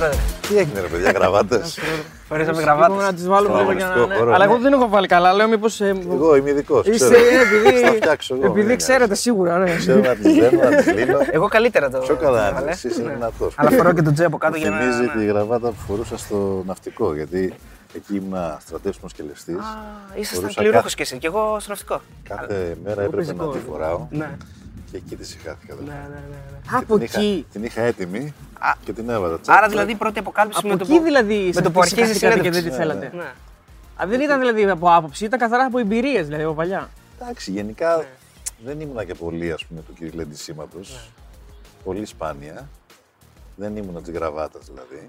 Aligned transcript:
πρόεδρε. 0.00 0.18
Τι 0.48 0.56
έγινε, 0.58 0.80
ρε 0.80 0.86
παιδιά, 0.86 1.10
γραβάτες; 1.10 1.78
Φορέσαμε 2.28 2.60
Είπαμε 2.62 2.78
γραβάτες. 2.78 3.04
να 3.06 3.14
τις 3.14 3.26
βάλουμε 3.28 3.54
Στο 3.54 3.58
λίγο 3.60 3.72
για 3.72 3.84
να... 3.86 3.90
αγωνιστικό 3.92 4.06
ναι. 4.12 4.18
χώρο, 4.18 4.34
Αλλά 4.34 4.44
ναι. 4.46 4.52
εγώ 4.52 4.62
δεν 4.62 4.72
έχω 4.72 4.88
βάλει 4.88 5.06
καλά. 5.06 5.32
Λέω 5.32 5.48
μήπως... 5.48 5.80
ε, 5.80 5.94
Εγώ 6.12 6.36
είμαι 6.36 6.50
ειδικός. 6.50 6.86
Είστε, 6.86 7.04
Ξέρω. 7.10 7.14
ε, 7.14 7.40
επειδή, 7.68 7.84
Θα 7.86 7.92
φτιάξω 7.92 8.34
εγώ. 8.34 8.46
επειδή 8.46 8.66
μην 8.66 8.76
ξέρετε 8.76 9.04
νοιάζεσαι. 9.04 9.20
σίγουρα, 9.22 9.58
ναι. 9.58 9.74
Ξέρω 9.76 10.00
να 10.00 10.14
τις 10.14 10.34
δένω, 10.34 10.62
να 10.70 10.76
τις 10.76 10.94
λύνω. 10.94 11.18
Εγώ 11.30 11.48
καλύτερα 11.48 11.90
το. 11.90 11.98
Πιο 11.98 12.16
καλά, 12.16 12.48
έβαλε. 12.48 12.70
εσύ 12.70 12.88
είσαι 12.88 13.02
Ναι. 13.02 13.12
δυνατός. 13.12 13.54
Αλλά 13.56 13.70
φορώ 13.70 13.92
και 13.92 14.02
το 14.02 14.12
τζέπο 14.12 14.38
κάτω 14.38 14.56
για 14.56 14.70
να. 14.70 14.78
Θυμίζει 14.78 15.00
ναι. 15.00 15.12
τη 15.20 15.24
γραβάτα 15.26 15.68
που 15.68 15.76
φορούσα 15.86 16.18
στο 16.18 16.62
ναυτικό. 16.66 17.14
Γιατί 17.14 17.54
εκεί 17.94 18.14
ήμουν 18.16 18.38
στρατεύσιμος 18.66 19.12
και 19.12 19.22
ληστής. 19.28 19.54
Α, 19.56 19.60
ήσασταν 20.14 20.40
Φορούσα 20.40 20.60
πληρούχο 20.60 20.82
κάθε- 20.82 20.94
κι 20.96 21.02
εσύ, 21.02 21.18
κι 21.18 21.26
εγώ 21.26 21.56
στο 21.60 21.68
ναυτικό. 21.70 22.00
Κάθε 22.28 22.76
μέρα 22.84 23.00
Εγώ 23.02 23.10
έπρεπε 23.10 23.32
να 23.32 23.44
πεζικό, 23.44 23.46
τη 23.48 23.58
φοράω 23.70 24.06
Ναι. 24.10 24.30
και 24.90 24.96
εκεί 24.96 25.16
τη 25.16 25.26
συγχάθηκα. 25.26 25.74
Ναι, 25.74 25.80
δηλαδή. 25.80 25.98
ναι, 26.08 26.14
ναι, 26.14 26.36
ναι. 26.72 26.78
Από 26.78 26.94
Την 26.94 27.04
είχα- 27.04 27.18
εκεί. 27.20 27.46
Την 27.52 27.64
είχα 27.64 27.80
έτοιμη 27.82 28.18
Α, 28.18 28.49
και 28.84 28.92
την 28.92 29.08
έβαλα. 29.10 29.38
τσακ, 29.38 29.48
Άρα 29.56 29.60
τσακ. 29.66 29.70
δηλαδή 29.70 29.92
η 29.92 29.94
πρώτη 29.96 30.18
αποκάλυψη 30.18 30.58
Από 30.58 30.68
με 30.68 30.76
το 30.76 30.84
εκεί 30.88 30.98
που- 30.98 31.04
δηλαδή 31.04 31.50
με 31.54 31.60
το 31.60 31.70
που 31.70 31.80
αρχίζει 31.80 32.10
η 32.10 32.14
συγχαθήκατε 32.14 32.40
και 32.42 32.50
δεν 32.50 32.62
συνέντευξη. 32.62 32.86
τη 32.86 32.96
Ναι, 32.96 33.08
θέλατε. 33.10 33.16
Ναι. 33.96 34.02
Α, 34.02 34.06
δεν 34.06 34.20
ήταν 34.20 34.38
δηλαδή 34.40 34.70
από 34.70 34.94
άποψη, 34.94 35.24
ήταν 35.24 35.38
καθαρά 35.38 35.64
από 35.64 35.78
εμπειρίες 35.78 36.24
δηλαδή 36.26 36.42
από 36.44 36.54
παλιά. 36.54 36.88
Εντάξει, 37.20 37.50
γενικά 37.50 37.96
Ναι. 37.96 38.04
δεν 38.64 38.80
ήμουνα 38.80 39.04
και 39.04 39.14
πολύ 39.14 39.52
ας 39.52 39.64
πούμε 39.66 39.80
του 39.80 39.92
κυριλέντη 39.94 40.36
σήματο. 40.36 40.78
Ναι. 40.78 40.84
Πολύ 41.84 42.04
σπάνια. 42.06 42.68
Δεν 43.56 43.76
ήμουνα 43.76 44.00
της 44.02 44.12
γραβάτας 44.12 44.64
δηλαδή. 44.64 45.08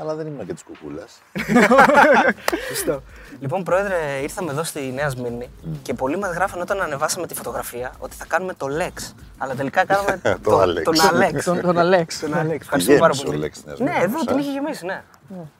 Αλλά 0.00 0.14
δεν 0.14 0.26
ήμουνα 0.26 0.44
και 0.44 0.52
της 0.52 0.62
κουκούλας. 0.62 1.22
Σωστό. 2.68 3.02
Λοιπόν, 3.40 3.62
πρόεδρε, 3.62 4.18
ήρθαμε 4.22 4.50
εδώ 4.50 4.62
στη 4.64 4.80
Νέα 4.94 5.08
Σμύρνη 5.08 5.50
και 5.82 5.94
πολλοί 5.94 6.18
μας 6.18 6.34
γράφαν 6.34 6.60
όταν 6.60 6.80
ανεβάσαμε 6.80 7.26
τη 7.26 7.34
φωτογραφία 7.34 7.92
ότι 7.98 8.16
θα 8.16 8.24
κάνουμε 8.28 8.54
το 8.54 8.66
Lex. 8.70 9.12
Αλλά 9.38 9.54
τελικά 9.54 9.84
κάναμε 9.84 10.20
Το 10.42 10.62
Alex. 10.62 10.82
τον 10.82 10.94
Alex. 11.12 11.40
Τον, 11.44 11.60
τον 11.60 11.78
Αλέξ. 11.78 12.18
Τον 12.20 12.32
Alex. 12.34 12.50
Ευχαριστούμε 12.50 12.98
πάρα 12.98 13.12
γέμισε 13.14 13.24
πολύ. 13.24 13.44
ο 13.44 13.48
Lex 13.48 13.64
Νέας 13.64 13.78
Ναι, 13.78 13.84
Σμύρνης, 13.90 14.04
εδώ 14.04 14.18
ε. 14.20 14.24
την 14.26 14.38
είχε 14.38 14.50
γεμίσει, 14.50 14.86
ναι. 14.86 15.02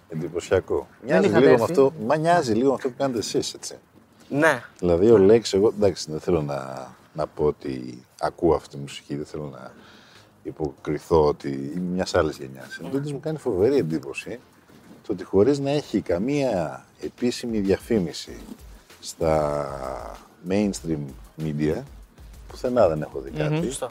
Εντυπωσιακό. 0.09 0.89
Μοιάζει 1.07 1.27
είχατε 1.27 1.39
λίγο 1.39 1.51
με 1.57 1.61
έρθει. 1.63 1.73
αυτό, 1.73 1.93
μα 2.07 2.17
νοιάζει 2.17 2.53
λίγο 2.53 2.69
με 2.69 2.75
αυτό 2.75 2.89
που 2.89 2.95
κάνετε 2.99 3.19
εσείς, 3.19 3.55
έτσι. 3.55 3.75
Ναι. 4.29 4.63
Δηλαδή 4.79 5.11
ο 5.11 5.19
Λέξ, 5.19 5.53
εγώ 5.55 5.73
εντάξει, 5.77 6.11
δεν 6.11 6.21
θέλω 6.21 6.43
να, 6.43 6.89
να 7.13 7.27
πω 7.27 7.45
ότι 7.45 8.05
ακούω 8.21 8.55
αυτή 8.55 8.69
τη 8.69 8.77
μουσική, 8.77 9.17
δεν 9.17 9.27
θέλω 9.27 9.45
να 9.53 9.71
υποκριθώ 10.43 11.25
ότι 11.27 11.49
είμαι 11.49 11.91
μιας 11.93 12.15
άλλης 12.15 12.37
γενιάς. 12.37 12.79
Εν 12.83 12.91
τούτης 12.91 13.13
μου 13.13 13.21
κάνει 13.21 13.39
φοβερή 13.39 13.77
εντύπωση 13.77 14.39
το 15.07 15.13
ότι 15.13 15.25
χωρίς 15.25 15.59
να 15.59 15.71
έχει 15.71 16.01
καμία 16.01 16.85
επίσημη 17.01 17.59
διαφήμιση 17.59 18.37
στα 19.01 19.67
mainstream 20.49 21.05
media, 21.43 21.83
πουθενά 22.49 22.89
δεν 22.89 23.03
έχω 23.03 23.21
δει 23.21 23.31
κάτι. 23.31 23.65
Σωστό. 23.65 23.87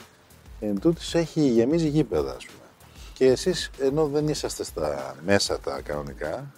Εν 0.59 0.80
τούτης 0.80 1.16
έχει 1.16 1.42
γεμίζει 1.42 1.88
γήπεδα, 1.88 2.36
ας 2.36 2.45
πούμε. 2.45 2.59
Και 3.14 3.25
εσείς, 3.25 3.70
ενώ 3.80 4.08
δεν 4.08 4.27
είσαστε 4.27 4.64
στα 4.64 5.16
μέσα 5.25 5.59
τα 5.59 5.81
κανονικά, 5.81 6.53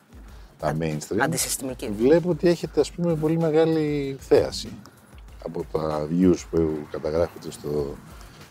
τα 0.60 0.78
mainstream, 0.80 1.18
Αντισυστημική. 1.20 1.90
βλέπω 1.90 2.30
ότι 2.30 2.48
έχετε, 2.48 2.80
ας 2.80 2.92
πούμε, 2.92 3.16
πολύ 3.16 3.38
μεγάλη 3.38 4.18
θέαση 4.20 4.70
από 5.46 5.66
τα 5.72 6.08
views 6.12 6.38
που 6.52 6.88
καταγράφετε 6.92 7.52
στο, 7.52 7.96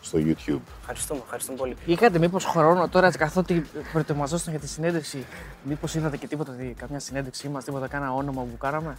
στο 0.00 0.18
YouTube. 0.22 0.60
Ευχαριστούμε, 0.80 1.20
ευχαριστούμε 1.24 1.58
πολύ. 1.58 1.76
Είχατε 1.86 2.18
μήπως 2.18 2.44
χρόνο 2.44 2.88
τώρα 2.88 3.10
καθότι 3.16 3.66
προετοιμαζόσασταν 3.92 4.52
για 4.52 4.62
τη 4.62 4.68
συνέντευξη, 4.68 5.24
μήπως 5.62 5.94
είδατε 5.94 6.16
και 6.16 6.26
τίποτα, 6.26 6.52
δι- 6.52 6.76
καμιά 6.76 6.98
συνέντευξή 7.00 7.48
μας, 7.48 7.64
τίποτα, 7.64 7.86
κάνα 7.88 8.12
όνομα 8.14 8.42
που 8.42 8.56
κάναμε; 8.58 8.96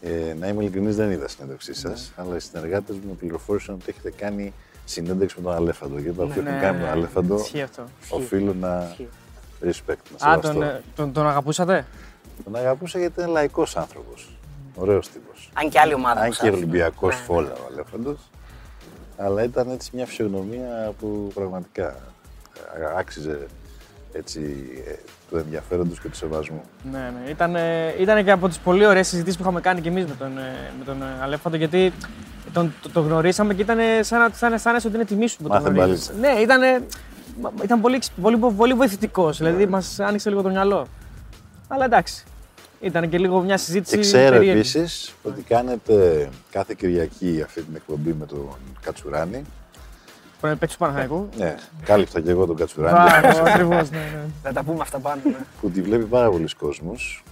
Ε, 0.00 0.34
να 0.38 0.48
είμαι 0.48 0.62
ειλικρινής, 0.62 0.96
δεν 0.96 1.10
είδα 1.10 1.28
συνέντευξή 1.28 1.74
σας, 1.74 2.12
αλλά 2.16 2.36
οι 2.36 2.40
συνεργάτες 2.40 2.96
μου 2.96 3.02
με 3.08 3.12
πληροφόρησαν 3.14 3.74
ότι 3.74 3.84
έχετε 3.88 4.10
κάνει 4.10 4.52
συνέντευξη 4.84 5.36
με 5.38 5.42
τον 5.42 5.52
Αλέφαντο. 5.54 5.98
Γιατί 5.98 6.22
αυτό 6.22 6.40
Ναι, 6.42 6.48
έχουν 6.50 6.60
κάνει 6.60 6.76
με 6.78 6.82
τον 6.82 6.92
Αλέφαντο, 6.92 7.34
Ισχύει 7.34 7.62
αυτό. 7.62 7.84
οφείλω 8.08 8.54
να 8.54 8.86
Ισχύει. 8.90 9.08
respect, 9.62 10.18
να 10.20 10.28
Α, 10.30 10.32
σεβαστώ. 10.32 10.52
τον, 10.52 10.62
ε, 10.62 10.82
τον, 10.94 11.12
τον 11.12 11.26
αγαπούσατε; 11.28 11.86
Τον 12.44 12.56
αγαπούσα 12.56 12.98
γιατί 12.98 13.12
ήταν 13.20 13.30
λαϊκός 13.30 13.76
άνθρωπος. 13.76 14.38
Ωραίος 14.74 15.08
τύπος. 15.08 15.50
Αν 15.54 15.68
και 15.68 15.78
άλλη 15.78 15.94
ομάδα. 15.94 16.20
Αν 16.20 16.26
μας 16.26 16.36
και 16.38 16.46
άρεσε. 16.46 16.62
Ολυμπιακός 16.62 17.14
Ναι, 17.14 17.20
ναι. 17.20 17.26
φόλα 17.26 17.52
ο 17.52 17.66
Αλέφαντος. 17.72 18.18
Αλλά 19.18 19.42
ήταν 19.42 19.70
έτσι 19.70 19.90
μια 19.92 20.06
φυσιογνωμία 20.06 20.92
που 21.00 21.30
πραγματικά 21.34 21.86
ε, 22.78 22.98
άξιζε 22.98 23.46
έτσι, 24.12 24.40
ε, 24.86 24.92
τους 25.30 25.40
ενδιαφέροντος 25.40 26.00
και 26.00 26.08
του 26.08 26.16
σεβασμού. 26.16 26.60
Ναι, 26.92 26.98
ναι. 27.24 27.30
Ήταν, 27.30 27.56
ε, 27.56 27.94
ήταν 28.00 28.24
και 28.24 28.30
από 28.30 28.48
τις 28.48 28.58
πολύ 28.58 28.86
ωραίες 28.86 29.08
συζητήσεις 29.08 29.36
που 29.36 29.42
είχαμε 29.42 29.60
κάνει 29.60 29.80
και 29.80 29.88
εμείς 29.88 30.04
με 30.06 30.14
τον, 30.18 30.38
ε, 30.38 30.70
με 30.78 30.84
τον 30.84 31.02
ε, 31.02 31.06
Αλέφαντο, 31.22 31.56
γιατί 31.56 31.92
τον, 32.52 32.72
το, 32.82 32.88
το 32.90 33.00
γνωρίσαμε 33.00 33.54
και 33.54 33.62
ήταν 33.62 33.78
σαν 34.00 34.20
να 34.20 34.30
σαν, 34.34 34.48
να 34.48 34.54
αισθάνεσαι 34.54 34.86
ότι 34.86 34.96
είναι 34.96 35.04
τιμή 35.04 35.26
σου 35.28 35.36
που 35.36 35.42
τον 35.42 35.52
Μάθε 35.52 35.68
γνωρίζεις. 35.70 36.10
μπαλίτσα. 36.10 36.34
Ναι, 36.34 36.40
ήταν, 36.42 36.62
ε, 36.62 36.82
μα- 37.40 37.52
ήταν 37.62 37.80
πολύ, 37.80 37.94
εξ- 37.94 38.10
πολύ, 38.22 38.36
πολύ 38.56 38.74
βοηθητικός. 38.74 39.38
Δηλαδή 39.38 39.66
μας 39.66 40.00
άνοιξε 40.00 40.28
λίγο 40.28 40.42
το 40.42 40.48
μυαλό. 40.48 40.86
Αλλά 41.68 41.84
εντάξει. 41.84 42.24
Ήταν 42.80 43.08
και 43.08 43.18
λίγο 43.18 43.40
μια 43.40 43.56
συζήτηση. 43.58 43.94
Και 43.96 44.00
ξέρω 44.02 44.30
περίεργη. 44.36 44.58
επίσης 44.58 45.14
ότι 45.22 45.42
κάνετε 45.42 46.28
κάθε 46.50 46.74
Κυριακή 46.78 47.42
αυτή 47.44 47.62
την 47.62 47.74
εκπομπή 47.74 48.12
με 48.12 48.26
τον 48.26 48.48
Κατσουράνη. 48.80 49.42
Πρώην 50.40 50.58
παίκτη 50.58 50.74
του 50.74 50.80
Παναθηναϊκού. 50.80 51.28
Ναι, 51.36 51.54
κάλυψα 51.84 52.20
και 52.20 52.30
εγώ 52.30 52.46
τον 52.46 52.56
Κατσουράνη. 52.56 53.10
Ακριβώς, 53.46 53.90
ναι, 53.90 53.98
ναι. 53.98 54.24
Θα 54.42 54.52
τα 54.52 54.62
πούμε 54.62 54.78
αυτά 54.80 54.98
πάνω. 54.98 55.20
ναι. 55.24 55.36
που 55.60 55.70
τη 55.70 55.82
βλέπει 55.82 56.04
πάρα 56.04 56.30
πολλοί 56.30 56.48
κόσμος 56.58 57.22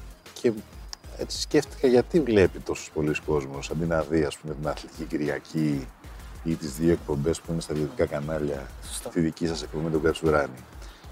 και 0.41 0.53
έτσι 1.19 1.41
σκέφτηκα 1.41 1.87
γιατί 1.88 2.21
βλέπει 2.21 2.59
τόσους 2.59 2.91
πολλοί 2.94 3.15
κόσμος 3.26 3.71
αντί 3.71 3.84
να 3.84 4.00
δει 4.03 4.22
ας 4.25 4.37
πούμε 4.38 4.55
την 4.55 4.69
Αθλητική 4.69 5.05
Κυριακή 5.05 5.87
ή 6.44 6.55
τις 6.55 6.72
δύο 6.72 6.93
εκπομπές 6.93 7.41
που 7.41 7.53
είναι 7.53 7.61
στα 7.61 7.72
ιδιωτικά 7.72 8.06
κανάλια 8.06 8.66
Σωστό. 8.88 9.09
τη 9.09 9.21
δική 9.21 9.47
σας 9.47 9.62
εκπομπή 9.62 9.84
με 9.84 9.91
τον 9.91 10.03
Κατσουράνη. 10.03 10.59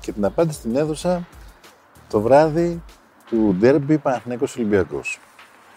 Και 0.00 0.12
την 0.12 0.24
απάντηση 0.24 0.60
την 0.60 0.76
έδωσα 0.76 1.26
το 2.10 2.20
βράδυ 2.20 2.82
του 3.32 3.56
ντέρμπι 3.58 3.98
Παναθηναϊκός 3.98 4.56
Ολυμπιακός 4.56 5.20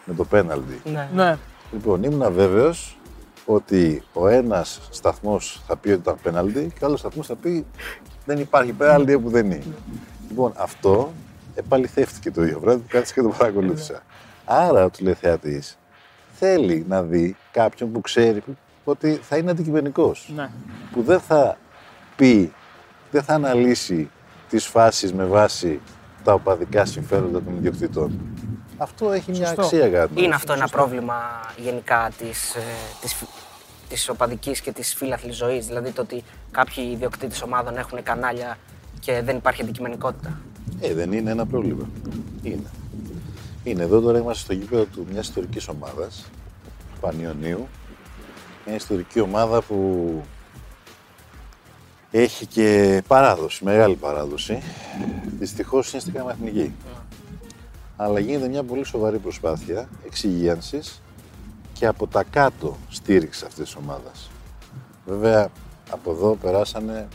με 0.05 0.13
το 0.13 0.25
πέναλτι. 0.25 0.81
Ναι. 0.85 1.09
ναι. 1.13 1.38
Λοιπόν, 1.71 2.03
ήμουν 2.03 2.33
βέβαιος 2.33 2.97
ότι 3.45 4.03
ο 4.13 4.27
ένας 4.27 4.88
σταθμός 4.91 5.61
θα 5.67 5.75
πει 5.77 5.89
ότι 5.89 5.99
ήταν 5.99 6.16
πέναλτι 6.23 6.71
και 6.77 6.83
ο 6.83 6.88
άλλος 6.88 6.99
σταθμός 6.99 7.27
θα 7.27 7.35
πει 7.35 7.66
δεν 8.25 8.39
υπάρχει 8.39 8.71
πέναλτι 8.71 9.13
όπου 9.13 9.29
δεν 9.29 9.45
είναι. 9.45 9.63
Λοιπόν, 10.29 10.53
αυτό 10.55 11.11
επαληθεύτηκε 11.55 12.31
το 12.31 12.43
ίδιο 12.43 12.59
βράδυ 12.59 12.79
που 12.79 12.88
κάτσε 12.89 13.13
και 13.13 13.21
το 13.21 13.29
παρακολούθησα. 13.29 14.01
Άρα 14.45 14.85
ο 14.85 14.89
τηλεθεατής 14.89 15.77
θέλει 16.33 16.85
να 16.89 17.03
δει 17.03 17.35
κάποιον 17.51 17.91
που 17.91 18.01
ξέρει 18.01 18.43
ότι 18.83 19.19
θα 19.23 19.37
είναι 19.37 19.51
αντικειμενικός. 19.51 20.31
ναι. 20.35 20.49
Που 20.91 21.01
δεν 21.01 21.19
θα 21.19 21.57
πει, 22.16 22.53
δεν 23.11 23.23
θα 23.23 23.33
αναλύσει 23.33 24.09
τις 24.49 24.66
φάσεις 24.66 25.13
με 25.13 25.25
βάση 25.25 25.81
τα 26.25 26.34
οπαδικά 26.34 26.86
συμφέροντα 26.86 27.41
των 27.44 27.56
ιδιοκτητών. 27.58 28.19
Αυτό 28.78 29.12
έχει 29.12 29.31
μια 29.31 29.46
Σωστό. 29.46 29.62
αξία 29.62 29.90
κατά 29.90 30.08
την 30.08 30.18
Είναι 30.18 30.25
άποψή 30.25 30.36
αυτό 30.36 30.53
ένα 30.53 30.68
πρόβλημα 30.68 31.16
γενικά 31.58 32.12
της, 32.18 32.56
ε, 32.56 32.59
της, 33.02 33.13
φι- 33.13 33.28
της 33.90 34.09
οπαδικής 34.09 34.62
και 34.62 34.72
της 34.72 34.94
φίλαθλης 34.94 35.35
ζωής. 35.35 35.66
Δηλαδή 35.66 35.91
το 35.91 36.02
ότι 36.02 36.24
κάποιοι 36.52 36.90
ιδιοκτήτες 36.94 37.41
ομάδων 37.41 37.78
έχουν 37.78 38.03
κανάλια 38.03 38.58
και 39.00 39.22
δεν 39.22 39.38
υπάρχει 39.38 39.62
αντικειμενικότητα. 39.62 40.40
Ε, 40.80 40.94
δεν 40.94 41.12
είναι 41.14 41.31
ένα 41.31 41.46
πρόβλημα. 41.46 41.90
Είναι. 42.41 42.69
Είναι 43.64 43.84
εδώ 43.84 44.00
τώρα 44.00 44.18
είμαστε 44.19 44.44
στο 44.44 44.53
γήπεδο 44.53 44.84
του 44.85 45.06
μιας 45.12 45.28
ιστορικής 45.28 45.68
ομάδας, 45.68 46.25
του 46.94 47.00
Πανιωνίου. 47.00 47.68
Μια 48.66 48.75
ιστορική 48.75 49.19
ομάδα 49.19 49.62
που 49.62 49.78
έχει 52.22 52.46
και 52.46 53.02
παράδοση, 53.08 53.64
μεγάλη 53.64 53.96
παράδοση. 53.96 54.62
Δυστυχώς 55.40 55.92
είναι 55.92 56.02
στην 56.02 56.14
Καμαθνική. 56.14 56.74
Αλλά 57.96 58.20
γίνεται 58.20 58.47
μια 58.47 58.64
πολύ 58.64 58.84
σοβαρή 58.84 59.17
προσπάθεια 59.17 59.90
εξυγίανσης 60.06 61.02
και 61.73 61.85
από 61.85 62.08
τα 62.08 62.23
κάτω 62.23 62.78
στήριξης 62.90 63.44
αυτής 63.44 63.64
της 63.64 63.76
ομάδας. 63.76 64.29
Βέβαια, 65.06 65.50
από 65.90 66.12
εδώ 66.12 66.35
περάσανε 66.35 67.08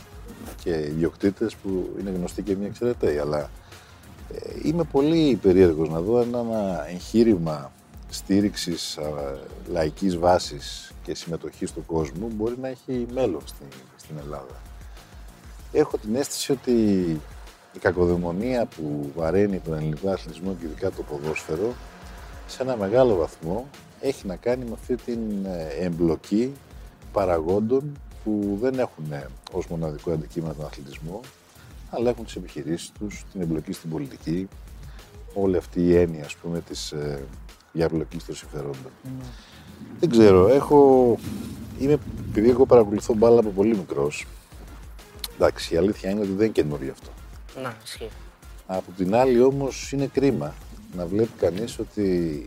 και 0.63 0.71
ιδιοκτήτες 0.71 1.55
που 1.55 1.97
είναι 2.01 2.11
γνωστοί 2.11 2.43
και 2.43 2.57
μη 2.57 2.67
εξαιρεταίοι, 2.67 3.19
αλλά 3.19 3.51
ε, 4.35 4.51
είμαι 4.63 4.85
πολύ 4.85 5.39
περίεργος 5.43 5.89
να 5.89 6.01
δω 6.01 6.21
ένα 6.21 6.87
εγχείρημα 6.89 7.73
στήριξης 8.09 8.99
α, 8.99 9.03
λαϊκής 9.73 10.17
βάσης 10.19 10.93
και 11.03 11.15
συμμετοχής 11.15 11.73
του 11.73 11.85
κόσμου 11.87 12.31
μπορεί 12.35 12.55
να 12.61 12.69
έχει 12.69 13.07
μέλλον 13.13 13.43
στην, 13.45 13.67
στην 13.97 14.17
Ελλάδα. 14.19 14.70
Έχω 15.73 15.99
την 15.99 16.15
αίσθηση 16.15 16.53
ότι 16.53 16.73
η 17.73 17.79
κακοδαιμονία 17.79 18.67
που 18.67 19.13
βαραίνει 19.17 19.59
τον 19.59 19.75
ελληνικό 19.75 20.11
αθλητισμό 20.11 20.57
και 20.61 20.67
ειδικά 20.67 20.91
το 20.91 21.03
ποδόσφαιρο 21.03 21.75
σε 22.47 22.63
ένα 22.63 22.77
μεγάλο 22.77 23.17
βαθμό 23.17 23.69
έχει 24.01 24.27
να 24.27 24.37
κάνει 24.37 24.65
με 24.65 24.73
αυτή 24.73 24.97
την 24.97 25.45
ε, 25.45 25.85
εμπλοκή 25.85 26.53
παραγόντων 27.13 27.99
που 28.25 28.59
δεν 28.61 28.79
έχουν 28.79 29.13
ε, 29.13 29.27
ως 29.53 29.67
μοναδικό 29.67 30.13
αντικείμενο 30.13 30.55
τον 30.55 30.65
αθλητισμό 30.65 31.21
αλλά 31.91 32.11
έχουν 32.11 32.25
τις 32.25 32.37
επιχειρήσεις 32.37 32.93
τους, 32.99 33.25
την 33.33 33.41
εμπλοκή 33.41 33.73
στην 33.73 33.91
πολιτική, 33.91 34.49
όλη 35.35 35.57
αυτή 35.57 35.81
η 35.81 35.97
έννοια 35.97 36.25
ας 36.25 36.37
πούμε 36.37 36.61
της 36.61 36.93
ε, 36.93 37.23
διαπλοκής 37.73 38.25
των 38.25 38.35
συμφερόντων. 38.35 38.91
Δεν 40.01 40.11
ξέρω, 40.11 40.49
έχω... 40.49 41.17
Είμαι, 41.79 41.99
επειδή 42.29 42.51
εγώ 42.51 42.67
παρακολουθώ 42.67 43.15
μπάλα 43.15 43.41
από 43.41 43.51
πολύ 43.51 43.77
μικρός, 43.77 44.27
εντάξει, 45.41 45.75
η 45.75 45.77
αλήθεια 45.77 46.11
είναι 46.11 46.21
ότι 46.21 46.29
δεν 46.29 46.45
είναι 46.45 46.49
καινούριο 46.49 46.93
αυτό. 46.93 47.11
Να, 47.63 47.77
ισχύει. 47.85 48.09
Από 48.67 48.91
την 48.97 49.15
άλλη 49.15 49.43
όμως 49.43 49.93
είναι 49.93 50.07
κρίμα 50.07 50.55
να 50.97 51.07
βλέπει 51.07 51.33
κανείς 51.39 51.79
ότι 51.79 52.47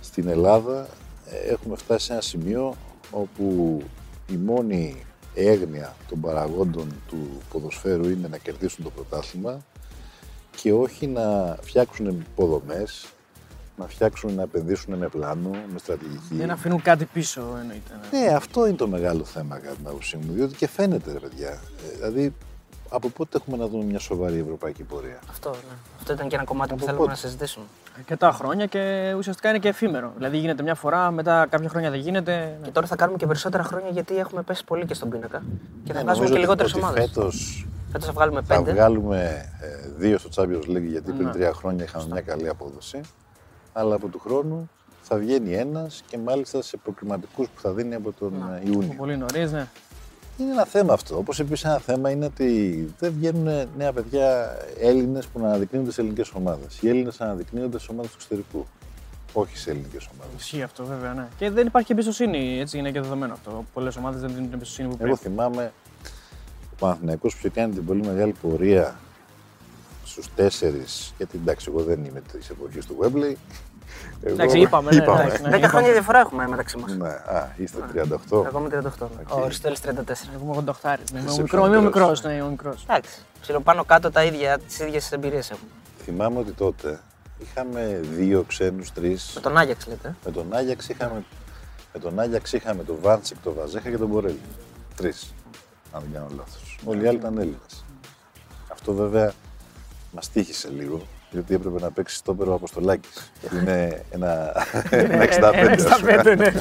στην 0.00 0.28
Ελλάδα 0.28 0.88
ε, 1.26 1.52
έχουμε 1.52 1.76
φτάσει 1.76 2.06
σε 2.06 2.12
ένα 2.12 2.20
σημείο 2.20 2.76
όπου 3.10 3.82
η 4.30 4.36
μόνη 4.36 5.04
έγνοια 5.34 5.96
των 6.08 6.20
παραγόντων 6.20 7.02
του 7.08 7.40
ποδοσφαίρου 7.50 8.08
είναι 8.08 8.28
να 8.28 8.38
κερδίσουν 8.38 8.84
το 8.84 8.90
πρωτάθλημα 8.90 9.64
και 10.56 10.72
όχι 10.72 11.06
να 11.06 11.56
φτιάξουν 11.62 12.06
υποδομές, 12.06 13.06
να 13.80 13.86
φτιάξουν, 13.88 14.34
να 14.34 14.42
επενδύσουν 14.42 14.94
με 14.94 15.08
πλάνο, 15.08 15.50
με 15.72 15.78
στρατηγική. 15.78 16.34
Δεν 16.34 16.50
αφήνουν 16.50 16.82
κάτι 16.82 17.04
πίσω, 17.04 17.40
εννοείται. 17.60 17.92
ναι. 18.10 18.18
Ναι, 18.18 18.26
αυτό 18.34 18.66
είναι 18.66 18.76
το 18.76 18.88
μεγάλο 18.88 19.24
θέμα 19.24 19.58
κατά 19.58 19.74
την 19.74 19.86
άποψή 19.86 20.16
μου, 20.16 20.32
διότι 20.32 20.54
και 20.54 20.68
φαίνεται 20.68 21.12
ρε 21.12 21.18
παιδιά. 21.18 21.48
Ε, 21.48 21.94
δηλαδή, 21.96 22.34
από 22.92 23.08
πότε 23.08 23.36
έχουμε 23.40 23.56
να 23.56 23.66
δούμε 23.68 23.84
μια 23.84 23.98
σοβαρή 23.98 24.38
ευρωπαϊκή 24.38 24.82
πορεία; 24.82 25.18
Αυτό, 25.30 25.50
ναι. 25.50 25.74
Αυτό 25.98 26.12
ήταν 26.12 26.28
και 26.28 26.34
ένα 26.34 26.44
κομμάτι 26.44 26.68
που 26.68 26.74
Από 26.74 26.84
θέλουμε 26.84 26.98
πότε; 27.04 27.10
να 27.10 27.16
συζητήσουμε. 27.16 27.64
Αρκετά 27.96 28.30
χρόνια 28.32 28.66
και 28.66 29.14
ουσιαστικά 29.18 29.48
είναι 29.48 29.58
και 29.58 29.68
εφήμερο. 29.68 30.12
Δηλαδή 30.16 30.38
γίνεται 30.38 30.62
μια 30.62 30.74
φορά, 30.74 31.10
μετά 31.10 31.46
κάποια 31.50 31.68
χρόνια 31.68 31.90
δεν 31.90 32.00
γίνεται. 32.00 32.32
ναι. 32.60 32.64
Και 32.66 32.70
τώρα 32.70 32.86
θα 32.86 32.96
κάνουμε 32.96 33.18
και 33.18 33.26
περισσότερα 33.26 33.62
χρόνια 33.62 33.88
γιατί 33.90 34.16
έχουμε 34.16 34.42
πέσει 34.42 34.64
πολύ 34.64 34.86
και 34.86 34.94
στον 34.94 35.08
πίνακα. 35.10 35.42
Και 35.84 35.92
θα 35.92 35.98
Ναι, 35.98 36.04
βάζουμε 36.04 36.04
νομίζω 36.04 36.24
και 36.24 36.30
ότι- 36.32 36.40
λιγότερες 36.40 36.72
ότι 36.74 36.82
ομάδες. 36.82 37.04
Φέτος 37.08 37.66
Φέτος 37.92 38.06
θα 38.06 38.12
βγάλουμε 38.12 38.42
θα 38.42 38.54
πέντε. 38.54 38.72
βγάλουμε 38.72 39.50
ε, 39.60 39.88
δύο 39.96 40.18
στο 40.18 40.28
Champions 40.34 40.70
League 40.76 40.82
γιατί 40.90 41.12
πριν 41.12 41.26
Ναι. 41.26 41.32
τρία 41.32 41.52
χρόνια 41.52 41.84
είχαμε 41.84 42.04
μια 42.12 42.20
καλή 42.20 42.48
απόδοση. 42.48 43.00
Αλλά 43.72 43.94
από 43.94 44.08
του 44.08 44.18
χρόνου 44.18 44.70
θα 45.02 45.16
βγαίνει 45.16 45.52
ένας 45.54 46.02
και 46.06 46.18
μάλιστα 46.18 46.62
σε 46.62 46.76
προκριματικούς 46.76 47.48
που 47.48 47.60
θα 47.60 47.72
δίνει 47.72 47.94
από 47.94 48.12
τον 48.12 48.32
ε, 48.64 48.70
Ιούνιο. 48.70 48.94
Πολύ 48.96 49.16
νωρίς, 49.16 49.52
ναι. 49.52 49.66
Είναι 50.38 50.50
ένα 50.50 50.64
θέμα 50.64 50.92
αυτό. 50.92 51.16
Όπως 51.16 51.40
επίσης 51.40 51.64
ένα 51.64 51.78
θέμα 51.78 52.10
είναι 52.10 52.24
ότι 52.24 52.88
δεν 52.98 53.12
βγαίνουν 53.18 53.68
νέα 53.76 53.92
παιδιά 53.92 54.56
Έλληνες 54.80 55.26
που 55.26 55.40
να 55.40 55.46
αναδεικνύονται 55.48 55.92
σε 55.92 56.00
ελληνικές 56.00 56.30
ομάδες. 56.34 56.78
Οι 56.82 56.88
Έλληνες 56.88 57.20
αναδεικνύονται 57.20 57.78
σε 57.78 57.86
ομάδες 57.90 58.10
του 58.10 58.16
εξωτερικού. 58.20 58.66
Όχι 59.32 59.56
σε 59.56 59.70
ελληνικές 59.70 60.08
ομάδες. 60.14 60.40
Ισχύει 60.40 60.62
αυτό 60.62 60.84
βέβαια, 60.84 61.14
ναι. 61.14 61.28
Και 61.38 61.50
δεν 61.50 61.66
υπάρχει 61.66 61.92
εμπιστοσύνη, 61.92 62.58
έτσι 62.60 62.78
είναι 62.78 62.90
και 62.90 63.00
δεδομένο 63.00 63.32
αυτό. 63.32 63.64
Πολλές 63.74 63.96
ομάδες 63.96 64.20
δεν 64.20 64.28
δίνουν 64.30 64.44
την 64.44 64.54
εμπιστοσύνη 64.54 64.88
που 64.88 64.96
Εγώ 64.98 65.02
πρέπει. 65.04 65.18
θυμάμαι 65.18 65.72
ο 66.72 66.74
Παναθηναϊκός 66.78 67.32
που 67.32 67.38
είχε 67.38 67.48
κάνει 67.60 67.72
την 67.74 67.84
πολύ 67.84 68.06
μεγάλη 68.06 68.34
πορεία 68.42 68.98
στους 70.10 70.34
τέσσερις. 70.34 71.12
Γιατί 71.16 71.38
εντάξει, 71.42 71.66
εγώ 71.74 71.82
δεν 71.82 72.04
είμαι 72.04 72.20
της 72.32 72.48
εποχής 72.50 72.86
του 72.86 72.96
Webley. 73.00 73.34
Εγώ- 74.22 74.34
Εντάξει, 74.34 74.58
είπαμε, 74.60 74.90
ναι, 74.90 75.02
εντάξει, 75.02 75.42
ναι. 75.42 75.48
Δέκα 75.50 75.68
χρόνια 75.68 75.92
διαφορά 75.92 76.18
έχουμε 76.18 76.48
μεταξύ 76.48 76.76
μας. 76.76 76.92
Ναι, 76.96 77.08
α, 77.08 77.48
είστε 77.56 77.78
38. 77.92 78.44
Εγώ 78.46 78.58
είμαι 78.58 78.68
38. 78.68 79.10
Ο 79.28 79.42
Αριστοτέλη 79.44 79.76
34. 79.76 80.30
Εγώ 80.34 80.42
είμαι 80.44 80.50
88. 80.56 80.98
Είμαι 81.12 81.22
Είσαι 81.30 81.42
μικρό, 81.42 81.62
πιο 81.62 81.66
είμαι 81.72 81.80
μικρός. 81.80 81.92
μικρός. 82.08 82.22
Ναι, 82.22 82.32
είμαι 82.32 82.48
μικρός. 82.48 82.82
Εντάξει. 82.88 83.20
Ψιλο 83.40 83.60
πάνω 83.60 83.84
κάτω 83.84 84.10
τα 84.10 84.24
ίδια, 84.24 84.58
τις 84.58 84.78
ίδιες 84.78 85.12
εμπειρίες 85.12 85.50
έχουμε. 85.50 85.68
Θυμάμαι 86.04 86.38
ότι 86.38 86.52
τότε 86.52 87.00
είχαμε 87.38 88.00
δύο 88.02 88.42
ξένους, 88.48 88.92
τρεις. 88.92 89.32
Με 89.34 89.40
τον 89.40 89.56
Άγιαξ 89.56 89.86
λέτε. 89.86 90.14
Με 90.24 90.30
τον 90.30 90.46
Άγιαξ 90.54 90.88
είχαμε, 90.88 91.24
με 91.92 92.00
τον 92.00 92.20
Άγιαξ 92.20 92.52
είχαμε 92.52 92.82
τον 92.84 92.96
Βάντσικ, 93.00 93.36
τον 93.42 93.54
Βαζέχα 93.58 93.90
και 93.90 93.98
τον 93.98 94.08
Μπορέλη. 94.08 94.40
Τρεις, 94.96 95.34
αν 95.92 96.00
δεν 96.02 96.12
κάνω 96.12 96.26
λάθος. 96.36 96.78
Όλοι 96.84 97.04
οι 97.04 97.08
άλλοι 97.08 97.16
ήταν 97.18 97.38
Έλληνες. 97.38 97.84
Αυτό 98.72 98.92
βέβαια 98.92 99.32
μας 100.10 100.30
τύχησε 100.30 100.68
λίγο, 100.76 101.02
γιατί 101.30 101.54
έπρεπε 101.54 101.80
να 101.80 101.90
παίξει 101.90 102.16
στο 102.16 102.36
ο 102.38 102.52
Αποστολάκης. 102.52 103.30
Είναι 103.52 104.04
ένα, 104.10 104.52
ένα 104.90 105.24
65. 105.24 105.84
ας 105.90 106.00
πούμε. 106.00 106.20
65, 106.24 106.36
ναι. 106.36 106.52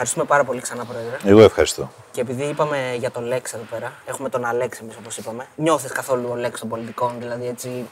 Ευχαριστούμε 0.00 0.24
πάρα 0.24 0.44
πολύ 0.44 0.60
ξανά, 0.60 0.84
Πρόεδρε. 0.84 1.16
Εγώ 1.24 1.40
ευχαριστώ. 1.42 1.90
Και 2.10 2.20
επειδή 2.20 2.44
είπαμε 2.44 2.94
για 2.98 3.10
τον 3.10 3.24
Λέξ 3.24 3.52
εδώ 3.52 3.62
πέρα, 3.70 3.92
έχουμε 4.06 4.28
τον 4.28 4.44
Αλέξ 4.44 4.78
εμείς 4.80 4.96
όπως 4.96 5.16
είπαμε. 5.16 5.46
Νιώθεις 5.56 5.92
καθόλου 5.92 6.28
ο 6.30 6.34
Λέξ 6.34 6.60
των 6.60 6.68
πολιτικών, 6.68 7.12
δηλαδή 7.18 7.46
έτσι 7.46 7.88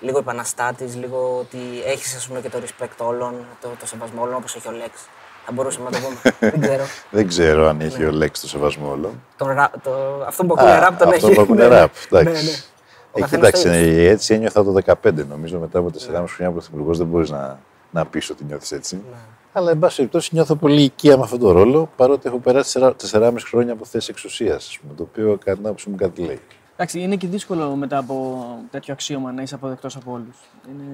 λίγο 0.00 0.18
επαναστάτης, 0.18 0.96
λίγο 0.96 1.36
ότι 1.40 1.58
έχεις 1.86 2.16
ας 2.16 2.26
πούμε 2.26 2.40
και 2.40 2.48
το 2.50 2.58
respect 2.64 2.96
όλων, 3.06 3.34
το, 3.60 3.68
το 3.80 3.86
σεβασμό 3.86 4.22
όλων 4.22 4.34
όπως 4.34 4.54
έχει 4.56 4.68
ο 4.68 4.70
Λέξ. 4.70 5.00
Θα 5.46 5.52
μπορούσαμε 5.52 5.90
να 5.90 5.98
το 6.00 6.06
πούμε. 6.06 6.34
Δεν 6.50 6.60
ξέρω. 6.60 6.84
Δεν 7.10 7.28
ξέρω 7.28 7.68
αν 7.68 7.80
έχει 7.80 8.04
ο 8.04 8.10
Λέξη 8.10 8.42
το 8.42 8.48
σεβασμό 8.48 8.90
όλων. 8.90 9.22
Τον 9.36 9.48
ρα- 9.50 9.70
το, 9.82 9.90
αυτό 10.26 10.44
που 10.44 10.54
ακούνε 10.58 10.78
ραπ 10.78 10.98
τον 10.98 11.08
αυτό 11.08 11.26
έχει. 11.26 11.34
που 11.34 11.40
ακούνε 11.42 11.68
Ναι, 11.68 11.76
ραπ. 11.76 11.90
ναι. 12.10 12.18
Εντάξει. 12.20 12.44
Ναι, 12.44 12.50
ναι. 12.50 12.56
Ο 13.12 13.18
Ε, 13.18 13.20
καθένας 13.20 13.50
το 13.50 13.56
κοίταξε, 13.58 13.86
ίδιο. 13.86 14.10
έτσι 14.10 14.34
ένιωθα 14.34 14.64
το 14.64 14.74
15 15.02 15.26
νομίζω. 15.28 15.58
Μετά 15.58 15.78
από 15.78 15.90
4,5 15.92 16.24
χρόνια 16.26 16.52
πρωθυπουργός 16.52 16.98
δεν 16.98 17.06
μπορείς 17.06 17.30
να, 17.30 17.58
να 17.90 18.06
πεις 18.06 18.30
ότι 18.30 18.44
νιώθεις 18.44 18.72
έτσι. 18.72 18.94
Ναι. 18.96 19.16
Αλλά, 19.56 19.70
εν 19.70 19.78
πάση 19.78 19.96
περιπτώσει, 19.96 20.30
νιώθω 20.32 20.54
πολύ 20.54 20.82
οικία 20.82 21.16
με 21.16 21.22
αυτόν 21.22 21.38
τον 21.38 21.52
ρόλο, 21.52 21.90
παρότι 21.96 22.28
έχω 22.28 22.38
περάσει 22.38 22.80
4,5 23.10 23.34
χρόνια 23.48 23.72
από 23.72 23.84
θέση 23.84 24.08
εξουσίας, 24.10 24.78
το 24.96 25.02
οποίο 25.02 25.38
κατά 25.44 25.56
την 25.56 25.66
άποψή 25.66 25.90
μου 25.90 25.96
κάτι 25.96 26.22
λέει. 26.22 26.40
Εντάξει, 26.76 27.00
είναι 27.00 27.16
και 27.16 27.26
δύσκολο 27.26 27.74
μετά 27.74 27.98
από 27.98 28.46
τέτοιο 28.70 28.92
αξίωμα 28.92 29.32
να 29.32 29.42
είσαι 29.42 29.54
αποδεκτός 29.54 29.96
από 29.96 30.12
όλους. 30.12 30.36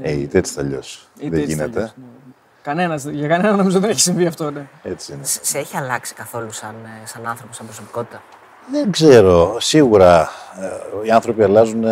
Ε, 0.02 0.12
είτε 0.12 0.38
έτσι 0.38 0.52
θα 0.52 0.62
λιώσει. 0.62 0.98
Δεν 1.14 1.40
γίνεται. 1.40 1.92
Κανένας, 2.62 3.04
για 3.04 3.28
κανένα 3.28 3.56
νομίζω 3.56 3.80
δεν 3.80 3.90
έχει 3.90 4.00
συμβεί 4.00 4.26
αυτό. 4.26 4.50
Ναι. 4.50 4.68
Έτσι 4.82 5.12
είναι. 5.12 5.24
Σε 5.24 5.40
σε 5.42 5.58
έχει 5.58 5.76
αλλάξει 5.76 6.14
καθόλου 6.14 6.52
σαν, 6.52 6.74
ε, 6.84 7.06
σαν 7.06 7.26
άνθρωπο, 7.26 7.52
σαν 7.52 7.66
προσωπικότητα; 7.66 8.22
Δεν 8.70 8.90
ξέρω. 8.90 9.56
Σίγουρα 9.60 10.28
ε, 11.02 11.06
οι 11.06 11.10
άνθρωποι 11.10 11.42
αλλάζουν 11.42 11.84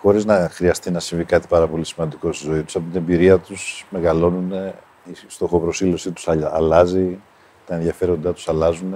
χωρίς 0.00 0.24
να 0.24 0.48
χρειαστεί 0.52 0.90
να 0.90 1.00
συμβεί 1.00 1.24
κάτι 1.24 1.46
πάρα 1.48 1.66
πολύ 1.66 1.84
σημαντικό 1.84 2.32
στη 2.32 2.46
ζωή 2.46 2.62
τους. 2.62 2.76
Από 2.76 2.84
την 2.92 3.00
εμπειρία 3.00 3.38
τους 3.38 3.86
μεγαλώνουν, 3.90 4.52
ε, 4.52 4.74
η 5.10 5.14
στοχοπροσύλωσή 5.26 6.10
τους 6.10 6.28
αλλάζει, 6.52 7.18
τα 7.66 7.74
ενδιαφέροντά 7.74 8.32
τους 8.32 8.48
αλλάζουν. 8.48 8.94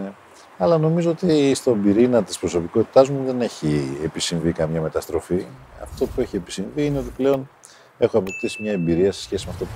Αλλά 0.58 0.78
νομίζω 0.78 1.10
ότι 1.10 1.54
στον 1.54 1.82
πυρήνα 1.82 2.22
της 2.22 2.38
προσωπικότητάς 2.38 3.08
μου 3.08 3.24
δεν 3.26 3.40
έχει 3.40 3.98
επισυμβεί 4.04 4.52
καμία 4.52 4.80
μεταστροφή. 4.80 5.46
Αυτό 5.82 6.06
που 6.06 6.20
έχει 6.20 6.36
επισυμβεί 6.36 6.86
είναι 6.86 6.98
ότι 6.98 7.10
πλέον 7.16 7.48
έχω 7.98 8.18
αποκτήσει 8.18 8.62
μια 8.62 8.72
εμπειρία 8.72 9.12
σε 9.12 9.22
σχέση 9.22 9.46
με 9.46 9.52
αυτό 9.52 9.66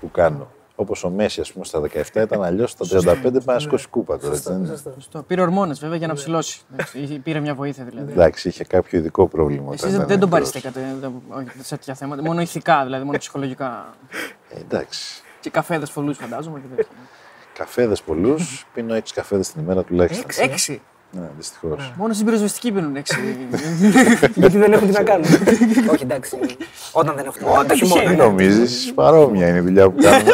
που 0.00 0.10
κάνω. 0.10 0.48
Όπως 0.80 1.04
ο 1.04 1.10
Μέση, 1.10 1.40
ας 1.40 1.52
πούμε, 1.52 1.64
στα 1.64 1.80
17 1.80 2.22
ήταν 2.22 2.42
αλλιώς, 2.42 2.70
στα 2.70 2.84
35 2.86 3.40
πάει 3.44 3.56
να 3.56 3.58
σηκώσει 3.58 3.88
κούπα 3.88 4.18
τώρα. 4.18 4.34
έτσι 4.34 4.48
δεν 4.52 4.64
είναι; 4.64 4.76
Σωστό. 4.94 5.22
Πήρε 5.22 5.40
ορμόνες 5.40 5.78
βέβαια 5.80 5.96
για 5.96 6.06
να 6.06 6.14
ψηλώσει. 6.14 6.60
Εντάξει, 6.72 6.98
είχε- 6.98 7.18
Πήρε 7.18 7.40
μια 7.40 7.54
βοήθεια 7.54 7.84
δηλαδή. 7.84 8.12
Εντάξει, 8.12 8.48
είχε 8.48 8.64
κάποιο 8.64 8.98
ειδικό 8.98 9.26
πρόβλημα. 9.28 9.72
Εσείς 9.72 9.80
όταν 9.82 9.90
δεν, 9.90 10.00
ήταν 10.00 10.08
δεν 10.08 10.18
τον 10.18 10.28
μικρός. 10.28 10.50
παριστήκατε 10.52 10.96
δεν- 11.00 11.22
όχι, 11.28 11.62
σε 11.64 11.76
τέτοια 11.76 11.94
θέματα. 11.94 12.22
Μόνο 12.22 12.40
ηθικά 12.40 12.84
δηλαδή, 12.84 13.04
μόνο 13.04 13.18
ψυχολογικά. 13.18 13.94
Ε, 14.48 14.60
εντάξει. 14.60 15.22
Και 15.40 15.50
καφέδες 15.50 15.90
πολλούς 15.90 16.16
φαντάζομαι. 16.16 16.60
Και 16.60 16.66
τέτοια. 16.76 16.92
Καφέδες 17.54 18.02
πολλούς. 18.02 18.66
Πίνω 18.74 18.94
έξι 18.94 19.14
καφέδες 19.14 19.52
την 19.52 19.62
ημέρα 19.62 19.82
τουλάχιστον. 19.84 20.50
Έξι. 20.50 20.82
Έξι. 21.12 21.20
Ναι, 21.20 21.30
δυστυχώς. 21.36 21.92
Μόνο 21.96 22.12
στην 22.12 22.24
πυροσβεστική 22.26 22.72
πίνουν 22.72 22.96
έξι. 22.96 23.16
Γιατί 24.34 24.58
δεν 24.58 24.72
έχουν 24.72 24.86
τι 24.86 24.92
να 24.92 25.02
κάνουν. 25.02 25.24
Όχι, 25.92 26.02
εντάξει. 26.02 26.38
Όταν 26.92 27.14
δεν 27.16 27.24
έχουν 27.26 27.38
τι 27.38 27.44
να 27.44 27.50
κάνουν. 27.50 27.64
Όταν 27.64 27.66
το 27.66 27.74
χειμώνα. 27.74 28.10
Τι 28.10 28.16
νομίζεις, 28.16 28.92
παρόμοια 28.94 29.48
είναι 29.48 29.58
η 29.58 29.60
δουλειά 29.60 29.90
που 29.90 30.02
κάνουμε. 30.02 30.30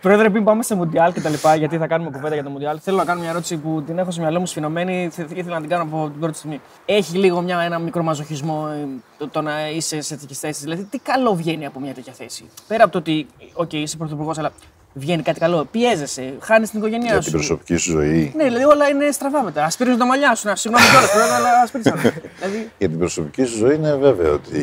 Πρόεδρε, 0.00 0.30
πριν 0.30 0.44
πάμε 0.44 0.62
σε 0.62 0.74
Μουντιάλ 0.74 1.12
και 1.12 1.20
τα 1.20 1.28
λοιπά, 1.28 1.54
γιατί 1.54 1.76
θα 1.78 1.86
κάνουμε 1.86 2.10
κουβέντα 2.10 2.34
για 2.34 2.44
το 2.44 2.50
Μουντιάλ, 2.50 2.78
θέλω 2.82 2.96
να 2.96 3.04
κάνω 3.04 3.20
μια 3.20 3.30
ερώτηση 3.30 3.56
που 3.56 3.82
την 3.86 3.98
έχω 3.98 4.10
στο 4.10 4.20
μυαλό 4.20 4.38
μου 4.40 4.46
σφινωμένη. 4.46 5.08
θε- 5.12 5.30
Ήθελα 5.36 5.54
να 5.54 5.60
την 5.60 5.68
κάνω 5.68 5.82
από 5.82 6.08
την 6.10 6.20
πρώτη 6.20 6.36
στιγμή. 6.36 6.60
Έχει 6.84 7.16
λίγο 7.16 7.40
μια, 7.40 7.60
ένα 7.60 7.78
μικρό 7.78 8.02
μαζοχισμό 8.02 8.68
ε, 8.72 8.86
το, 9.18 9.28
το 9.28 9.40
να 9.40 9.68
είσαι 9.70 10.00
σε 10.00 10.16
τέτοιες 10.16 10.38
θέσεις. 10.38 10.62
Δηλαδή, 10.62 10.82
τι 10.84 10.98
καλό 10.98 11.34
βγαίνει 11.34 11.66
από 11.66 11.80
μια 11.80 11.94
τέτοια 11.94 12.12
θέση; 12.12 12.44
Πέρα 12.68 12.82
από 12.82 12.92
το 12.92 12.98
ότι, 12.98 13.26
οκ, 13.52 13.72
είσαι 13.72 13.96
πρωθυπουργός, 13.96 14.38
αλλά 14.38 14.52
βγαίνει 14.98 15.22
κάτι 15.22 15.40
καλό. 15.40 15.64
Πιέζεσαι, 15.70 16.34
χάνεις 16.40 16.70
την 16.70 16.78
οικογένειά 16.78 17.12
Για 17.12 17.20
σου. 17.20 17.30
την 17.30 17.32
προσωπική 17.32 17.76
σου 17.76 17.90
ζωή. 17.90 18.32
Ναι, 18.36 18.44
δηλαδή 18.44 18.64
όλα 18.64 18.88
είναι 18.88 19.10
στραβά 19.10 19.42
μετά. 19.42 19.64
Άσπρισες 19.64 19.96
τα 19.96 20.06
μαλλιά 20.06 20.34
σου. 20.34 20.48
Να 20.48 20.56
συγγνώμη 20.56 20.86
τώρα, 20.94 21.06
πρόεδρε, 21.12 21.34
αλλά 21.34 21.48
άσπρισες. 21.62 21.92
δηλαδή, 22.38 22.70
Για 22.78 22.88
την 22.88 22.98
προσωπική 22.98 23.44
σου 23.44 23.56
ζωή 23.56 23.74
είναι 23.74 23.94
βέβαιο 23.94 24.32
ότι 24.32 24.62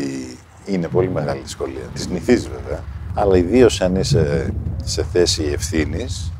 είναι 0.65 0.87
πολύ 0.87 1.09
μεγάλη 1.09 1.39
δυσκολία. 1.39 1.83
Τη 1.93 2.07
συνηθίζει 2.11 2.49
βέβαια. 2.61 2.79
Αλλά 3.13 3.37
ιδίως 3.37 3.81
αν 3.81 3.95
είσαι 3.95 4.53
σε 4.83 5.03
θέση 5.03 5.43
ευθύνης, 5.53 6.31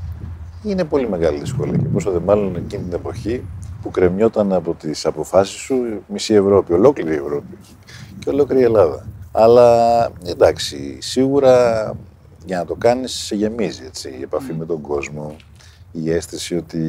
είναι 0.64 0.84
πολύ 0.84 1.10
μεγάλη 1.10 1.40
δυσκολία. 1.40 1.78
Και 1.78 1.88
πόσο 1.94 2.12
δε 2.12 2.20
μάλλον 2.20 2.56
εκείνη 2.56 2.84
την 2.84 2.94
εποχή 2.94 3.44
που 3.82 3.92
κρεμιόταν 3.92 4.54
από 4.54 4.74
τις 4.74 5.06
αποφάσεις 5.06 5.56
σου 5.56 6.04
μισή 6.08 6.34
Ευρώπη, 6.34 6.74
ολόκληρη 6.74 7.14
η 7.14 7.18
Ευρώπη 7.18 7.58
και 8.20 8.30
ολόκληρη 8.30 8.62
η 8.62 8.64
Ελλάδα. 8.64 9.06
Αλλά 9.32 10.10
εντάξει, 10.26 10.98
σίγουρα 11.02 11.86
για 12.46 12.58
να 12.58 12.66
το 12.66 12.76
κάνεις 12.76 13.12
σε 13.12 13.36
γεμίζει 13.36 13.86
έτσι, 13.86 14.16
η 14.20 14.22
επαφή 14.22 14.54
με 14.54 14.66
τον 14.66 14.82
κόσμο, 14.82 15.36
η 15.92 16.12
αίσθηση 16.12 16.56
ότι 16.56 16.80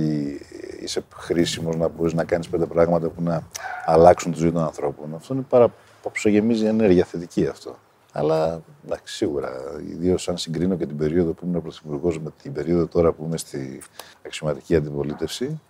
είσαι 0.81 1.05
χρήσιμος 1.15 1.77
να 1.77 1.89
μπορείς 1.89 2.13
να 2.13 2.25
κάνεις 2.25 2.49
πέντε 2.49 2.67
πράγματα 2.67 3.09
που 3.09 3.23
να 3.23 3.49
αλλάξουν 3.85 4.33
τη 4.33 4.39
ζωή 4.39 4.53
των 4.53 4.63
ανθρώπων. 4.63 5.15
Αυτό 5.15 5.35
είναι 5.35 5.45
πάρα 5.49 5.69
που 6.03 6.11
σε 6.15 6.31
γεμίζει 6.31 6.67
ενέργεια 6.67 7.05
θετική 7.05 7.47
αυτό. 7.47 7.77
Αλλά 8.13 8.63
εντάξει, 8.85 9.15
σίγουρα, 9.15 9.51
ιδίως 9.91 10.29
αν 10.29 10.39
συγκρίνω 10.39 10.77
και 10.77 10.87
την 10.87 10.97
περίοδο 10.97 11.33
που 11.33 11.47
ήμουν 11.47 11.63
πρωθυπουργός 11.63 12.21
με 12.21 12.31
την 12.43 12.53
περίοδο 12.53 12.87
τώρα 12.87 13.13
που 13.13 13.25
είμαι 13.25 13.37
στη 13.37 13.83
αξιωματική 14.27 14.77
αντιπολίτευση, 14.77 15.61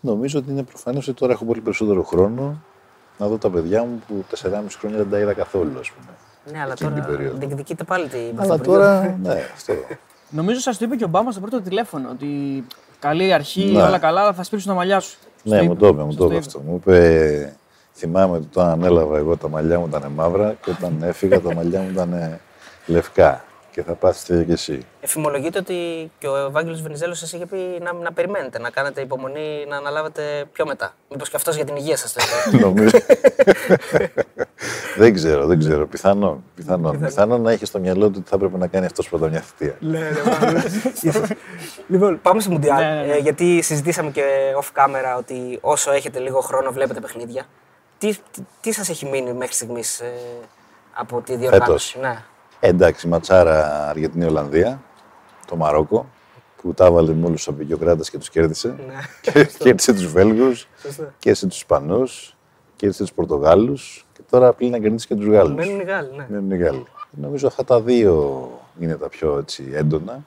νομίζω 0.00 0.38
ότι 0.38 0.50
είναι 0.50 0.62
προφανές 0.62 1.08
ότι 1.08 1.18
τώρα 1.18 1.32
έχω 1.32 1.44
πολύ 1.44 1.60
περισσότερο 1.60 2.02
χρόνο 2.02 2.62
να 3.18 3.28
δω 3.28 3.38
τα 3.38 3.50
παιδιά 3.50 3.84
μου 3.84 4.02
που 4.06 4.24
4,5 4.42 4.64
χρόνια 4.78 4.96
δεν 4.96 5.10
τα 5.10 5.18
είδα 5.18 5.32
καθόλου, 5.32 5.78
ας 5.78 5.90
πούμε. 5.90 6.16
Ναι, 6.52 6.60
αλλά 6.60 6.72
εκείνη 6.72 6.90
την 6.92 7.02
τώρα 7.02 7.16
περίοδο. 7.16 7.36
διεκδικείται 7.38 7.84
πάλι 7.84 8.06
την 8.08 8.18
Αλλά 8.36 8.46
Πρωθυπουργό. 8.46 8.72
τώρα, 8.78 9.18
ναι, 9.22 9.42
αυτό. 9.54 9.72
Νομίζω 10.30 10.60
σας 10.60 10.78
το 10.78 10.84
είπε 10.84 10.96
και 10.96 11.04
ο 11.04 11.06
Ομπάμα 11.06 11.30
στο 11.30 11.40
πρώτο 11.40 11.60
τηλέφωνο. 11.60 12.08
Ότι 12.10 12.64
καλή 12.98 13.32
αρχή, 13.32 13.64
Ναι. 13.64 13.82
όλα 13.82 13.98
καλά, 13.98 14.20
αλλά 14.20 14.32
θα 14.32 14.42
σπίξουν 14.42 14.68
τα 14.70 14.76
μαλλιά 14.76 15.00
σου. 15.00 15.18
Ναι, 15.42 15.56
Στο 15.56 15.64
μου 15.64 15.72
είπε. 15.72 15.80
το 15.80 15.86
είπε, 15.88 16.02
μου 16.02 16.10
Σας 16.10 16.16
το 16.20 16.24
είπε 16.24 16.34
είπε. 16.34 16.44
αυτό. 16.46 16.60
Μου 16.66 16.74
είπε, 16.74 17.56
θυμάμαι 17.94 18.36
ότι 18.36 18.46
όταν 18.52 18.68
ανέλαβα 18.68 19.16
εγώ 19.18 19.36
τα 19.36 19.48
μαλλιά 19.48 19.78
μου 19.78 19.86
ήταν 19.86 20.12
μαύρα 20.14 20.54
και 20.64 20.70
όταν 20.70 21.02
έφυγα 21.02 21.40
τα 21.40 21.54
μαλλιά 21.54 21.80
μου 21.80 21.88
ήταν 21.90 22.38
λευκά. 22.86 23.44
Και 23.78 23.84
θα 23.84 23.94
πάθεις 23.94 24.24
το 24.24 24.34
ίδιο 24.34 24.46
και 24.46 24.52
εσύ. 24.52 24.86
Εφημολογείται 25.00 25.58
ότι 25.58 26.10
και 26.18 26.28
ο 26.28 26.36
Ευάγγελος 26.36 26.82
Βενιζέλος 26.82 27.18
σας 27.18 27.32
είχε 27.32 27.46
πει 27.46 27.56
να, 27.82 27.92
να 27.92 28.12
περιμένετε, 28.12 28.58
να 28.58 28.70
κάνετε 28.70 29.00
υπομονή, 29.00 29.64
να 29.68 29.76
αναλάβετε 29.76 30.44
πιο 30.52 30.66
μετά. 30.66 30.94
Μήπως 31.10 31.30
και 31.30 31.36
αυτός 31.36 31.56
για 31.56 31.64
την 31.64 31.76
υγεία 31.76 31.96
σας 31.96 32.12
το 32.12 32.20
είπε. 32.24 32.58
Νομίζω. 32.66 32.98
δεν 34.96 35.14
ξέρω, 35.14 35.46
δεν 35.46 35.58
ξέρω. 35.58 35.86
Πιθανόν. 35.86 36.44
Πιθανόν. 36.54 37.00
Πιθανόν 37.00 37.42
να 37.42 37.52
έχει 37.52 37.66
στο 37.66 37.78
μυαλό 37.78 38.06
του 38.06 38.14
ότι 38.18 38.28
θα 38.28 38.36
έπρεπε 38.36 38.56
να 38.58 38.66
κάνει 38.66 38.86
αυτός 38.86 39.08
πρώτα 39.08 39.28
μια 39.28 39.40
θητεία. 39.40 39.76
Ναι, 39.80 39.98
ναι, 39.98 40.62
Λοιπόν, 41.88 42.20
πάμε 42.22 42.40
στο 42.40 42.50
Μουντιάλ. 42.50 42.82
Ναι, 42.82 42.94
ναι, 42.94 43.06
ναι. 43.06 43.12
Ε, 43.12 43.18
γιατί 43.18 43.62
συζητήσαμε 43.62 44.10
και 44.10 44.24
off 44.60 44.82
camera 44.82 45.18
ότι 45.18 45.58
όσο 45.60 45.92
έχετε 45.92 46.18
λίγο 46.18 46.40
χρόνο 46.40 46.72
βλέπετε 46.72 47.00
παιχνίδια. 47.00 47.44
Τι, 47.98 48.14
τι, 48.30 48.40
τι 48.60 48.72
σας 48.72 48.88
έχει 48.88 49.06
μείνει 49.06 49.32
μέχρι 49.32 49.54
στιγμής 49.54 50.00
ε, 50.00 50.12
από 50.94 51.20
τη 51.20 51.36
διοργάνωση; 51.36 51.98
Ναι. 51.98 52.24
Ε, 52.60 52.68
εντάξει, 52.68 53.08
ματσάρα 53.08 53.88
Αργεντινή-Ολλανδία, 53.88 54.82
το 55.46 55.56
Μαρόκο, 55.56 56.06
που 56.62 56.74
τα 56.74 56.86
έβαλε 56.86 57.14
με 57.14 57.26
όλου 57.26 57.34
του 57.44 57.50
απεικιοκράτε 57.50 58.02
και 58.10 58.18
τους 58.18 58.30
κέρδισε. 58.30 58.68
Ναι. 58.68 58.94
Και 59.32 59.48
κέρδισε 59.58 59.92
τους 59.92 60.06
Βέλγους, 60.12 60.68
Σωστά. 60.82 61.14
κέρδισε 61.18 61.46
τους 61.46 61.56
Ισπανούς, 61.56 62.36
κέρδισε 62.76 63.02
τους 63.02 63.12
Πορτογάλους 63.12 64.06
και 64.12 64.20
τώρα 64.30 64.48
απλή 64.48 64.70
να 64.70 64.78
κερδίσει 64.78 65.06
και 65.06 65.14
τους 65.14 65.26
Γάλλους. 65.26 65.66
Μένουν 65.66 65.80
οι 65.80 65.84
Γάλλοι, 65.84 66.10
ναι. 66.16 66.26
Μένουν 66.28 66.50
οι 66.50 66.56
Γάλλοι. 66.56 66.86
Νομίζω 67.10 67.46
αυτά 67.46 67.64
τα 67.64 67.80
δύο 67.80 68.50
είναι 68.80 68.96
τα 68.96 69.08
πιο 69.08 69.38
έτσι, 69.38 69.70
έντονα. 69.72 70.24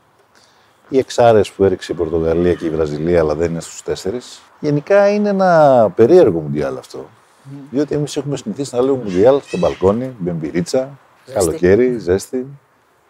Οι 0.90 0.98
εξάρες 0.98 1.52
που 1.52 1.64
έριξε 1.64 1.92
η 1.92 1.96
Πορτογαλία 1.96 2.54
και 2.54 2.66
η 2.66 2.70
Βραζιλία, 2.70 3.20
αλλά 3.20 3.36
δεν 3.36 3.52
είναι 3.52 3.62
στους 3.62 3.82
τέσσερις. 3.84 4.42
Γενικά 4.60 5.10
είναι 5.10 5.30
ένα 5.30 5.92
περίεργο 5.96 6.40
μουντιάλ 6.40 6.78
αυτό. 6.78 7.06
Διότι 7.72 7.96
εμείς 7.96 8.18
έχουμε 8.18 8.38
συνηθίσει 8.38 8.76
να 8.76 8.82
λέμε 8.82 8.98
μουντιάλ 8.98 9.42
στο 9.42 9.58
μπαλκόνι, 9.58 10.16
μπεμπειρίτσα, 10.20 10.80
Ζέστη. 10.80 10.98
Καλοκαίρι, 11.34 11.98
ζέστη. 11.98 12.48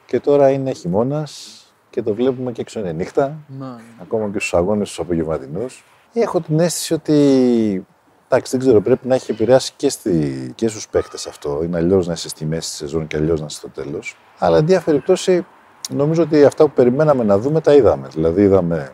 Και 0.06 0.20
τώρα 0.20 0.50
είναι 0.50 0.72
χειμώνας 0.72 1.56
και 1.90 2.02
το 2.02 2.14
βλέπουμε 2.14 2.52
και 2.52 2.62
έξω 2.62 2.80
είναι 2.80 2.92
νύχτα, 2.92 3.38
Ναι. 3.60 3.66
ακόμα 4.02 4.30
και 4.30 4.40
στους 4.40 4.54
αγώνες 4.54 4.88
τους 4.88 5.00
απογευματινούς. 5.00 5.84
Έχω 6.14 6.42
την 6.42 6.60
αίσθηση 6.60 6.94
ότι 6.94 7.86
Εντάξει, 8.34 8.58
δεν 8.58 8.60
ξέρω, 8.68 8.82
πρέπει 8.82 9.08
να 9.08 9.16
έχει 9.16 9.32
επηρεάσει 9.32 9.74
και, 9.76 9.90
στη, 9.90 10.52
και 10.56 10.68
στους 10.68 10.88
παίχτε 10.88 11.18
αυτό. 11.28 11.62
Είναι 11.64 11.78
αλλιώς 11.78 12.08
να 12.08 12.14
είσαι 12.14 12.30
στη 12.30 12.46
μέση 12.46 12.70
της 12.70 12.78
σεζόν 12.78 13.08
και 13.08 13.18
αλλιώς 13.18 13.40
να 13.40 13.46
είσαι 13.46 13.58
στο 13.58 13.70
τέλος. 13.70 14.18
Αλλά 14.40 14.58
εν 14.58 14.66
διάφορη 14.66 14.86
περιπτώσει, 14.86 15.46
νομίζω 15.90 16.24
ότι 16.24 16.44
αυτά 16.46 16.64
που 16.64 16.72
περιμέναμε 16.72 17.24
να 17.24 17.38
δούμε 17.38 17.62
τα 17.62 17.74
είδαμε. 17.74 18.08
Δηλαδή, 18.08 18.42
είδαμε 18.42 18.92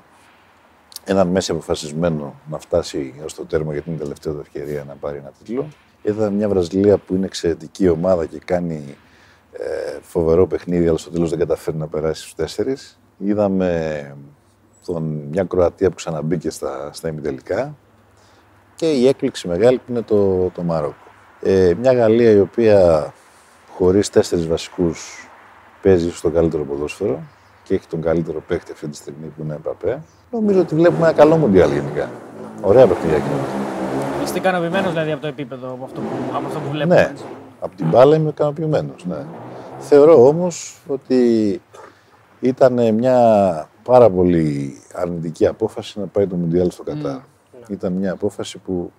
έναν 1.04 1.28
Μέση 1.28 1.52
αποφασισμένο 1.52 2.36
να 2.50 2.60
φτάσει 2.60 3.14
ως 3.26 3.34
το 3.34 3.46
τέρμα 3.46 3.74
για 3.74 3.82
την 3.82 3.98
τελευταία 3.98 4.34
του 4.34 4.40
ευκαιρία 4.40 4.84
να 4.88 4.94
πάρει 4.94 5.18
ένα 5.18 5.32
τίτλο. 5.44 5.68
Είδαμε 6.02 6.36
μια 6.36 6.50
Βραζιλία 6.50 6.98
που 6.98 7.16
είναι 7.16 7.26
εξαιρετική 7.26 7.90
ομάδα 7.90 8.26
και 8.26 8.40
κάνει 8.46 8.96
ε, 9.58 10.00
φοβερό 10.02 10.48
παιχνίδι, 10.48 10.88
αλλά 10.88 10.98
στο 10.98 11.10
τέλος 11.10 11.30
δεν 11.30 11.40
καταφέρει 11.40 11.78
να 11.78 11.88
περάσει 11.88 12.22
στους 12.22 12.36
τέσσερις. 12.36 13.00
Είδαμε 13.18 14.16
τον, 14.86 15.04
μια 15.32 15.44
Κροατία 15.44 15.90
που 15.90 15.96
ξαναμπήκε 15.96 16.50
στα, 16.50 16.90
στα 16.94 17.08
ημιτελικά 17.08 17.76
και 18.76 18.92
η 18.92 19.08
έκπληξη 19.08 19.48
μεγάλη 19.48 19.78
που 19.78 19.92
είναι 19.92 20.02
το, 20.02 20.50
το 20.50 20.64
Μαρόκο. 20.64 20.96
Ε, 21.42 21.74
μια 21.80 21.94
Γαλλία 21.94 22.32
η 22.32 22.40
οποία 22.40 23.14
χωρίς 23.76 24.10
τέσσερις 24.10 24.48
βασικούς 24.48 25.30
παίζει 25.82 26.12
στο 26.12 26.30
καλύτερο 26.30 26.64
ποδόσφαιρο 26.64 27.20
και 27.64 27.74
έχει 27.74 27.88
τον 27.88 28.02
καλύτερο 28.02 28.44
παίκτη 28.48 28.72
αυτή 28.72 28.88
τη 28.88 28.96
στιγμή 28.96 29.28
που 29.28 29.44
είναι 29.44 29.54
ο 29.54 29.56
Εμπαπέ. 29.56 30.02
Νομίζω 30.32 30.60
ότι 30.60 30.76
βλέπουμε 30.76 31.08
ένα 31.08 31.16
καλό 31.18 31.38
μουντιάλ 31.38 31.72
γενικά. 31.72 32.10
Ωραία 32.62 32.88
παιχνίδια 32.88 33.18
και 33.18 33.26
Είστε 34.24 34.40
ικανοποιημένος 34.40 34.92
δηλαδή 34.92 35.12
από 35.12 35.22
το 35.22 35.28
επίπεδο 35.28 35.68
από 35.72 35.84
αυτό 35.84 36.00
που, 36.02 36.08
από 36.34 36.48
αυτό 36.48 36.60
που 36.60 36.70
βλέπουμε. 36.70 36.96
Ναι, 36.96 37.02
έτσι; 37.02 37.24
από 37.60 37.76
την 37.76 37.88
μπάλα 37.90 38.16
είμαι 38.16 38.30
ικανοποιημένος. 38.30 39.06
Ναι. 39.06 39.26
Θεωρώ 39.80 40.28
όμως 40.28 40.82
ότι 40.88 41.62
ήταν 42.40 42.94
μια 42.94 43.70
πάρα 43.84 44.10
πολύ 44.10 44.78
αρνητική 44.94 45.48
απόφαση 45.48 46.00
να 46.00 46.06
πάει 46.06 46.28
το 46.28 46.36
Μουντιάλ 46.36 46.72
στο 46.72 46.84
Κατάρ. 46.84 47.20
Ήταν 47.68 47.94
μια 47.94 48.12
απόφαση 48.12 48.58
που 48.58 48.92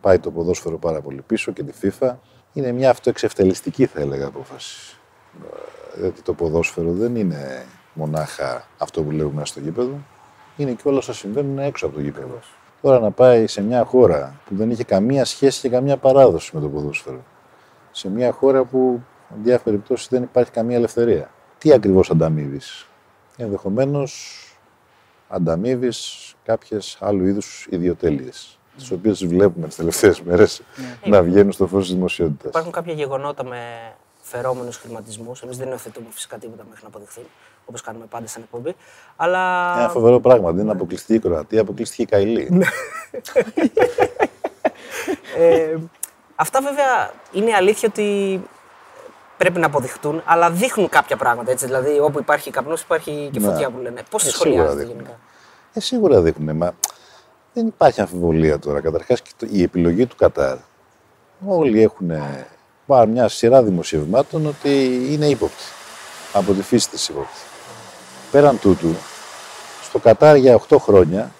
πάει 0.00 0.18
το 0.18 0.30
ποδόσφαιρο 0.30 0.78
πάρα 0.78 1.00
πολύ 1.00 1.22
πίσω 1.26 1.52
και 1.52 1.62
τη 1.62 1.72
FIFA. 1.82 2.14
Είναι 2.52 2.72
μια 2.72 2.90
αυτοεξευτελιστική 2.90 3.86
θα 3.86 4.00
έλεγα 4.00 4.26
απόφαση. 4.26 4.96
Ε, 5.96 6.00
Γιατί 6.00 6.22
το 6.22 6.34
ποδόσφαιρο 6.34 6.92
δεν 6.92 7.16
είναι 7.16 7.64
μονάχα 7.92 8.64
αυτό 8.78 9.02
που 9.02 9.08
βλέπουμε 9.08 9.44
στο 9.44 9.60
γήπεδο. 9.60 9.98
Είναι 10.56 10.72
και 10.72 10.82
όλα 10.84 10.98
όσα 10.98 11.12
συμβαίνουν 11.12 11.58
έξω 11.58 11.86
από 11.86 11.94
το 11.94 12.00
γήπεδο. 12.00 12.38
Τώρα 12.82 13.00
να 13.00 13.10
πάει 13.10 13.46
σε 13.46 13.62
μια 13.62 13.84
χώρα 13.84 14.40
που 14.48 14.54
δεν 14.56 14.70
είχε 14.70 14.84
καμία 14.84 15.24
σχέση 15.24 15.60
και 15.60 15.68
καμία 15.68 15.96
παράδοση 15.96 16.50
με 16.54 16.60
το 16.60 16.68
ποδόσφαιρο. 16.68 17.24
Σε 17.90 18.08
μια 18.10 18.32
χώρα 18.32 18.64
που, 18.64 19.02
εν 19.30 19.42
διάφορη 19.42 19.62
περιπτώσει, 19.64 20.06
δεν 20.10 20.22
υπάρχει 20.22 20.50
καμία 20.50 20.76
ελευθερία. 20.76 21.30
Τι 21.58 21.72
ακριβώς 21.72 22.10
ανταμείβεις; 22.10 22.86
Ενδεχομένως 23.36 24.42
ανταμείβεις 25.28 26.34
κάποιες 26.44 26.96
άλλου 27.00 27.26
είδους 27.26 27.66
ιδιοτέλειε. 27.70 28.30
Τις 28.76 28.90
οποίες 28.90 29.26
βλέπουμε 29.26 29.66
τις 29.66 29.76
τελευταίες 29.76 30.20
μέρες 30.20 30.62
να 31.04 31.22
βγαίνουν 31.22 31.52
στο 31.52 31.66
φως 31.66 31.84
της 31.84 31.94
δημοσιότητας. 31.94 32.48
Υπάρχουν 32.48 32.72
κάποια 32.72 32.92
γεγονότα 32.92 33.44
με 33.44 33.58
φερόμενους 34.20 34.76
χρηματισμούς. 34.76 35.42
Εμείς 35.42 35.56
δεν 35.56 35.68
υιοθετούμε 35.68 36.06
φυσικά 36.10 36.36
τίποτα 36.36 36.64
μέχρι 36.68 36.82
να 36.82 36.88
αποδειχθεί, 36.88 37.20
όπως 37.64 37.80
κάνουμε 37.80 38.04
πάντα 38.10 38.26
στην 38.26 38.42
εκπομπή. 38.42 38.74
Αλλά. 39.16 39.74
Ένα 39.78 39.88
φοβερό 39.88 40.20
πράγμα. 40.20 40.52
Δεν 40.52 40.62
είναι 40.62 40.72
αποκλειστική 40.72 41.14
η 41.14 41.18
Κροατία, 41.18 41.60
αποκλειστική 41.60 42.02
η 42.02 42.06
Καηλή. 42.06 42.62
Ε, 45.38 45.76
αυτά 46.34 46.60
βέβαια 46.60 47.12
είναι 47.32 47.50
η 47.50 47.54
αλήθεια 47.54 47.88
ότι 47.88 48.40
πρέπει 49.38 49.58
να 49.58 49.66
αποδειχτούν, 49.66 50.22
αλλά 50.24 50.50
δείχνουν 50.50 50.88
κάποια 50.88 51.16
πράγματα. 51.16 51.50
Έτσι. 51.50 51.66
Δηλαδή, 51.66 51.98
όπου 52.00 52.18
υπάρχει 52.18 52.50
καπνός, 52.50 52.80
υπάρχει 52.82 53.28
και 53.32 53.40
Ναι. 53.40 53.50
φωτιά 53.50 53.70
που 53.70 53.78
λένε. 53.80 54.02
Πώς 54.10 54.22
Ε, 54.22 54.26
τη 54.26 54.32
σίγουρα 54.32 54.50
σχολιάζετε 54.50 54.78
δείχνουν. 54.84 54.96
γενικά; 54.96 55.18
Ε, 55.72 55.80
σίγουρα 55.80 56.20
δείχνουν. 56.20 56.56
Μα 56.56 56.74
δεν 57.52 57.66
υπάρχει 57.66 58.00
αμφιβολία 58.00 58.58
τώρα. 58.58 58.80
Καταρχάς 58.80 59.22
η 59.50 59.62
επιλογή 59.62 60.06
του 60.06 60.16
Κατάρ. 60.16 60.56
Όλοι 61.46 61.82
έχουν 61.82 62.10
πάρει 62.86 63.10
μια 63.10 63.28
σειρά 63.28 63.62
δημοσιευμάτων 63.62 64.46
ότι 64.46 65.00
είναι 65.12 65.26
ύποπτη. 65.26 65.62
Από 66.32 66.52
τη 66.52 66.62
φύση 66.62 66.88
της 66.90 67.08
ύποπτης. 67.08 67.40
Πέραν 68.30 68.58
τούτου, 68.58 68.94
στο 69.82 69.98
Κατάρ 69.98 70.36
για 70.36 70.54
8 70.54 70.78
χρόνια 70.78 71.30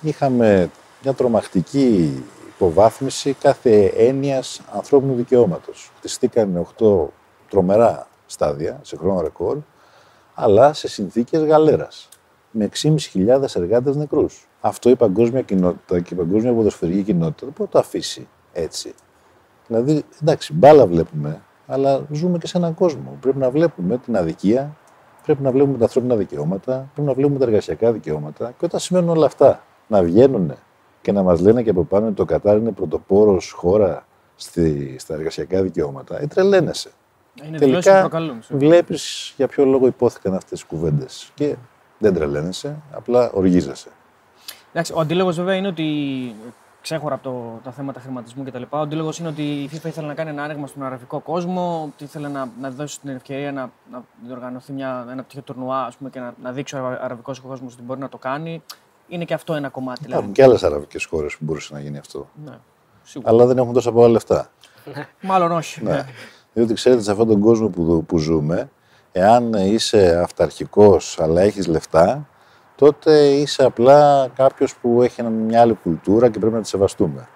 είχαμε 0.00 0.70
μια 1.02 1.12
τρομακτική 1.14 2.22
υποβάθμιση 2.48 3.36
κάθε 3.40 3.84
έννοιας 3.96 4.60
ανθρώπινου 4.72 5.14
δικαιώματος. 5.14 5.90
Χτιστήκαν 5.98 6.56
8 6.56 7.12
τρομερά 7.50 8.06
στάδια 8.26 8.80
σε 8.82 8.96
χρόνο 8.96 9.20
ρεκόρ, 9.20 9.58
αλλά 10.34 10.72
σε 10.72 10.88
συνθήκες 10.88 11.42
γαλέρας, 11.42 12.08
με 12.50 12.68
6.500 12.82 13.56
εργάτες 13.56 13.96
νεκρούς. 13.96 14.48
Αυτό 14.60 14.90
η 14.90 14.96
παγκόσμια 14.96 15.42
κοινότητα 15.42 16.00
και 16.00 16.14
η 16.14 16.16
παγκόσμια 16.16 16.52
ποδοσφαιρική 16.52 17.02
κοινότητα 17.02 17.46
δεν 17.46 17.54
μπορεί 17.56 17.62
να 17.62 17.68
το 17.68 17.78
αφήσει 17.78 18.28
έτσι. 18.52 18.94
Δηλαδή, 19.66 20.04
εντάξει, 20.22 20.52
μπάλα 20.52 20.86
βλέπουμε, 20.86 21.42
αλλά 21.66 22.06
ζούμε 22.10 22.38
και 22.38 22.46
σε 22.46 22.58
έναν 22.58 22.74
κόσμο. 22.74 23.16
Πρέπει 23.20 23.38
να 23.38 23.50
βλέπουμε 23.50 23.98
την 23.98 24.16
αδικία, 24.16 24.76
πρέπει 25.24 25.42
να 25.42 25.50
βλέπουμε 25.50 25.78
τα 25.78 25.84
ανθρώπινα 25.84 26.16
δικαιώματα, 26.16 26.90
πρέπει 26.94 27.08
να 27.08 27.14
βλέπουμε 27.14 27.38
τα 27.38 27.44
εργασιακά 27.44 27.92
δικαιώματα. 27.92 28.54
Και 28.58 28.64
όταν 28.64 28.80
σημαίνουν 28.80 29.08
όλα 29.08 29.26
αυτά 29.26 29.64
να 29.86 30.02
βγαίνουν 30.02 30.54
και 31.02 31.12
να 31.12 31.22
μας 31.22 31.40
λένε 31.40 31.62
και 31.62 31.70
από 31.70 31.84
πάνω 31.84 32.06
ότι 32.06 32.14
το 32.14 32.24
Κατάρ 32.24 32.56
είναι 32.56 32.72
πρωτοπόρος 32.72 33.50
χώρα 33.50 34.06
στη, 34.36 34.96
στα 34.98 35.14
εργασιακά 35.14 35.62
δικαιώματα, 35.62 36.20
ε, 36.20 36.26
τρελαίνεσαι. 36.26 36.90
Είναι 37.34 37.58
δηλώσεις 37.58 37.76
που 37.76 37.82
Τελικά 37.82 38.00
προκαλούν. 38.00 38.42
σίγουρα. 38.42 38.66
βλέπεις 38.66 39.32
για 39.36 39.48
ποιο 39.48 39.64
λόγο 39.64 39.86
υπόθηκαν 39.86 40.34
αυτές 40.34 40.50
τις 40.50 40.64
κουβέντες. 40.64 41.30
Και 41.34 41.56
δεν 41.98 42.14
τρελαίνεσαι, 42.14 42.76
απλά 42.92 43.30
οργίζεσαι. 43.32 43.88
Εντάξει, 44.72 44.92
ο 44.92 45.00
αντίλογος 45.00 45.36
βέβαια 45.36 45.54
είναι 45.54 45.68
ότι. 45.68 45.84
Ξέχωρα 46.82 47.14
από 47.14 47.22
το, 47.22 47.60
τα 47.64 47.70
θέματα 47.70 48.00
χρηματισμού 48.00 48.44
κτλ. 48.44 48.62
Ο 48.68 48.78
αντίλογος 48.78 49.18
είναι 49.18 49.28
ότι 49.28 49.42
η 49.42 49.70
FIFA 49.72 49.84
ήθελε 49.84 50.06
να 50.06 50.14
κάνει 50.14 50.30
ένα 50.30 50.42
άνοιγμα 50.42 50.66
στον 50.66 50.82
αραβικό 50.82 51.20
κόσμο, 51.20 51.82
ότι 51.94 52.04
ήθελε 52.04 52.28
να, 52.28 52.48
να 52.60 52.70
δώσει 52.70 53.00
την 53.00 53.10
ευκαιρία 53.10 53.52
να, 53.52 53.70
να 53.90 54.04
διοργανωθεί 54.26 54.72
μια, 54.72 55.06
ένα 55.10 55.22
τέτοιο 55.22 55.42
τουρνουά 55.42 55.84
ας 55.84 55.96
πούμε, 55.96 56.10
και 56.10 56.20
να, 56.20 56.34
να 56.42 56.52
δείξει 56.52 56.76
ο 56.76 56.86
αρα- 56.86 57.02
αραβικός 57.04 57.40
κόσμος 57.40 57.72
ότι 57.72 57.82
μπορεί 57.82 58.00
να 58.00 58.08
το 58.08 58.18
κάνει. 58.18 58.62
Είναι 59.08 59.24
και 59.24 59.34
αυτό 59.34 59.54
ένα 59.54 59.68
κομμάτι. 59.68 60.00
Υπάρχουν 60.00 60.16
Δηλαδή. 60.18 60.32
και 60.32 60.42
άλλες 60.42 60.62
αραβικές 60.62 61.04
χώρες 61.04 61.36
που 61.36 61.44
μπορούσε 61.44 61.74
να 61.74 61.80
γίνει 61.80 61.98
αυτό. 61.98 62.28
Ναι, 62.44 62.58
σίγουρα. 63.02 63.30
Αλλά 63.30 63.46
δεν 63.46 63.58
έχουν 63.58 63.72
τόσα 63.72 63.92
πολλά 63.92 64.08
λεφτά. 64.08 64.50
Μάλλον 65.20 65.52
όχι. 65.52 65.84
Ναι. 65.84 66.04
Διότι 66.52 66.74
ξέρετε, 66.74 67.02
σε 67.02 67.10
αυτόν 67.10 67.26
τον 67.26 67.40
κόσμο 67.40 67.68
που, 67.68 68.04
που 68.04 68.18
ζούμε, 68.18 68.70
εάν 69.12 69.52
είσαι 69.52 70.20
αυταρχικός 70.22 71.18
αλλά 71.20 71.40
έχεις 71.40 71.66
λεφτά, 71.66 72.28
τότε 72.76 73.26
είσαι 73.26 73.64
απλά 73.64 74.28
κάποιος 74.34 74.76
που 74.76 75.02
έχει 75.02 75.22
μια 75.22 75.60
άλλη 75.60 75.78
κουλτούρα 75.82 76.28
και 76.28 76.38
πρέπει 76.38 76.54
να 76.54 76.60
τη 76.60 76.68
σεβαστούμε. 76.68 77.28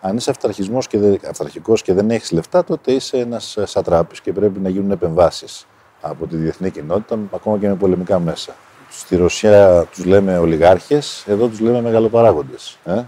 Αν 0.00 0.16
είσαι 0.16 0.30
αυταρχισμός 0.30 0.86
και 0.86 0.98
δεν, 0.98 1.20
αυταρχικός 1.28 1.82
και 1.82 1.94
δεν 1.94 2.10
έχεις 2.10 2.32
λεφτά, 2.32 2.64
τότε 2.64 2.92
είσαι 2.92 3.18
ένας 3.18 3.58
σατράπης 3.64 4.20
και 4.20 4.32
πρέπει 4.32 4.60
να 4.60 4.68
γίνουν 4.68 4.90
επεμβάσεις 4.90 5.66
από 6.00 6.26
τη 6.26 6.36
διεθνή 6.36 6.70
κοινότητα, 6.70 7.18
ακόμα 7.34 7.58
και 7.58 7.68
με 7.68 7.74
πολεμικά 7.74 8.18
μέσα. 8.18 8.54
Στη 8.90 9.16
Ρωσία 9.16 9.86
τους 9.90 10.04
λέμε 10.04 10.38
ολιγάρχες, 10.38 11.24
εδώ 11.26 11.48
τους 11.48 11.60
λέμε 11.60 11.80
μεγαλοπαράγοντες. 11.80 12.78
Ε; 12.84 13.02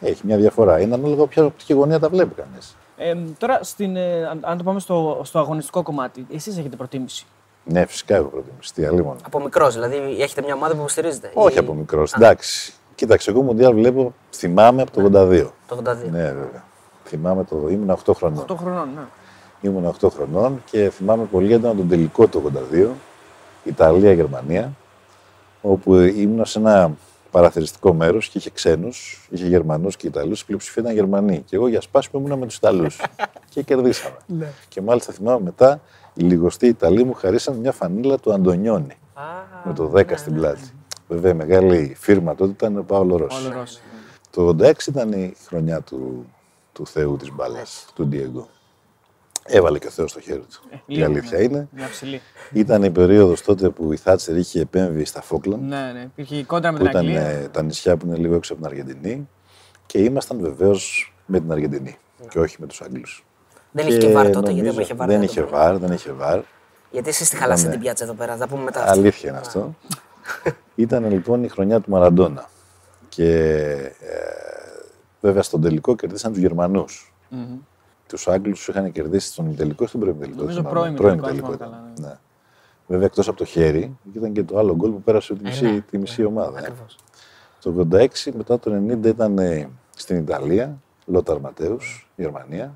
Έχει 0.00 0.26
μια 0.26 0.36
διαφορά. 0.36 0.80
Είναι 0.80 0.94
ανάλογα 0.94 1.26
ποια 1.26 1.44
οπτική 1.44 1.72
γωνία 1.72 1.98
τα 1.98 2.08
βλέπει 2.08 2.34
κανείς. 2.34 2.76
Ε, 2.96 3.14
τώρα, 3.38 3.58
στην, 3.62 3.96
ε, 3.96 4.26
αν- 4.26 4.40
αν 4.42 4.56
το 4.58 4.62
πάμε 4.64 4.80
στο, 4.80 5.20
στο 5.24 5.38
αγωνιστικό 5.38 5.82
κομμάτι, 5.82 6.26
εσείς 6.32 6.58
έχετε 6.58 6.76
προτίμηση; 6.76 7.26
Ναι, 7.64 7.86
φυσικά 7.86 8.14
έχω 8.16 8.28
προτιμήσει. 8.28 8.74
Τι 8.74 8.84
αλλήμον. 8.84 9.16
Από 9.26 9.40
μικρός, 9.40 9.74
δηλαδή 9.74 9.96
έχετε 10.20 10.42
μια 10.42 10.54
ομάδα 10.54 10.72
που 10.72 10.78
υποστηρίζετε. 10.78 11.30
Όχι 11.34 11.54
Ή- 11.56 11.58
από 11.58 11.74
μικρός. 11.74 12.12
Εντάξει. 12.12 12.72
Κοίταξε, 12.94 13.30
εγώ 13.30 13.42
Μουντιάλ 13.42 13.74
βλέπω, 13.74 14.14
θυμάμαι 14.30 14.82
από 14.82 14.90
το 14.90 15.00
82. 15.00 15.52
Το 15.68 15.74
82. 15.76 16.10
Ναι, 16.10 16.22
βέβαια. 16.22 16.64
Θυμάμαι 17.04 17.44
το. 17.44 17.68
ήμουν 17.68 17.90
8 17.90 18.14
χρονών. 18.14 18.44
8 18.48 18.56
χρονών, 18.56 18.88
ναι. 18.94 19.00
Ήμουν 19.60 19.84
8 20.00 20.08
χρονών 20.10 20.62
και 20.70 20.90
θυμάμαι 20.90 21.24
πολύ 21.24 21.52
έντονα 21.52 21.74
τον 21.74 21.88
τελικό 21.88 22.26
του 22.26 22.52
82, 22.72 22.88
Ιταλία-Γερμανία, 23.64 24.72
όπου 25.62 25.94
ήμουν 25.94 26.44
σε 26.44 26.58
ένα 26.58 26.90
παραθεριστικό 27.36 27.94
μέρος 27.94 28.28
και 28.28 28.38
είχε 28.38 28.50
ξένους, 28.50 29.28
είχε 29.30 29.46
Γερμανούς 29.46 29.96
και 29.96 30.06
Ιταλούς. 30.06 30.40
Η 30.40 30.44
πλειοψηφία 30.44 30.82
ήταν 30.82 30.94
Γερμανοί. 30.94 31.42
Και 31.46 31.56
εγώ 31.56 31.68
για 31.68 31.80
σπάσιμο 31.80 32.24
ήμουν 32.24 32.38
με 32.38 32.46
τους 32.46 32.56
Ιταλούς. 32.56 33.00
και 33.52 33.62
κερδίσαμε. 33.62 34.16
και 34.68 34.80
μάλιστα 34.80 35.12
θυμάμαι 35.12 35.40
μετά 35.44 35.80
οι 36.14 36.22
λιγοστοί 36.22 36.66
Ιταλοί 36.66 37.04
μου 37.04 37.12
χαρίσαν 37.12 37.56
μια 37.56 37.72
φανίλα 37.72 38.18
του 38.18 38.32
Αντωνιόνι 38.32 38.96
Α, 39.14 39.22
με 39.64 39.72
το 39.72 39.92
10 39.94 40.02
στην 40.14 40.34
πλάτη. 40.34 40.70
Βέβαια, 41.08 41.32
η 41.32 41.34
μεγάλη 41.34 41.96
φίρμα 41.98 42.34
τότε 42.34 42.50
ήταν 42.50 42.78
ο 42.78 42.82
Παύλο 42.82 43.16
Ρώση. 43.16 43.46
Όλο 43.46 43.58
Ρώση. 43.58 43.80
Το 44.30 44.56
86 44.60 44.86
ήταν 44.86 45.12
η 45.12 45.34
χρονιά 45.46 45.80
του, 45.80 46.26
του 46.72 46.86
Θεού 46.86 47.16
της 47.16 47.32
μπάλας, 47.34 47.86
του 47.94 48.06
Ντιέγκο. 48.06 48.48
Έβαλε 49.46 49.78
και 49.78 49.86
ο 49.86 49.90
Θεός 49.90 50.10
στο 50.10 50.20
χέρι 50.20 50.38
του. 50.40 50.68
η 50.86 50.94
λίγο, 50.94 51.06
αλήθεια 51.06 51.38
ναι. 51.38 51.44
είναι. 51.44 51.68
Μια 51.70 51.88
ψηλή. 51.88 52.20
Ήταν 52.52 52.82
η 52.82 52.90
περίοδος 52.90 53.42
τότε 53.42 53.68
που 53.70 53.92
η 53.92 53.96
Θάτσερ 53.96 54.36
είχε 54.36 54.60
επέμβει 54.60 55.04
στα 55.04 55.22
Φόκλαντ, 55.22 55.62
Ναι, 55.62 55.90
ναι. 55.92 56.00
Υπήρχε 56.02 56.36
η 56.36 56.44
κόντρα 56.44 56.72
με 56.72 56.78
που 56.78 56.84
την 56.84 56.90
ήταν 56.92 57.04
Αγγλία. 57.06 57.26
ε, 57.26 57.48
τα 57.48 57.62
νησιά 57.62 57.96
που 57.96 58.06
είναι 58.06 58.16
λίγο 58.16 58.34
έξω 58.34 58.52
από 58.52 58.62
την 58.62 58.70
Αργεντινή 58.70 59.28
και 59.86 59.98
ήμασταν 59.98 60.40
βεβαίως 60.40 61.14
με 61.26 61.40
την 61.40 61.52
Αργεντινή 61.52 61.96
και 62.28 62.38
όχι 62.38 62.56
με 62.60 62.66
τους 62.66 62.80
Άγγλους. 62.80 63.24
δεν 63.72 63.86
είχε 63.86 63.98
και 63.98 64.12
βάρ 64.12 64.30
τότε, 64.30 64.50
γιατί 64.50 64.68
δεν 64.70 64.80
είχε 64.80 64.94
βάρ. 64.94 65.08
Δεν 65.08 65.18
να 65.18 65.24
είχε 65.24 65.40
το 65.40 65.46
πούμε. 65.46 65.58
βάρ, 65.58 65.78
δεν 65.78 65.92
είχε 65.92 66.12
βάρ. 66.12 66.40
Γιατί 66.90 67.08
εσείς 67.08 67.30
τη 67.30 67.36
χαλάσατε 67.36 67.68
Ναι. 67.68 67.74
την 67.74 67.82
πιάτσα 67.82 68.04
εδώ 68.04 68.12
πέρα, 68.14 68.32
θα 68.32 68.38
τα 68.38 68.48
πούμε 68.48 68.62
μετά. 68.62 68.90
Αλήθεια 68.90 69.28
είναι 69.30 69.38
αυτό. 69.38 69.74
Ήταν 70.74 71.10
λοιπόν 71.10 71.44
η 71.44 71.48
χρονιά 71.48 71.80
του 71.80 71.90
Μαραντόνα. 71.90 72.48
Και 73.08 73.32
ε, 74.00 74.16
βέβαια 75.20 75.42
στον 75.42 75.60
τελικό 75.60 75.96
κερδίσαν 75.96 76.32
τους 76.32 76.40
Γερμανούς. 76.40 77.14
Μμμ. 77.28 77.58
Τους 78.06 78.28
Άγγλους 78.28 78.58
τους 78.58 78.68
είχαν 78.68 78.92
κερδίσει 78.92 79.26
στον 79.28 79.56
τελικό 79.56 79.84
ή 79.84 79.86
στον 79.86 80.00
πρώην 80.00 80.18
τελικό. 80.20 80.40
Νομίζω 80.40 80.58
θυμάμαι. 80.58 80.78
πρώην 80.78 80.94
Πρώην 80.94 81.20
τελικό, 81.22 81.46
αν 81.46 81.56
τελικό 81.56 81.64
θυμάμαι 81.64 81.88
ήταν. 81.94 81.94
καλά, 82.02 82.10
Ναι. 82.12 82.18
Βέβαια 82.86 83.06
εκτός 83.06 83.28
από 83.28 83.36
το 83.36 83.44
χέρι 83.44 83.96
ήταν 84.12 84.32
και 84.32 84.42
το 84.44 84.58
άλλο 84.58 84.74
γκολ 84.74 84.90
που 84.90 85.02
πέρασε 85.02 85.34
τη 85.34 85.42
μισή, 85.44 85.64
ναι, 85.64 85.80
τη 85.80 85.98
μισή 85.98 86.24
ομάδα. 86.24 86.58
ε. 86.58 86.62
Ακριβώς. 86.62 86.98
Το 87.60 87.86
86 87.92 88.32
μετά 88.36 88.58
το 88.58 88.72
90 89.02 89.04
ήταν 89.06 89.38
ε, 89.38 89.68
στην 89.96 90.16
Ιταλία, 90.16 90.78
Λόταρ 91.06 91.40
Ματέους, 91.40 92.10
Γερμανία. 92.16 92.74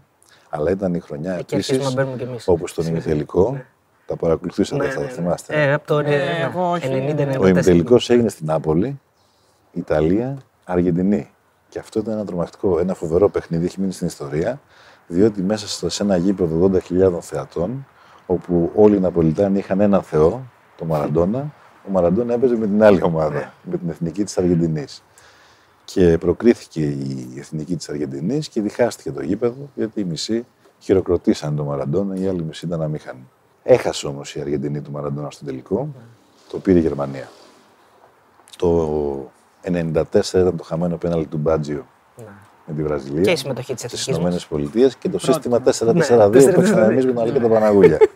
Αλλά 0.50 0.70
ήταν 0.70 0.94
η 0.94 1.00
χρονιά 1.00 1.32
Εκεί 1.34 1.54
επίσης 1.54 1.70
αρχίζουμε 1.70 1.94
να 1.94 2.02
μπαίνουμε 2.02 2.22
κι 2.22 2.28
εμείς. 2.30 2.48
όπου 2.48 2.66
στον 2.66 2.86
ημιτελικό. 2.86 3.60
Τα 4.06 4.16
παρακολουθήσατε, 4.16 4.84
Ναι, 4.84 4.90
θα 4.90 5.00
ναι, 5.00 5.06
τα 5.06 5.10
ναι. 5.12 5.16
θυμάστε. 5.18 5.62
Ε, 5.62 5.72
από 5.72 5.86
το 5.86 5.98
Ε, 5.98 6.40
εγώ 6.42 6.70
όχι. 6.70 6.86
90 6.88 7.36
Ο 7.40 7.46
ημιτελικό 7.46 7.96
έγινε 8.08 8.28
στην 8.28 8.46
Νάπολη, 8.46 9.00
Ιταλία, 9.72 10.38
Αργεντινή. 10.64 11.30
Και 11.68 11.78
αυτό 11.78 11.98
ήταν 11.98 12.12
ένα 12.14 12.24
τρομακτικό, 12.24 12.78
ένα 12.78 12.94
φοβερό 12.94 13.28
παιχνίδι, 13.28 13.64
έχει 13.64 13.80
μείνει 13.80 13.92
στην 13.92 14.06
ιστορία, 14.06 14.60
διότι 15.10 15.42
μέσα 15.42 15.68
στο- 15.68 15.88
σε 15.88 16.02
ένα 16.02 16.16
γήπεδο 16.16 16.56
80.000 16.56 17.20
θεατών, 17.20 17.86
όπου 18.26 18.70
όλοι 18.74 18.96
οι 18.96 19.00
Ναπολιτάνοι 19.00 19.58
είχαν 19.58 19.80
έναν 19.80 20.02
θεό, 20.02 20.42
τον 20.76 20.86
Μαραντόνα, 20.86 21.52
ο 21.88 21.90
Μαραντόνα 21.90 22.34
έπαιζε 22.34 22.56
με 22.56 22.66
την 22.66 22.82
άλλη 22.82 23.02
ομάδα, 23.02 23.52
με 23.62 23.76
την 23.76 23.88
εθνική 23.88 24.24
της 24.24 24.38
Αργεντινής. 24.38 25.02
Και 25.84 26.18
προκρίθηκε 26.18 26.80
η 26.80 27.34
εθνική 27.38 27.76
της 27.76 27.88
Αργεντινής 27.88 28.48
και 28.48 28.60
διχάστηκε 28.60 29.12
το 29.12 29.22
γήπεδο, 29.22 29.68
γιατί 29.74 30.00
οι 30.00 30.04
μισοί 30.04 30.46
χειροκροτήσαν 30.78 31.56
τον 31.56 31.66
Μαραντόνα, 31.66 32.14
οι 32.16 32.26
άλλοι 32.26 32.42
μισοί 32.42 32.66
ήταν 32.66 32.82
αμήχανοι. 32.82 33.28
Έχασε 33.62 34.06
όμως 34.06 34.34
η 34.34 34.40
Αργεντινή 34.40 34.80
του 34.80 34.90
Μαραντόνα 34.90 35.30
στο 35.30 35.44
τελικό, 35.44 35.88
το 36.50 36.58
πήρε 36.58 36.78
η 36.78 36.82
Γερμανία. 36.82 37.28
Το 38.56 39.30
94 39.62 40.40
ήταν 40.40 40.56
το 40.56 40.64
χαμένο 40.64 40.96
πέναλτι 40.96 41.26
του 41.26 41.36
Μπάτζιο 41.38 41.76
Ναι. 41.76 41.99
Με 42.70 42.76
τη 42.76 42.82
Βραζιλία. 42.82 43.22
Και 43.22 43.30
η 43.30 43.36
συμμετοχή 43.36 43.74
της 43.74 43.82
στι 43.82 43.86
εθνικής 43.86 44.06
Ηνωμένες 44.16 44.42
μα. 44.42 44.56
Πολιτείες 44.56 44.96
και 44.96 45.08
το 45.08 45.18
σύστημα 45.18 45.62
4-4-2 45.64 46.30
Ναι, 46.44 46.52
που 46.52 46.60
είχαμε 46.60 46.84
εμείς 46.84 47.04
με 47.06 47.12
τον 47.12 47.22
Αλή 47.22 47.32
και 47.32 47.40
τον 47.40 47.50
Παναγούλια. 47.50 47.98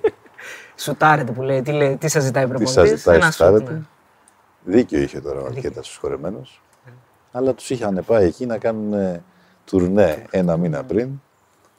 Σουτάρετε 0.76 1.32
που 1.32 1.42
λέει, 1.42 1.62
τι, 1.62 1.72
λέει, 1.72 1.96
τι 1.96 2.08
σας 2.08 2.22
ζητάει 2.22 2.42
η 2.44 2.46
Τι 2.46 2.52
προπονητής; 2.52 2.90
σας 2.90 2.98
ζητάει, 2.98 3.16
Ένα 3.16 3.24
σουτ, 3.24 3.34
σουτάρετε. 3.34 3.72
ναι. 3.72 3.80
Δίκιο 4.64 4.98
είχε 5.00 5.20
τώρα 5.20 5.40
ο 5.40 5.44
Αρκέτα 5.44 5.82
συγχωρεμένο. 5.82 6.40
Αλλά 7.32 7.54
τους 7.54 7.70
είχαν 7.70 8.02
πάει 8.06 8.26
εκεί 8.26 8.46
να 8.46 8.58
κάνουν 8.58 8.92
ε, 8.92 9.22
τουρνέ 9.64 10.24
ένα 10.30 10.56
μήνα 10.56 10.84
πριν, 10.84 11.08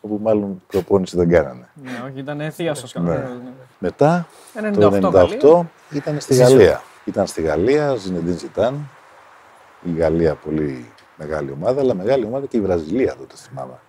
όπου 0.01 0.19
μάλλον 0.23 0.63
προπόνηση 0.67 1.17
δεν 1.17 1.29
κάνανε. 1.29 1.67
Ναι, 1.83 1.91
όχι, 2.09 2.19
ήταν 2.19 2.51
θεία 2.51 2.73
στο 2.73 2.81
Ναι. 2.83 2.87
σκανδάλο. 2.89 3.41
Μετά 3.79 4.27
98 4.73 4.73
το 4.79 4.87
98 5.09 5.11
Γαλλία. 5.11 5.69
ήταν 5.91 6.19
στη 6.19 6.35
Γαλλία. 6.35 6.81
Ήταν 7.05 7.27
στη 7.27 7.41
Γαλλία, 7.41 7.95
Ζινεντίν 7.95 8.37
Ζιτάν. 8.37 8.89
Η 9.83 9.91
Γαλλία 9.97 10.35
πολύ 10.35 10.85
μεγάλη 11.17 11.51
ομάδα, 11.51 11.81
αλλά 11.81 11.93
μεγάλη 11.93 12.25
ομάδα 12.25 12.45
και 12.45 12.57
η 12.57 12.61
Βραζιλία 12.61 13.15
τότε 13.17 13.35
θυμάμαι. 13.35 13.79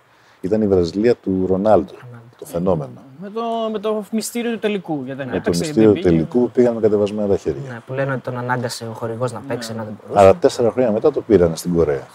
Ήταν 0.41 0.61
η 0.61 0.67
Βραζιλία 0.67 1.15
του 1.15 1.45
Ρονάλντο, 1.47 1.93
το 2.37 2.45
φαινόμενο. 2.45 2.91
Με 3.21 3.29
το, 3.29 3.41
με 3.71 3.79
το 3.79 4.03
μυστήριο 4.11 4.51
του 4.51 4.59
τελικού. 4.59 5.01
Γιατί 5.05 5.17
δεν 5.17 5.25
Με 5.25 5.31
το 5.31 5.37
έπαιξε, 5.37 5.59
μυστήριο 5.59 5.91
δεν 5.91 5.97
του 5.97 6.01
πήγε. 6.03 6.15
τελικού 6.15 6.39
που 6.39 6.49
πήγαν 6.51 6.73
με 6.73 6.81
κατεβασμένα 6.81 7.27
τα 7.27 7.37
χέρια. 7.37 7.61
Ναι, 7.71 7.79
που 7.87 7.93
λένε 7.93 8.11
ότι 8.11 8.21
τον 8.21 8.37
ανάγκασε 8.37 8.85
ο 8.89 8.93
χορηγός 8.93 9.31
να 9.31 9.41
παίξει, 9.47 9.73
να 9.75 9.83
δεν 9.83 9.97
μπορούσε. 10.01 10.19
Αλλά 10.19 10.35
τέσσερα 10.35 10.71
χρόνια 10.71 10.91
μετά 10.91 11.11
το 11.11 11.21
πήραν 11.21 11.55
στην 11.55 11.73
Κορέα. 11.75 12.07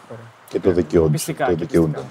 Και 0.48 0.60
το 0.60 0.70
δικαιούνται. 0.70 1.10
Πιστικά. 1.10 1.44
Το 1.44 1.50
και 1.50 1.56
δικαιούνταν. 1.56 2.02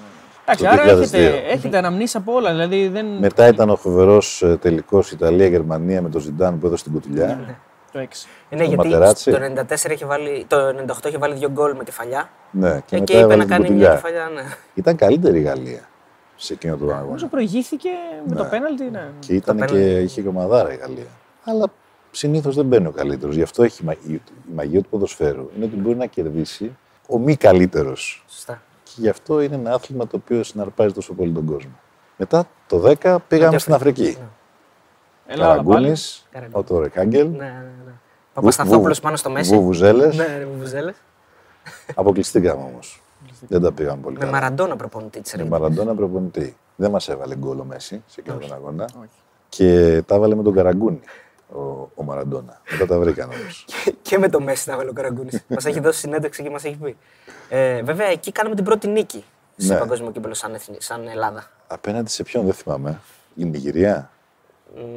Εντάξει, 0.44 0.64
Το 0.64 0.70
άρα 0.70 0.82
2002. 0.96 1.00
έχετε, 1.00 1.42
έχετε 1.50 1.78
αναμνήσει 1.78 2.16
από 2.16 2.32
όλα. 2.32 2.50
Δηλαδή 2.50 2.88
δεν. 2.88 3.06
Μετά 3.06 3.46
ήταν 3.48 3.70
ο 3.70 3.76
φοβερός 3.76 4.44
τελικός 4.60 5.10
Ιταλία-Γερμανία 5.12 6.02
με 6.02 6.08
το 6.08 6.18
Ζιντάν 6.18 6.58
που 6.58 6.66
έδωσε 6.66 6.82
την 6.84 6.92
κουτουλιά. 6.92 7.38
Το 7.92 7.98
6. 7.98 8.02
Ναι, 8.50 8.58
το 8.58 8.64
γιατί 8.64 8.76
Ματεράτσι. 8.88 9.30
το 9.30 9.38
94 9.86 9.90
είχε 9.90 10.06
βάλει, 10.06 10.44
το 10.48 10.68
98 11.02 11.06
είχε 11.06 11.18
βάλει 11.18 11.34
δύο 11.34 11.50
γκολ 11.50 11.76
με 11.76 11.84
κεφαλιά. 11.84 12.30
Ναι, 12.50 12.80
και 12.86 12.98
Και, 12.98 12.98
μετά 12.98 13.12
είπε 13.12 13.20
έβαλε 13.22 13.36
να 13.36 13.40
την 13.44 13.48
κάνει 13.50 13.62
μια 13.62 13.88
κουτουλιά. 13.88 13.94
κεφαλιά. 13.94 14.28
Ναι. 14.42 14.42
Ήταν 14.74 14.96
καλύτερη 14.96 15.38
η 15.38 15.42
Γαλλία 15.42 15.88
σε 16.36 16.52
εκείνο 16.52 16.76
το 16.76 16.84
Νομίζω 16.84 17.00
αγώνα. 17.04 17.26
προηγήθηκε 17.28 17.88
με 18.26 18.34
το 18.36 18.44
πέναλτι. 18.44 18.84
Ναι. 18.84 19.10
Και 19.18 19.34
ήταν 19.34 19.56
Το 19.56 19.64
και, 19.64 19.72
πέναλτι. 19.72 20.02
είχε 20.02 20.22
και 20.22 20.28
ομαδάρα 20.28 20.72
η 20.72 20.76
Γαλλία. 20.76 21.06
Αλλά 21.44 21.66
συνήθως 22.10 22.54
δεν 22.56 22.64
μπαίνει 22.64 22.86
ο 22.86 22.90
καλύτερος. 22.90 23.34
Γι' 23.36 23.42
αυτό 23.42 23.62
έχει 23.62 23.82
η 23.82 23.86
μαγεία, 23.86 24.20
η 24.50 24.54
μαγεία 24.54 24.82
του 24.82 24.88
ποδοσφαίρου. 24.88 25.50
Είναι 25.56 25.64
ότι 25.64 25.76
μπορεί 25.76 25.96
να 25.96 26.06
κερδίσει 26.06 26.76
ο 27.08 27.18
μη 27.18 27.36
καλύτερος. 27.36 28.24
Σωστά. 28.28 28.62
Και 28.82 28.90
γι' 28.96 29.08
αυτό 29.08 29.40
είναι 29.40 29.54
ένα 29.54 29.74
άθλημα 29.74 30.06
το 30.06 30.16
οποίο 30.22 30.42
συναρπάζει 30.42 30.92
τόσο 30.94 31.12
πολύ 31.14 31.30
τον 31.32 31.44
κόσμο. 31.46 31.70
Μετά 32.16 32.48
το 32.66 32.94
10 33.02 33.16
πήγαμε 33.28 33.58
στην 33.58 33.74
Αφρική. 33.74 34.02
Ελλάδα 34.02 34.30
Καραγκούνης, 35.40 36.26
πάλι. 36.32 36.44
Καραγκούνης. 36.44 36.70
ο 36.70 36.74
Τόρε 36.74 36.88
Κάγκελ, 36.88 37.28
Ναι, 37.28 37.36
ναι, 37.36 37.44
ναι. 37.86 37.92
Παπασταθόπουλο 38.32 38.96
πάνω 39.02 39.16
στο 39.16 39.30
Μέση. 39.30 39.54
Βουβουζέλες. 39.54 40.16
Ναι, 40.16 40.46
Βουβουζέλες. 40.52 40.94
Αποκλειστήκαμε 41.94 42.62
όμως. 42.62 43.02
Δεν 43.48 43.60
τα 43.62 43.72
πήγαμε 43.72 44.02
πολύ 44.02 44.14
Με 44.14 44.20
καλά. 44.20 44.32
Μαραντόνα 44.32 44.76
προπονητή 44.76 45.20
της 45.20 45.34
Με 45.36 45.44
Μαραντόνα 45.44 45.94
προπονητή. 45.94 46.56
Δεν 46.76 46.90
μας 46.90 47.08
έβαλε 47.08 47.36
γκολ 47.36 47.58
ο 47.58 47.64
Μέση 47.64 48.02
σε 48.06 48.20
εκείνο 48.20 48.36
τον 48.36 48.52
αγώνα. 48.52 48.84
Όχι. 48.84 49.08
Και 49.48 50.02
τα 50.06 50.14
έβαλε 50.14 50.34
με 50.34 50.42
τον 50.42 50.52
Καραγκούνη 50.54 51.00
ο, 51.52 51.60
ο 51.94 52.02
Μαραντόνα. 52.04 52.60
Μετά 52.70 52.86
τα 52.86 52.98
βρήκαν 52.98 53.30
όμως. 53.40 53.66
και 54.02 54.18
με 54.18 54.28
το 54.28 54.40
Μέση 54.40 54.66
τα 54.66 54.76
βάλει 54.76 54.88
ο 54.88 54.92
Καραγκούνης. 54.92 55.44
μας 55.48 55.64
έχει 55.64 55.80
δώσει 55.80 55.98
συνέντευξη 55.98 56.42
και 56.42 56.50
μας 56.50 56.64
έχει 56.64 56.76
πει. 56.76 56.96
Ε, 57.48 57.82
βέβαια, 57.82 58.06
εκεί 58.06 58.32
κάναμε 58.32 58.54
την 58.54 58.64
πρώτη 58.64 58.88
νίκη 58.88 59.24
σε 59.56 59.72
Ναι. 59.72 59.78
παγκόσμιο 59.78 60.10
κύπελο 60.10 60.34
σαν, 60.34 60.54
εθνη- 60.54 60.82
σαν 60.82 61.06
Ελλάδα. 61.08 61.50
Απέναντι 61.66 62.10
σε 62.10 62.22
ποιον 62.22 62.44
δεν 62.44 62.54
θυμάμαι. 62.54 63.00
Η 63.34 63.44
Νιγηρία. 63.44 64.10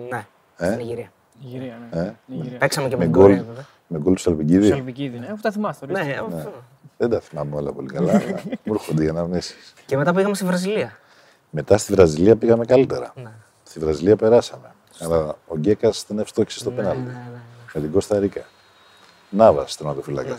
Ναι, 0.10 0.26
Ε; 0.58 0.66
στην 0.72 0.80
Ιγυρία. 0.80 1.12
Νιγηρία, 1.44 1.78
ναι. 1.92 2.00
Ε; 2.02 2.14
Νιγηρία. 2.26 2.58
Παίξαμε 2.58 2.88
και 2.90 2.98
με 2.98 3.06
Με 3.06 3.12
την 3.12 3.20
γκολ, 3.20 3.30
Κορέα, 3.30 3.44
βέβαια. 3.48 3.66
με 3.88 4.00
γκολ 4.00 4.14
του 4.14 4.22
Σαλπικίδη. 4.22 4.68
Σαλβικίδη, 4.68 5.18
ναι. 5.20 5.26
Αφού 5.26 5.42
τα 5.42 5.52
θυμάστε. 5.52 5.86
ορίστε. 5.86 6.04
Ναι, 6.06 6.12
αυτό. 6.38 6.52
Δεν 6.98 7.10
τα 7.10 7.20
θυμάμαι 7.20 7.56
όλα 7.56 7.72
πολύ 7.72 7.88
καλά. 7.88 8.12
αλλά 8.12 8.24
Μου 8.64 8.74
έρχονται 8.74 9.04
οι 9.04 9.08
αναμνήσεις. 9.08 9.74
Και 9.86 9.98
μετά 9.98 10.14
πήγαμε 10.14 10.36
στη 10.36 10.46
Βραζιλία. 10.46 10.98
Μετά 11.50 11.78
στη 11.78 11.94
Βραζιλία 11.94 12.36
πήγαμε 12.36 12.66
καλύτερα. 12.66 13.14
Ναι. 13.16 13.32
Στη 13.64 13.80
Βραζιλία 13.80 14.16
περάσαμε. 14.16 14.72
Αλλά 15.00 15.36
ο 15.48 15.56
Γκέκας 15.58 16.06
δεν 16.08 16.20
ευστόχησε 16.20 16.60
στο 16.60 16.72
πέναλτι. 16.72 17.00
ναι, 17.02 17.06
ναι. 17.12 17.40
Με 17.74 17.82
την 17.82 17.92
Κώστα 17.92 18.20
Ρίκα. 18.20 18.42
Νάβα, 19.30 19.66
τερματοφύλακα. 19.78 20.36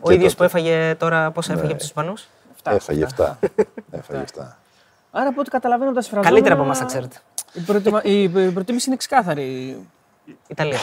Ο 0.00 0.10
ίδιος 0.10 0.34
που 0.34 0.42
έφαγε 0.42 0.94
τώρα, 0.98 1.30
πόσα 1.30 1.48
Ναι. 1.52 1.54
έφαγε 1.58 1.70
από 1.72 1.80
τους 1.80 1.88
Ισπανούς; 1.88 2.28
Αυτά. 2.54 2.70
Έφαγε 2.74 3.06
7. 3.16 3.34
Έφαγε 3.90 4.24
7. 4.36 4.42
Άρα 5.10 5.28
από 5.28 5.40
ό,τι 5.40 5.50
καταλαβαίνω 5.50 5.90
από 5.90 5.98
τα 5.98 6.04
συμφραζόμενα. 6.04 6.28
Καλύτερα 6.30 6.54
από 6.54 6.64
εμάς, 6.64 6.78
τα 6.78 6.84
ξέρετε. 6.84 7.16
Η, 7.52 7.60
προτιμα... 7.60 8.02
η 8.04 8.28
προτίμηση 8.28 8.88
είναι 8.88 8.96
ξεκάθαρη. 8.96 9.76
Ιταλία. 10.48 10.78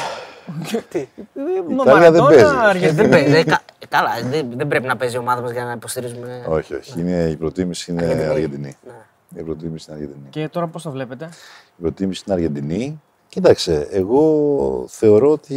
Τι; 0.90 1.00
Ε, 1.00 1.08
Ιταλία 1.34 2.12
δεν 2.12 2.22
Μαραντόνα, 2.22 2.28
παίζει. 2.30 2.44
Αργεντινή. 2.46 2.92
δεν 2.92 3.10
παίζει. 3.10 3.34
ε, 3.36 3.44
κα- 3.44 3.62
ε, 3.80 3.86
Καλά, 3.90 4.10
δεν, 4.30 4.48
δεν 4.56 4.68
πρέπει 4.68 4.88
να 4.88 4.96
παίζει 4.98 5.16
η 5.16 5.18
ομάδα 5.20 5.42
μας 5.42 5.52
για 5.52 5.64
να 5.64 5.72
υποστηρίζουμε. 5.72 6.46
Όχι, 6.48 6.74
όχι. 6.76 7.00
Είναι, 7.00 7.24
η 7.30 7.36
προτίμηση 7.36 7.92
είναι 7.92 8.02
Αργεντινή. 8.04 8.30
Αργεντινή. 8.30 8.78
Ναι. 8.86 9.40
Η 9.42 9.44
προτίμηση 9.44 9.86
είναι 9.92 10.00
Αργεντινή. 10.00 10.30
Και 10.30 10.50
τώρα 10.50 10.68
πώς 10.68 10.84
το 10.84 10.92
βλέπετε; 10.92 11.30
Η 11.78 11.82
προτίμηση 11.82 12.24
είναι 12.28 12.36
Αργεντινή. 12.36 13.02
Κοίταξε, 13.28 13.88
εγώ 13.92 14.86
θεωρώ 14.88 15.32
ότι 15.32 15.56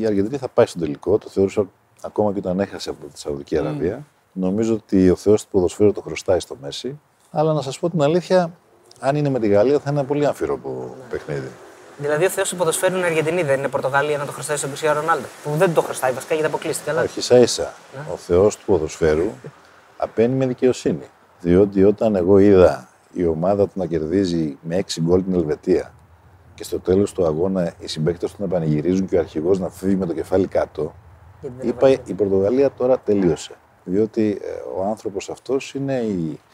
η 0.00 0.06
Αργεντινή 0.06 0.36
θα 0.36 0.48
πάει 0.48 0.66
στον 0.66 0.80
τελικό. 0.80 1.18
Το 1.18 1.28
θεωρούσα 1.28 1.66
ακόμα 2.02 2.32
και 2.32 2.38
όταν 2.38 2.60
έχασε 2.60 2.90
από 2.90 3.06
τη 3.06 3.18
Σαουδική 3.18 3.58
Αραβία. 3.58 4.06
Νομίζω 4.32 4.74
ότι 4.74 5.10
ο 5.10 5.16
Θεός 5.16 5.42
του 5.42 5.48
ποδοσφαίρου 5.50 5.92
το 5.92 6.00
χρωστάει 6.00 6.40
στο 6.40 6.56
Μέση. 6.62 7.00
Αλλά 7.30 7.52
να 7.52 7.62
σας 7.62 7.78
πω 7.78 7.90
την 7.90 8.02
αλήθεια, 8.02 8.50
αν 8.98 9.16
είναι 9.16 9.28
με 9.28 9.38
τη 9.38 9.48
Γαλλία 9.48 9.78
θα 9.78 9.90
είναι 9.90 9.98
ένα 9.98 10.08
πολύ 10.08 10.26
αμφίροπο 10.26 10.96
παιχνίδι. 11.10 11.48
Δηλαδή 11.98 12.24
ο 12.24 12.28
Θεός 12.28 12.48
του 12.48 12.56
ποδοσφαίρου 12.56 12.96
είναι 12.96 13.06
Αργεντινή, 13.06 13.42
δεν 13.42 13.58
είναι 13.58 13.68
Πορτογαλία 13.68 14.18
να 14.18 14.24
το 14.24 14.32
χρωστάει 14.32 14.56
στον 14.56 14.68
Κριστιανό 14.68 15.00
Ρονάλντο. 15.00 15.26
Που 15.44 15.50
δεν 15.56 15.74
το 15.74 15.82
χρωστάει 15.82 16.12
βασικά 16.12 16.34
γιατί 16.34 16.48
αποκλείστηκε. 16.48 16.90
Αλλά... 16.90 17.02
Όχι, 17.02 17.18
ίσα 17.18 17.38
ίσα. 17.38 17.74
Ο 18.12 18.16
Θεός 18.16 18.56
του 18.56 18.64
ποδοσφαίρου 18.66 19.30
απένει 19.96 20.34
με 20.34 20.46
δικαιοσύνη. 20.46 21.10
Διότι 21.40 21.84
όταν 21.84 22.16
εγώ 22.16 22.38
είδα 22.38 22.88
η 23.12 23.26
ομάδα 23.26 23.64
του 23.64 23.72
να 23.74 23.86
κερδίζει 23.86 24.58
με 24.62 24.84
6 24.86 25.00
γκολ 25.00 25.24
την 25.24 25.34
Ελβετία 25.34 25.92
και 26.54 26.64
στο 26.64 26.80
τέλος 26.80 27.12
του 27.12 27.26
αγώνα 27.26 27.72
οι 27.78 27.86
συμπαίκτες 27.86 28.30
του 28.30 28.42
να 28.42 28.48
πανηγυρίζουν 28.48 29.06
και 29.06 29.16
ο 29.16 29.18
αρχηγός 29.18 29.58
να 29.58 29.68
φύγει 29.68 29.96
με 29.96 30.06
το 30.06 30.12
κεφάλι 30.12 30.46
κάτω, 30.46 30.94
Γιατί 31.40 31.56
δεν 31.58 31.68
είπα 31.68 31.90
η 32.04 32.12
Πορτογαλία 32.12 32.70
τώρα 32.70 32.98
τελείωσε. 32.98 33.54
Διότι 33.84 34.38
ε, 34.42 34.80
ο 34.80 34.84
άνθρωπος 34.84 35.30
αυτός 35.30 35.74
είναι 35.74 35.94
η, 35.94 36.30
ε, 36.30 36.47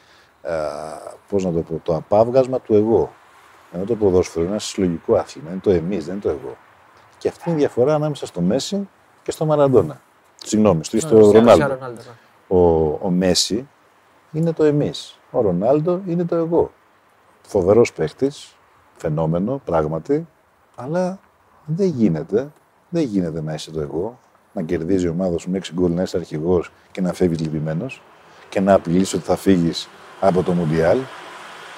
πώς 1.29 1.45
να 1.45 1.53
το 1.53 1.61
πω, 1.61 1.81
το 1.83 1.95
απάβγασμα 1.97 2.61
του 2.61 2.75
εγώ. 2.75 3.13
Ενώ 3.73 3.85
το 3.85 3.97
ποδόσφαιρο 3.97 4.45
είναι 4.45 4.51
ένα 4.51 4.61
συλλογικό 4.61 5.15
άθλημα, 5.15 5.51
είναι 5.51 5.61
το 5.61 5.71
εμείς, 5.71 6.05
δεν 6.05 6.15
είναι 6.15 6.23
το 6.23 6.29
εγώ. 6.29 6.57
Και 7.19 7.29
αυτή 7.29 7.43
είναι 7.49 7.59
η 7.59 7.61
διαφορά 7.61 7.95
ανάμεσα 7.95 8.27
στο 8.27 8.41
Μέση 8.41 8.89
και 9.23 9.31
στο 9.31 9.47
Μαραντόνα. 9.47 10.01
Συγγνώμη, 10.45 10.85
στο, 10.85 10.99
στο 10.99 11.17
Κριστιανό 11.17 11.49
Ρονάλντο. 11.49 11.75
Ρονάλντο, 11.75 12.03
ναι. 12.03 12.59
Ο, 12.59 12.99
ο 13.03 13.11
Μέση 13.11 13.69
είναι 14.33 14.53
το 14.53 14.65
εμείς. 14.65 15.19
Ο 15.31 15.41
Ρονάλντο 15.41 16.01
είναι 16.07 16.25
το 16.25 16.35
εγώ. 16.35 16.73
Φοβερός 17.47 17.93
παίχτης, 17.93 18.57
φαινόμενο, 18.97 19.61
πράγματι, 19.65 20.27
αλλά 20.75 21.19
δεν 21.65 21.87
γίνεται, 21.87 22.53
δεν 22.89 23.03
γίνεται 23.03 23.41
να 23.41 23.55
είσαι 23.55 23.71
το 23.71 23.81
εγώ, 23.81 24.19
να 24.53 24.63
κερδίζει 24.63 25.07
η 25.07 25.09
ομάδα 25.09 25.39
σου 25.39 25.51
με 25.51 25.59
6 25.59 25.71
γκολ, 25.75 25.93
να 25.93 26.03
είσαι 26.03 26.17
αρχηγός 26.17 26.73
και 26.93 27.01
να 27.01 27.13
φεύγεις 27.13 27.41
λυπημένος 27.41 28.03
και 28.49 28.61
να 28.61 28.75
απειλείς 28.75 29.15
ότι 29.15 29.23
θα 29.23 29.37
φύγεις 29.37 29.89
από 30.27 30.43
το 30.43 30.53
Μουντιάλ. 30.53 30.99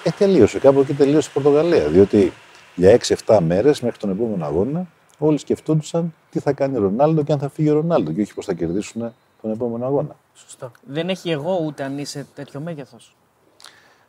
Ε, 0.03 0.11
τελείωσε. 0.11 0.59
Κάπου 0.59 0.81
εκεί 0.81 0.93
τελείωσε 0.93 1.29
η 1.29 1.33
Πορτογαλία. 1.33 1.89
Διότι 1.89 2.33
για 2.75 2.99
6-7 3.27 3.39
μέρες 3.41 3.81
μέχρι 3.81 3.99
τον 3.99 4.11
επόμενο 4.11 4.45
αγώνα 4.45 4.87
όλοι 5.19 5.39
σκεφτόντουσαν 5.39 6.15
τι 6.31 6.39
θα 6.41 6.53
κάνει 6.53 6.77
ο 6.77 6.81
Ρονάλντο 6.81 7.23
και 7.23 7.33
αν 7.33 7.39
θα 7.39 7.49
φύγει 7.49 7.71
ο 7.71 7.75
Ρονάλντο 7.75 8.13
και 8.13 8.21
όχι 8.21 8.35
πώς 8.35 8.45
θα 8.45 8.53
κερδίσουν 8.53 9.13
τον 9.43 9.51
επόμενο 9.51 9.87
αγώνα. 9.87 10.17
Σωστό. 10.35 10.73
Δεν 10.87 11.09
έχει 11.09 11.31
εγώ 11.31 11.63
ούτε 11.67 11.83
αν 11.83 11.99
είσαι 11.99 12.27
τέτοιο 12.35 12.61
μέγεθος. 12.61 13.17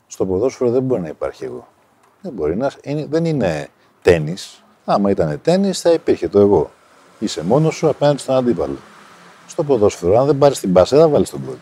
Στο 0.07 0.25
ποδόσφαιρο 0.25 0.69
δεν 0.69 0.83
μπορεί 0.83 1.01
να 1.01 1.07
υπάρχει 1.07 1.43
εγώ. 1.43 1.67
Δεν 2.21 2.31
μπορεί 2.31 2.55
να 2.55 2.71
είναι, 2.83 3.05
δεν 3.05 3.25
είναι 3.25 3.67
τέννη. 4.01 4.35
Άμα 4.85 5.09
ήταν 5.09 5.39
τέννη, 5.41 5.71
θα 5.71 5.91
υπήρχε 5.91 6.27
το 6.27 6.39
εγώ. 6.39 6.71
Είσαι 7.19 7.43
μόνος 7.43 7.75
σου 7.75 7.89
απέναντι 7.89 8.19
στον 8.19 8.35
αντίπαλο. 8.35 8.77
Στο 9.47 9.63
ποδόσφαιρο, 9.63 10.19
αν 10.19 10.25
δεν 10.25 10.37
πάρεις 10.37 10.59
την 10.59 10.73
πάσα, 10.73 10.95
δεν 10.95 11.05
θα 11.05 11.11
βάλεις 11.11 11.29
τον 11.29 11.41
γκολ. 11.45 11.55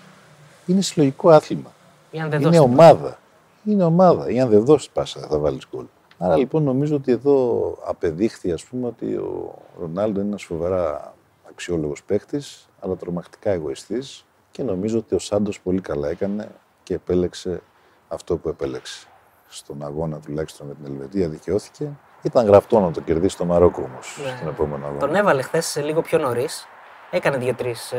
Είναι 0.65 0.81
συλλογικό 0.81 1.29
άθλημα. 1.29 1.73
Ή 2.15 2.19
αν 2.19 2.29
δεν 2.29 2.39
Είναι 2.41 2.49
δώσει. 2.49 2.59
ομάδα. 2.59 3.17
Είναι 3.65 3.83
ομάδα. 3.83 4.29
Ή 4.29 4.39
αν 4.39 4.49
δεν 4.49 4.65
δώσεις 4.65 4.89
πάσα, 4.89 5.19
δεν 5.19 5.29
θα 5.29 5.37
βάλεις 5.37 5.67
γκολ. 5.75 5.85
Άρα 6.17 6.37
λοιπόν 6.37 6.63
νομίζω 6.63 6.95
ότι 6.95 7.11
εδώ 7.11 7.77
απεδείχθη 7.85 8.51
ας 8.51 8.63
πούμε 8.63 8.87
ότι 8.87 9.15
ο 9.15 9.55
Ρονάλντο 9.79 10.19
είναι 10.19 10.29
ένας 10.29 10.43
φοβερά 10.43 11.13
αξιόλογος 11.49 12.03
παίκτης, 12.03 12.69
αλλά 12.79 12.95
τρομακτικά 12.95 13.49
εγωιστής 13.51 14.25
και 14.51 14.63
νομίζω 14.63 14.97
ότι 14.97 15.15
ο 15.15 15.19
Σάντος 15.19 15.61
πολύ 15.61 15.81
καλά 15.81 16.09
έκανε 16.09 16.47
και 16.83 16.93
επέλεξε 16.93 17.61
αυτό 18.07 18.37
που 18.37 18.49
επέλεξε. 18.49 19.07
Στον 19.47 19.83
αγώνα 19.83 20.19
τουλάχιστον 20.19 20.67
με 20.67 20.73
την 20.73 20.85
Ελβετία 20.93 21.29
δικαιώθηκε. 21.29 21.89
Ήταν 22.21 22.45
γραφτό 22.45 22.79
να 22.79 22.91
το 22.91 23.01
κερδίσει 23.01 23.37
το 23.37 23.45
Μαρόκο 23.45 23.81
όμως 23.83 24.19
Ναι. 24.25 24.35
στον 24.35 24.47
επόμενο 24.47 24.85
αγώνα. 24.85 24.99
Τον 24.99 25.15
έβαλε 25.15 25.41
χθες 25.41 25.79
λίγο 25.83 26.01
πιο 26.01 26.17
νωρίς. 26.17 26.67
Έκανε 27.11 27.37
δύο-τρεις 27.37 27.93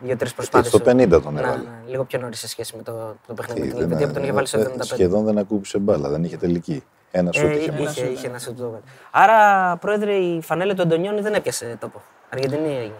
δύο-τρεις 0.00 0.34
προσπάθειες. 0.34 0.72
στο 0.72 0.78
50 0.92 1.08
τον 1.22 1.34
Ναι, 1.34 1.40
έβαλε. 1.40 1.56
ναι, 1.62 1.90
λίγο 1.90 2.04
πιο 2.04 2.18
νωρίς 2.18 2.38
σε 2.38 2.48
σχέση 2.48 2.76
με 2.76 2.82
το, 2.82 3.16
το 3.26 3.34
παιχνίδι 3.34 3.60
με 3.60 3.66
Τι, 3.66 3.70
την 3.70 3.78
δεν- 3.78 3.82
Ελβετία 3.90 4.06
που 4.06 4.12
τον 4.12 4.22
είχε 4.22 4.32
βάλει 4.32 4.46
στο 4.46 4.58
ε, 4.58 4.62
75. 4.62 4.84
Σχεδόν 4.84 5.24
δεν 5.24 5.38
ακούπησε 5.38 5.78
μπάλα, 5.78 6.08
δεν 6.08 6.24
είχε 6.24 6.36
τελική. 6.36 6.82
Ένα 7.10 7.32
σου 7.32 7.46
Ε, 7.46 7.50
είχε 7.50 7.58
είχε, 7.60 7.70
μόνο. 7.70 7.90
είχε, 7.90 8.04
είχε 8.04 8.26
ένα 8.26 8.38
σουτ 8.38 8.58
το 8.58 8.64
έβαλε. 8.64 8.80
Άρα, 9.10 9.76
πρόεδρε, 9.76 10.14
η 10.14 10.40
φανέλα 10.42 10.74
του 10.74 10.82
Αντωνιώνη 10.82 11.20
δεν 11.20 11.34
έπιασε 11.34 11.76
τόπο. 11.80 12.02
Αργεντινή 12.30 12.68
έγινε. 12.76 12.94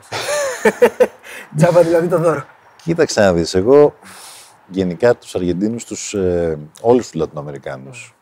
Τζάμπα 1.56 1.82
δηλαδή 1.82 2.06
το 2.08 2.18
δώρο. 2.18 2.44
Κοίταξε 2.82 3.20
να 3.20 3.32
δεις, 3.32 3.54
εγώ 3.54 3.94
γενικά 4.68 5.14
τους 5.16 5.34
Αργεντίνους, 5.34 5.84
τους, 5.84 6.14
ε, 6.14 6.58
όλους 6.80 7.02
τους 7.10 7.14
Λατινοαμερικάνους, 7.14 8.14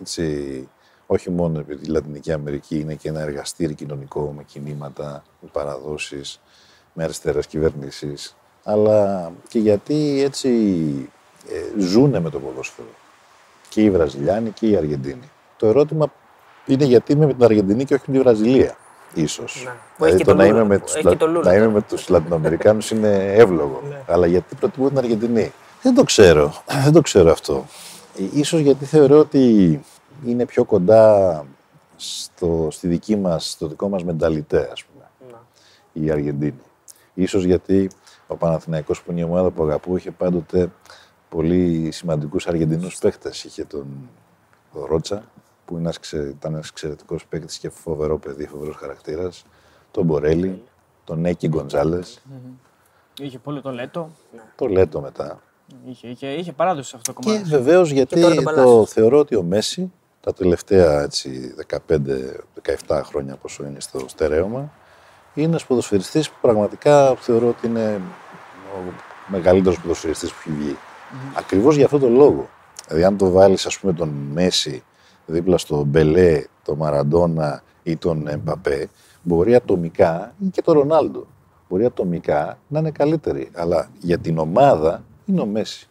έτσι, 0.00 0.68
όχι 1.06 1.30
μόνο 1.30 1.58
επειδή 1.58 1.84
η 1.84 1.88
Λατινική 1.88 2.32
Αμερική 2.32 2.78
είναι 2.78 2.94
και 2.94 3.08
ένα 3.08 3.20
εργαστήρι 3.20 3.74
κοινωνικό 3.74 4.32
με 4.36 4.42
κινήματα, 4.42 5.22
με 5.40 5.48
παραδόσεις, 5.52 6.40
με 6.92 7.04
αριστερές 7.04 7.46
κυβερνήσεις, 7.46 8.36
αλλά 8.64 9.32
και 9.48 9.58
γιατί 9.58 10.22
έτσι 10.24 10.48
ε, 11.48 11.80
ζούνε 11.80 12.20
με 12.20 12.30
το 12.30 12.38
ποδόσφαιρο. 12.38 12.88
Και 13.68 13.82
οι 13.82 13.90
Βραζιλιάνοι 13.90 14.50
και 14.50 14.66
οι 14.68 14.76
Αργεντίνοι. 14.76 15.30
Το 15.56 15.66
ερώτημα 15.66 16.12
είναι 16.66 16.84
γιατί 16.84 17.12
είμαι 17.12 17.26
με 17.26 17.32
την 17.34 17.44
Αργεντινή 17.44 17.84
και 17.84 17.94
όχι 17.94 18.04
με 18.06 18.12
τη 18.16 18.20
Βραζιλία, 18.22 18.76
ίσως. 19.14 19.62
Ναι. 19.64 19.72
Που 19.96 20.04
έχει 20.04 20.16
Δηλαδή 20.16 20.16
και 20.16 20.24
το 20.24 20.30
το 20.30 20.36
να 20.36 20.44
Λούλα, 20.44 20.58
είμαι 20.60 20.68
με 20.68 20.78
που 20.78 20.84
τους, 20.84 20.94
έχει 20.94 21.04
Λα- 21.04 21.10
και 21.10 21.16
το 21.16 21.26
Λούλα 21.26 21.44
να 21.44 21.50
είμαι 21.54 21.60
τώρα. 21.64 21.72
με 21.74 21.82
τους 21.82 22.08
Λατινοαμερικάνους 22.08 22.90
είναι 22.90 23.32
εύλογο. 23.34 23.82
Ναι. 23.88 24.00
Αλλά 24.06 24.26
γιατί 24.26 24.54
προτιμώ 24.54 24.88
την 24.88 24.98
Αργεντινή; 24.98 25.52
Δεν 25.82 25.94
το 25.94 26.02
ξέρω. 26.04 26.54
Δεν 26.84 26.92
το 26.92 27.00
ξέρω 27.00 27.30
αυτό. 27.30 27.64
Ε, 28.18 28.22
Ίσως 28.34 28.60
γιατί 28.60 28.84
θεωρώ 28.84 29.18
ότι 29.18 29.80
είναι 30.26 30.46
πιο 30.46 30.64
κοντά 30.64 31.44
στο, 31.96 32.68
στη 32.70 32.86
δική 32.88 33.16
μας, 33.16 33.50
στο 33.50 33.66
δικό 33.66 33.88
μας 33.88 34.04
μενταλιτέ, 34.04 34.68
ας 34.72 34.84
πούμε, 34.84 35.04
Ναι. 35.28 36.06
η 36.06 36.10
Αργεντίνη. 36.10 36.60
Ίσως 37.14 37.44
γιατί 37.44 37.90
ο 38.26 38.36
Παναθηναϊκός 38.36 39.02
που 39.02 39.10
είναι 39.10 39.20
η 39.20 39.24
ομάδα 39.24 39.50
που 39.50 39.62
αγαπώ 39.62 39.96
είχε 39.96 40.10
πάντοτε 40.10 40.70
πολύ 41.28 41.90
σημαντικούς 41.92 42.46
Αργεντινούς 42.46 42.98
παίχτες. 42.98 43.44
Είχε 43.44 43.64
τον, 43.64 43.86
τον 44.72 44.84
Ρότσα 44.84 45.24
που 45.64 45.72
είναι 45.72 45.82
ένας, 45.82 45.98
ξε- 45.98 46.28
ήταν 46.28 46.52
ένας 46.54 46.68
εξαιρετικός 46.68 47.26
παίκτης 47.26 47.58
και 47.58 47.68
φοβερό 47.68 48.18
παιδί, 48.18 48.46
φοβερός 48.46 48.76
χαρακτήρας. 48.76 49.44
Τον 49.90 50.04
Μπορέλη, 50.04 50.62
τον 51.04 51.20
Νέκη 51.20 51.48
Γκοντζάλες, 51.48 52.22
Είχε 53.20 53.38
πολύ 53.38 53.60
το 53.60 53.70
λέτο. 53.72 54.10
το 54.56 54.66
Λέτο 54.66 55.00
μετά. 55.00 55.40
Είχε, 55.86 56.08
είχε, 56.08 56.26
είχε 56.26 56.52
παράδοση 56.52 56.88
σε 56.88 56.96
αυτό 56.96 57.12
το 57.12 57.20
Και 57.20 57.26
κομμάτι. 57.30 57.48
βεβαίως 57.50 57.90
γιατί 57.90 58.20
τώρα 58.20 58.34
τον 58.34 58.44
το, 58.44 58.50
Παλάσιο. 58.50 58.86
θεωρώ 58.86 59.18
ότι 59.18 59.36
ο 59.36 59.42
Μέση 59.42 59.92
τα 60.20 60.32
τελευταία 60.32 61.02
έτσι, 61.02 61.54
15-17 62.86 63.00
χρόνια 63.04 63.36
πόσο 63.36 63.64
είναι 63.64 63.80
στο 63.80 64.04
στερέωμα 64.08 64.72
είναι 65.34 65.46
ένας 65.46 65.66
ποδοσφαιριστής 65.66 66.30
που 66.30 66.36
πραγματικά 66.40 67.14
θεωρώ 67.14 67.48
ότι 67.48 67.66
είναι 67.66 68.00
ο 68.74 68.92
μεγαλύτερος 69.26 69.80
ποδοσφαιριστής 69.80 70.32
που 70.32 70.38
έχει 70.46 70.58
βγει. 70.58 70.76
Ακριβώς 71.34 71.76
για 71.76 71.84
αυτόν 71.84 72.00
τον 72.00 72.14
λόγο. 72.14 72.48
Δηλαδή 72.86 73.04
αν 73.04 73.16
το 73.16 73.30
βάλεις 73.30 73.66
ας 73.66 73.78
πούμε 73.78 73.92
τον 73.92 74.08
Μέση 74.08 74.82
δίπλα 75.26 75.58
στο 75.58 75.84
Μπελέ, 75.84 76.44
τον 76.64 76.76
Μαραντόνα 76.76 77.62
ή 77.82 77.96
τον 77.96 78.28
Εμπαπέ 78.28 78.88
μπορεί 79.22 79.54
ατομικά 79.54 80.34
ή 80.38 80.46
και 80.46 80.62
τον 80.62 80.74
Ρονάλντο 80.74 81.26
μπορεί 81.68 81.84
ατομικά 81.84 82.58
να 82.68 82.78
είναι 82.78 82.90
καλύτεροι. 82.90 83.50
Αλλά 83.54 83.88
για 84.00 84.18
την 84.18 84.38
ομάδα 84.38 85.04
είναι 85.24 85.40
ο 85.40 85.46
Μέση. 85.46 85.88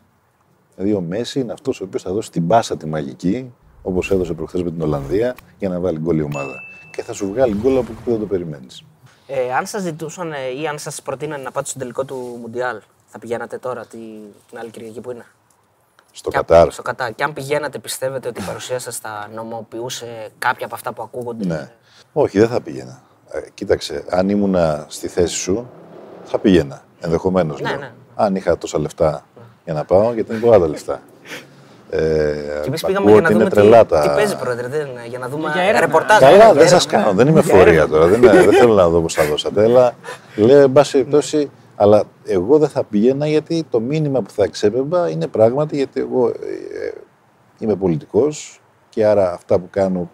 Δηλαδή 0.76 0.94
ο 0.94 1.02
Μέση 1.02 1.40
είναι 1.40 1.52
αυτός 1.52 1.82
ο 1.82 1.84
οποίος 1.84 2.02
θα 2.02 2.12
δώσει 2.12 2.32
την 2.32 2.48
πάσα 2.48 2.78
τη 2.78 2.88
μαγική, 2.88 3.54
όπως 3.82 4.12
έδωσε 4.12 4.34
προχθές 4.34 4.64
με 4.64 4.72
την 4.72 4.82
Ολλανδία, 4.82 5.36
για 5.58 5.70
να 5.70 5.80
βάλει 5.80 6.00
γκολ 6.00 6.18
η 6.18 6.22
ομάδα. 6.22 6.64
Και 6.92 7.04
θα 7.04 7.14
σου 7.14 7.28
βγάλει 7.28 7.56
γκολ 7.56 7.78
από 7.78 7.92
εκεί 7.92 8.02
που 8.04 8.10
δεν 8.10 8.20
το 8.20 8.26
περιμένεις. 8.26 8.84
Ε, 9.32 9.54
αν 9.54 9.66
σας 9.66 9.82
ζητούσαν 9.82 10.32
ε, 10.34 10.38
ή 10.62 10.68
αν 10.68 10.80
σας 10.80 11.02
προτείνανε 11.02 11.44
να 11.44 11.52
πάτε 11.52 11.68
στον 11.68 11.82
τελικό 11.82 12.06
του 12.06 12.38
Μουντιάλ, 12.42 12.80
θα 13.08 13.20
πηγαίνατε 13.20 13.58
τώρα 13.58 13.86
τη, 13.86 13.98
την 14.50 14.58
άλλη 14.60 14.70
Κυριακή 14.70 15.02
που 15.02 15.12
είναι; 15.12 15.26
Στο 16.12 16.30
Και 16.30 16.38
αν- 16.38 16.46
Κατάρ. 16.46 16.72
Στο 16.72 16.82
Κατάρ. 16.82 17.14
Και 17.16 17.24
αν 17.24 17.34
πηγαίνατε, 17.34 17.80
πιστεύετε 17.80 18.28
ότι 18.28 18.42
η 18.42 18.44
παρουσία 18.44 18.80
σας 18.80 18.98
θα 18.98 19.30
νομοποιούσε 19.34 20.30
κάποια 20.40 20.66
από 20.66 20.76
αυτά 20.76 20.94
που 20.94 21.02
ακούγονται; 21.02 21.46
Ναι. 21.46 21.72
Όχι, 22.14 22.40
δεν 22.40 22.48
θα 22.48 22.62
πήγαινα. 22.62 23.02
Ε, 23.32 23.42
κοίταξε, 23.54 24.04
αν 24.10 24.30
ήμουνα 24.30 24.86
στη 24.90 25.08
θέση 25.08 25.36
σου, 25.36 25.70
θα 26.24 26.40
πήγαινα. 26.40 26.82
Ενδεχομένως. 27.00 27.62
Ναι, 27.62 27.72
ναι. 27.72 27.92
Αν 28.16 28.36
είχα 28.36 28.58
τόσα 28.58 28.80
λεφτά 28.80 29.26
για 29.66 29.74
να 29.74 29.86
πάω, 29.86 30.14
γιατί 30.14 30.32
είναι 30.32 30.42
πολλά 30.42 30.60
τα 30.60 30.68
λεφτά. 30.68 31.02
Ε, 31.92 32.00
Και 32.62 32.68
εμείς 32.68 32.84
πήγαμε 32.86 33.12
ακούω 33.12 33.20
για 33.20 33.22
ότι 33.22 33.22
να 33.24 33.30
είναι 33.30 33.38
δούμε 33.38 33.50
τρελά 33.50 33.82
τι, 33.86 33.90
τα- 33.90 34.02
τι 34.02 34.08
παίζει, 34.08 34.36
Πρόεδρε. 34.38 34.68
Δεν, 34.68 34.88
για 35.10 35.20
να 35.20 35.28
δούμε 35.30 35.50
Για 35.54 35.62
έρευνα. 35.62 35.80
ρεπορτάζ. 35.80 36.20
Καλά, 36.20 36.36
για 36.36 36.48
δεν 36.48 36.58
έρευνα. 36.58 36.80
σα 36.80 36.90
κάνω. 36.90 37.14
Δεν 37.14 37.28
είμαι 37.28 37.40
Για 37.42 37.54
φορεία 37.56 37.74
έρευνα. 37.74 37.88
τώρα. 37.98 38.06
Δεν, 38.08 38.22
δεν 38.22 38.54
θέλω 38.54 38.74
να 38.74 38.90
δω 38.90 39.02
πώς 39.02 39.14
θα 39.14 39.24
δώσατε. 39.26 39.64
Αλλά 39.64 39.96
λέω, 40.36 40.62
εν 40.62 40.72
πάση 40.72 40.92
περιπτώσει, 40.92 41.52
αλλά 41.76 42.04
εγώ 42.26 42.58
δεν 42.58 42.70
θα 42.70 42.84
πηγαίνα 42.84 43.28
γιατί 43.28 43.66
το 43.70 43.80
μήνυμα 43.80 44.22
που 44.22 44.30
θα 44.30 44.44
εξέπεμπα 44.44 45.10
είναι 45.10 45.28
πράγματι 45.28 45.76
γιατί 45.76 46.00
εγώ 46.00 46.28
ε, 46.28 46.34
είμαι 47.60 47.76
πολιτικός. 47.76 48.62
και 48.90 49.06
άρα 49.06 49.32
αυτά 49.34 49.60
που 49.60 49.68
κάνω 49.70 50.10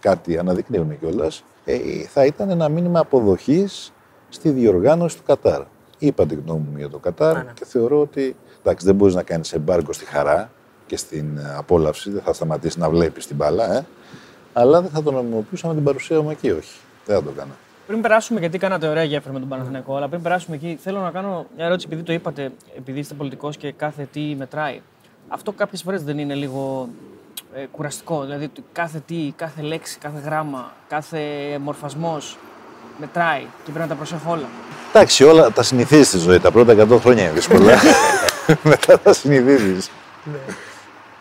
κάτι 0.00 0.38
αναδεικνύουν 0.38 0.98
κιόλας, 0.98 1.44
ε, 1.64 1.76
θα 2.12 2.24
ήταν 2.24 2.50
ένα 2.50 2.68
μήνυμα 2.68 3.00
αποδοχής 3.00 3.92
στη 4.28 4.50
διοργάνωση 4.50 5.16
του 5.16 5.22
Κατάρ. 5.26 5.60
Είπα 5.98 6.26
την 6.26 6.42
γνώμη 6.46 6.66
μου 6.70 6.78
για 6.78 6.88
το 6.88 6.98
Κατάρ 6.98 7.36
Ναι, 7.36 7.42
ναι. 7.42 7.50
και 7.54 7.64
θεωρώ 7.64 8.00
ότι 8.00 8.36
εντάξει, 8.60 8.86
δεν 8.86 8.94
μπορείς 8.94 9.14
να 9.14 9.22
κάνεις 9.22 9.52
εμπάργκο 9.52 9.92
στη 9.92 10.04
χαρά 10.04 10.50
και 10.86 10.96
στην 10.96 11.38
ε, 11.38 11.54
απόλαυση, 11.56 12.10
δεν 12.10 12.22
θα 12.22 12.32
σταματήσει 12.32 12.78
να 12.78 12.90
βλέπει 12.90 13.20
την 13.20 13.36
μπάλα, 13.36 13.76
ε, 13.76 13.86
αλλά 14.52 14.80
δεν 14.80 14.90
θα 14.90 15.02
το 15.02 15.10
νομιμοποιούσα 15.10 15.68
με 15.68 15.74
την 15.74 15.84
παρουσία 15.84 16.20
μου 16.20 16.30
εκεί, 16.30 16.50
όχι. 16.50 16.78
Δεν 17.06 17.16
θα 17.16 17.22
το 17.22 17.30
έκανα. 17.34 17.52
Πριν 17.86 18.00
περάσουμε, 18.00 18.40
γιατί 18.40 18.58
κάνατε 18.58 18.88
ωραία 18.88 19.02
γέφυρα 19.02 19.32
με 19.32 19.38
τον 19.38 19.48
Παναθηναϊκό, 19.48 19.96
αλλά 19.96 20.08
πριν 20.08 20.22
περάσουμε 20.22 20.56
εκεί, 20.56 20.78
θέλω 20.82 21.00
να 21.00 21.10
κάνω 21.10 21.46
μια 21.56 21.64
ερώτηση, 21.64 21.86
επειδή 21.90 22.02
το 22.02 22.12
είπατε, 22.12 22.52
επειδή 22.76 22.98
είστε 22.98 23.14
πολιτικός 23.14 23.56
και 23.56 23.72
κάθε 23.72 24.08
τι 24.12 24.34
μετράει. 24.38 24.80
Αυτό 25.28 25.52
κάποιες 25.52 25.82
φορές 25.82 26.02
δεν 26.02 26.18
είναι 26.18 26.34
λίγο 26.34 26.88
ε, 27.54 27.66
κουραστικό. 27.70 28.22
Δηλαδή, 28.22 28.44
ότι 28.44 28.64
κάθε 28.72 29.02
τι, 29.06 29.32
κάθε 29.36 29.62
λέξη, 29.62 29.98
κάθε 29.98 30.20
γράμμα, 30.24 30.72
κάθε 30.88 31.18
μορφασμός 31.60 32.38
μετράει 33.00 33.40
και 33.40 33.70
πρέπει 33.70 33.78
να 33.78 33.86
τα 33.86 33.94
προσέχω 33.94 34.30
όλα. 34.30 34.48
Εντάξει, 34.88 35.24
όλα 35.24 35.50
τα 35.50 35.62
συνηθίζεις 35.62 36.08
στη 36.08 36.18
ζωή. 36.18 36.38
Τα 36.38 36.50
πρώτα 36.50 36.86
100 36.90 36.98
χρόνια 37.00 37.22
είναι 37.22 37.32
δύσκολα. 37.32 37.72
Μετά 38.62 38.98
τα 38.98 39.12
συνηθίζεις. 39.12 39.90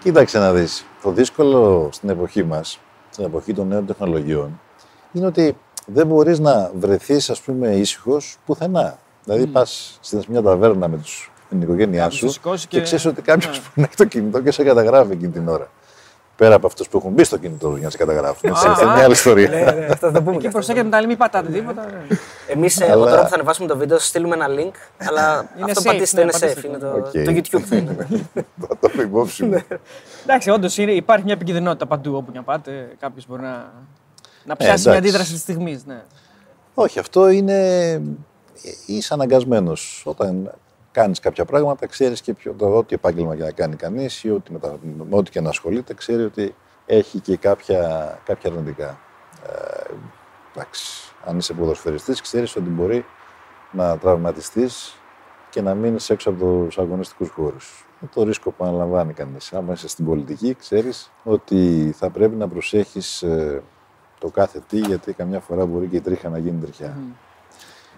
Κοίταξε 0.04 0.40
να 0.40 0.54
δεις. 0.54 0.86
Το 1.04 1.12
δύσκολο 1.12 1.90
στην 1.92 2.10
εποχή 2.10 2.44
μας, 2.44 2.80
στην 3.10 3.26
εποχή 3.26 3.54
των 3.54 3.68
νέων 3.68 3.86
τεχνολογιών, 3.86 4.60
είναι 5.14 5.26
ότι 5.26 5.58
δεν 5.86 6.08
μπορείς 6.08 6.40
να 6.40 6.72
βρεθείς, 6.80 7.30
ας 7.30 7.42
πούμε, 7.42 7.68
ήσυχος 7.76 8.38
πουθενά. 8.46 8.98
Δηλαδή, 9.24 9.48
πας 9.48 9.98
στην 10.02 10.24
μια 10.28 10.42
ταβέρνα 10.42 10.88
με, 10.88 10.98
τους, 10.98 11.32
με 11.50 11.58
την 11.58 11.62
οικογένειά 11.62 12.02
Κάποιος 12.02 12.20
σου 12.20 12.28
σε 12.28 12.34
σηκώσει 12.34 12.68
και, 12.68 12.78
και- 12.78 12.84
ξέρεις 12.84 13.06
ότι 13.06 13.22
κάποιος 13.22 13.58
Ναι. 13.58 13.64
που 13.64 13.72
να 13.76 13.84
έχει 13.84 13.96
το 13.96 14.06
κινητό 14.06 14.42
και 14.42 14.52
σε 14.52 14.64
καταγράφει 14.64 15.12
εκείνη 15.12 15.32
την 15.32 15.48
ώρα. 15.48 15.70
Πέρα 16.36 16.56
από 16.56 16.68
αυτούς 16.68 16.88
που 16.88 16.98
έχουν 16.98 17.12
μπει 17.12 17.24
στο 17.24 17.38
κινητό 17.38 17.70
του 17.70 17.76
για 17.76 17.84
να 17.86 17.90
σε 17.90 17.98
καταγράφουν. 17.98 18.50
Έτσι, 18.50 18.68
αυτή 18.68 18.84
είναι 18.84 18.94
μια 18.94 19.04
άλλη 19.04 19.14
ιστορία. 19.14 19.50
Ναι, 19.50 19.60
ναι, 19.62 19.86
αυτό 19.92 20.08
θα 20.08 20.12
το 20.12 20.22
πούμε. 20.24 20.38
Και 20.38 20.50
προσέχετε 20.50 20.84
με 20.84 20.90
τα 20.90 20.98
άλλη, 20.98 21.08
μην 21.08 21.18
πατάτε 21.18 21.52
τίποτα. 21.52 21.86
ναι. 21.86 22.16
Εμείς 22.48 22.82
Αλλά- 22.82 22.94
τώρα 23.10 23.22
που 23.22 23.28
θα 23.28 23.36
ανεβάσουμε 23.36 23.68
το 23.68 23.78
βίντεο, 23.78 23.98
θα 23.98 24.04
στείλουμε 24.04 24.36
ένα 24.36 24.48
link. 24.48 24.72
Αλλά 25.10 25.50
Είναι 25.58 25.72
αυτό 25.72 25.82
safe, 25.82 25.86
πατήστε, 25.94 26.18
ναι, 26.18 26.22
είναι 26.24 26.32
πατήστε 26.32 26.60
safe. 26.60 26.64
το. 26.64 26.68
Είναι 26.68 26.78
το, 26.78 26.88
Οκ. 26.98 27.12
το 27.12 27.32
YouTube 27.58 27.62
θα 27.66 27.76
είναι. 27.76 28.08
Θα 28.62 28.68
το 28.68 28.90
έχω 28.94 29.02
υπόψη 29.02 29.44
μου. 29.46 29.62
Εντάξει, 30.24 30.50
όντως 30.50 30.78
υπάρχει 30.78 31.24
μια 31.26 31.34
επικινδυνότητα 31.34 31.86
παντού 31.86 32.16
όπου 32.16 32.32
και 32.32 32.38
να 32.38 32.44
πάτε. 32.44 32.88
Κάποιος 33.00 33.28
μπορεί 33.28 33.42
να, 33.42 33.72
να 34.44 34.56
πιάσει 34.56 34.88
μια 34.88 34.98
εντάξει. 34.98 34.98
αντίδραση 34.98 35.32
της 35.32 35.42
στιγμής. 35.42 35.86
Ναι. 35.86 36.02
Όχι, 36.74 37.00
αυτό 37.00 37.30
είναι. 37.30 37.58
είσαι 38.86 39.14
αναγκασμένος. 39.14 40.02
Όταν 40.06 40.52
κάνεις 40.94 41.20
κάποια 41.20 41.46
πράγματα, 41.46 41.88
ξέρεις 41.88 42.22
και 42.22 42.34
ποιο, 42.34 42.54
το, 42.54 42.78
ό,τι 42.78 42.96
επάγγελμα 42.96 43.36
και 43.36 43.44
να 43.44 43.52
κάνει 43.52 43.76
κανείς 43.76 44.24
ή 44.24 44.32
ό,τι, 44.32 44.52
μετα- 44.52 44.80
με 44.82 45.16
ό,τι 45.16 45.32
και 45.32 45.42
να 45.42 45.50
ασχολείται, 45.50 45.94
ξέρει 45.94 46.24
ότι 46.24 46.56
έχει 46.86 47.20
και 47.20 47.38
κάποια, 47.38 48.20
κάποια 48.26 48.52
αρνητικά. 48.52 49.00
Ε, 49.48 49.94
εντάξει, 50.56 51.14
αν 51.26 51.38
είσαι 51.38 51.54
ποδοσφαιριστής, 51.54 52.22
ξέρεις 52.22 52.56
ότι 52.56 52.70
μπορεί 52.70 53.06
να 53.72 53.98
τραυματιστείς 53.98 54.98
και 55.50 55.62
να 55.62 55.74
μείνεις 55.74 56.10
έξω 56.10 56.30
από 56.30 56.64
τους 56.66 56.78
αγωνιστικούς 56.78 57.30
χώρους. 57.30 57.86
Είναι 58.02 58.12
το 58.14 58.24
ρίσκο 58.24 58.52
που 58.52 58.64
αναλαμβάνει 58.64 59.14
κανείς. 59.14 59.54
Άμα 59.54 59.74
είσαι 59.74 59.88
στην 59.88 60.06
πολιτική, 60.06 60.56
ξέρεις 60.56 61.12
ότι 61.24 61.94
θα 61.98 62.10
πρέπει 62.10 62.36
να 62.36 62.48
προσέχεις 62.48 63.22
ε, 63.22 63.64
το 64.20 64.30
κάθε 64.30 64.62
τι, 64.68 64.78
γιατί 64.78 65.14
καμιά 65.14 65.40
φορά 65.40 65.66
μπορεί 65.66 65.88
και 65.88 65.96
η 65.96 66.02
τρίχα 66.02 66.30
να 66.30 66.38
γίνει 66.38 66.62
τριχιά. 66.62 66.98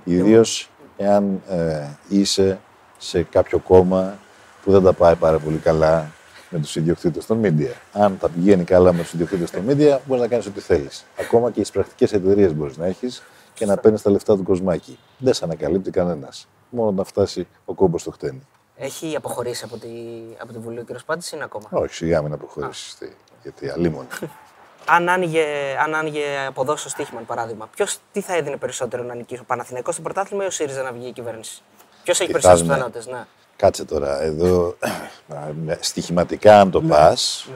Ιδίως 0.04 0.70
εάν 0.98 1.42
ε, 1.48 1.88
είσαι 2.10 2.60
σε 3.06 3.24
κάποιο 3.24 3.60
κόμμα 3.60 4.18
που 4.64 4.72
δεν 4.72 4.84
τα 4.84 4.94
πάει 4.94 5.16
πάρα 5.16 5.40
πολύ 5.40 5.58
καλά 5.58 6.12
με 6.50 6.60
τους 6.60 6.76
ιδιοκτήτες 6.76 7.26
των 7.26 7.42
media. 7.44 7.72
Αν 7.94 8.18
τα 8.18 8.30
πηγαίνει 8.30 8.64
καλά 8.64 8.94
με 8.94 9.02
τους 9.02 9.14
ιδιοκτήτες 9.14 9.52
των 9.52 9.66
media, 9.68 9.98
μπορείς 10.06 10.22
να 10.22 10.28
κάνεις 10.28 10.46
ό,τι 10.46 10.60
θέλεις. 10.60 11.06
Ακόμα 11.20 11.52
και 11.52 11.62
τι 11.62 11.72
πρακτικές 11.72 12.14
εταιρείες 12.14 12.54
μπορείς 12.54 12.78
να 12.78 12.86
έχεις 12.86 13.24
και 13.54 13.66
να 13.66 13.78
παίρνεις 13.78 14.02
τα 14.02 14.10
λεφτά 14.10 14.36
του 14.36 14.44
κοσμάκι. 14.44 15.00
Δεν 15.18 15.34
σε 15.34 15.44
ανακαλύπτει 15.44 15.92
κανένας. 15.92 16.48
Μόνο 16.70 16.92
να 16.92 17.04
φτάσει 17.04 17.48
ο 17.66 17.74
κόμπος 17.74 18.02
στο 18.02 18.12
χτένι. 18.12 18.48
Έχει 18.76 19.16
αποχωρήσει 19.16 19.64
από 19.66 19.78
τη, 19.78 19.90
από 20.42 20.54
τη 20.54 20.60
Βουλή 20.60 20.80
ο 20.80 20.84
κ. 20.84 21.04
Πάντης 21.06 21.28
ή 21.28 21.32
είναι 21.36 21.44
ακόμα; 21.44 21.68
Όχι, 21.72 21.94
σιγά 21.94 22.22
μην 22.22 22.34
αποχωρήσεις. 22.34 22.98
Γιατί 23.42 23.70
αλίμονο. 23.70 24.08
Αν 24.88 25.10
άνοιγε, 25.10 25.46
αν 25.84 25.96
άνοιγε 25.96 26.46
από 26.48 26.62
εδώ 26.62 26.76
στο 26.76 26.90
στοίχημα, 26.90 27.22
παράδειγμα, 27.22 27.70
ποιος 27.76 27.98
τι 28.12 28.22
θα 28.22 28.36
έδινε 28.36 28.58
περισσότερο 28.58 29.04
να 29.04 29.16
νικήσει, 29.16 29.42
ο 29.42 29.44
Παναθηναϊκός 29.48 29.94
στο 29.94 30.04
πρωτάθλημα 30.04 30.44
ή 30.44 30.48
ο 30.48 30.50
ΣΥΡΙΖΑ 30.50 30.82
να 30.82 30.92
βγει 30.92 31.08
η 31.08 31.12
κυβέρνηση; 31.12 31.62
Ποιος 32.06 32.20
έχει 32.20 32.32
Τι 32.34 32.40
περισσότερε 32.40 32.66
θα 32.68 32.74
έδινε. 32.74 32.88
πιθανότητε, 32.90 33.18
ναι. 33.18 33.26
Κάτσε 33.56 33.86
τώρα, 33.86 34.22
εδώ 34.22 34.76
στοιχηματικά 35.80 36.60
αν 36.60 36.72
το 36.72 36.82
πας, 36.82 37.48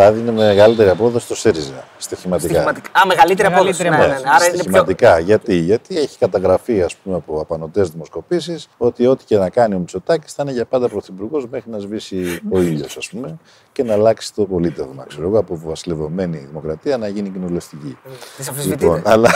θα 0.00 0.06
έδινε 0.06 0.32
μεγαλύτερη 0.32 0.88
απόδοση 0.88 1.24
στο 1.24 1.34
ΣΥΡΙΖΑ. 1.34 1.84
Στοιχηματικά. 1.98 2.48
Στοιχηματικά. 2.48 3.00
Α, 3.00 3.06
μεγαλύτερη 3.06 3.54
απόδοση. 3.54 3.82
Μεγαλύτερη 3.82 4.08
Ναι, 4.08 4.14
ναι, 4.14 4.20
ναι. 4.20 4.28
απόδοση. 4.28 4.34
Άρα 4.36 4.44
είναι 4.44 4.52
πιο. 4.52 4.62
Στοιχηματικά. 4.62 5.18
Γιατί; 5.18 5.54
Γιατί 5.54 5.98
έχει 5.98 6.18
καταγραφεί 6.18 6.82
ας 6.82 6.96
πούμε, 6.96 7.16
από 7.16 7.40
απανοτές 7.40 7.90
δημοσκοπήσεις 7.90 8.68
ότι 8.78 9.06
ό,τι 9.06 9.24
και 9.24 9.36
να 9.38 9.50
κάνει 9.50 9.74
ο 9.74 9.78
Μητσοτάκης 9.78 10.32
θα 10.32 10.42
είναι 10.42 10.52
για 10.52 10.64
πάντα 10.64 10.88
πρωθυπουργός 10.88 11.46
μέχρι 11.50 11.70
να 11.70 11.78
σβήσει 11.78 12.40
ο 12.50 12.60
ήλιος, 12.60 12.96
ας 12.96 13.08
πούμε, 13.08 13.38
και 13.72 13.82
να 13.82 13.92
αλλάξει 13.92 14.34
το 14.34 14.44
πολίτευμα. 14.44 15.04
Ξέρω 15.08 15.26
εγώ, 15.26 15.38
από 15.38 15.60
βασιλευωμένη 15.64 16.38
δημοκρατία 16.38 16.96
να 16.96 17.08
γίνει 17.08 17.28
κοινοβουλευτική. 17.28 17.98
Τη 18.36 18.44
αμφισβητείτε. 18.48 18.84
Λοιπόν, 18.84 19.02
αλλά 19.04 19.30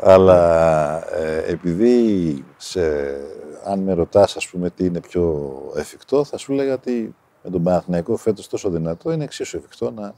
αλλά 0.00 1.14
ε, 1.16 1.52
επειδή 1.52 2.44
σε, 2.56 2.80
αν 3.64 3.78
με 3.78 3.92
ρωτάς, 3.92 4.36
ας 4.36 4.48
πούμε, 4.48 4.70
τι 4.70 4.84
είναι 4.84 5.00
πιο 5.00 5.52
εφικτό, 5.76 6.24
θα 6.24 6.36
σου 6.36 6.52
λέγα 6.52 6.74
ότι 6.74 7.14
με 7.42 7.50
τον 7.50 7.62
Παναθηναϊκό 7.62 8.16
φέτος 8.16 8.48
τόσο 8.48 8.70
δυνατό 8.70 9.12
είναι 9.12 9.24
εξίσου 9.24 9.56
εφικτό 9.56 9.90
να 9.90 10.14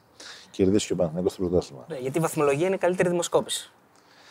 κερδίσει 0.51 0.87
και 0.87 0.93
ο 0.93 0.97
Παναθηναϊκός 0.97 1.33
στο 1.33 1.43
πρωτάθλημα. 1.47 1.85
Ναι, 1.89 1.97
γιατί 1.97 2.19
η 2.19 2.21
βαθμολογία 2.21 2.67
είναι 2.67 2.75
η 2.75 2.79
καλύτερη 2.79 3.09
δημοσκόπηση. 3.09 3.73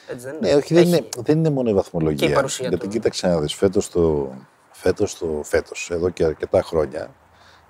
Έτσι 0.08 0.26
δεν 0.26 0.36
είναι. 0.36 0.50
Ναι, 0.50 0.56
όχι, 0.56 0.74
δεν 0.74 0.84
Έχει- 0.84 0.92
είναι, 0.98 1.08
δεν 1.18 1.38
είναι 1.38 1.50
μόνο 1.50 1.70
η 1.70 1.74
βαθμολογία. 1.74 2.26
Και 2.28 2.32
η 2.32 2.36
παρουσία 2.36 2.68
Γιατί 2.68 2.84
του. 2.86 2.92
κοίταξε 2.92 3.28
να 3.28 3.40
δεις, 3.40 3.54
φέτος 3.54 3.90
το, 3.90 4.32
φέτος 4.72 5.18
το 5.18 5.42
φέτος, 5.44 5.90
εδώ 5.92 6.10
και 6.10 6.24
αρκετά 6.24 6.62
χρόνια, 6.62 7.14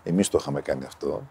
εμείς 0.03 0.29
το 0.29 0.37
είχαμε 0.41 0.61
κάνει 0.61 0.85
αυτό, 0.85 1.27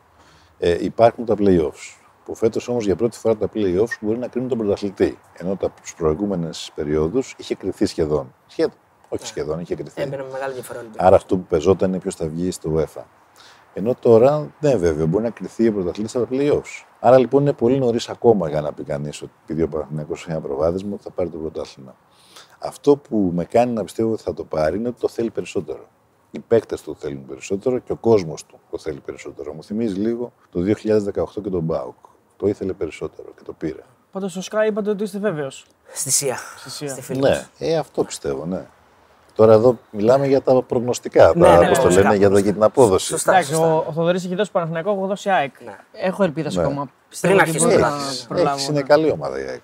ε, 0.59 0.85
υπάρχουν 0.85 1.25
τα 1.25 1.35
play-offs. 1.39 1.97
Που 2.25 2.35
φέτος 2.35 2.69
όμως 2.69 2.85
για 2.85 2.97
πρώτη 2.97 3.19
φορά 3.19 3.37
τα 3.37 3.49
play-offs 3.55 3.97
μπορεί 4.01 4.19
να 4.19 4.29
κρίνουν 4.29 4.49
τον 4.49 4.59
πρωταθλητή. 4.59 5.19
Ενώ 5.39 5.57
τα 5.57 5.75
προηγούμενες 5.97 6.71
περιόδους 6.75 7.35
είχε 7.39 7.55
κρυθεί 7.55 7.87
σχεδόν. 7.87 8.35
Σχεδόν. 8.47 8.75
Όχι 9.09 9.27
σχεδόν, 9.27 9.61
είχε 9.61 9.75
κρυθεί. 9.75 10.03
Έμπαινε 10.03 10.23
με 10.23 10.29
μεγάλη 10.33 10.53
διαφορά. 10.55 10.79
ο 10.79 10.81
Ολυμπιακός. 10.81 11.07
Άρα 11.07 11.17
αυτό 11.17 11.37
που 11.37 11.43
πεζόταν 11.45 11.89
είναι 11.89 11.99
ποιος 11.99 12.15
θα 12.15 12.27
βγει 12.29 12.51
στο 12.51 12.75
UEFA. 12.77 13.03
Ενώ 13.75 13.95
τώρα, 14.01 14.53
ναι, 14.61 14.77
βέβαια, 14.77 15.07
μπορεί 15.07 15.25
να 15.25 15.31
κρυθεί 15.31 15.69
ο 15.69 15.73
πρωταθλητής 15.73 16.11
στα 16.11 16.27
playoffs. 16.31 16.85
Άρα 17.01 17.19
λοιπόν 17.19 17.41
είναι 17.41 17.53
πολύ 17.53 17.79
νωρίς 17.79 18.09
ακόμα 18.09 18.49
για 18.49 18.61
να 18.61 18.73
πει 18.73 18.83
κανείς 18.85 19.23
ότι 19.23 19.33
επειδή 19.43 19.63
ο 19.63 19.69
Παναθηναϊκός 19.69 20.21
έχει 20.21 20.31
ένα 20.31 20.41
προβάδισμα 20.41 20.91
ότι 20.95 21.03
θα 21.03 21.11
πάρει 21.11 21.29
το 21.29 21.39
πρωτάθλημα. 21.39 21.97
Αυτό 22.59 22.97
που 22.97 23.31
με 23.35 23.45
κάνει 23.45 23.73
να 23.73 23.85
πιστεύω 23.85 24.13
ότι 24.13 24.23
θα 24.23 24.35
το 24.35 24.45
πάρει 24.45 24.77
είναι 24.77 24.89
ότι 24.89 25.01
το 25.01 25.09
θέλει 25.09 25.31
περισσότερο. 25.31 25.87
Οι 26.31 26.39
παίκτες 26.39 26.83
του 26.83 26.97
θέλουν 26.99 27.27
περισσότερο 27.27 27.79
και 27.79 27.93
ο 27.93 27.97
κόσμος 27.97 28.47
του 28.47 28.61
το 28.71 28.79
θέλει 28.79 29.01
περισσότερο. 29.01 29.53
Μου 29.53 29.63
θυμίζει 29.65 29.95
λίγο 29.95 30.33
το 30.51 30.61
2018 30.61 31.43
και 31.43 31.51
τον 31.51 31.63
Μπάουκ. 31.63 31.95
Το 32.37 32.47
ήθελε 32.49 32.73
περισσότερο 32.73 33.29
και 33.37 33.43
το 33.45 33.53
πήρε. 33.53 33.81
Πάντως 34.13 34.33
στο 34.33 34.41
Sky 34.51 34.67
είπατε 34.69 34.91
ότι 34.91 35.03
είστε 35.03 35.19
βέβαιος. 35.19 35.67
Στη 35.93 36.11
ΣΥΑ. 36.11 36.37
ΣΥΑ. 36.67 36.89
Στη 36.89 37.01
φίλη 37.03 37.21
Ναι, 37.21 37.29
μας. 37.29 37.51
ε, 37.59 37.77
αυτό 37.77 38.05
πιστεύω, 38.05 38.47
ναι. 38.47 38.67
Τώρα 39.35 39.53
εδώ 39.53 39.79
μιλάμε 39.91 40.27
για 40.27 40.41
τα 40.43 40.63
προγνωστικά, 40.63 41.33
Ναι, 41.37 41.45
τα, 41.45 41.51
ναι, 41.51 41.57
πώς 41.59 41.67
το 41.67 41.73
προγνωστικά, 41.73 42.03
λένε, 42.03 42.17
για, 42.17 42.31
τα- 42.31 42.39
για 42.39 42.53
την 42.53 42.63
απόδοση. 42.63 43.07
Σωστά. 43.07 43.33
Εντάξει, 43.33 43.55
ο, 43.55 43.85
ο 43.89 43.93
Θοδωρής 43.93 44.25
έχει 44.25 44.35
δώσει 44.35 44.51
Παναθηναϊκό, 44.51 44.91
έχω 44.91 45.07
δώσει 45.07 45.31
ΑΕΚ. 45.31 45.53
Ναι. 45.65 45.77
Έχω 45.93 46.23
ελπίδε 46.23 46.51
Ναι. 46.53 46.61
ακόμα. 46.63 46.91
Πιστεύω 47.09 47.35
Πριν 47.35 47.49
ότι 47.49 47.57
αρχίσει 47.57 47.77
μπορώ 47.77 47.89
το 47.89 47.95
να 47.95 47.97
πρωτάθλημα. 48.01 48.27
προλάβω. 48.29 48.55
Έχεις, 48.57 48.67
είναι 48.69 48.81
ναι. 48.81 48.87
καλή 48.87 49.11
ομάδα 49.11 49.41
η 49.41 49.47
ΑΕΚ. 49.47 49.61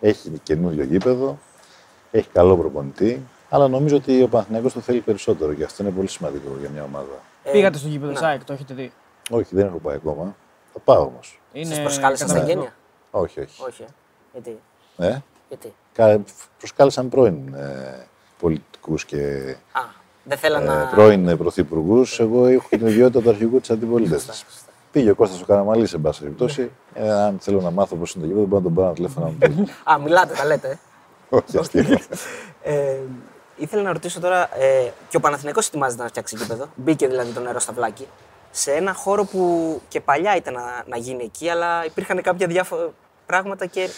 Έχει 0.00 0.30
καινούριο 0.42 0.84
γήπεδο, 0.84 1.38
έχει 2.10 2.28
καλό 2.32 2.56
προπονητή, 2.56 3.22
αλλά 3.50 3.68
νομίζω 3.68 3.96
ότι 3.96 4.22
ο 4.22 4.28
Παναθηναϊκός 4.28 4.72
το 4.72 4.80
θέλει 4.80 5.00
περισσότερο 5.00 5.54
και 5.54 5.64
αυτό 5.64 5.82
είναι 5.82 5.92
πολύ 5.92 6.08
σημαντικό 6.08 6.48
για 6.60 6.68
μια 6.70 6.82
ομάδα. 6.82 7.06
Ε, 7.44 7.50
Πήγατε 7.50 7.78
στο 7.78 7.88
γήπεδο 7.88 8.06
ναι. 8.06 8.12
της 8.18 8.22
ΑΕΚ, 8.22 8.44
το 8.44 8.52
έχετε 8.52 8.74
δει; 8.74 8.92
Όχι, 9.30 9.54
δεν 9.54 9.66
έχω 9.66 9.78
πάει 9.78 9.94
ακόμα. 9.94 10.36
Θα 10.72 10.78
πάω 10.84 11.02
όμως. 11.04 11.40
Είναι 11.52 11.74
Σας 11.74 11.80
προσκάλεσαν 11.82 12.28
στα 12.28 12.36
καταπληκτικό. 12.38 12.70
γένεια. 13.10 13.20
Όχι, 13.22 13.40
όχι. 13.40 13.62
Όχι. 13.68 13.82
ε. 13.82 13.86
Γιατί; 14.32 14.58
Ε; 14.96 15.18
Γιατί; 15.48 15.74
Κα- 15.92 16.20
Προσκάλεσαν 16.58 17.08
πρώην 17.08 17.54
ε, 17.54 18.06
πολιτικού 18.86 18.94
και 19.06 19.56
Α, 19.72 19.80
δεν 20.24 20.38
θέλανε 20.38 20.64
ε, 20.64 20.68
να. 20.76 20.86
πρώην 20.86 21.36
πρωθυπουργούς. 21.36 22.20
Εγώ 22.20 22.46
έχω 22.46 22.68
την 22.68 22.86
ιδιότητα 22.86 23.20
του 23.20 23.28
αρχηγού 23.28 23.60
της 23.60 23.70
αντιπολίτευσης. 23.70 24.44
Πήγε 24.92 25.10
ο 25.10 25.14
Κώστας 25.14 25.40
ο 25.42 25.44
Καραμαλής, 25.44 25.90
σε 25.90 25.98
πάση 25.98 26.20
περιπτώσει. 26.20 26.70
Ε, 26.94 27.12
αν 27.12 27.38
θέλω 27.40 27.60
να 27.60 27.70
μάθω 27.70 27.96
πώς 27.96 28.14
είναι 28.14 28.26
το 28.26 28.28
γήπεδο, 28.30 28.46
μπορώ 28.46 28.56
να 28.58 28.62
τον 28.62 28.74
πάρω 28.74 28.86
ένα 28.86 28.94
τηλέφωνο 28.96 29.26
να 29.26 29.32
μου 29.32 29.64
πει. 29.64 29.72
Α, 29.92 29.98
μιλάτε, 29.98 30.34
τα 30.34 30.44
λέτε. 30.44 30.68
ε. 30.68 30.78
Όχι, 31.36 31.58
αστείο. 31.58 31.84
Ε, 32.64 32.96
ήθελα 33.56 33.82
να 33.82 33.92
ρωτήσω 33.92 34.20
τώρα, 34.20 34.58
ε, 34.58 34.90
και 35.08 35.16
ο 35.16 35.20
Παναθηναϊκός 35.20 35.66
ετοιμάζεται 35.66 36.02
να 36.02 36.08
φτιάξει 36.08 36.36
γήπεδο. 36.36 36.66
Μπήκε 36.76 37.06
δηλαδή 37.06 37.30
το 37.30 37.40
νερό 37.40 37.58
στα 37.58 37.72
βλάκι. 37.72 38.06
Σε 38.50 38.72
ένα 38.72 38.92
χώρο 38.92 39.24
που 39.24 39.80
και 39.88 40.00
παλιά 40.00 40.36
ήταν 40.36 40.54
να, 40.54 40.62
να 40.86 40.96
γίνει 40.96 41.24
εκεί, 41.24 41.48
αλλά 41.48 41.84
υπήρχαν 41.84 42.22
κάποια 42.22 42.46
διάφορα 42.46 42.90
πράγματα 43.26 43.66
και 43.66 43.88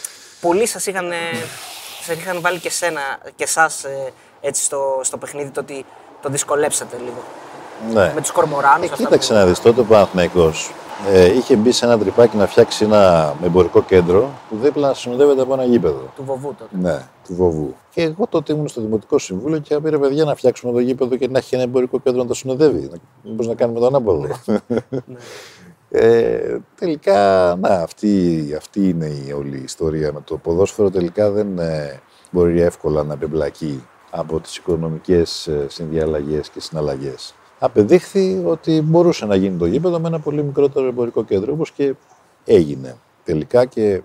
πολλοί 0.41 0.67
σας 0.67 0.87
είχαν, 0.87 1.11
ε, 1.13 1.17
σας 2.03 2.17
είχαν 2.17 2.41
βάλει 2.41 2.59
και 2.59 2.71
σένα 2.71 3.01
και 3.37 3.45
εσάς 3.45 3.85
έτσι 4.47 4.65
στο, 4.65 5.01
στο 5.03 5.17
παιχνίδι 5.17 5.51
το 5.51 5.61
ότι 5.61 5.85
το 6.23 6.29
δυσκολέψατε 6.29 6.97
λίγο. 6.97 7.23
ναι. 7.93 8.13
Με 8.15 8.21
τους 8.21 8.31
κορμοράνους. 8.31 8.91
Ε, 8.91 8.95
κοίταξε 8.97 9.33
να 9.33 9.47
δεις, 9.47 9.61
τότε 9.61 9.81
ο 9.81 9.85
Παναθηναϊκός 9.85 10.71
ε, 11.13 11.35
είχε 11.35 11.57
μπει 11.57 11.73
σε 11.73 11.85
ένα 11.85 11.99
τρυπάκι 11.99 12.37
να 12.37 12.47
φτιάξει 12.47 12.85
ένα 12.85 13.35
εμπορικό 13.45 13.83
κέντρο 13.83 14.31
που 14.49 14.57
δίπλα 14.63 14.89
να 14.89 14.95
συνοδεύεται 14.95 15.43
από 15.43 15.53
ένα 15.53 15.65
γήπεδο. 15.65 16.13
Του 16.17 16.25
βοβού 16.25 16.55
τότε. 16.59 16.77
Ναι, 16.89 16.99
του 17.27 17.35
Βοβού. 17.35 17.75
Και 17.91 18.03
εγώ 18.03 18.27
τότε 18.29 18.53
ήμουν 18.53 18.69
στο 18.69 18.81
Δημοτικό 18.81 19.19
Συμβούλιο 19.19 19.59
και 19.59 19.81
πήρε 19.81 19.99
παιδιά 19.99 20.25
να 20.25 20.35
φτιάξουμε 20.35 20.73
το 20.73 20.79
γήπεδο 20.81 21.17
και 21.17 21.29
να 21.29 21.39
έχει 21.39 21.55
ένα 21.55 21.65
εμπορικό 21.65 22.01
κέντρο 22.01 22.23
να 22.23 22.29
το 22.29 22.35
συνοδεύει. 22.35 22.91
Μήπως 23.23 23.47
να 23.47 23.55
κάνουμε 23.55 23.81
το 23.81 23.87
ανάποδο. 23.87 24.27
ε, 25.91 26.57
τελικά, 26.79 27.55
να, 27.61 27.69
αυτή, 27.69 28.55
αυτή 28.57 28.89
είναι 28.89 29.07
η 29.07 29.33
όλη 29.33 29.57
η 29.57 29.63
ιστορία 29.63 30.13
με 30.13 30.21
το 30.25 30.37
ποδόσφαιρο. 30.37 30.91
Τελικά 30.91 31.31
δεν 31.31 31.59
ε, 31.59 32.01
μπορεί 32.31 32.61
εύκολα 32.61 33.03
να 33.03 33.17
μπεμπλακεί 33.17 33.85
από 34.17 34.41
τις 34.41 34.57
οικονομικές 34.57 35.47
ε, 35.47 35.67
συνδιαλλαγές 35.69 36.49
και 36.49 36.61
συναλλαγές. 36.61 37.35
Απεδείχθη 37.59 38.43
ότι 38.45 38.81
μπορούσε 38.81 39.27
να 39.27 39.35
γίνει 39.35 39.59
το 39.59 39.67
γήπεδο 39.67 40.01
με 40.01 40.09
ένα 40.09 40.21
πολύ 40.21 40.43
μικρότερο 40.43 40.87
εμπορικό 40.87 41.25
κέντρο, 41.25 41.53
όπως 41.53 41.73
και 41.73 41.95
έγινε 42.45 42.97
τελικά 43.25 43.65
και 43.65 43.93
ε, 43.93 44.03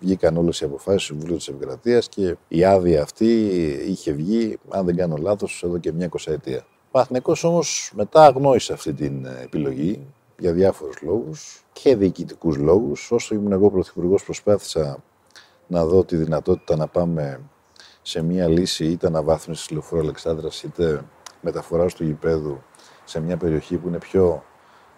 βγήκαν 0.00 0.36
όλες 0.36 0.60
οι 0.60 0.64
αποφάσεις 0.64 1.00
του 1.00 1.06
Συμβουλίου 1.06 1.36
της 1.36 1.48
Επικρατείας 1.48 2.08
και 2.08 2.36
η 2.48 2.64
άδεια 2.64 3.02
αυτή 3.02 3.26
είχε 3.86 4.12
βγει, 4.12 4.58
αν 4.68 4.84
δεν 4.84 4.96
κάνω 4.96 5.16
λάθος, 5.16 5.62
εδώ 5.64 5.78
και 5.78 5.92
μια 5.92 6.06
εικοσαετία. 6.06 6.58
Ο 6.58 6.90
Παθηνικός 6.90 7.44
όμως 7.44 7.92
μετά 7.94 8.24
αγνόησε 8.24 8.72
αυτή 8.72 8.92
την 8.92 9.24
ε, 9.24 9.40
επιλογή 9.42 10.06
για 10.38 10.52
διάφορους 10.52 10.96
λόγους 11.02 11.64
και 11.72 11.96
διοικητικούς 11.96 12.56
λόγους. 12.56 13.10
Όσο 13.10 13.34
ήμουν 13.34 13.52
εγώ 13.52 13.70
πρωθυπουργός 13.70 14.24
προσπάθησα 14.24 15.02
να 15.66 15.84
δω 15.84 16.04
τη 16.04 16.16
δυνατότητα 16.16 16.76
να 16.76 16.86
πάμε 16.86 17.40
σε 18.02 18.22
μια 18.22 18.48
λύση 18.48 18.84
είτε 18.84 19.06
αναβάθμισης 19.06 19.70
λεωφόρου 19.70 20.00
Αλεξάνδρας 20.00 20.62
είτε 20.62 21.04
μεταφοράς 21.40 21.94
του 21.94 22.04
γηπέδου 22.04 22.62
σε 23.04 23.20
μια 23.20 23.36
περιοχή 23.36 23.76
που 23.76 23.88
είναι 23.88 23.98
πιο 23.98 24.44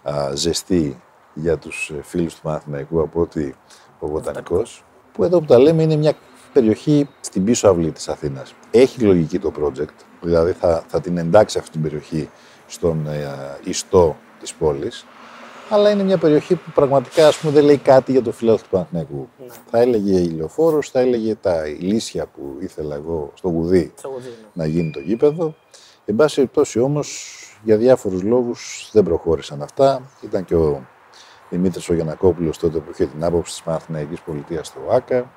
α, 0.02 0.30
ζεστή 0.34 1.02
για 1.34 1.58
τους 1.58 1.90
ε, 1.90 2.02
φίλους 2.02 2.34
του 2.34 2.40
Παναθηναϊκού 2.40 3.00
από 3.00 3.20
ότι 3.20 3.54
ο 3.98 4.06
Βοτανικός 4.06 4.84
που 5.12 5.24
εδώ 5.24 5.38
που 5.38 5.46
τα 5.46 5.58
λέμε 5.58 5.82
είναι 5.82 5.96
μια 5.96 6.14
περιοχή 6.52 7.08
στην 7.20 7.44
πίσω 7.44 7.68
αυλή 7.68 7.92
της 7.92 8.08
Αθήνας. 8.08 8.54
Έχει 8.70 9.00
λογική 9.00 9.38
το 9.38 9.52
project, 9.60 10.04
δηλαδή 10.20 10.52
θα, 10.52 10.84
θα 10.86 11.00
την 11.00 11.18
εντάξει 11.18 11.58
αυτή 11.58 11.70
την 11.70 11.82
περιοχή 11.82 12.30
στον 12.66 13.06
ε, 13.06 13.28
ιστό 13.64 14.16
της 14.40 14.54
πόλης 14.54 15.06
αλλά 15.68 15.90
είναι 15.90 16.02
μια 16.02 16.18
περιοχή 16.18 16.54
που 16.54 16.70
πραγματικά 16.74 17.26
ας 17.26 17.36
πούμε, 17.38 17.52
δεν 17.52 17.64
λέει 17.64 17.76
κάτι 17.76 18.12
για 18.12 18.22
το 18.22 18.32
φιλάθλο 18.32 18.62
του 18.62 18.68
Παναθηναϊκού. 18.70 19.28
Ναι. 19.38 19.46
Θα 19.70 19.78
έλεγε 19.80 20.18
ηλιοφόρος, 20.18 20.90
θα 20.90 21.00
έλεγε 21.00 21.34
τα 21.34 21.66
ηλίσια 21.66 22.26
που 22.26 22.56
ήθελα 22.60 22.94
εγώ 22.94 23.32
στο 23.34 23.48
γουδί 23.48 23.92
Στο 23.94 24.10
βοβού, 24.10 24.20
ναι. 24.20 24.46
να 24.52 24.66
γίνει 24.66 24.90
το 24.90 25.00
γήπεδο. 25.00 25.54
Εν 26.04 26.16
πάση 26.16 26.34
περιπτώσει 26.34 26.78
όμως, 26.78 27.36
για 27.64 27.76
διάφορους 27.76 28.22
λόγους 28.22 28.90
δεν 28.92 29.04
προχώρησαν 29.04 29.62
αυτά. 29.62 30.02
Ήταν 30.20 30.44
και 30.44 30.54
ο 30.54 30.86
Δημήτρης 31.50 31.88
ο 31.88 31.94
Γιανακόπουλος 31.94 32.58
τότε 32.58 32.78
που 32.78 32.90
είχε 32.90 33.06
την 33.06 33.24
άποψη 33.24 33.52
της 33.52 33.62
Παναθηναϊκής 33.62 34.20
Πολιτείας 34.20 34.66
στο 34.66 34.80
ΆΚΑ. 34.90 35.30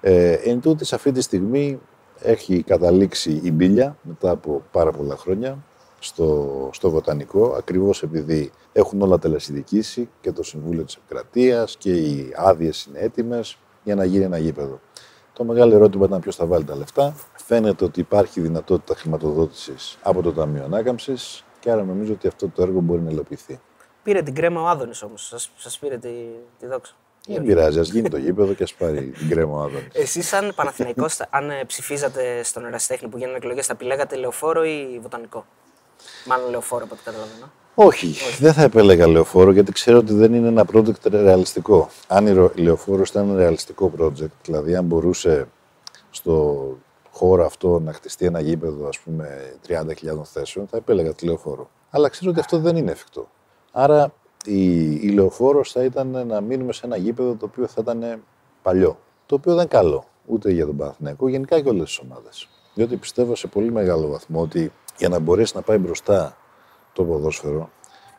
Ε, 0.00 0.32
εν 0.32 0.60
τούτης, 0.60 0.92
αυτή 0.92 1.12
τη 1.12 1.20
στιγμή 1.20 1.80
έχει 2.20 2.62
καταλήξει 2.62 3.40
η 3.42 3.52
Μπίλια 3.52 3.96
μετά 4.02 4.30
από 4.30 4.62
πάρα 4.70 4.90
πολλά 4.90 5.16
χρόνια 5.16 5.58
στο, 5.98 6.70
στο 6.72 6.90
Βοτανικό, 6.90 7.54
ακριβώς 7.58 8.02
επειδή 8.02 8.50
έχουν 8.72 9.02
όλα 9.02 9.18
τελεσυδικήσει 9.18 10.08
και 10.20 10.32
το 10.32 10.42
Συμβούλιο 10.42 10.84
της 10.84 10.94
Επικρατείας 10.94 11.76
και 11.76 11.94
οι 11.94 12.32
άδειες 12.36 12.84
είναι 12.84 12.98
έτοιμες 12.98 13.58
για 13.84 13.94
να 13.94 14.04
γίνει 14.04 14.24
ένα 14.24 14.38
γήπεδο. 14.38 14.80
Το 15.32 15.44
μεγάλο 15.44 15.74
ερώτημα 15.74 16.04
ήταν 16.06 16.20
ποιος 16.20 16.36
θα 16.36 16.46
βάλει 16.46 16.64
τα 16.64 16.76
λεφτά. 16.76 17.14
Φαίνεται 17.34 17.84
ότι 17.84 18.00
υπάρχει 18.00 18.40
δυνατότητα 18.40 18.94
χρηματοδότησης 18.94 19.98
από 20.02 20.22
το 20.22 20.32
Ταμείο 20.32 20.64
Ανάκαμψης 20.64 21.44
και 21.60 21.70
άρα 21.70 21.84
νομίζω 21.84 22.12
ότι 22.12 22.26
αυτό 22.26 22.48
το 22.48 22.62
έργο 22.62 22.80
μπορεί 22.80 23.00
να 23.00 23.10
υλοποιηθεί. 23.10 23.60
Πήρε 24.02 24.22
την 24.22 24.34
κρέμα 24.34 24.60
ο 24.62 24.66
Άδωνης 24.66 25.02
όμως. 25.02 25.34
Σας 25.56 25.78
πήρε 25.78 25.98
τη, 25.98 26.08
τη 26.58 26.66
δόξα. 26.66 26.94
Δεν 27.28 27.44
πειράζει, 27.44 27.78
ας 27.78 27.88
γίνει 27.88 28.08
το 28.08 28.16
γήπεδο 28.16 28.52
και 28.52 28.62
ας 28.62 28.74
πάρει 28.74 29.00
την 29.18 29.28
κρέμα 29.28 29.58
ο 29.58 29.62
Άδωνης. 29.62 29.88
Εσείς, 29.92 30.28
σαν 30.28 30.52
Παναθηναϊκός, 30.54 31.20
αν 31.30 31.50
ε, 31.50 31.64
ψηφίζατε 31.66 32.42
στον 32.42 32.64
Εραστέχνη 32.64 33.08
που 33.08 33.18
γίνανε 33.18 33.36
εκλογές, 33.36 33.66
θα 33.66 33.72
επιλέγατε 33.72 34.16
λεωφόρο 34.16 34.64
ή 34.64 34.98
βοτανικό; 35.02 35.46
Μάλλον 36.26 36.50
λεωφόρο 36.50 36.84
από 36.84 36.94
ό,τι 36.94 37.02
καταλαβαίνω. 37.04 37.50
Όχι, 37.74 38.14
δεν 38.38 38.52
θα 38.52 38.62
επέλεγα 38.62 39.06
λεωφόρο 39.06 39.52
γιατί 39.52 39.72
ξέρω 39.72 39.98
ότι 39.98 40.12
δεν 40.14 40.34
είναι 40.34 40.48
ένα 40.48 40.64
project 40.72 41.10
ρεαλιστικό. 41.10 41.88
Αν 42.08 42.26
η 42.26 42.32
ρο- 42.32 42.52
η 42.54 42.60
λεωφόρο 42.62 43.02
ήταν 43.06 43.28
ένα 43.28 43.38
ρεαλιστικό 43.38 43.92
project, 43.98 44.30
δηλαδή 44.44 44.76
αν 44.76 44.84
μπορούσε 44.84 45.48
στο 46.10 46.66
χώρο 47.10 47.44
αυτό 47.44 47.78
να 47.80 47.92
χτιστεί 47.92 48.26
ένα 48.26 48.40
γήπεδο 48.40 48.88
ας 48.88 48.98
πούμε 48.98 49.54
30.000 49.68 49.74
θέσεων, 50.24 50.66
θα 50.66 50.76
επέλεγα 50.76 51.14
τη 51.14 51.26
λεωφόρο. 51.26 51.70
Αλλά 51.90 52.08
ξέρω 52.08 52.30
ότι 52.30 52.40
αυτό 52.40 52.58
δεν 52.58 52.76
είναι 52.76 52.90
εφικτό. 52.90 53.28
Άρα 53.72 54.12
η, 54.44 54.84
η 54.94 55.08
λεωφόρος 55.14 55.72
θα 55.72 55.84
ήταν 55.84 56.26
να 56.26 56.40
μείνουμε 56.40 56.72
σε 56.72 56.86
ένα 56.86 56.96
γήπεδο 56.96 57.34
το 57.34 57.44
οποίο 57.44 57.66
θα 57.66 57.80
ήταν 57.80 58.22
παλιό. 58.62 58.98
Το 59.26 59.34
οποίο 59.34 59.52
δεν 59.54 59.60
είναι 59.60 59.70
καλό 59.70 60.04
ούτε 60.26 60.50
για 60.50 60.66
τον 60.66 60.76
Παναθηναϊκό, 60.76 61.28
γενικά 61.28 61.60
και 61.60 61.68
όλες 61.68 61.84
τις 61.84 61.98
ομάδες. 61.98 62.48
Διότι 62.74 62.96
πιστεύω 62.96 63.34
σε 63.34 63.46
πολύ 63.46 63.72
μεγάλο 63.72 64.08
βαθμό 64.08 64.40
ότι 64.40 64.72
για 64.98 65.08
να 65.08 65.18
μπορέσει 65.18 65.52
να 65.56 65.62
πάει 65.62 65.78
μπροστά 65.78 66.36
το 66.92 67.04
ποδόσφαιρο, 67.04 67.70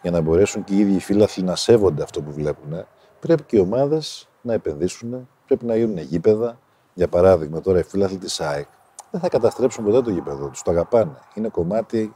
για 0.02 0.12
να 0.12 0.22
μπορέσουν 0.22 0.64
και 0.64 0.74
οι 0.74 0.80
ίδιοι 0.80 0.96
οι 0.96 1.00
φίλαθλοι 1.00 1.44
να 1.44 1.56
σέβονται 1.56 2.04
αυτό 2.04 2.22
που 2.22 2.32
βλέπουν, 2.32 2.86
πρέπει 3.20 3.44
και 3.44 3.58
οι 3.58 3.60
ομάδες 3.60 4.28
να 4.42 4.54
επενδύσουν, 4.54 5.28
πρέπει 5.48 5.66
να 5.66 5.76
γίνουν 5.76 5.98
γήπεδα. 5.98 6.60
Για 6.94 7.08
παράδειγμα, 7.08 7.62
τώρα 7.62 7.80
οι 7.80 7.84
φίλαθλοι 7.84 8.18
της 8.18 8.40
ΑΕΚ 8.40 8.68
δεν 9.12 9.22
θα 9.22 9.30
καταστρέψουν 9.30 9.84
ποτέ 9.84 10.02
το 10.02 10.10
γήπεδο 10.10 10.48
τους. 10.48 10.62
Το 10.62 10.72
αγαπάνε. 10.72 11.18
Είναι 11.34 11.48
κομμάτι, 11.48 12.14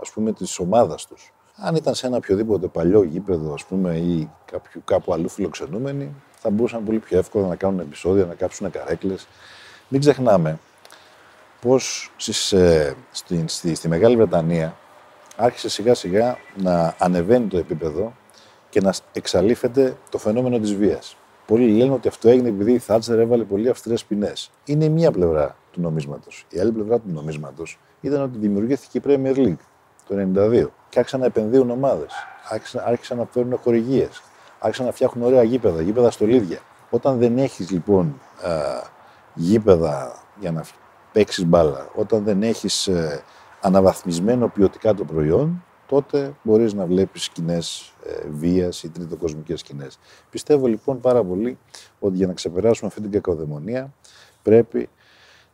ας 0.00 0.10
πούμε, 0.10 0.32
της 0.32 0.58
ομάδας 0.58 1.06
τους. 1.06 1.32
Αν 1.56 1.74
ήταν 1.74 1.94
σε 1.94 2.06
ένα 2.06 2.16
οποιοδήποτε 2.16 2.66
παλιό 2.66 3.02
γήπεδο, 3.02 3.52
ας 3.52 3.64
πούμε, 3.64 3.96
ή 3.96 4.30
κάποιου, 4.44 4.82
κάπου 4.84 5.12
αλλού 5.12 5.28
φιλοξενούμενοι, 5.28 6.14
θα 6.30 6.50
μπορούσαν 6.50 6.84
πολύ 6.84 6.98
πιο 6.98 7.18
εύκολα 7.18 7.46
να 7.46 7.56
κάνουν 7.56 7.80
επεισόδια, 7.80 8.24
να 8.24 8.34
κάψουν 8.34 8.70
καρέκλες. 8.70 9.26
Μην 9.88 10.00
ξεχνάμε 10.00 10.58
πως 11.60 12.12
στις, 12.16 12.52
ε, 12.52 12.96
στη, 13.10 13.44
στη, 13.46 13.74
στη 13.74 13.88
Μεγάλη 13.88 14.16
Βρετανία 14.16 14.76
άρχισε 15.36 15.68
σιγά 15.68 15.94
σιγά 15.94 16.38
να 16.56 16.94
ανεβαίνει 16.98 17.46
το 17.46 17.58
επίπεδο 17.58 18.12
και 18.70 18.80
να 18.80 18.94
εξαλείφεται 19.12 19.96
το 20.10 20.18
φαινόμενο 20.18 20.58
της 20.58 20.74
βίας. 20.74 21.16
Πολλοί 21.46 21.76
λένε 21.76 21.92
ότι 21.92 22.08
αυτό 22.08 22.28
έγινε 22.28 22.48
επειδή 22.48 22.72
η 22.72 22.78
Θάτσερ 22.78 23.18
έβαλε 23.18 23.44
πολύ 23.44 23.68
αυστηρές 23.68 24.04
ποινές. 24.04 24.50
Είναι 24.64 24.84
η 24.84 24.88
μία 24.88 25.10
πλευρά 25.10 25.56
του 25.72 25.80
νομίσματος. 25.80 26.46
Η 26.48 26.60
άλλη 26.60 26.72
πλευρά 26.72 26.98
του 26.98 27.08
νομίσματος 27.12 27.78
ήταν 28.00 28.22
ότι 28.22 28.38
δημιουργήθηκε 28.38 28.98
η 28.98 29.02
Premier 29.06 29.36
League 29.36 29.64
το 30.08 30.14
1992 30.34 30.66
και 30.88 30.98
άρχισαν 30.98 31.20
να 31.20 31.26
επενδύουν 31.26 31.70
ομάδες, 31.70 32.12
άρχισαν, 32.48 32.82
άρχισαν 32.86 33.18
να 33.18 33.26
φέρουν 33.30 33.58
χορηγίες, 33.62 34.22
άρχισαν 34.58 34.86
να 34.86 34.92
φτιάχνουν 34.92 35.26
ωραία 35.26 35.42
γήπεδα, 35.42 35.82
γήπεδα 35.82 36.10
στολίδια. 36.10 36.58
Όταν 36.90 37.18
δεν 37.18 37.38
έχεις 37.38 37.70
λοιπόν 37.70 38.20
α, 38.42 38.50
γήπεδα 39.34 40.22
για 40.40 40.52
να 40.52 40.64
παίξεις 41.12 41.44
μπάλα, 41.44 41.90
όταν 41.94 42.24
δεν 42.24 42.42
έχεις 42.42 42.86
ε, 42.86 43.22
αναβαθμισμένο 43.60 44.48
ποιοτικά 44.48 44.94
το 44.94 45.04
προϊόν, 45.04 45.64
τότε 45.86 46.34
μπορείς 46.42 46.74
να 46.74 46.86
βλέπεις 46.86 47.22
σκηνές 47.22 47.92
ε, 48.04 48.28
βίας 48.28 48.82
ή 48.82 48.88
τριτοκοσμικές 48.88 49.60
σκηνές. 49.60 49.98
Πιστεύω 50.30 50.66
λοιπόν 50.66 51.00
πάρα 51.00 51.24
πολύ 51.24 51.58
ότι 51.98 52.16
για 52.16 52.26
να 52.26 52.32
ξεπεράσουμε 52.32 52.88
αυτή 52.88 53.00
την 53.00 53.10
κακοδαιμονία 53.10 53.94
πρέπει 54.42 54.88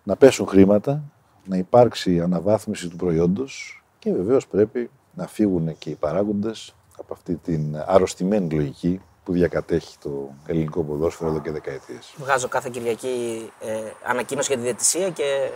να 0.02 0.16
πέσουν 0.16 0.46
χρήματα, 0.46 1.02
να 1.44 1.56
υπάρξει 1.56 2.20
αναβάθμιση 2.20 2.88
του 2.88 2.96
προϊόντος 2.96 3.82
και 3.98 4.12
βεβαίως 4.12 4.46
πρέπει 4.46 4.90
να 5.14 5.26
φύγουν 5.26 5.78
και 5.78 5.90
οι 5.90 5.94
παράγοντες 5.94 6.74
από 6.98 7.12
αυτή 7.14 7.34
την 7.36 7.76
αρρωστημένη 7.86 8.54
λογική 8.54 9.00
που 9.26 9.32
διακατέχει 9.32 9.96
το 10.02 10.30
ελληνικό 10.46 10.82
ποδόσφαιρο 10.82 11.30
εδώ 11.30 11.40
και 11.40 11.50
δεκαετίες. 11.50 12.14
Βγάζω 12.16 12.48
κάθε 12.48 12.68
Κυριακή 12.72 13.50
ε, 13.60 13.68
ανακοίνωση 14.04 14.48
για 14.48 14.56
τη 14.56 14.62
διαιτησία 14.62 15.10
και 15.10 15.50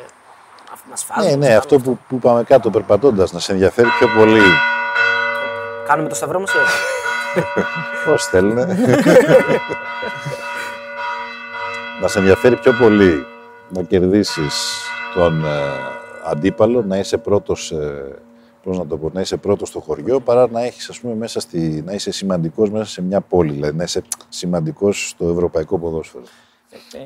μας 0.90 1.04
φάζουν. 1.04 1.30
Ναι, 1.38 1.46
ναι, 1.46 1.54
αυτό 1.54 1.78
που, 1.78 1.98
που 2.08 2.14
είπαμε 2.14 2.44
κάτω 2.44 2.70
περπατώντας, 2.70 3.32
να 3.32 3.38
σε 3.38 3.52
ενδιαφέρει 3.52 3.88
πιο 3.98 4.08
πολύ 4.18 4.42
Κάνουμε 5.86 6.08
το 6.08 6.14
σταυρό 6.14 6.40
μας 6.40 6.52
ή 6.52 6.56
όχι; 6.56 6.78
Πώς 8.06 8.24
θέλουν. 8.24 8.54
να 12.00 12.08
σε 12.08 12.18
ενδιαφέρει 12.18 12.56
πιο 12.56 12.72
πολύ 12.72 13.26
να 13.68 13.82
κερδίσεις 13.82 14.84
τον 15.14 15.44
ε, 15.44 15.48
αντίπαλο, 16.24 16.82
να 16.82 16.98
είσαι 16.98 17.18
πρώτος, 17.18 17.70
ε, 17.70 18.18
πώς 18.62 18.78
να 18.78 18.86
το 18.86 18.98
πω, 18.98 19.10
να 19.12 19.20
είσαι 19.20 19.36
πρώτος 19.36 19.68
στο 19.68 19.80
χωριό, 19.80 20.20
παρά 20.20 20.50
να 20.50 20.60
έχεις, 20.62 20.88
ας 20.88 21.00
πούμε, 21.00 21.14
μέσα 21.14 21.40
στη, 21.40 21.82
να 21.86 21.92
είσαι 21.92 22.10
σημαντικός 22.10 22.70
μέσα 22.70 22.84
σε 22.84 23.02
μια 23.02 23.20
πόλη, 23.20 23.52
δηλαδή 23.52 23.76
να 23.76 23.82
είσαι 23.82 24.02
σημαντικός 24.28 25.08
στο 25.08 25.28
ευρωπαϊκό 25.28 25.78
ποδόσφαιρο. 25.78 26.24
Ε, 26.70 26.98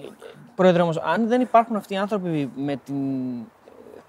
Πρόεδρε, 0.55 0.83
όμως, 0.83 0.99
αν 0.99 1.29
δεν 1.29 1.41
υπάρχουν 1.41 1.77
αυτοί 1.77 1.95
οι 1.95 1.97
άνθρωποι 1.97 2.51
με 2.57 2.77
την 2.77 2.95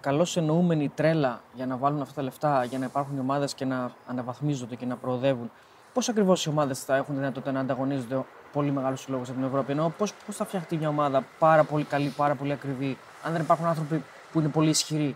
καλώς 0.01 0.37
εννοούμενη 0.37 0.91
τρέλα 0.95 1.41
για 1.53 1.65
να 1.65 1.77
βάλουν 1.77 2.01
αυτά 2.01 2.13
τα 2.13 2.21
λεφτά, 2.21 2.63
για 2.63 2.79
να 2.79 2.85
υπάρχουν 2.85 3.17
οι 3.17 3.19
ομάδες 3.19 3.53
και 3.53 3.65
να 3.65 3.91
αναβαθμίζονται 4.07 4.75
και 4.75 4.85
να 4.85 4.95
προοδεύουν, 4.95 5.51
πώς 5.93 6.09
ακριβώς 6.09 6.45
οι 6.45 6.49
ομάδες 6.49 6.83
θα 6.83 6.95
έχουν 6.95 7.15
δυνατότητα 7.15 7.51
να 7.51 7.59
ανταγωνίζονται 7.59 8.23
πολύ 8.53 8.71
μεγάλους 8.71 9.01
συλλόγους 9.01 9.29
από 9.29 9.37
την 9.37 9.47
Ευρώπη; 9.47 9.71
Ενώ 9.71 9.93
πώς 9.97 10.13
πώς 10.25 10.35
θα 10.35 10.45
φτιαχτεί 10.45 10.77
μια 10.77 10.89
ομάδα 10.89 11.25
πάρα 11.39 11.63
πολύ 11.63 11.83
καλή, 11.83 12.13
πάρα 12.17 12.35
πολύ 12.35 12.51
ακριβή, 12.51 12.97
αν 13.23 13.31
δεν 13.31 13.41
υπάρχουν 13.41 13.65
άνθρωποι 13.65 14.03
που 14.31 14.39
είναι 14.39 14.49
πολύ 14.49 14.69
ισχυροί 14.69 15.15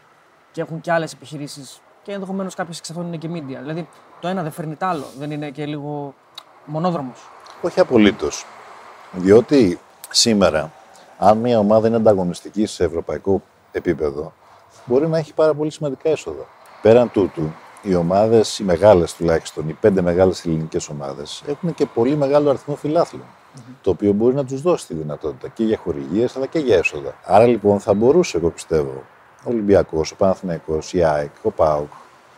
και 0.51 0.61
έχουν 0.61 0.81
και 0.81 0.91
άλλες 0.91 1.13
επιχειρήσεις 1.13 1.81
και 2.03 2.11
ενδεχομένως 2.11 2.55
κάποιες 2.55 2.77
εξ 2.77 2.89
αυτών 2.89 3.07
είναι 3.07 3.17
και 3.17 3.29
media. 3.33 3.59
Δηλαδή 3.59 3.87
το 4.19 4.27
ένα 4.27 4.43
δεν 4.43 4.51
φέρνει 4.51 4.75
το 4.75 4.85
άλλο. 4.85 5.05
Δεν 5.19 5.31
είναι 5.31 5.49
και 5.49 5.65
λίγο 5.65 6.13
Μονόδρομος. 6.65 7.29
Όχι 7.61 7.79
απολύτως. 7.79 8.45
Διότι 9.11 9.79
σήμερα, 10.09 10.71
αν 11.17 11.37
μια 11.37 11.59
ομάδα 11.59 11.87
είναι 11.87 11.95
ανταγωνιστική 11.95 12.65
σε 12.65 12.83
ευρωπαϊκό 12.83 13.41
επίπεδο, 13.71 14.33
μπορεί 14.85 15.07
να 15.07 15.17
έχει 15.17 15.33
πάρα 15.33 15.53
πολύ 15.53 15.71
σημαντικά 15.71 16.09
έσοδα. 16.09 16.43
Πέραν 16.81 17.11
τούτου, 17.11 17.53
οι 17.81 17.95
ομάδες, 17.95 18.59
οι 18.59 18.63
μεγάλες 18.63 19.13
τουλάχιστον, 19.13 19.69
οι 19.69 19.73
πέντε 19.73 20.01
μεγάλες 20.01 20.45
ελληνικές 20.45 20.89
ομάδες, 20.89 21.43
έχουν 21.47 21.73
και 21.73 21.85
πολύ 21.85 22.15
μεγάλο 22.15 22.49
αριθμό 22.49 22.75
φιλάθλων. 22.75 23.23
Το 23.81 23.89
οποίο 23.89 24.13
μπορεί 24.13 24.35
να 24.35 24.45
τους 24.45 24.61
δώσει 24.61 24.87
τη 24.87 24.93
δυνατότητα 24.93 25.47
και 25.47 25.63
για 25.63 25.77
χορηγίες 25.77 26.35
αλλά 26.35 26.45
και 26.45 26.59
για 26.59 26.77
έσοδα. 26.77 27.13
Άρα 27.25 27.45
λοιπόν 27.45 27.79
θα 27.79 27.93
μπορούσε, 27.93 28.37
εγώ 28.37 28.49
πιστεύω, 28.49 29.03
ο 29.43 29.49
Ολυμπιακός, 29.49 30.11
ο 30.11 30.15
Παναθηναϊκός, 30.15 30.93
η 30.93 31.03
ΑΕΚ, 31.03 31.31
ο 31.41 31.51
ΠΑΟΚ 31.51 31.91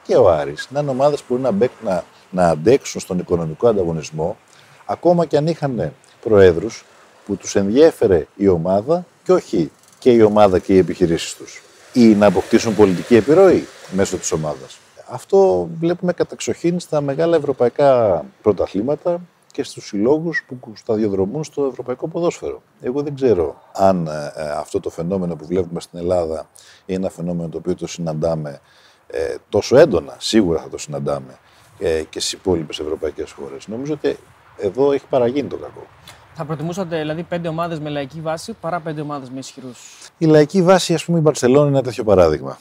και 0.03 0.15
ο 0.15 0.29
Άρης 0.29 0.67
να 0.71 0.79
είναι 0.79 0.89
ομάδες 0.89 1.19
που 1.19 1.25
μπορεί 1.29 1.41
να, 1.41 1.51
μπέκ, 1.51 1.71
να, 1.83 2.03
να 2.29 2.47
αντέξουν 2.47 3.01
στον 3.01 3.19
οικονομικό 3.19 3.67
ανταγωνισμό, 3.67 4.37
ακόμα 4.85 5.25
και 5.25 5.37
αν 5.37 5.47
είχαν 5.47 5.93
προέδρους 6.21 6.85
που 7.25 7.35
τους 7.35 7.55
ενδιέφερε 7.55 8.27
η 8.35 8.47
ομάδα 8.47 9.05
και 9.23 9.33
όχι 9.33 9.71
και 9.99 10.11
η 10.11 10.21
ομάδα 10.21 10.59
και 10.59 10.73
οι 10.73 10.77
επιχειρήσεις 10.77 11.35
τους. 11.35 11.61
Ή 11.93 12.05
να 12.05 12.25
αποκτήσουν 12.25 12.75
πολιτική 12.75 13.15
επιρροή 13.15 13.67
μέσω 13.91 14.17
της 14.17 14.31
ομάδας. 14.31 14.79
Αυτό 15.09 15.69
βλέπουμε 15.79 16.13
καταξοχήν 16.13 16.79
στα 16.79 17.01
μεγάλα 17.01 17.35
ευρωπαϊκά 17.37 18.23
πρωταθλήματα 18.41 19.21
και 19.51 19.63
στους 19.63 19.85
συλλόγους 19.85 20.43
που 20.47 20.73
σταδιοδρομούν 20.73 21.43
στο 21.43 21.65
ευρωπαϊκό 21.65 22.07
ποδόσφαιρο. 22.07 22.61
Εγώ 22.81 23.01
δεν 23.01 23.15
ξέρω 23.15 23.61
αν 23.73 24.07
ε, 24.07 24.31
ε, 24.35 24.49
αυτό 24.49 24.79
το 24.79 24.89
φαινόμενο 24.89 25.35
που 25.35 25.45
βλέπουμε 25.45 25.79
στην 25.79 25.99
Ελλάδα 25.99 26.49
είναι 26.85 26.97
ένα 26.99 27.09
φαινόμενο 27.09 27.49
το 27.49 27.57
οποίο 27.57 27.75
το 27.75 27.87
συναντάμε 27.87 28.59
ε, 29.07 29.35
τόσο 29.49 29.77
έντονα, 29.77 30.15
σίγουρα 30.17 30.61
θα 30.61 30.69
το 30.69 30.77
συναντάμε 30.77 31.37
ε, 31.79 32.03
και 32.09 32.19
στις 32.19 32.31
υπόλοιπες 32.31 32.79
ευρωπαϊκές 32.79 33.31
χώρες. 33.31 33.67
Νομίζω 33.67 33.93
ότι 33.93 34.17
εδώ 34.57 34.91
έχει 34.91 35.05
παραγίνει 35.09 35.47
το 35.47 35.57
κακό. 35.57 35.87
Θα 36.33 36.45
προτιμούσατε 36.45 36.97
δηλαδή 36.97 37.23
πέντε 37.23 37.47
ομάδες 37.47 37.79
με 37.79 37.89
λαϊκή 37.89 38.21
βάση 38.21 38.53
παρά 38.61 38.79
πέντε 38.79 39.01
ομάδες 39.01 39.29
με 39.29 39.39
ισχυρούς; 39.39 40.09
Η 40.17 40.25
λαϊκή 40.25 40.61
βάση, 40.61 40.93
ας 40.93 41.05
πούμε, 41.05 41.17
η 41.17 41.21
Μπαρσελόνη 41.21 41.67
είναι 41.67 41.77
ένα 41.77 41.85
τέτοιο 41.85 42.03
παράδειγμα. 42.03 42.59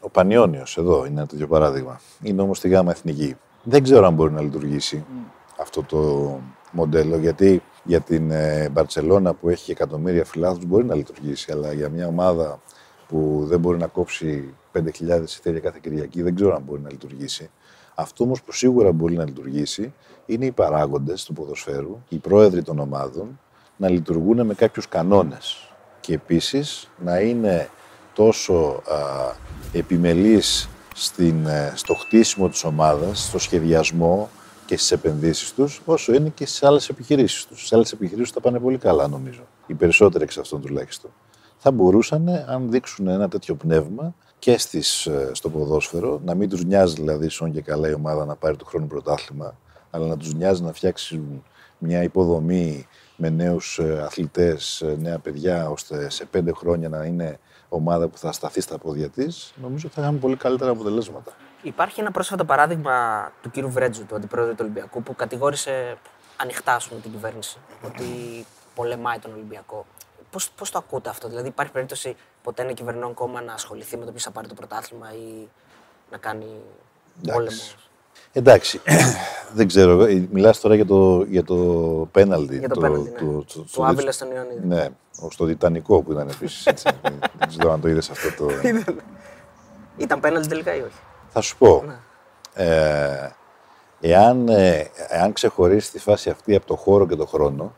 Ο 0.00 0.10
Πανιόνιος 0.10 0.76
εδώ 0.76 1.04
είναι 1.04 1.18
ένα 1.18 1.26
τέτοιο 1.26 1.46
παράδειγμα. 1.46 2.00
Είναι 2.22 2.42
όμως 2.42 2.58
στη 2.58 2.68
ΓΑΜΑ 2.68 2.90
Εθνική. 2.90 3.36
Δεν 3.62 3.82
ξέρω 3.82 4.06
αν 4.06 4.14
μπορεί 4.14 4.32
να 4.32 4.40
λειτουργήσει 4.40 5.04
αυτό 5.62 5.82
το 5.82 6.40
μοντέλο, 6.72 7.16
γιατί 7.16 7.62
για 7.84 8.00
την 8.00 8.30
ε, 8.30 8.68
Μπαρσελόνα 8.72 9.34
που 9.34 9.48
έχει 9.48 9.70
εκατομμύρια 9.70 10.24
φιλάθλους 10.24 10.64
μπορεί 10.64 10.84
να 10.84 10.94
λειτουργήσει, 10.94 11.52
αλλά 11.52 11.72
για 11.72 11.88
μια 11.88 12.06
ομάδα 12.06 12.60
που 13.08 13.44
δεν 13.46 13.60
μπορεί 13.60 13.78
να 13.78 13.86
κόψει 13.86 14.54
5.000 14.72 15.22
εισιτήρια 15.22 15.60
κάθε 15.60 15.78
Κυριακή 15.82 16.22
δεν 16.22 16.34
ξέρω 16.34 16.54
αν 16.54 16.62
μπορεί 16.62 16.80
να 16.80 16.90
λειτουργήσει. 16.90 17.50
Αυτό 17.94 18.24
όμως 18.24 18.42
που 18.42 18.52
σίγουρα 18.52 18.92
μπορεί 18.92 19.14
να 19.14 19.24
λειτουργήσει 19.24 19.92
είναι 20.26 20.46
οι 20.46 20.50
παράγοντες 20.50 21.24
του 21.24 21.32
ποδοσφαίρου, 21.32 21.98
οι 22.08 22.16
πρόεδροι 22.16 22.62
των 22.62 22.78
ομάδων 22.78 23.40
να 23.76 23.88
λειτουργούν 23.88 24.46
με 24.46 24.54
κάποιους 24.54 24.88
κανόνες. 24.88 25.72
Και 26.00 26.14
επίσης 26.14 26.90
να 26.98 27.20
είναι 27.20 27.68
τόσο 28.14 28.82
α, 28.90 29.32
επιμελής 29.72 30.68
στην, 30.94 31.46
ε, 31.46 31.72
στο 31.74 31.94
χτίσιμο 31.94 32.48
της 32.48 32.64
ομάδας, 32.64 33.24
στο 33.24 33.38
σχεδιασμό 33.38 34.30
και 34.72 34.78
στις 34.78 34.90
επενδύσεις 34.90 35.52
τους, 35.54 35.82
όσο 35.84 36.14
είναι 36.14 36.28
και 36.28 36.46
στις 36.46 36.62
άλλες 36.62 36.88
επιχειρήσεις 36.88 37.46
τους. 37.46 37.58
Στις 37.58 37.72
άλλες 37.72 37.92
επιχειρήσεις 37.92 38.32
θα 38.32 38.40
πάνε 38.40 38.58
πολύ 38.58 38.78
καλά 38.78 39.08
νομίζω. 39.08 39.40
Οι 39.66 39.74
περισσότεροι 39.74 40.24
εξ 40.24 40.38
αυτών 40.38 40.60
τουλάχιστον. 40.60 41.10
Θα 41.58 41.70
μπορούσαν, 41.70 42.28
αν 42.28 42.70
δείξουν 42.70 43.08
ένα 43.08 43.28
τέτοιο 43.28 43.54
πνεύμα 43.54 44.14
και 44.38 44.58
στις, 44.58 45.06
ε, 45.06 45.30
στο 45.32 45.50
ποδόσφαιρο, 45.50 46.20
να 46.24 46.34
μην 46.34 46.48
τους 46.48 46.64
νοιάζει 46.64 46.94
δηλαδή 46.94 47.28
σον 47.28 47.52
και 47.52 47.60
καλά 47.60 47.88
η 47.88 47.92
ομάδα 47.92 48.24
να 48.24 48.34
πάρει 48.36 48.56
το 48.56 48.64
χρόνο 48.64 48.86
πρωτάθλημα, 48.86 49.56
αλλά 49.90 50.06
να 50.06 50.16
τους 50.16 50.34
νοιάζει 50.34 50.62
να 50.62 50.72
φτιάξουν 50.72 51.44
μια 51.78 52.02
υποδομή 52.02 52.86
με 53.16 53.28
νέους 53.28 53.78
ε, 53.78 54.02
αθλητές, 54.02 54.84
νέα 54.98 55.18
παιδιά, 55.18 55.70
ώστε 55.70 56.10
σε 56.10 56.24
πέντε 56.24 56.52
χρόνια 56.52 56.88
να 56.88 57.04
είναι 57.04 57.38
ομάδα 57.68 58.08
που 58.08 58.18
θα 58.18 58.32
σταθεί 58.32 58.60
στα 58.60 58.78
πόδια 58.78 59.08
της, 59.08 59.52
νομίζω 59.62 59.86
ότι 59.86 59.94
θα 59.94 60.02
είχαμε 60.02 60.18
πολύ 60.18 60.36
καλύτερα 60.36 60.70
αποτελέσματα. 60.70 61.32
Υπάρχει 61.62 62.00
ένα 62.00 62.10
πρόσφατο 62.10 62.44
παράδειγμα 62.44 62.92
του 63.42 63.50
κύριου 63.50 63.70
Βρέτζου, 63.70 64.06
του 64.06 64.14
αντιπρόεδρου 64.14 64.54
του 64.54 64.60
Ολυμπιακού, 64.62 65.02
που 65.02 65.14
κατηγόρησε 65.14 65.96
ανοιχτά 66.36 66.80
πούμε, 66.88 67.00
την 67.00 67.10
κυβέρνηση 67.10 67.58
ότι 67.84 68.04
πολεμάει 68.74 69.18
τον 69.18 69.32
Ολυμπιακό. 69.32 69.86
Πώς 70.56 70.70
το 70.70 70.78
ακούτε 70.78 71.08
αυτό, 71.08 71.28
Δηλαδή, 71.28 71.48
υπάρχει 71.48 71.72
περίπτωση 71.72 72.16
ποτέ 72.42 72.62
ένα 72.62 72.72
κυβερνών 72.72 73.14
κόμμα 73.14 73.40
να 73.40 73.52
ασχοληθεί 73.52 73.96
με 73.96 74.04
το 74.04 74.10
ποιος 74.10 74.22
θα 74.22 74.30
πάρει 74.30 74.48
το 74.48 74.54
πρωτάθλημα 74.54 75.12
ή 75.12 75.48
να 76.10 76.18
κάνει 76.18 76.46
πόλεμο; 77.32 77.60
Εντάξει, 78.32 78.80
δεν 79.58 79.66
ξέρω. 79.66 80.06
Μιλάς 80.30 80.60
τώρα 80.60 80.74
για 80.74 80.86
το, 80.86 81.22
για 81.28 81.44
το 81.44 81.56
πέναλτι. 82.12 82.58
Για 82.58 82.68
το, 82.68 82.74
το 82.74 82.80
πέναλτι, 82.80 83.10
ναι. 83.10 83.18
Το, 83.18 83.44
το, 83.54 83.64
το, 83.72 83.84
Άβυλα 83.84 84.12
στον 84.12 84.30
Ιωαννίδη. 84.30 84.66
Ναι, 84.66 84.88
στο 85.30 85.46
Τιτανικό 85.46 86.02
που 86.02 86.12
ήταν 86.12 86.28
επίσης. 86.28 86.62
δεν 87.38 87.48
ξέρω 87.48 87.72
αν 87.72 87.80
το 87.80 87.88
είδες 87.88 88.10
αυτό 88.10 88.44
το. 88.44 88.50
ήταν 89.96 90.20
πέναλτι 90.20 90.48
τελικά 90.48 90.74
ή 90.74 90.80
όχι; 90.80 90.98
Θα 91.32 91.40
σου 91.40 91.56
πω. 91.56 91.84
Ναι. 91.86 91.96
Ε, 92.64 93.30
εάν, 94.00 94.48
ε, 94.48 94.90
εάν 95.08 95.32
ξεχωρίσει 95.32 95.90
τη 95.90 95.98
φάση 95.98 96.30
αυτή 96.30 96.54
από 96.54 96.66
το 96.66 96.76
χώρο 96.76 97.06
και 97.06 97.16
το 97.16 97.26
χρόνο, 97.26 97.72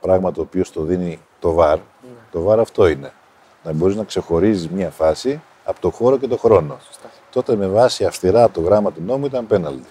πράγμα 0.00 0.32
το 0.32 0.40
οποίο 0.40 0.64
στο 0.64 0.82
δίνει 0.82 1.20
το 1.40 1.52
βαρ, 1.52 1.76
ναι. 1.76 1.82
το 2.30 2.40
βαρ 2.42 2.58
αυτό 2.58 2.86
είναι. 2.86 3.12
Να 3.62 3.72
μπορείς 3.72 3.96
να 3.96 4.04
ξεχωρίζεις 4.04 4.68
μία 4.68 4.90
φάση 4.90 5.42
από 5.64 5.80
το 5.80 5.90
χώρο 5.90 6.18
και 6.18 6.26
το 6.26 6.36
χρόνο. 6.36 6.76
Σωστά 6.86 7.08
τότε 7.36 7.56
με 7.56 7.66
βάση 7.66 8.04
αυστηρά 8.04 8.50
το 8.50 8.60
γράμμα 8.60 8.92
του 8.92 9.02
νόμου 9.06 9.26
ήταν 9.26 9.46
πέναλτι. 9.46 9.88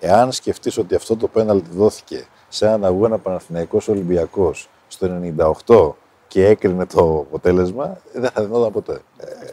Εάν 0.00 0.32
σκεφτείς 0.32 0.78
ότι 0.78 0.94
αυτό 0.94 1.16
το 1.16 1.28
πέναλτι 1.28 1.70
δόθηκε 1.70 2.26
σε 2.48 2.66
έναν 2.66 2.84
αγώνα 2.84 3.18
Παναθηναϊκός 3.18 3.88
Ολυμπιακός 3.88 4.68
στο 4.88 5.20
98 5.66 5.92
και 6.28 6.46
έκρινε 6.46 6.86
το 6.86 7.18
αποτέλεσμα, 7.28 7.96
δεν 8.12 8.30
θα 8.30 8.44
δινόταν 8.44 8.72
ποτέ. 8.72 9.00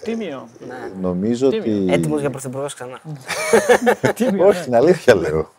Τίμιο. 0.03 0.47
Ναι. 0.67 0.91
Νομίζω 1.01 1.47
ότι. 1.47 1.85
Έτοιμος 1.89 2.19
για 2.19 2.29
πρωθυπουργός 2.29 2.73
ξανά. 2.73 3.01
Όχι, 4.47 4.63
την 4.63 4.75
αλήθεια 4.75 5.15
λέω. 5.15 5.49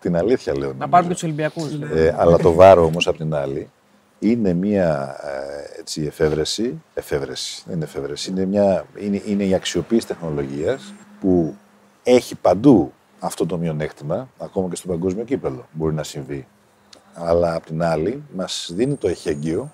την 0.00 0.16
αλήθεια 0.16 0.58
λέω. 0.58 0.72
Να 0.78 0.88
πάρουμε 0.88 1.08
και 1.08 1.14
τους 1.14 1.22
Ολυμπιακούς. 1.22 1.72
Ε, 1.94 2.14
αλλά 2.18 2.36
το 2.36 2.52
βάρο 2.52 2.84
όμως 2.84 3.06
απ' 3.06 3.16
την 3.16 3.34
άλλη 3.34 3.70
είναι 4.18 4.52
μια 4.52 5.16
ε, 5.22 5.80
έτσι, 5.80 6.02
εφεύρεση, 6.02 6.82
εφεύρεση, 6.94 7.62
δεν 7.66 7.74
είναι 7.74 7.84
εφεύρεση, 7.84 8.30
είναι, 8.30 8.44
μια, 8.44 8.86
είναι, 8.98 9.22
είναι 9.26 9.44
η 9.44 9.54
αξιοποίηση 9.54 10.06
τεχνολογίας 10.06 10.94
που 11.20 11.56
έχει 12.02 12.34
παντού 12.34 12.92
αυτό 13.18 13.46
το 13.46 13.58
μειονέκτημα, 13.58 14.28
ακόμα 14.38 14.68
και 14.68 14.76
στο 14.76 14.88
παγκόσμιο 14.88 15.24
κύπελο 15.24 15.66
μπορεί 15.72 15.94
να 15.94 16.02
συμβεί. 16.02 16.46
Αλλά 17.14 17.54
απ' 17.54 17.64
την 17.64 17.82
άλλη 17.82 18.22
μας 18.34 18.70
δίνει 18.74 18.94
το 18.94 19.08
εχέγγυο 19.08 19.70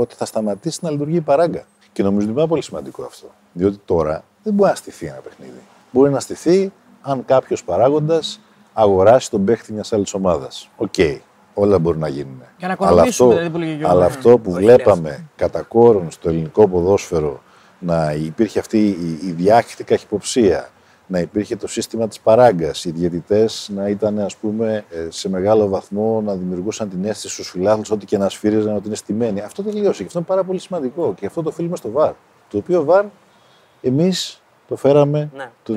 ότι 0.00 0.14
θα 0.14 0.24
σταματήσει 0.24 0.78
να 0.82 0.90
λειτουργεί 0.90 1.16
η 1.16 1.20
παράγκα. 1.20 1.66
Και 1.92 2.02
νομίζω 2.02 2.18
ότι 2.18 2.26
είναι 2.26 2.34
πάρα 2.34 2.46
πολύ 2.46 2.62
σημαντικό 2.62 3.02
αυτό. 3.02 3.26
Διότι 3.52 3.80
τώρα 3.84 4.24
δεν 4.42 4.52
μπορεί 4.52 4.70
να 4.70 4.76
στηθεί 4.76 5.06
ένα 5.06 5.18
παιχνίδι. 5.18 5.60
Μπορεί 5.90 6.10
να 6.10 6.20
στηθεί 6.20 6.72
αν 7.02 7.24
κάποιος 7.24 7.64
παράγοντας 7.64 8.40
αγοράσει 8.72 9.30
τον 9.30 9.44
παίχτη 9.44 9.72
μιας 9.72 9.92
άλλης 9.92 10.14
ομάδας. 10.14 10.68
OK. 10.76 10.92
Okay 10.96 11.18
όλα 11.58 11.78
μπορούν 11.78 12.00
να 12.00 12.08
γίνουν. 12.08 12.42
Για 12.58 12.68
να 12.68 12.76
αλλά 12.78 13.02
αυτό, 13.02 13.28
δηλαδή, 13.28 13.84
αλλά 13.84 14.04
αυτό 14.04 14.38
που 14.38 14.52
βλέπαμε 14.52 15.28
κατά 15.36 15.62
κόρον 15.62 16.10
στο 16.10 16.28
ελληνικό 16.28 16.68
ποδόσφαιρο 16.68 17.42
να 17.78 18.12
υπήρχε 18.12 18.58
αυτή 18.58 18.78
η, 18.78 19.18
η 19.22 19.30
διάχυτη 19.30 19.84
καχυποψία, 19.84 20.68
να 21.06 21.18
υπήρχε 21.18 21.56
το 21.56 21.66
σύστημα 21.66 22.08
της 22.08 22.20
παράγκας, 22.20 22.84
οι 22.84 22.90
διαιτητές 22.90 23.70
να 23.74 23.88
ήταν 23.88 24.18
ας 24.18 24.36
πούμε 24.36 24.84
ε, 24.90 25.06
σε 25.10 25.28
μεγάλο 25.28 25.68
βαθμό 25.68 26.20
να 26.20 26.34
δημιουργούσαν 26.34 26.88
την 26.88 27.04
αίσθηση 27.04 27.34
στους 27.34 27.50
φιλάθλους 27.50 27.90
ότι 27.90 28.06
και 28.06 28.18
να 28.18 28.28
σφύριζαν 28.28 28.76
ότι 28.76 28.86
είναι 28.86 28.96
στημένοι. 28.96 29.40
Αυτό 29.40 29.62
τελείωσε 29.62 29.98
και 29.98 30.06
αυτό 30.06 30.18
είναι 30.18 30.28
πάρα 30.28 30.44
πολύ 30.44 30.58
σημαντικό 30.58 31.14
και 31.14 31.26
αυτό 31.26 31.42
το 31.42 31.48
οφείλουμε 31.48 31.76
στο 31.76 31.90
VAR. 31.90 32.12
Το 32.48 32.58
οποίο 32.58 32.84
VAR 32.84 33.04
εμείς 33.80 34.42
το 34.68 34.76
φέραμε 34.76 35.30
ναι, 35.34 35.50
το 35.62 35.74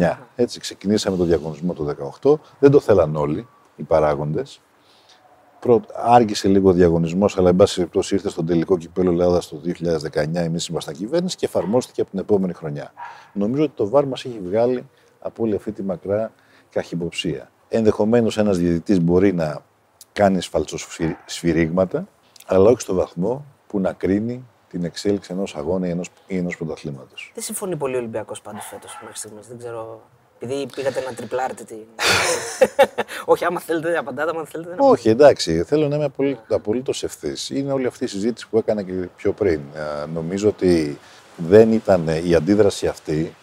2019. 0.00 0.16
Έτσι 0.34 0.60
ξεκινήσαμε 0.60 1.16
το 1.16 1.24
διαγωνισμό 1.24 1.72
το 1.72 1.94
2018, 2.22 2.34
δεν 2.58 2.70
το 2.70 2.80
θέλαν 2.80 3.16
όλοι 3.16 3.46
οι 3.76 3.82
παράγοντες, 3.82 4.60
άργησε 5.94 6.48
λίγο 6.48 6.68
ο 6.68 6.72
διαγωνισμός, 6.72 7.38
αλλά 7.38 7.48
εν 7.48 7.56
πάση 7.56 7.74
περιπτώσει 7.74 8.14
ήρθε 8.14 8.28
στον 8.28 8.46
τελικό 8.46 8.78
κυπέλο 8.78 9.10
Ελλάδας 9.10 9.48
το 9.48 9.60
2019. 10.12 10.34
Εμείς 10.34 10.66
ήμασταν 10.66 10.94
κυβέρνηση 10.94 11.36
και 11.36 11.46
εφαρμόστηκε 11.46 12.00
από 12.00 12.10
την 12.10 12.18
επόμενη 12.18 12.52
χρονιά. 12.52 12.92
Νομίζω 13.32 13.62
ότι 13.62 13.72
το 13.74 13.88
ΒΑΡ 13.88 14.06
μας 14.06 14.24
έχει 14.24 14.40
βγάλει 14.42 14.88
από 15.20 15.42
όλη 15.42 15.54
αυτή 15.54 15.72
τη 15.72 15.82
μακρά 15.82 16.32
καχυποψία. 16.70 17.50
Ενδεχομένως 17.68 18.38
ένας 18.38 18.58
διαιτητής 18.58 19.00
μπορεί 19.00 19.32
να 19.32 19.62
κάνει 20.12 20.38
σφυρίγματα, 21.26 22.08
αλλά 22.46 22.70
όχι 22.70 22.80
στο 22.80 22.94
βαθμό 22.94 23.44
που 23.66 23.80
να 23.80 23.92
κρίνει 23.92 24.44
την 24.68 24.84
εξέλιξη 24.84 25.32
ενός 25.32 25.56
αγώνα 25.56 25.86
ή 26.26 26.36
ενός 26.36 26.56
πρωταθλήματος. 26.56 27.30
Δεν 27.34 27.42
συμφωνεί 27.42 27.76
πολύ 27.76 27.94
ο 27.94 27.98
Ολυμπιακός 27.98 28.40
πάντως 28.40 28.64
φέτος 28.64 28.98
μέχρι 29.00 29.16
στιγμής. 29.16 29.46
Δεν 29.46 29.58
ξέρω 29.58 30.02
επειδή 30.42 30.66
πήγατε 30.74 31.00
να 31.00 31.14
τριπλάρετε 31.14 31.64
την. 31.64 31.76
Όχι, 33.32 33.44
άμα 33.44 33.60
θέλετε 33.60 33.88
δεν 33.88 33.98
απαντάτε, 33.98 34.30
άμα 34.30 34.44
θέλετε 34.44 34.70
δεν 34.70 34.78
Όχι, 34.80 35.08
εντάξει, 35.08 35.62
θέλω 35.62 35.88
να 35.88 35.96
είμαι 35.96 36.12
απολύτως 36.48 37.02
ευθύς. 37.02 37.50
Είναι 37.50 37.72
όλη 37.72 37.86
αυτή 37.86 38.04
η 38.04 38.06
συζήτηση 38.06 38.48
που 38.48 38.58
έκανα 38.58 38.82
και 38.82 38.92
πιο 39.16 39.32
πριν. 39.32 39.60
Ε, 39.74 40.06
νομίζω 40.14 40.48
ότι 40.48 40.98
δεν 41.36 41.72
ήταν 41.72 42.08
η 42.24 42.34
αντίδραση 42.34 42.86
αυτή, 42.86 43.34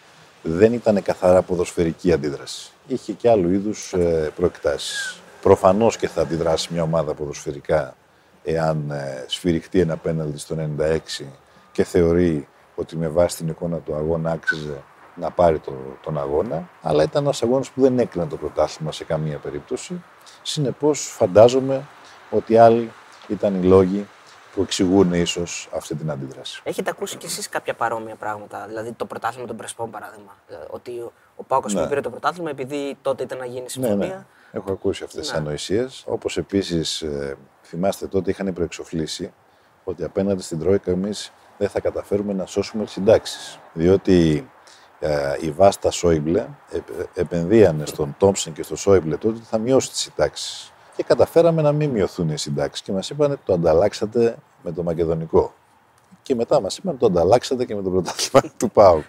δεν 0.41 0.73
ήταν 0.73 1.01
καθαρά 1.01 1.41
ποδοσφαιρική 1.41 2.11
αντίδραση. 2.11 2.71
Είχε 2.87 3.13
και 3.13 3.29
άλλου 3.29 3.49
είδους 3.49 3.93
ε, 3.93 4.31
προεκτάσεις. 4.35 5.21
Προφανώς 5.41 5.97
και 5.97 6.07
θα 6.07 6.21
αντιδράσει 6.21 6.73
μια 6.73 6.83
ομάδα 6.83 7.13
ποδοσφαιρικά 7.13 7.95
εάν 8.43 8.91
ε, 8.91 9.25
σφυριχτεί 9.27 9.79
ένα 9.79 9.97
πέναλτι 9.97 10.39
στο 10.39 10.55
96 10.79 11.25
και 11.71 11.83
θεωρεί 11.83 12.47
ότι 12.75 12.97
με 12.97 13.07
βάση 13.07 13.37
την 13.37 13.47
εικόνα 13.47 13.77
του 13.77 13.95
αγώνα 13.95 14.31
άξιζε 14.31 14.83
να 15.19 15.31
πάρει 15.31 15.59
το, 15.59 15.73
τον 16.03 16.17
αγώνα. 16.19 16.69
Αλλά 16.81 17.03
ήταν 17.03 17.23
ένας 17.23 17.43
αγώνας 17.43 17.69
που 17.69 17.81
δεν 17.81 17.99
έκρινε 17.99 18.25
το 18.25 18.37
πρωτάθλημα 18.37 18.91
σε 18.91 19.03
καμία 19.03 19.37
περίπτωση. 19.37 20.03
Συνεπώς, 20.41 21.01
φαντάζομαι 21.07 21.83
ότι 22.29 22.57
άλλοι 22.57 22.91
ήταν 23.27 23.55
οι 23.63 23.65
λόγοι 23.65 24.07
που 24.53 24.61
εξηγούν 24.61 25.13
ίσως 25.13 25.69
αυτή 25.75 25.95
την 25.95 26.11
αντίδραση. 26.11 26.61
Έχετε 26.63 26.89
ακούσει 26.89 27.17
κι 27.17 27.25
εσείς 27.25 27.49
κάποια 27.49 27.73
παρόμοια 27.73 28.15
πράγματα. 28.15 28.65
Δηλαδή 28.67 28.91
το 28.91 29.05
πρωτάθλημα 29.05 29.47
των 29.47 29.55
Πρεσπών, 29.57 29.89
παράδειγμα. 29.91 30.35
Ε, 30.49 30.55
Ότι 30.69 30.91
ο- 30.91 31.11
ο 31.35 31.43
Πάοκ 31.43 31.71
Ναι. 31.71 31.87
πήρε 31.87 32.01
το 32.01 32.09
πρωτάθλημα 32.09 32.49
επειδή 32.49 32.97
τότε 33.01 33.23
ήταν 33.23 33.37
να 33.37 33.45
γίνει 33.45 33.61
Ναι, 33.61 33.67
συμφωνία; 33.67 34.07
ναι. 34.07 34.25
Έχω 34.51 34.71
ακούσει 34.71 35.03
αυτές 35.03 35.21
τις 35.21 35.31
Ναι. 35.31 35.37
ανοησίες. 35.37 36.03
Όπως 36.07 36.37
επίσης, 36.37 37.03
θυμάστε 37.63 38.07
τότε 38.07 38.29
είχαν 38.31 38.53
προεξοφλήσει 38.53 39.33
ότι 39.83 40.03
απέναντι 40.03 40.41
στην 40.41 40.59
Τρόικα 40.59 40.91
εμείς 40.91 41.31
δεν 41.57 41.69
θα 41.69 41.79
καταφέρουμε 41.79 42.33
να 42.33 42.45
σώσουμε 42.45 42.83
τις 42.83 42.93
συντάξεις. 42.93 43.59
Διότι 43.73 44.37
ε, 44.37 44.58
η 45.41 45.51
Βάστα 45.51 45.91
Σόιμπλε 45.91 46.47
ε, 46.71 46.79
επενδύανε 47.13 47.85
στον 47.85 48.15
Τόμψεν 48.17 48.53
και 48.53 48.63
στο 48.63 48.75
Σόιμπλε 48.75 49.17
τότε 49.17 49.35
ότι 49.35 49.45
θα 49.45 49.57
μειώσει 49.57 49.89
τις 49.89 49.99
συντάξεις. 49.99 50.73
Και 50.95 51.03
καταφέραμε 51.03 51.61
να 51.61 51.71
μην 51.71 51.89
μειωθούν 51.89 52.29
οι 52.29 52.37
συντάξεις 52.37 52.85
και 52.85 52.91
μας 52.91 53.09
είπαν 53.09 53.39
το 53.45 53.53
ανταλλάξατε 53.53 54.37
με 54.63 54.71
το 54.71 54.83
Μακεδονικό. 54.83 55.53
Και 56.21 56.35
μετά 56.35 56.61
μας 56.61 56.77
είπαν 56.77 56.97
το 56.97 57.05
ανταλλάξατε 57.05 57.65
και 57.65 57.75
με 57.75 57.81
το 57.81 57.89
πρωτάθλημα 57.89 58.53
του 58.59 58.71
ΠΑΟΚ. 58.71 59.03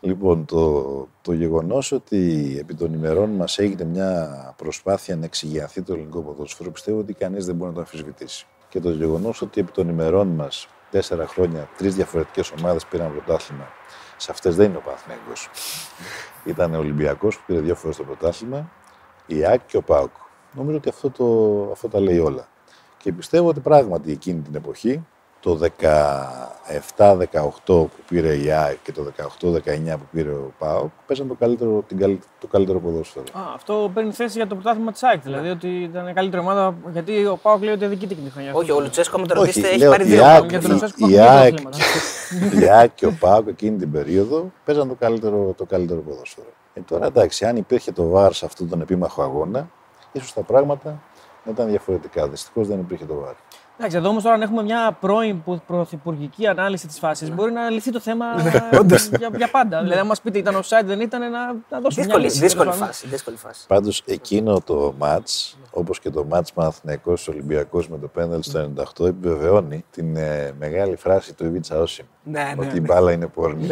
Λοιπόν, 0.00 0.44
το, 0.44 1.08
το 1.22 1.32
γεγονός 1.32 1.92
ότι 1.92 2.56
επί 2.60 2.74
των 2.74 2.92
ημερών 2.92 3.30
μας 3.30 3.58
έγινε 3.58 3.84
μια 3.84 4.54
προσπάθεια 4.56 5.16
να 5.16 5.24
εξηγιαθεί 5.24 5.82
το 5.82 5.92
ελληνικό 5.92 6.20
ποδόσφαιρο, 6.20 6.70
πιστεύω 6.70 6.98
ότι 6.98 7.12
κανείς 7.12 7.46
δεν 7.46 7.54
μπορεί 7.54 7.68
να 7.68 7.74
το 7.74 7.80
αμφισβητήσει. 7.80 8.46
Και 8.68 8.80
το 8.80 8.90
γεγονός 8.90 9.42
ότι 9.42 9.60
επί 9.60 9.72
των 9.72 9.88
ημερών 9.88 10.28
μας 10.28 10.68
τέσσερα 10.90 11.26
χρόνια 11.26 11.68
τρεις 11.76 11.94
διαφορετικές 11.94 12.52
ομάδες 12.58 12.86
πήραν 12.86 13.12
πρωτάθλημα, 13.12 13.68
σε 14.16 14.30
αυτές 14.30 14.56
δεν 14.56 14.68
είναι 14.68 14.76
ο 14.76 14.80
Παναθηναϊκός. 14.80 15.50
Ήταν 16.44 16.74
ο 16.74 16.78
Ολυμπιακός 16.78 17.36
που 17.36 17.42
πήρε 17.46 17.60
δύο 17.60 17.74
φορές 17.74 17.96
το 17.96 18.04
πρωτάθλημα, 18.04 18.70
η 19.26 19.44
ΑΕΚ 19.44 19.60
και 19.66 19.76
ο 19.76 19.82
ΠΑΟΚ. 19.82 20.10
Νομίζω 20.52 20.76
ότι 20.76 20.88
αυτό, 20.88 21.10
το, 21.10 21.68
αυτό 21.72 21.88
τα 21.88 22.00
λέει 22.00 22.18
όλα. 22.18 22.48
Και 22.96 23.12
πιστεύω 23.12 23.48
ότι 23.48 23.60
πράγματι 23.60 24.12
εκείνη 24.12 24.40
την 24.40 24.54
εποχή, 24.54 25.06
το 25.46 25.58
17-18 25.80 27.50
που 27.64 27.90
πήρε 28.08 28.34
η 28.36 28.50
ΑΕΚ 28.50 28.76
και 28.82 28.92
το 28.92 29.02
18-19 29.40 29.60
που 29.92 30.06
πήρε 30.12 30.30
ο 30.30 30.52
ΠΑΟΚ, 30.58 30.90
παίζαν 31.06 31.28
το 31.28 31.34
καλύτερο, 31.34 31.84
την, 31.88 31.98
καλ- 31.98 32.20
το 32.40 32.46
καλύτερο 32.46 32.78
ποδόσφαιρο. 32.80 33.24
Α, 33.32 33.40
αυτό 33.54 33.90
παίρνει 33.94 34.12
θέση 34.12 34.36
για 34.36 34.46
το 34.46 34.54
πρωτάθλημα 34.54 34.92
της 34.92 35.02
ΑΕΚ. 35.02 35.22
Δηλαδή 35.22 35.48
ότι 35.48 35.68
ήταν 35.68 36.08
η 36.08 36.12
καλύτερη 36.12 36.42
ομάδα. 36.42 36.74
Γιατί 36.92 37.26
ο 37.26 37.36
Πάοκ 37.42 37.62
λέει 37.62 37.74
ότι 37.74 37.86
δικείται 37.86 38.14
τη 38.14 38.30
χρονιά. 38.30 38.52
Όχι, 38.54 38.70
ο 38.70 38.80
Λουτσέσκο, 38.80 39.18
με 39.18 39.26
το 39.26 39.32
Όχι, 39.34 39.40
ρωτήσετε, 39.46 39.68
έχει 39.68 39.78
λέω, 39.78 39.90
πάρει 39.90 40.04
η 40.04 40.06
δύο. 40.06 40.24
ΑΕΚ- 40.24 40.38
πάνω. 40.38 40.50
Για 40.50 40.60
τον 40.60 40.70
η- 40.70 40.72
Λουτσέσκο 40.72 41.08
η 41.08 41.14
έχουν 41.14 41.26
δύο 41.26 41.38
ΑΕΚ 41.38 41.54
πρωταθλήματα. 41.60 42.60
η 42.64 42.68
ΑΕΚ 42.70 42.90
και 42.94 43.06
ο 43.06 43.16
ΠΑΟΚ 43.20 43.48
εκείνη 43.48 43.76
την 43.76 43.90
περίοδο 43.92 44.50
παίζαν 44.64 44.88
το 44.88 44.94
καλύτερο, 44.94 45.54
το 45.56 45.64
καλύτερο 45.64 46.00
ποδόσφαιρο. 46.00 46.46
Ε, 46.74 46.80
τώρα 46.80 47.06
εντάξει, 47.06 47.44
αν 47.44 47.56
υπήρχε 47.56 47.92
το 47.92 48.08
ΒΑΡ 48.08 48.32
σε 48.32 48.44
αυτόν 48.44 48.68
τον 48.68 48.80
επίμαχο 48.80 49.22
αγώνα, 49.22 49.68
ίσως 50.12 50.32
τα 50.32 50.40
πράγματα 50.42 51.02
να 51.44 51.52
ήταν 51.52 51.68
διαφορετικά. 51.68 52.28
Δυστυχώς 52.28 52.66
δεν 52.66 52.78
υπήρχε 52.78 53.04
το 53.04 53.14
ΒΑΡ. 53.14 53.34
Εντάξει, 53.78 53.96
εδώ 53.96 54.08
όμως 54.08 54.22
τώρα 54.22 54.34
αν 54.34 54.42
έχουμε 54.42 54.62
μια 54.62 54.96
πρώην 55.00 55.42
που- 55.42 55.60
πρωθυπουργική 55.66 56.46
ανάλυση 56.46 56.86
της 56.86 56.98
φάσης, 56.98 57.30
μπορεί 57.34 57.52
να 57.52 57.70
λυθεί 57.70 57.92
το 57.92 58.00
θέμα 58.00 58.26
για, 59.18 59.30
για 59.36 59.48
πάντα. 59.50 59.82
δηλαδή, 59.82 60.00
αν 60.00 60.06
μας 60.06 60.20
πείτε 60.20 60.38
ήταν 60.38 60.54
offside, 60.56 60.84
δεν 60.84 61.00
ήταν, 61.00 61.20
να, 61.20 61.28
να 61.70 61.80
δώσουμε 61.80 61.90
μια 61.90 62.04
Δύσκολη, 62.04 62.24
λύση. 62.24 62.38
δύσκολη 62.38 62.62
τέλος 62.64 62.78
πάντων. 62.78 62.86
φάση. 62.86 63.06
Δύσκολη 63.06 63.36
φάση. 63.36 63.66
Πάντως 63.66 64.02
εκείνο 64.06 64.60
το 64.60 64.94
ματ, 64.98 65.28
όπως 65.70 66.00
και 66.00 66.10
το 66.10 66.24
ματ 66.24 66.48
Παναθυναϊκό 66.54 67.14
Ολυμπιακό 67.28 67.84
με 67.88 67.98
το 67.98 68.06
πέναλ 68.08 68.42
στο 68.42 68.70
98, 68.98 69.06
επιβεβαιώνει 69.06 69.84
την 69.90 70.16
ε, 70.16 70.52
μεγάλη 70.58 70.96
φράση 70.96 71.34
του 71.34 71.44
Ιβίτσα 71.44 71.78
Όσιμ. 71.80 72.06
Ναι, 72.28 72.42
ναι, 72.42 72.54
ότι 72.66 72.76
η 72.76 72.80
ναι. 72.80 72.86
μπάλα 72.86 73.12
είναι 73.12 73.26
πόρνη. 73.26 73.68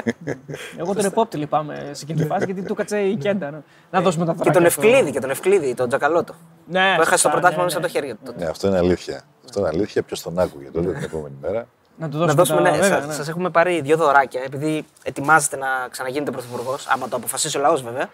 Εγώ 0.80 0.94
τον 0.94 1.04
επόπτη 1.04 1.36
λυπάμαι 1.36 1.90
σε 1.92 2.02
εκείνη 2.04 2.20
τη 2.20 2.26
φάση 2.26 2.44
γιατί 2.44 2.62
του 2.62 2.74
κάτσε 2.74 3.00
η 3.00 3.16
κέντα. 3.16 3.50
Να, 3.50 3.62
να 3.90 4.00
δώσουμε 4.00 4.24
τα 4.24 4.32
Και 4.32 4.38
τον 4.38 4.52
θωράκια 4.52 4.70
στο- 4.70 4.82
Ευκλήδη, 4.82 5.10
και 5.10 5.20
τον 5.20 5.30
Ευκλήδη, 5.30 5.74
τον 5.74 5.88
Τζακαλώτο. 5.88 6.34
Ναι, 6.66 6.92
Που 6.94 7.00
έχασε 7.00 7.10
το 7.10 7.16
σωστά, 7.16 7.30
πρωτάθλημα 7.30 7.58
ναι, 7.58 7.64
μέσα 7.64 7.76
από 7.78 7.86
ναι. 7.86 7.92
τα 7.92 7.98
χέρια 7.98 8.14
του. 8.14 8.20
τότε. 8.24 8.44
ναι, 8.44 8.50
αυτό 8.50 8.66
είναι 8.68 8.78
αλήθεια. 8.78 9.22
Αυτό 9.44 9.60
είναι 9.60 9.68
αλήθεια. 9.68 10.02
Ποιος 10.02 10.20
τον 10.22 10.38
άκουγε 10.38 10.70
τότε 10.70 10.92
την 10.92 11.02
επόμενη 11.02 11.34
μέρα. 11.40 11.66
Να 11.96 12.08
του 12.08 12.18
Να 12.18 12.24
δώσουμε, 12.24 12.42
δώσουμε, 12.42 12.62
τα... 12.62 12.70
ναι, 12.70 12.82
βέβαια, 12.82 12.98
σας, 12.98 13.06
ναι. 13.06 13.12
σας 13.12 13.28
έχουμε 13.28 13.50
πάρει 13.50 13.80
δύο 13.80 13.96
δωράκια, 13.96 14.40
επειδή 14.44 14.84
ετοιμάζετε 15.02 15.56
να 15.56 15.66
ξαναγίνετε 15.90 16.30
πρωθυπουργός, 16.30 16.86
άμα 16.86 17.08
το 17.08 17.16
αποφασίσει 17.16 17.58
ο 17.58 17.60
λαός 17.60 17.82
βέβαια. 17.82 18.08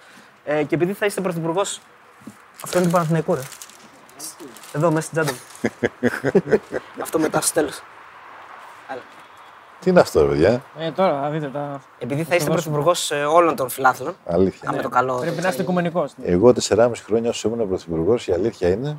Ε, 0.44 0.62
και 0.62 0.74
επειδή 0.74 0.92
θα 0.92 1.06
είστε 1.06 1.20
πρωθυπουργός. 1.20 1.80
Αυτό 2.64 2.78
είναι 2.78 2.86
το 2.86 2.92
Παναθηναϊκό, 2.92 3.34
ρε. 3.34 3.40
Εδώ, 4.72 4.90
μέσα 4.90 5.08
στην 5.10 5.22
τσάντα 5.22 5.32
μου. 5.32 5.70
Αυτό 7.02 7.18
μετά 7.18 7.40
στο 7.40 7.54
τέλος. 7.54 7.82
Τι 9.86 9.92
είναι 9.92 10.00
αυτό, 10.00 10.20
ρε 10.22 10.28
παιδιά; 10.28 10.62
Ε, 10.78 10.90
τώρα 10.90 11.20
θα 11.20 11.30
δείτε 11.30 11.46
τα. 11.52 11.80
Επειδή 11.98 12.22
θα 12.22 12.34
είστε 12.34 12.50
πρωθυπουργός 12.50 13.10
όλων 13.10 13.56
των 13.56 13.68
φιλάθλων, 13.68 14.16
Αλήθεια. 14.26 14.68
άμα 14.70 14.82
το 14.82 14.88
καλό. 14.88 15.14
Πρέπει 15.20 15.40
να 15.42 15.48
είστε 15.48 15.62
οικουμενικός. 15.62 16.12
Εγώ 16.22 16.52
4,5 16.68 16.90
χρόνια 17.06 17.30
όσο 17.30 17.48
ήμουν 17.48 17.68
πρωθυπουργός, 17.68 18.26
η 18.26 18.32
αλήθεια 18.32 18.68
είναι 18.68 18.96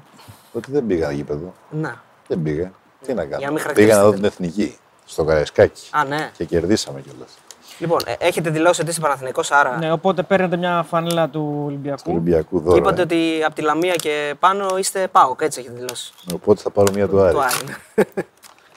ότι 0.54 0.72
δεν 0.72 0.86
πήγα 0.88 1.12
γήπεδο. 1.12 1.54
Να. 1.70 2.02
Δεν 2.28 2.42
πήγα. 2.42 2.72
Τι 3.06 3.14
να 3.14 3.24
Για 3.24 3.38
να 3.40 3.46
κάνω. 3.46 3.54
μην 3.54 3.74
Πήγα 3.74 3.96
να 3.96 4.02
δω 4.04 4.10
χαρακτηριστείτε. 4.10 4.16
την 4.16 4.26
εθνική. 4.26 4.78
Στο 5.06 5.24
Καραϊσκάκι. 5.24 5.90
Α, 5.92 6.04
ναι. 6.06 6.32
Και 6.38 6.46
κερδίσαμε 6.46 7.02
κιόλας. 7.02 7.38
Λοιπόν, 7.80 8.00
ε, 8.06 8.14
έχετε 8.20 8.50
δηλώσει 8.50 8.82
ότι 8.82 8.90
είστε 8.90 9.02
Παναθηναϊκός, 9.02 9.52
άρα. 9.52 9.78
Ναι, 9.78 9.92
οπότε 9.92 10.24
παίρνετε 10.24 10.58
μια 10.58 10.86
φανέλα 10.90 11.30
του 11.30 11.62
Ολυμπιακού. 11.66 12.02
Του 12.04 12.10
Ολυμπιακού 12.12 12.58
Και 12.58 12.64
δώρα. 12.64 12.78
είπατε 12.78 13.02
ότι 13.02 13.44
από 13.46 13.56
τη 13.56 13.62
Λαμία 13.62 13.96
και 13.96 14.36
πάνω 14.40 14.78
είστε 14.78 15.08
ΠΑΟΚ, 15.12 15.42
έτσι 15.42 15.60
έχετε 15.60 15.76
δηλώσει. 15.76 16.14
Οπότε 16.34 16.62
θα 16.62 16.70
πάρω 16.70 16.92
μία 16.94 17.08
του 17.08 17.22
Άρη. 17.22 17.34
Το 17.34 17.40
Άρη. 17.40 18.06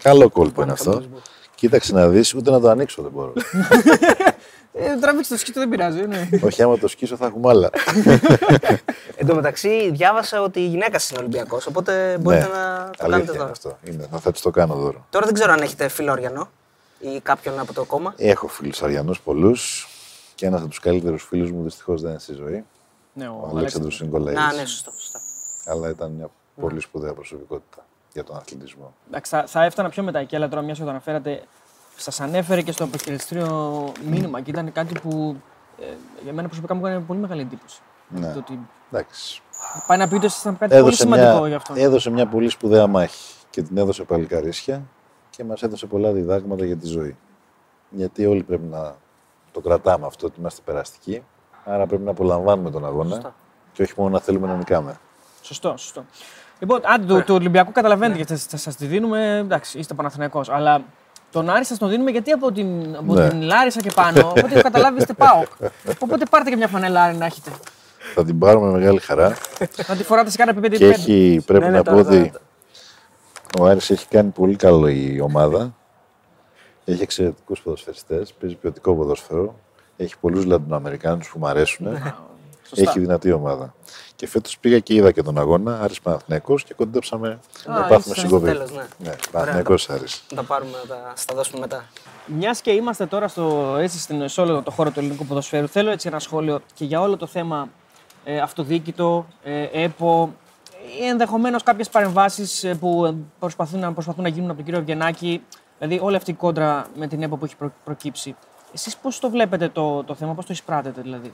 Καλό 0.02 0.28
κόλπο 0.28 0.62
είναι 0.62 0.72
αυτό. 0.72 1.02
Κοίταξε 1.61 1.92
να 1.92 2.08
δεις, 2.08 2.34
ούτε 2.34 2.50
να 2.50 2.61
το 2.61 2.68
ανοίξω 2.68 3.02
δεν 3.02 3.11
μπορώ. 3.14 3.32
Ε, 4.72 4.96
τραβήξτε 5.00 5.34
το 5.34 5.40
σκύτο, 5.40 5.61
δεν 5.61 5.68
πειράζει. 5.68 6.06
Ναι. 6.06 6.28
Όχι, 6.42 6.62
άμα 6.62 6.78
το 6.78 6.88
σκίσω 6.88 7.16
θα 7.16 7.26
έχουμε 7.26 7.48
άλλα. 7.50 7.70
Εν 9.16 9.26
τω 9.26 9.34
μεταξύ, 9.34 9.90
διάβασα 9.92 10.42
ότι 10.42 10.61
η 10.61 10.66
γυναίκα 10.66 10.98
σας 10.98 11.11
είναι 11.11 11.18
Ολυμπιακός, 11.18 11.66
οπότε 11.66 12.18
μπορείτε 12.20 12.42
Ναι, 12.46 12.48
να 12.52 12.90
το 12.96 13.04
αλήθεια 13.04 13.08
κάνετε 13.08 13.30
είναι 13.30 13.38
τώρα. 13.38 13.50
αυτό. 13.50 13.78
Είναι, 13.84 14.06
θα, 14.11 14.18
θα 14.18 14.30
της 14.32 14.40
το 14.40 14.50
κάνω 14.50 14.74
δώρο. 14.74 15.06
Τώρα 15.11 15.24
δεν 15.26 15.34
ξέρω 15.34 15.52
αν 15.52 15.61
έχετε 15.62 15.88
φίλο 15.88 16.12
Οριανό 16.12 16.50
ή 17.00 17.20
κάποιον 17.22 17.58
από 17.58 17.72
το 17.72 17.84
κόμμα. 17.84 18.14
Έχω 18.16 18.48
φίλους 18.48 18.82
Αριανούς 18.82 19.20
πολλούς 19.20 19.88
και 20.34 20.46
ένας 20.46 20.61
από 20.61 20.68
τους 20.68 20.78
καλύτερους 20.78 21.22
φίλους 21.24 21.50
μου 21.50 21.62
δυστυχώς 21.62 22.00
δεν 22.02 22.11
είναι 22.11 22.20
στη 22.20 22.32
ζωή. 22.34 22.64
ναι, 23.12 23.28
ο, 23.28 23.30
Ο 23.32 23.34
Αλέξανδρος. 23.34 23.56
Αλέξανδρος 23.58 24.00
Νικολαίδης. 24.00 24.38
Να, 24.40 24.52
ναι, 24.52 24.64
σωστό. 24.66 24.90
σωστό. 24.98 25.18
Αλλά 25.66 25.88
ήταν 25.88 26.11
μια 26.11 26.30
πολύ 26.61 26.80
σπουδαία 26.80 27.12
προσωπικότητα 27.12 27.86
για 28.12 28.24
τον 28.24 28.36
αθλητισμό. 28.36 28.94
Εντάξει, 29.08 29.30
θα, 29.30 29.44
θα 29.46 29.64
έφτανα 29.64 29.88
πιο 29.88 30.02
μετά 30.02 30.18
εκεί, 30.18 30.36
αλλά 30.36 30.48
τώρα 30.48 30.62
μιας 30.62 30.78
που 30.78 30.84
το 30.84 30.90
αναφέρατε, 30.90 31.42
σας 31.96 32.20
ανέφερε 32.20 32.62
και 32.62 32.72
στο 32.72 32.84
αποχαιρετιστήριο 32.84 33.92
μήνυμα 34.04 34.40
και 34.40 34.50
ήταν 34.50 34.72
κάτι 34.72 34.98
που 35.00 35.36
ε, 35.80 35.84
για 36.22 36.32
μένα 36.32 36.46
προσωπικά 36.48 36.74
μου 36.74 36.86
έκανε 36.86 37.04
πολύ 37.06 37.20
μεγάλη 37.20 37.40
εντύπωση. 37.40 37.80
Ναι. 38.08 38.32
Το 38.32 38.38
ότι 38.38 38.58
Εντάξει. 38.92 39.42
πάει 39.86 39.98
να 39.98 40.08
πει 40.08 40.14
ότι 40.14 40.26
ήσασταν 40.26 40.58
κάτι 40.58 40.70
πολύ 40.70 40.82
Έδωσε 40.82 41.02
σημαντικό 41.02 41.38
μια, 41.38 41.48
για 41.48 41.56
αυτό. 41.56 41.74
έδωσε 41.76 42.11
μια 42.11 42.26
πολύ 42.26 42.48
σπουδαία 42.48 42.86
μάχη 42.86 43.34
και 43.50 43.62
την 43.62 43.76
έδωσε 43.78 44.04
παλικαρίσια 44.04 44.82
και 45.30 45.44
μας 45.44 45.62
έδωσε 45.62 45.86
πολλά 45.86 46.12
διδάγματα 46.12 46.64
για 46.64 46.76
τη 46.76 46.86
ζωή. 46.86 47.16
Γιατί 47.90 48.26
όλοι 48.26 48.42
πρέπει 48.42 48.64
να 48.66 48.96
το 49.52 49.61
κρατάμε 49.61 50.06
αυτό, 50.06 50.26
ότι 50.26 50.40
είμαστε 50.40 50.61
περαστικοί. 50.64 51.22
Άρα 51.64 51.86
πρέπει 51.86 52.02
να 52.02 52.11
απολαμβάνουμε 52.11 52.70
τον 52.70 52.84
αγώνα 52.86 53.11
Σωστά. 53.14 53.34
και 53.72 53.82
όχι 53.82 53.92
μόνο 53.96 54.11
να 54.11 54.20
θέλουμε 54.20 54.46
να 54.46 54.56
νικάμε. 54.56 54.98
Σωστό, 55.42 55.74
σωστό. 55.76 56.04
Λοιπόν, 56.61 56.80
άντε 56.84 57.06
του, 57.14 57.24
του 57.24 57.34
Ολυμπιακού 57.34 57.72
καταλαβαίνετε 57.72 58.16
γιατί 58.16 58.36
θα, 58.36 58.56
σα 58.56 58.74
τη 58.74 58.86
δίνουμε. 58.86 59.36
Εντάξει, 59.36 59.78
είστε 59.78 59.94
Παναθηναϊκός. 59.94 60.48
Αλλά 60.48 60.82
τον 61.32 61.50
Άρη 61.50 61.64
σας 61.64 61.78
τον 61.78 61.88
δίνουμε 61.88 62.11
γιατί 62.11 62.30
από 62.30 62.52
την, 62.52 62.96
από 62.96 63.14
Ναι. 63.14 63.28
την 63.28 63.42
Λάρισα 63.42 63.80
και 63.80 63.90
πάνω. 63.94 64.28
Οπότε 64.28 64.52
έχω 64.52 64.61
καταλάβει 64.61 64.98
είστε 64.98 65.12
ΠΑΟΚ. 65.12 65.46
Οπότε 65.98 66.24
πάρτε 66.30 66.50
και 66.50 66.56
μια 66.56 66.68
φανέλα 66.68 67.02
Άρη 67.02 67.16
να 67.16 67.24
έχετε. 67.24 67.50
Θα 68.14 68.24
την 68.24 68.38
πάρουμε 68.38 68.66
με 68.70 68.78
μεγάλη 68.78 68.98
χαρά 69.00 69.36
Να 69.88 69.96
τη 69.96 70.02
φοράτε 70.04 70.30
σε 70.30 70.36
κάνα 70.36 70.54
πιπέτι 70.54 70.76
και 70.76 70.86
έχει, 70.86 71.42
πρέπει 71.46 71.64
Ναι, 71.64 71.70
ναι, 71.70 71.76
να 71.76 71.82
τώρα, 71.82 71.96
πω 71.96 72.04
τώρα, 72.04 72.20
ότι 72.20 72.32
ο 73.61 73.64
Άρης 73.64 73.90
έχει 73.90 74.06
κάνει 74.08 74.30
πολύ 74.30 74.56
καλό 74.56 74.88
η 74.88 75.20
ομάδα. 75.20 75.74
Έχει 76.84 77.02
εξαιρετικούς 77.02 77.61
ποδοσφαιριστές, 77.61 78.32
παίζει 78.40 78.56
ποιοτικό 78.56 78.94
ποδόσφαιρο. 78.94 79.54
Έχει 79.96 80.14
πολλούς 80.20 80.44
Λατινοαμερικάνους 80.44 81.28
που 81.30 81.38
μου 81.38 81.46
αρέσουν. 81.46 81.86
Σωστά. 82.77 82.91
Έχει 82.91 82.99
δυνατή 83.01 83.33
ομάδα. 83.33 83.75
Και 84.16 84.27
φέτος 84.27 84.59
πήγα 84.59 84.79
και 84.79 84.95
είδα 84.95 85.12
και 85.12 85.23
τον 85.23 85.39
αγώνα, 85.39 85.81
Άρης 85.81 86.01
Παναθηναϊκός 86.01 86.64
και 86.64 86.75
κοντέψαμε 86.75 87.39
να 87.66 87.75
Α, 87.75 87.77
πάθουμε 87.77 87.97
ήσασταν 87.99 88.14
στο 88.14 88.21
συγκοπή. 88.21 88.45
τέλος, 88.47 88.73
ναι. 88.73 88.85
ναι 88.99 89.16
Παναθηναϊκός 89.31 89.91
Άρης. 89.91 90.23
Να 90.31 90.37
τα 90.37 90.43
πάρουμε, 90.43 90.71
να 90.83 90.95
τα, 90.95 91.12
στα 91.16 91.35
δώσουμε 91.35 91.61
μετά. 91.61 91.85
Μιας 92.27 92.61
και 92.61 92.71
είμαστε 92.71 93.07
τώρα 93.07 93.29
στο, 93.29 93.77
έτσι, 93.79 93.99
στην, 93.99 94.29
σε 94.29 94.41
όλο 94.41 94.62
το 94.62 94.71
χώρο 94.71 94.91
του 94.91 94.99
ελληνικού 94.99 95.27
ποδοσφαίρου, 95.27 95.68
θέλω 95.68 95.91
έτσι 95.91 96.09
ένα 96.09 96.18
σχόλιο 96.18 96.61
και 96.75 96.85
για 96.85 97.01
όλο 97.01 97.16
το 97.16 97.27
θέμα 97.27 97.68
ε, 98.25 98.39
αυτοδίκητο, 98.41 99.27
ε, 99.43 99.68
ΕΠΟ, 99.73 100.35
ή 101.01 101.07
ενδεχομένως 101.07 101.62
κάποιες 101.62 101.89
παρεμβάσεις 101.89 102.66
που 102.81 103.05
ε, 103.07 103.14
προσπαθούν 103.39 103.81
να, 103.81 103.93
προσπαθούν 103.93 104.23
να 104.23 104.29
γίνουν 104.29 104.47
από 104.47 104.57
τον 104.57 104.64
κύριο 104.64 104.81
Ευγενάκη, 104.81 105.43
δηλαδή 105.79 105.99
όλη 106.03 106.16
αυτή 106.16 106.31
η 106.31 106.35
κόντρα 106.35 106.87
με 106.97 107.07
την 107.07 107.23
ΕΠΟ 107.23 107.37
που 107.37 107.45
έχει 107.45 107.57
προ- 107.57 107.73
προκύψει. 107.85 108.37
Εσείς 108.75 108.97
πώς 108.97 109.18
το 109.18 109.31
βλέπετε 109.31 109.68
το, 109.68 110.05
το 110.05 110.14
θέμα, 110.14 110.35
πώς 110.35 110.47
το 110.47 110.53
εισπράτετε 110.53 111.01
δηλαδή; 111.01 111.33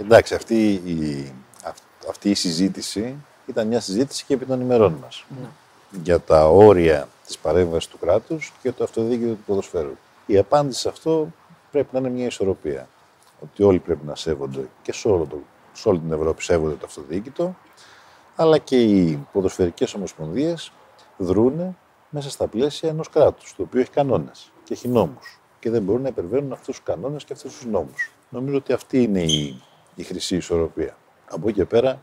Εντάξει, 0.00 0.34
αυτή 0.34 0.72
η, 0.72 1.32
αυ- 1.64 2.08
αυτή 2.08 2.30
η 2.30 2.34
συζήτηση 2.34 3.14
ήταν 3.46 3.66
μια 3.66 3.80
συζήτηση 3.80 4.24
και 4.24 4.34
επί 4.34 4.44
των 4.44 4.60
ημερών 4.60 4.92
μας. 5.00 5.24
Για 6.02 6.20
τα 6.20 6.48
όρια 6.48 7.08
της 7.26 7.38
παρέμβασης 7.38 7.88
του 7.90 7.98
κράτους 7.98 8.52
και 8.62 8.72
το 8.72 8.84
αυτοδίκαιο 8.84 9.28
του 9.28 9.42
ποδοσφαίρου. 9.46 9.96
Η 10.26 10.38
απάντηση 10.38 10.80
σε 10.80 10.88
αυτό 10.88 11.28
πρέπει 11.70 11.88
να 11.92 11.98
είναι 11.98 12.08
μια 12.08 12.26
ισορροπία. 12.26 12.88
Ότι 13.42 13.62
όλοι 13.62 13.78
πρέπει 13.78 14.06
να 14.06 14.14
σέβονται 14.14 14.68
και 14.82 14.92
σε, 14.92 15.08
όλο 15.08 15.24
το, 15.24 15.38
σε 15.72 15.88
όλη 15.88 15.98
την 15.98 16.12
Ευρώπη 16.12 16.42
σέβονται 16.42 16.74
το 16.74 16.86
αυτοδίκητο, 16.86 17.54
αλλά 18.36 18.58
και 18.58 18.82
οι 18.82 19.26
ποδοσφαιρικές 19.32 19.94
ομοσπονδίες 19.94 20.72
δρούνε 21.16 21.74
μέσα 22.10 22.30
στα 22.30 22.46
πλαίσια 22.46 22.88
ενός 22.88 23.08
κράτους, 23.10 23.54
το 23.56 23.62
οποίο 23.62 23.80
έχει 23.80 23.90
κανόνες 23.90 24.50
και 24.64 24.72
έχει 24.74 24.88
νόμους 24.88 25.40
και 25.60 25.70
δεν 25.70 25.82
μπορούν 25.82 26.02
να 26.02 26.08
υπερβαίνουν 26.08 26.52
αυτούς 26.52 26.76
τους 26.76 26.84
κανόνες 26.84 27.24
και 27.24 27.32
αυτούς 27.32 27.56
τους 27.56 27.64
νόμους. 27.66 28.10
Νομίζω 28.28 28.56
ότι 28.56 28.72
αυτή 28.72 29.02
είναι 29.02 29.22
η, 29.22 29.62
η 29.98 30.02
χρυσή 30.02 30.36
ισορροπία. 30.36 30.96
Από 31.30 31.48
εκεί 31.48 31.58
και 31.58 31.64
πέρα 31.64 32.02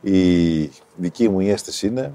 η 0.00 0.62
δική 0.96 1.28
μου 1.28 1.40
αίσθηση 1.40 1.86
είναι 1.86 2.14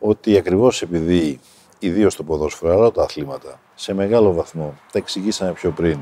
ότι 0.00 0.36
ακριβώς 0.36 0.82
επειδή 0.82 1.40
ιδίως 1.78 2.16
το 2.16 2.22
ποδόσφαιρο, 2.22 2.72
αλλά 2.72 2.90
τα 2.90 3.02
αθλήματα, 3.02 3.60
σε 3.74 3.94
μεγάλο 3.94 4.32
βαθμό, 4.32 4.74
τα 4.92 4.98
εξηγήσαμε 4.98 5.52
πιο 5.52 5.70
πριν, 5.70 5.98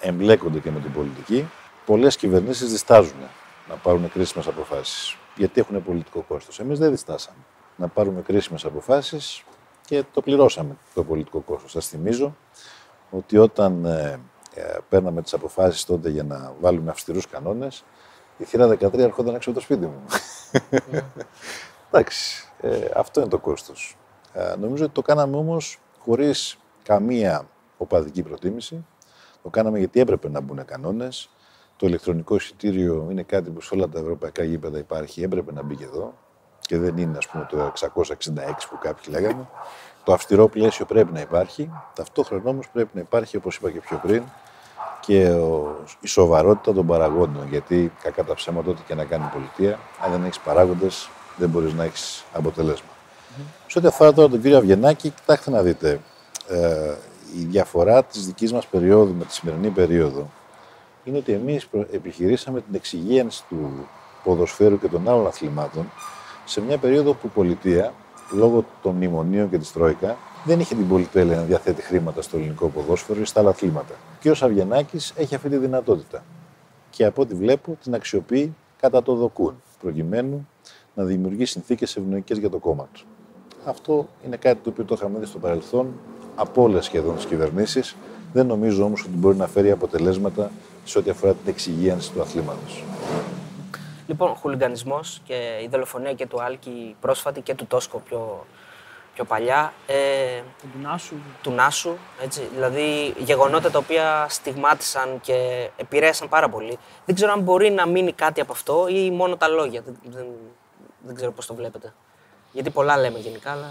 εμπλέκονται 0.00 0.58
και 0.58 0.70
με 0.70 0.80
την 0.80 0.92
πολιτική, 0.92 1.48
πολλές 1.86 2.16
κυβερνήσεις 2.16 2.70
διστάζουν 2.70 3.20
να 3.68 3.74
πάρουν 3.74 4.10
κρίσιμες 4.10 4.46
αποφάσεις. 4.46 5.16
Γιατί 5.36 5.60
έχουν 5.60 5.82
πολιτικό 5.84 6.20
κόστος. 6.20 6.58
Εμείς 6.60 6.78
δεν 6.78 6.90
διστάσαμε 6.90 7.38
να 7.76 7.88
πάρουμε 7.88 8.20
κρίσιμες 8.20 8.64
αποφάσεις 8.64 9.44
και 9.86 10.04
το 10.12 10.20
πληρώσαμε 10.20 10.76
το 10.94 11.04
πολιτικό 11.04 11.40
κόστος. 11.40 11.70
Σας 11.70 11.88
θυμίζω 11.88 12.36
ότι 13.10 13.36
όταν 13.38 13.86
ε, 14.54 14.60
ε, 14.60 14.78
παίρναμε 14.88 15.22
τις 15.22 15.34
αποφάσεις 15.34 15.84
τότε 15.84 16.08
για 16.08 16.22
να 16.22 16.54
βάλουμε 16.60 16.90
αυστηρούς 16.90 17.28
κανόνες, 17.28 17.84
η 18.38 18.44
θύρα 18.44 18.68
13 18.68 18.98
ερχόταν 18.98 19.34
έξω 19.34 19.50
από 19.50 19.58
το 19.58 19.64
σπίτι 19.64 19.86
μου. 19.86 20.02
Ναι. 20.90 21.00
Εντάξει, 21.90 22.48
ε, 22.60 22.88
αυτό 22.94 23.20
είναι 23.20 23.28
το 23.28 23.38
κόστος. 23.38 23.96
Ε, 24.32 24.54
νομίζω 24.58 24.84
ότι 24.84 24.92
το 24.92 25.02
κάναμε 25.02 25.36
όμως 25.36 25.78
χωρίς 25.98 26.58
καμία 26.82 27.48
οπαδική 27.76 28.22
προτίμηση. 28.22 28.86
Το 29.42 29.48
κάναμε 29.48 29.78
γιατί 29.78 30.00
έπρεπε 30.00 30.28
να 30.28 30.40
μπουν 30.40 30.64
κανόνες. 30.64 31.30
Το 31.76 31.86
ηλεκτρονικό 31.86 32.34
εισιτήριο 32.34 33.08
είναι 33.10 33.22
κάτι 33.22 33.50
που 33.50 33.60
σε 33.60 33.74
όλα 33.74 33.88
τα 33.88 33.98
ευρωπαϊκά 33.98 34.44
γήπεδα 34.44 34.78
υπάρχει, 34.78 35.22
έπρεπε 35.22 35.52
να 35.52 35.62
μπει 35.62 35.76
και 35.76 35.84
εδώ. 35.84 36.14
Και 36.60 36.78
δεν 36.78 36.96
είναι, 36.96 37.18
ας 37.18 37.28
πούμε, 37.28 37.46
το 37.50 37.72
666 37.80 38.68
που 38.70 38.78
κάποιοι 38.80 39.04
λέγανε. 39.08 39.48
Το 40.04 40.12
αυστηρό 40.12 40.48
πλαίσιο 40.48 40.84
πρέπει 40.84 41.12
να 41.12 41.20
υπάρχει. 41.20 41.70
Ταυτόχρονα 41.94 42.50
όμως 42.50 42.68
πρέπει 42.68 42.90
να 42.92 43.00
υπάρχει, 43.00 43.36
όπως 43.36 43.56
είπα 43.56 43.70
και 43.70 43.80
πιο 43.80 44.00
πριν, 44.02 44.22
και 45.00 45.36
η 46.00 46.06
σοβαρότητα 46.06 46.72
των 46.72 46.86
παραγόντων. 46.86 47.48
Γιατί 47.50 47.92
κακά 48.02 48.24
τα 48.24 48.34
ψέματα, 48.34 48.70
ό,τι 48.70 48.82
και 48.82 48.94
να 48.94 49.04
κάνει 49.04 49.24
η 49.24 49.32
πολιτεία, 49.32 49.78
αν 50.04 50.10
δεν 50.10 50.24
έχεις 50.24 50.38
παράγοντες, 50.38 51.08
δεν 51.36 51.48
μπορείς 51.48 51.72
να 51.72 51.84
έχεις 51.84 52.24
αποτελέσμα. 52.32 52.88
Σε 53.66 53.78
ό,τι 53.78 53.86
αφορά 53.86 54.12
τώρα 54.12 54.28
τον 54.28 54.40
κύριο 54.42 54.56
Αυγενάκη, 54.56 55.10
κοιτάξτε 55.10 55.50
να 55.50 55.62
δείτε. 55.62 56.00
Ε, 56.48 56.94
η 57.38 57.44
διαφορά 57.44 58.04
της 58.04 58.26
δικής 58.26 58.52
μας 58.52 58.66
περίοδου 58.66 59.14
με 59.14 59.24
τη 59.24 59.32
σημερινή 59.32 59.68
περίοδο 59.68 60.30
είναι 61.04 61.18
ότι 61.18 61.32
εμείς 61.32 61.68
επιχειρήσαμε 61.92 62.60
την 62.60 62.74
εξυγίανση 62.74 63.44
του 63.48 63.88
ποδοσφαίρου 64.24 64.78
και 64.78 64.88
των 64.88 65.08
άλλων 65.08 65.26
αθλημάτων 65.26 65.90
σε 66.44 66.60
μια 66.60 66.78
περίοδο 66.78 67.12
που 67.12 67.26
η 67.26 67.30
πολιτεία, 67.34 67.92
λόγω 68.32 68.64
των 68.82 68.94
μνημονίων 68.94 69.50
και 69.50 69.58
της 69.58 69.72
Τρόικα, 69.72 70.16
δεν 70.44 70.60
είχε 70.60 70.74
την 70.74 70.88
πολυτέλεια 70.88 71.36
να 71.36 71.42
διαθέτει 71.42 71.82
χρήματα 71.82 72.22
στο 72.22 72.36
ελληνικό 72.36 72.68
ποδόσφαιρο 72.68 73.20
ή 73.20 73.24
στα 73.24 73.40
άλλα 73.40 73.50
αθλήματα. 73.50 73.94
Ο 73.94 74.30
κ. 74.30 74.42
Αυγενάκη 74.42 74.96
έχει 75.16 75.34
αυτή 75.34 75.48
τη 75.48 75.56
δυνατότητα. 75.56 76.24
Και 76.90 77.04
από 77.04 77.22
ό,τι 77.22 77.34
βλέπω 77.34 77.76
την 77.82 77.94
αξιοποιεί 77.94 78.54
κατά 78.80 79.02
το 79.02 79.14
δοκούν, 79.14 79.62
προκειμένου 79.80 80.48
να 80.94 81.04
δημιουργεί 81.04 81.44
συνθήκες 81.44 81.96
ευνοϊκές 81.96 82.38
για 82.38 82.50
το 82.50 82.58
κόμμα 82.58 82.88
του. 82.92 83.00
Αυτό 83.64 84.08
είναι 84.26 84.36
κάτι 84.36 84.58
το 84.62 84.70
οποίο 84.70 84.84
το 84.84 84.94
είχαμε 84.94 85.18
δει 85.18 85.26
στο 85.26 85.38
παρελθόν 85.38 85.92
από 86.36 86.62
όλες 86.62 86.84
σχεδόν 86.84 87.16
τις 87.16 87.24
κυβερνήσεις. 87.24 87.96
Δεν 88.32 88.46
νομίζω 88.46 88.84
όμως 88.84 89.02
ότι 89.02 89.16
μπορεί 89.16 89.36
να 89.36 89.46
φέρει 89.46 89.70
αποτελέσματα 89.70 90.50
σε 90.84 90.98
ό,τι 90.98 91.10
αφορά 91.10 91.32
την 91.32 91.52
εξυγίανση 91.52 92.12
του 92.12 92.20
αθλήματος. 92.20 92.84
Λοιπόν, 94.12 94.34
χουλιγκανισμός 94.34 95.20
και 95.24 95.58
η 95.62 95.68
δολοφονία 95.68 96.12
και 96.12 96.26
του 96.26 96.42
Άλκη 96.42 96.96
πρόσφατη 97.00 97.40
και 97.40 97.54
του 97.54 97.66
Τόσκο 97.66 97.98
πιο, 97.98 98.46
πιο 99.14 99.24
παλιά. 99.24 99.72
Ε, 99.86 99.94
του 100.60 100.78
Νάσου. 100.82 101.14
Του 101.42 101.50
Νάσου, 101.50 101.96
έτσι. 102.22 102.48
Δηλαδή 102.54 103.14
γεγονότα 103.18 103.70
τα 103.70 103.78
οποία 103.78 104.26
στιγμάτισαν 104.28 105.20
και 105.20 105.68
επηρέασαν 105.76 106.28
πάρα 106.28 106.48
πολύ. 106.48 106.78
Δεν 107.04 107.14
ξέρω 107.14 107.32
αν 107.32 107.40
μπορεί 107.40 107.70
να 107.70 107.86
μείνει 107.86 108.12
κάτι 108.12 108.40
από 108.40 108.52
αυτό 108.52 108.86
ή 108.88 109.10
μόνο 109.10 109.36
τα 109.36 109.48
λόγια. 109.48 109.82
Δεν, 110.04 110.26
δεν 110.98 111.14
ξέρω 111.14 111.32
πώς 111.32 111.46
το 111.46 111.54
βλέπετε. 111.54 111.92
Γιατί 112.52 112.70
πολλά 112.70 112.98
λέμε 112.98 113.18
γενικά, 113.18 113.50
αλλά 113.50 113.70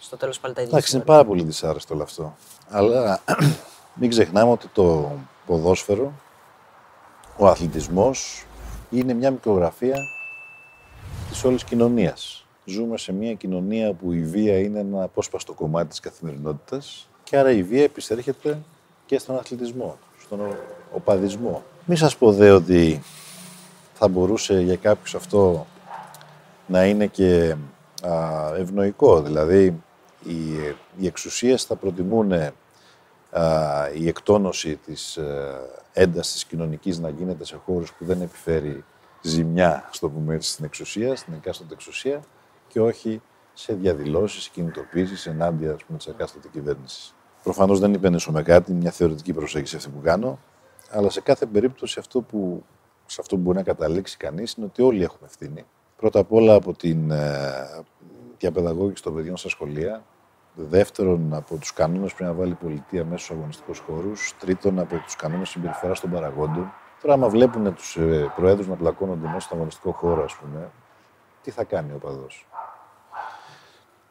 στο 0.00 0.16
τέλος 0.16 0.40
πάλι 0.40 0.54
τα 0.54 0.60
ίδια. 0.60 0.72
Εντάξει, 0.76 0.96
είναι 0.96 1.04
πάρα 1.04 1.24
πολύ 1.24 1.42
δυσάρεστο 1.42 1.94
όλο 1.94 2.02
αυτό. 2.02 2.36
Αλλά 2.68 3.20
μην 4.00 4.10
ξεχνάμε 4.10 4.50
ότι 4.50 4.66
το 4.72 5.12
ποδόσφαιρο, 5.46 6.12
ο 7.36 7.46
αθλητισμός 7.46 8.46
είναι 8.92 9.12
μια 9.12 9.30
μικρογραφία 9.30 9.96
της 11.28 11.44
όλης 11.44 11.64
κοινωνίας. 11.64 12.46
Ζούμε 12.64 12.98
σε 12.98 13.12
μια 13.12 13.34
κοινωνία 13.34 13.92
που 13.92 14.12
η 14.12 14.22
βία 14.22 14.58
είναι 14.58 14.78
ένα 14.78 15.02
απόσπαστο 15.02 15.52
κομμάτι 15.52 15.88
της 15.88 16.00
καθημερινότητας 16.00 17.08
και 17.24 17.36
άρα 17.36 17.50
η 17.50 17.62
βία 17.62 17.82
επισέρχεται 17.82 18.58
και 19.06 19.18
στον 19.18 19.36
αθλητισμό, 19.36 19.98
στον 20.20 20.40
οπαδισμό. 20.92 21.62
Μην 21.84 21.96
σας 21.96 22.16
πω 22.16 22.32
δε 22.32 22.50
ότι 22.50 23.02
θα 23.94 24.08
μπορούσε 24.08 24.60
για 24.60 24.76
κάποιους 24.76 25.14
αυτό 25.14 25.66
να 26.66 26.84
είναι 26.84 27.06
και 27.06 27.54
ευνοϊκό. 28.58 29.22
Δηλαδή, 29.22 29.82
οι, 30.24 30.54
οι 30.98 31.06
εξουσίες 31.06 31.64
θα 31.64 31.74
προτιμούν 31.74 32.32
η 33.94 34.08
εκτόνωση 34.08 34.76
της 34.76 35.16
ε, 35.16 35.81
έντασης 35.92 36.44
κοινωνικής 36.44 36.98
να 36.98 37.08
γίνεται 37.08 37.44
σε 37.44 37.56
χώρους 37.64 37.92
που 37.92 38.04
δεν 38.04 38.20
επιφέρει 38.20 38.84
ζημιά, 39.22 39.88
στο 39.92 40.08
πούμε 40.08 40.34
έτσι, 40.34 40.50
στην 40.50 40.64
εξουσία, 40.64 41.16
στην 41.16 41.34
εκάστοτε 41.34 41.74
εξουσία 41.74 42.22
και 42.68 42.80
όχι 42.80 43.20
σε 43.52 43.74
διαδηλώσεις, 43.74 44.48
κινητοποίησεις 44.48 45.26
ενάντια 45.26 45.72
ας 45.72 45.84
πούμε, 45.84 45.98
της 45.98 46.06
εκάστοτε 46.06 46.48
κυβέρνησης. 46.52 47.14
Προφανώς 47.42 47.80
δεν 47.80 47.94
υπενέσω 47.94 48.32
με 48.32 48.42
κάτι, 48.42 48.72
μια 48.72 48.90
θεωρητική 48.90 49.32
προσέγγιση 49.32 49.76
αυτή 49.76 49.88
που 49.88 50.00
κάνω, 50.00 50.38
αλλά 50.90 51.10
σε 51.10 51.20
κάθε 51.20 51.46
περίπτωση 51.46 51.98
αυτό 51.98 52.20
που, 52.20 52.64
σε 53.06 53.20
αυτό 53.20 53.36
που 53.36 53.42
μπορεί 53.42 53.56
να 53.56 53.62
καταλήξει 53.62 54.16
κανείς 54.16 54.52
είναι 54.52 54.66
ότι 54.66 54.82
όλοι 54.82 55.02
έχουμε 55.02 55.26
ευθύνη 55.26 55.64
Πρώτα 56.02 56.18
απ' 56.20 56.32
όλα 56.32 56.54
από 56.54 56.72
την 56.72 57.10
ε, 57.10 57.84
διαπαιδαγώγηση 58.38 59.02
των 59.02 59.14
παιδιών 59.14 59.36
στα 59.36 59.48
σχολεία. 59.48 60.04
Δεύτερον, 60.54 61.34
από 61.34 61.56
τους 61.56 61.72
κανόνες 61.72 62.10
που 62.10 62.16
πρέπει 62.16 62.32
να 62.32 62.38
βάλει 62.38 62.52
η 62.52 62.54
πολιτεία 62.54 63.04
μέσα 63.04 63.24
στους 63.24 63.36
αγωνιστικούς 63.36 63.78
χώρους. 63.78 64.34
Τρίτον, 64.38 64.78
από 64.78 64.96
τους 64.96 65.16
κανόνες 65.16 65.48
συμπεριφοράς 65.48 66.00
των 66.00 66.10
παραγόντων. 66.10 66.72
Τώρα, 67.02 67.14
άμα 67.14 67.28
βλέπουν 67.28 67.74
τους 67.74 67.96
ε, 67.96 68.32
προέδρους 68.36 68.66
να 68.66 68.76
πλακώνονται 68.76 69.26
μέσα 69.26 69.40
στον 69.40 69.56
αγωνιστικό 69.56 69.92
χώρο, 69.92 70.24
ας 70.24 70.34
πούμε, 70.34 70.70
τι 71.42 71.50
θα 71.50 71.64
κάνει 71.64 71.92
ο 71.92 71.98
παδός; 71.98 72.46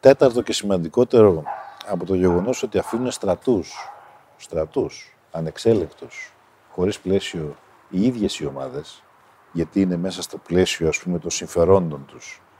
Τέταρτο 0.00 0.42
και 0.42 0.52
σημαντικότερο 0.52 1.42
από 1.86 2.04
το 2.04 2.14
γεγονός 2.14 2.62
ότι 2.62 2.78
αφήνουν 2.78 3.10
στρατούς, 3.10 3.90
στρατούς, 4.36 5.16
ανεξέλεκτους, 5.30 6.32
χωρίς 6.70 7.00
πλαίσιο 7.00 7.56
οι 7.88 8.04
ίδιες 8.04 8.38
οι 8.38 8.46
ομάδες, 8.46 9.02
γιατί 9.52 9.80
είναι 9.80 9.96
μέσα 9.96 10.22
στο 10.22 10.38
πλαίσιο 10.38 10.88
ας 10.88 10.98
πούμε 10.98 11.18
των 11.18 11.30
συμφερόντων 11.30 12.04
τους 12.06 12.40
ε, 12.40 12.51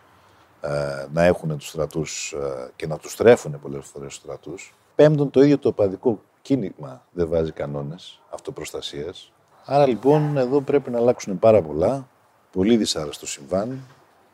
να 1.13 1.23
έχουν 1.23 1.59
τους 1.59 1.69
στρατούς 1.69 2.33
ε, 2.33 2.71
και 2.77 2.87
να 2.87 2.99
τους 2.99 3.17
τρέφουν 3.17 3.61
πολλές 3.61 3.87
φορές 3.87 4.09
τους 4.09 4.17
στρατούς. 4.17 4.75
Πέμπτον, 4.95 5.31
το 5.31 5.43
ίδιο 5.43 5.59
το 5.59 5.69
οπαδικό 5.69 6.21
κίνημα 6.43 7.07
δεν 7.11 7.29
βάζει 7.29 7.53
κανόνες 7.53 8.21
αυτοπροστασίας. 8.31 9.33
Άρα 9.65 9.87
λοιπόν 9.87 10.37
εδώ 10.37 10.61
πρέπει 10.61 10.91
να 10.91 10.99
αλλάξουν 10.99 11.39
πάρα 11.39 11.63
πολλά. 11.63 12.09
Πολύ 12.53 12.77
δυσάρεστο 12.77 13.27
συμβάν, 13.27 13.81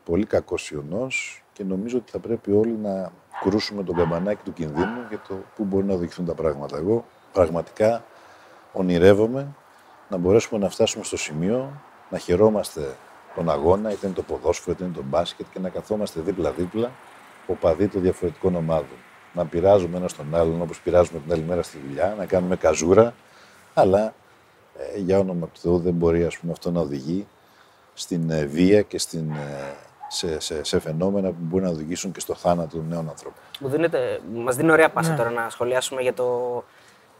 πολύ 0.05 0.25
κακός 0.25 0.71
ιονός 0.71 1.43
και 1.53 1.63
νομίζω 1.63 1.97
ότι 1.97 2.11
θα 2.11 2.19
πρέπει 2.19 2.51
όλοι 2.51 2.77
να 2.81 3.11
κρούσουμε 3.43 3.83
τον 3.83 3.95
καμπανάκι 3.95 4.41
του 4.43 4.53
κινδύνου 4.53 5.05
για 5.09 5.21
το 5.27 5.35
πού 5.55 5.63
μπορεί 5.63 5.85
να 5.85 5.93
οδηγηθούν 5.93 6.25
τα 6.25 6.33
πράγματα. 6.33 6.77
Εγώ 6.77 7.05
πραγματικά 7.33 8.03
ονειρεύομαι 8.73 9.55
να 10.09 10.17
μπορέσουμε 10.17 10.59
να 10.59 10.69
φτάσουμε 10.69 11.03
στο 11.03 11.17
σημείο 11.17 11.81
να 12.09 12.17
χαιρόμαστε 12.17 12.95
τον 13.35 13.49
αγώνα, 13.49 13.91
είτε 13.91 14.05
είναι 14.05 14.15
το 14.15 14.21
ποδόσφαιρο, 14.21 14.71
είτε 14.71 14.83
είναι 14.83 14.93
το 14.93 15.03
μπάσκετ 15.09 15.45
και 15.53 15.59
να 15.59 15.69
καθόμαστε 15.69 16.21
δίπλα-δίπλα, 16.21 16.91
οπαδοί 17.47 17.87
των 17.87 18.01
διαφορετικών 18.01 18.55
ομάδων. 18.55 18.97
Να 19.33 19.45
πειράζουμε 19.45 19.97
ένα 19.97 20.07
τον 20.17 20.35
άλλον 20.35 20.61
όπως 20.61 20.79
πειράζουμε 20.79 21.19
την 21.19 21.31
άλλη 21.33 21.43
μέρα 21.43 21.63
στη 21.63 21.77
δουλειά, 21.87 22.15
να 22.17 22.25
κάνουμε 22.25 22.55
καζούρα, 22.55 23.13
αλλά 23.73 24.13
ε, 24.77 24.99
για 24.99 25.19
όνομα 25.19 25.47
του 25.47 25.59
Θεού 25.59 25.79
δεν 25.79 25.93
μπορεί 25.93 26.23
ας 26.25 26.37
πούμε, 26.37 26.51
αυτό 26.51 26.71
να 26.71 26.79
οδηγεί 26.79 27.27
στην 27.93 28.29
ε, 28.29 28.45
βία 28.45 28.81
και 28.81 28.99
στην, 28.99 29.31
ε, 29.31 29.75
σε, 30.07 30.39
σε, 30.39 30.63
σε, 30.63 30.79
φαινόμενα 30.79 31.27
που 31.27 31.37
μπορεί 31.39 31.63
να 31.63 31.69
οδηγήσουν 31.69 32.11
και 32.11 32.19
στο 32.19 32.33
θάνατο 32.35 32.77
των 32.77 32.87
νέων 32.87 33.09
ανθρώπων. 33.09 33.41
Μου 33.59 33.67
δίνετε, 33.67 34.19
μας 34.33 34.55
δίνει 34.55 34.71
ωραία 34.71 34.89
πάσα 34.89 35.09
ναι. 35.11 35.17
τώρα 35.17 35.29
να 35.29 35.49
σχολιάσουμε 35.49 36.01
για 36.01 36.13
το... 36.13 36.63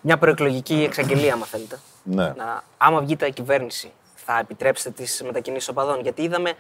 μια 0.02 0.18
προεκλογική 0.18 0.84
εξαγγελία, 0.84 1.34
αν 1.34 1.42
θέλετε. 1.42 1.80
Ναι. 2.04 2.34
Να, 2.38 2.64
άμα 2.78 3.02
βγει 3.02 3.16
τα 3.16 3.28
κυβέρνηση 3.28 3.92
θα 4.32 4.40
επιτρέψετε 4.40 4.90
τις 5.04 5.22
μετακινήσεις 5.26 5.68
οπαδών. 5.70 6.02
Γιατί 6.02 6.22
είδαμε 6.22 6.54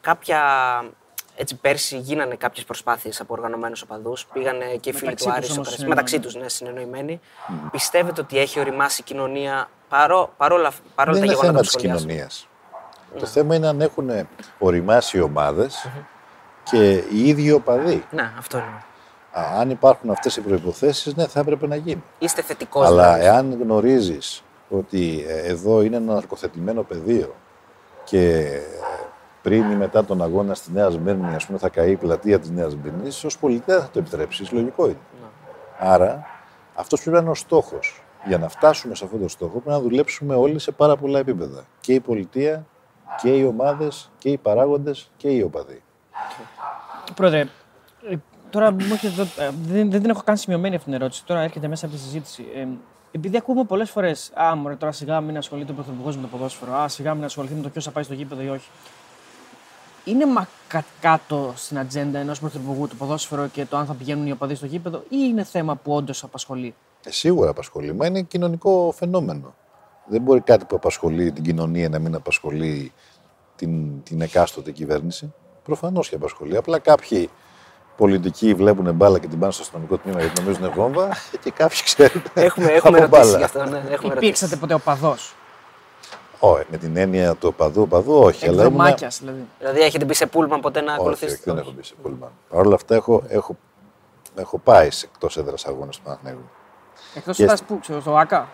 κάποια. 0.00 0.40
Έτσι, 1.36 1.54
πέρσι 1.56 1.98
γίνανε 1.98 2.34
κάποιες 2.34 2.64
προσπάθειες 2.64 3.20
από 3.20 3.34
οργανωμένους 3.34 3.82
οπαδούς. 3.82 4.26
Πήγανε 4.32 4.64
και 4.80 4.88
οι 4.88 4.92
φίλοι 4.92 5.04
Μεταξύ 5.04 5.24
του 5.24 5.30
τους 5.30 5.36
Άρη 5.36 5.44
στο 5.44 5.54
όμως 5.54 5.76
Καραϊσκάκι. 5.76 5.76
συνεννοημένοι. 5.76 5.88
Μεταξύ 5.88 6.20
τους, 6.20 6.34
ναι, 6.34 6.48
συνεννοημένοι. 6.48 7.20
Πιστεύετε 7.70 8.20
ότι 8.20 8.38
έχει 8.38 8.60
οριμάσει 8.60 9.00
η 9.00 9.04
κοινωνία 9.04 9.68
παρό, 9.88 10.32
παρόλα, 10.36 10.70
παρόλα 10.94 11.18
Δεν 11.18 11.26
τα 11.26 11.32
είναι 11.32 11.40
γεγονότα 11.40 11.46
θέμα 11.46 11.56
που 11.58 11.60
της 11.60 11.70
σχολιάζουμε. 11.70 12.12
κοινωνίας. 12.12 12.48
Το 13.18 13.26
θέμα 13.26 13.54
είναι 13.54 13.66
αν 13.66 13.80
έχουν 13.80 14.10
οριμάσει 14.58 15.16
οι 15.18 15.20
ομάδες 15.20 15.88
και 16.70 16.92
οι 16.94 17.28
ίδιοι 17.28 17.52
οπαδοί. 17.52 18.04
Ναι, 18.10 18.32
αυτό 18.38 18.56
είναι. 18.58 18.82
Α, 19.38 19.58
Αν 19.60 19.70
υπάρχουν 19.70 20.10
αυτές 20.10 20.36
οι 20.36 20.40
προποθέσει, 20.40 21.12
ναι, 21.16 21.26
θα 21.26 21.40
έπρεπε 21.40 21.66
να 21.66 21.76
γίνει. 21.76 22.02
Είστε 22.18 22.42
θετικός. 22.42 22.86
Αλλά 22.86 23.16
εάν 23.20 23.58
γνωρίζεις 23.62 24.42
ότι 24.76 25.24
ε, 25.28 25.50
εδώ 25.50 25.82
είναι 25.82 25.96
ένα 25.96 26.12
ναρκοθετημένο 26.12 26.82
πεδίο 26.82 27.34
και 28.04 28.48
πριν 29.42 29.70
ή 29.70 29.76
μετά 29.76 30.04
τον 30.04 30.22
αγώνα 30.22 30.54
στη 30.54 30.72
Νέα 30.72 30.90
Σμύρνη, 30.90 31.34
ας 31.34 31.46
πούμε, 31.46 31.58
θα 31.58 31.68
καεί 31.68 31.90
η 31.90 31.96
πλατεία 31.96 32.38
της 32.38 32.50
Νέας 32.50 32.72
Σμύρνης, 32.72 33.24
ως 33.24 33.38
πολιτεία 33.38 33.80
θα 33.80 33.88
το 33.92 33.98
επιτρέψει. 33.98 34.54
Λογικό 34.54 34.84
είναι. 34.84 34.96
Άρα, 35.78 36.26
αυτός 36.74 37.00
πρέπει 37.00 37.16
να 37.16 37.22
είναι 37.22 37.30
ο 37.30 37.34
στόχος. 37.34 38.04
Για 38.26 38.38
να 38.38 38.48
φτάσουμε 38.48 38.94
σε 38.94 39.04
αυτό 39.04 39.16
το 39.16 39.28
στόχο, 39.28 39.50
πρέπει 39.52 39.68
να 39.68 39.80
δουλέψουμε 39.80 40.34
όλοι 40.34 40.58
σε 40.58 40.72
πάρα 40.72 40.96
πολλά 40.96 41.18
επίπεδα. 41.18 41.64
Και 41.80 41.92
η 41.92 42.00
πολιτεία, 42.00 42.66
και 43.22 43.28
οι 43.28 43.44
ομάδες, 43.44 44.10
και 44.18 44.28
οι 44.28 44.36
παράγοντες, 44.36 45.10
και 45.16 45.28
οι 45.28 45.42
οπαδοί. 45.42 45.82
Πρόεδρε, 47.14 47.48
ε, 48.10 48.16
τώρα 48.50 48.70
μου 48.70 48.78
έρχεται 48.80 49.06
εδώ, 49.06 49.22
ε, 49.22 49.50
δεν, 49.66 49.90
δεν 49.90 50.00
την 50.00 50.10
έχω 50.10 50.22
καν 50.24 50.36
σημειωμένη 50.36 50.74
αυτή 50.74 50.90
την 50.90 51.00
ερώτηση. 51.00 51.24
Τώρα 51.24 51.40
έρχεται 51.40 51.68
μέσα 51.68 51.86
από 51.86 51.94
τη 51.94 52.00
συζήτηση. 52.00 52.44
Ε, 53.14 53.18
επειδή 53.18 53.36
ακούμε 53.36 53.64
πολλές 53.64 53.90
φορές, 53.90 54.30
Α, 54.34 54.54
μωρέ, 54.56 54.74
τώρα 54.76 54.92
σιγά 54.92 55.20
μην 55.20 55.36
ασχολείται 55.36 55.72
ο 55.72 55.74
Πρωθυπουργός 55.74 56.16
με 56.16 56.22
το 56.22 56.28
ποδόσφαιρο. 56.28 56.72
Α, 56.74 56.88
σιγά 56.88 57.14
μην 57.14 57.24
ασχοληθεί 57.24 57.54
με 57.54 57.62
το 57.62 57.68
ποιος 57.68 57.84
θα 57.84 57.90
πάει 57.90 58.04
στο 58.04 58.14
γήπεδο 58.14 58.42
ή 58.42 58.48
όχι. 58.48 58.68
Είναι 60.04 60.26
μα 60.26 60.48
κα- 60.68 60.84
κάτω 61.00 61.52
στην 61.56 61.78
ατζέντα 61.78 62.18
ενός 62.18 62.40
Πρωθυπουργού 62.40 62.88
το 62.88 62.94
ποδόσφαιρο 62.94 63.46
και 63.46 63.64
το 63.64 63.76
αν 63.76 63.86
θα 63.86 63.94
πηγαίνουν 63.94 64.26
οι 64.26 64.32
οπαδοί 64.32 64.54
στο 64.54 64.66
γήπεδο, 64.66 64.98
ή 64.98 65.04
είναι 65.08 65.44
θέμα 65.44 65.76
που 65.76 65.92
όντως 65.94 66.22
απασχολεί; 66.24 66.74
Ε, 67.04 67.10
σίγουρα 67.10 67.50
απασχολεί, 67.50 67.92
μα 67.92 68.06
είναι 68.06 68.22
κοινωνικό 68.22 68.92
φαινόμενο. 68.96 69.54
Δεν 70.06 70.22
μπορεί 70.22 70.40
κάτι 70.40 70.64
που 70.64 70.76
απασχολεί 70.76 71.32
την 71.32 71.44
κοινωνία 71.44 71.88
να 71.88 71.98
μην 71.98 72.14
απασχολεί 72.14 72.92
την, 73.56 74.02
την 74.02 74.20
εκάστοτε 74.20 74.70
κυβέρνηση. 74.70 75.32
Προφανώς 75.64 76.08
και 76.08 76.14
απασχολεί. 76.14 76.56
Απλά 76.56 76.78
κάποιοι 76.78 77.30
πολιτικοί 77.96 78.54
βλέπουν 78.54 78.94
μπάλα 78.94 79.18
και 79.18 79.26
την 79.26 79.38
πάνε 79.38 79.52
στο 79.52 79.62
αστυνομικό 79.62 79.96
τμήμα 79.96 80.20
γιατί 80.20 80.40
νομίζουν 80.40 80.64
είναι 80.64 80.72
βόμβα 80.74 81.08
και 81.42 81.50
κάποιοι 81.50 81.82
ξέρουν. 81.84 82.22
Έχουμε, 82.34 82.66
έχουμε 82.66 82.98
από 82.98 83.16
ερωτήσεις 83.16 83.32
μπάλα. 83.32 83.38
γι' 83.38 83.44
αυτό. 83.44 83.58
Ναι, 83.58 83.64
έχουμε 83.64 83.82
ερωτήσεις. 83.90 84.12
Υπήρξατε 84.16 84.56
ποτέ 84.56 84.74
οπαδός; 84.74 85.34
Όχι, 86.38 86.64
με 86.70 86.76
την 86.76 86.96
έννοια 86.96 87.34
του 87.34 87.48
οπαδού, 87.52 87.82
οπαδού, 87.82 88.14
όχι. 88.18 88.48
αλλά 88.48 88.64
ήμουνα- 88.64 88.88
Εκδρομάκια 88.88 89.08
δηλαδή. 89.20 89.44
Δηλαδή, 89.58 89.80
έχετε 89.80 90.04
μπει 90.04 90.14
σε 90.14 90.26
πούλμαν 90.26 90.60
ποτέ 90.60 90.80
να 90.80 90.90
Όχι, 90.92 91.00
ακολουθήσετε; 91.00 91.34
όχι, 91.34 91.42
δεν 91.50 91.58
έχω 91.58 91.70
μπει 91.76 91.82
σε 91.84 91.94
πούλμαν. 92.02 92.30
Παρ' 92.50 92.66
όλα 92.66 92.74
αυτά 92.74 92.94
έχω, 92.94 93.22
έχω, 93.28 93.56
έχω 94.34 94.58
πάει 94.58 94.90
σε 94.90 95.08
εκτός 95.12 95.36
έδρας 95.36 95.64
αγώνε 95.66 95.90
του 95.90 95.98
Παναθηναίκου. 96.04 96.40
Εκτός 97.14 97.36
Και- 97.36 97.50
yes. 97.50 97.56
που, 97.66 97.78
ξέρω, 97.80 98.00
στο 98.00 98.16
ΑΚΑ. 98.16 98.48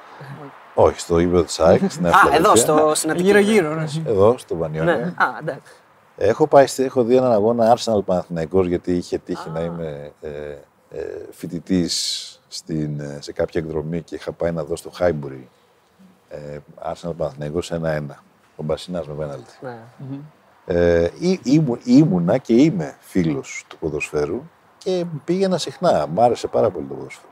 Όχι, 0.74 1.00
στο 1.00 1.18
γήπεδο 1.18 1.42
της 1.42 1.60
ΑΕΚ, 1.60 1.90
στην 1.90 2.06
Α, 2.06 2.10
Αθήνα. 2.14 2.34
εδώ 2.36 2.56
στο 2.56 2.92
στην 2.94 3.10
Αττική. 3.10 3.26
Γύρω-γύρω. 3.28 3.74
ναι. 3.74 3.84
Εδώ, 4.06 4.34
στο 4.38 4.56
Βανιόνιο. 4.56 4.94
Ναι, 4.94 5.02
α, 5.02 5.24
εντάξει. 5.40 5.72
Έχω 6.22 6.46
πάει, 6.46 6.66
στη- 6.66 6.82
έχω 6.84 7.02
δει 7.04 7.16
έναν 7.16 7.32
αγώνα 7.32 7.76
Arsenal 7.76 8.04
Παναθηναϊκός 8.04 8.66
γιατί 8.66 8.92
είχε 8.96 9.18
τύχει 9.18 9.50
να 9.50 9.60
είμαι 9.60 10.12
ε, 10.20 10.28
ε, 10.90 11.02
φοιτητής 11.30 12.40
σε 13.18 13.32
κάποια 13.32 13.60
εκδρομή 13.60 14.02
και 14.02 14.14
είχα 14.14 14.32
πάει 14.32 14.52
να 14.52 14.64
δω 14.64 14.76
στο 14.76 14.90
Χάιμπουρι 14.90 15.48
ε, 16.28 16.58
Arsenal 16.92 17.12
Παναθηναϊκός 17.16 17.72
1-1. 17.72 18.00
Ο 18.56 18.62
Μπασινάς 18.62 19.06
με 19.08 19.14
πέναλτι. 19.14 19.52
Ναι. 19.60 19.78
Ε, 20.66 21.08
ή- 21.18 21.40
ήμου- 21.44 21.80
ήμουνα 21.84 22.38
και 22.38 22.54
είμαι 22.54 22.96
φίλος 23.00 23.64
του 23.68 23.78
ποδοσφαίρου 23.78 24.42
και 24.78 25.04
πήγαινα 25.24 25.58
συχνά. 25.58 26.06
Μ' 26.06 26.20
άρεσε 26.20 26.46
πάρα 26.46 26.70
πολύ 26.70 26.86
το 26.86 26.94
ποδοσφαίρο. 26.94 27.28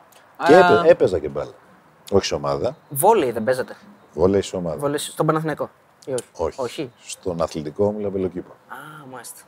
Και 0.47 0.55
Άρα- 0.55 0.79
έπαι- 0.79 0.91
έπαιζα 0.91 1.19
και 1.19 1.29
μπάλα. 1.29 1.53
Όχι 2.13 2.25
σε 2.25 2.35
ομάδα, 2.35 2.77
Βόλεϊ 2.89 3.31
δεν 3.31 3.45
παίζετε. 3.45 3.77
βόλεϊ 4.15 4.43
σε 4.43 4.57
ομάδα. 4.57 4.77
Βόλεϊ 4.77 4.99
στον 4.99 5.27
Παναθηναϊκό. 5.27 5.71
Ή 6.09 6.13
όχι. 6.13 6.23
Όχι. 6.33 6.61
όχι. 6.61 6.91
Στον 7.07 7.43
αθλητικό 7.43 7.93
μου 7.93 7.99
λαβελοκήπο. 7.99 8.51
Α, 8.51 9.07
μάλιστα. 9.11 9.41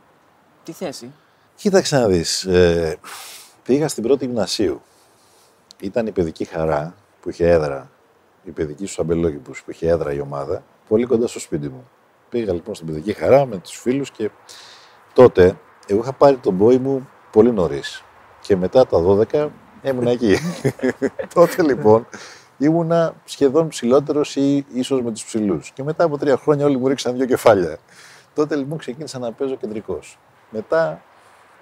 Τι 0.65 0.73
θέση. 0.73 1.13
Κοίταξε 1.55 1.99
να 1.99 2.07
δεις. 2.07 2.45
Ε, 2.45 2.99
πήγα 3.63 3.89
στην 3.89 4.03
πρώτη 4.03 4.27
γυμνασίου. 4.27 4.83
Ήταν 5.81 6.07
η 6.07 6.11
παιδική 6.11 6.45
χαρά 6.45 6.95
που 7.21 7.31
είχε 7.31 7.51
έδρα, 7.51 7.91
η 8.45 8.51
παιδική 8.51 8.85
στους 8.85 8.99
αμπελόκηπους 8.99 9.63
που 9.63 9.71
είχε 9.71 9.89
έδρα 9.89 10.13
η 10.13 10.21
ομάδα, 10.21 10.65
πολύ 10.89 11.05
κοντά 11.05 11.27
στο 11.27 11.41
σπίτι 11.41 11.69
μου. 11.69 11.89
Πήγα 12.29 12.53
λοιπόν 12.53 12.75
στην 12.75 12.87
παιδική 12.87 13.13
χαρά 13.13 13.47
με 13.47 13.59
τους 13.59 13.81
φίλους 13.81 14.11
και 14.11 14.31
τότε 15.13 15.59
εγώ 15.87 16.01
είχα 16.01 16.13
πάρει 16.13 16.37
τον 16.37 16.55
μπόι 16.55 16.79
μου 16.79 17.09
πολύ 17.33 17.53
νωρίς. 17.53 18.05
Και 18.41 18.57
μετά 18.57 18.87
τα 18.87 18.99
12 19.33 19.49
ήμουν 19.83 20.07
εκεί. 20.07 20.37
τότε 21.35 21.63
λοιπόν 21.63 22.07
ήμουνα 22.65 23.15
σχεδόν 23.25 23.69
ψηλότερος 23.69 24.37
ή 24.37 24.67
ίσως 24.73 25.03
με 25.03 25.11
τους 25.13 25.25
ψηλούς. 25.25 25.71
Και 25.71 25.83
μετά 25.83 26.05
από 26.05 26.19
τρία 26.19 26.37
χρόνια 26.37 26.65
όλοι 26.65 26.77
μου 26.79 26.89
ρίξαν 26.89 27.17
δύο 27.17 27.27
κεφάλια. 27.27 27.79
Τότε 28.35 28.57
λοιπόν 28.57 28.79
ξεκίνησα 28.79 29.19
να 29.19 29.33
παίζω 29.33 29.55
κεντρικός. 29.57 30.19
Μετά 30.51 31.03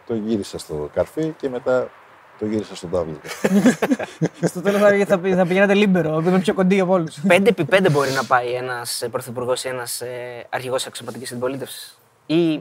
το 0.06 0.14
γύρισα 0.14 0.58
στο 0.58 0.90
καρφί 0.94 1.34
και 1.40 1.48
μετά 1.48 1.90
το 2.38 2.46
γύρισα 2.46 2.76
στο 2.76 2.86
τάβλο. 2.86 3.16
Στο 4.42 4.60
τέλος 4.60 4.80
θα, 4.80 4.88
θα, 5.06 5.20
θα 5.36 5.46
πηγαίνατε 5.46 5.74
λίμπερο, 5.74 6.10
που 6.22 6.28
είμαι 6.28 6.38
πιο 6.38 6.54
κοντή 6.54 6.80
από 6.80 6.92
όλους. 6.92 7.18
5x5 7.28 7.86
μπορεί 7.90 8.10
να 8.10 8.24
πάει 8.24 8.52
ένας 8.52 9.04
πρωθυπουργός 9.10 9.64
ή 9.64 9.68
ένας 9.68 10.02
αρχηγός 10.50 10.86
αξιωματικής 10.86 11.30
αντιπολίτευση. 11.32 11.92
Ή 12.26 12.60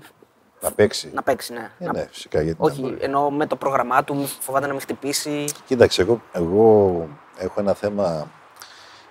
να 0.61 0.71
παίξει. 0.71 1.09
να 1.13 1.23
παίξει, 1.23 1.53
ναι. 1.53 1.69
Ε, 1.79 1.85
Να- 1.85 1.93
ναι, 1.93 2.07
φυσικά 2.11 2.41
γιατί. 2.41 2.57
να 2.61 2.65
Όχι, 2.67 2.81
μπορεί. 2.81 2.97
ενώ 2.99 3.29
με 3.29 3.45
το 3.45 3.55
πρόγραμμά 3.55 4.03
του 4.03 4.15
μη 4.15 4.25
φοβάται 4.39 4.65
να 4.65 4.71
μην 4.71 4.81
χτυπήσει. 4.81 5.45
Κοίταξε, 5.65 6.01
εγώ, 6.01 6.21
εγώ 6.31 7.07
έχω 7.37 7.59
ένα 7.59 7.73
θέμα. 7.73 8.31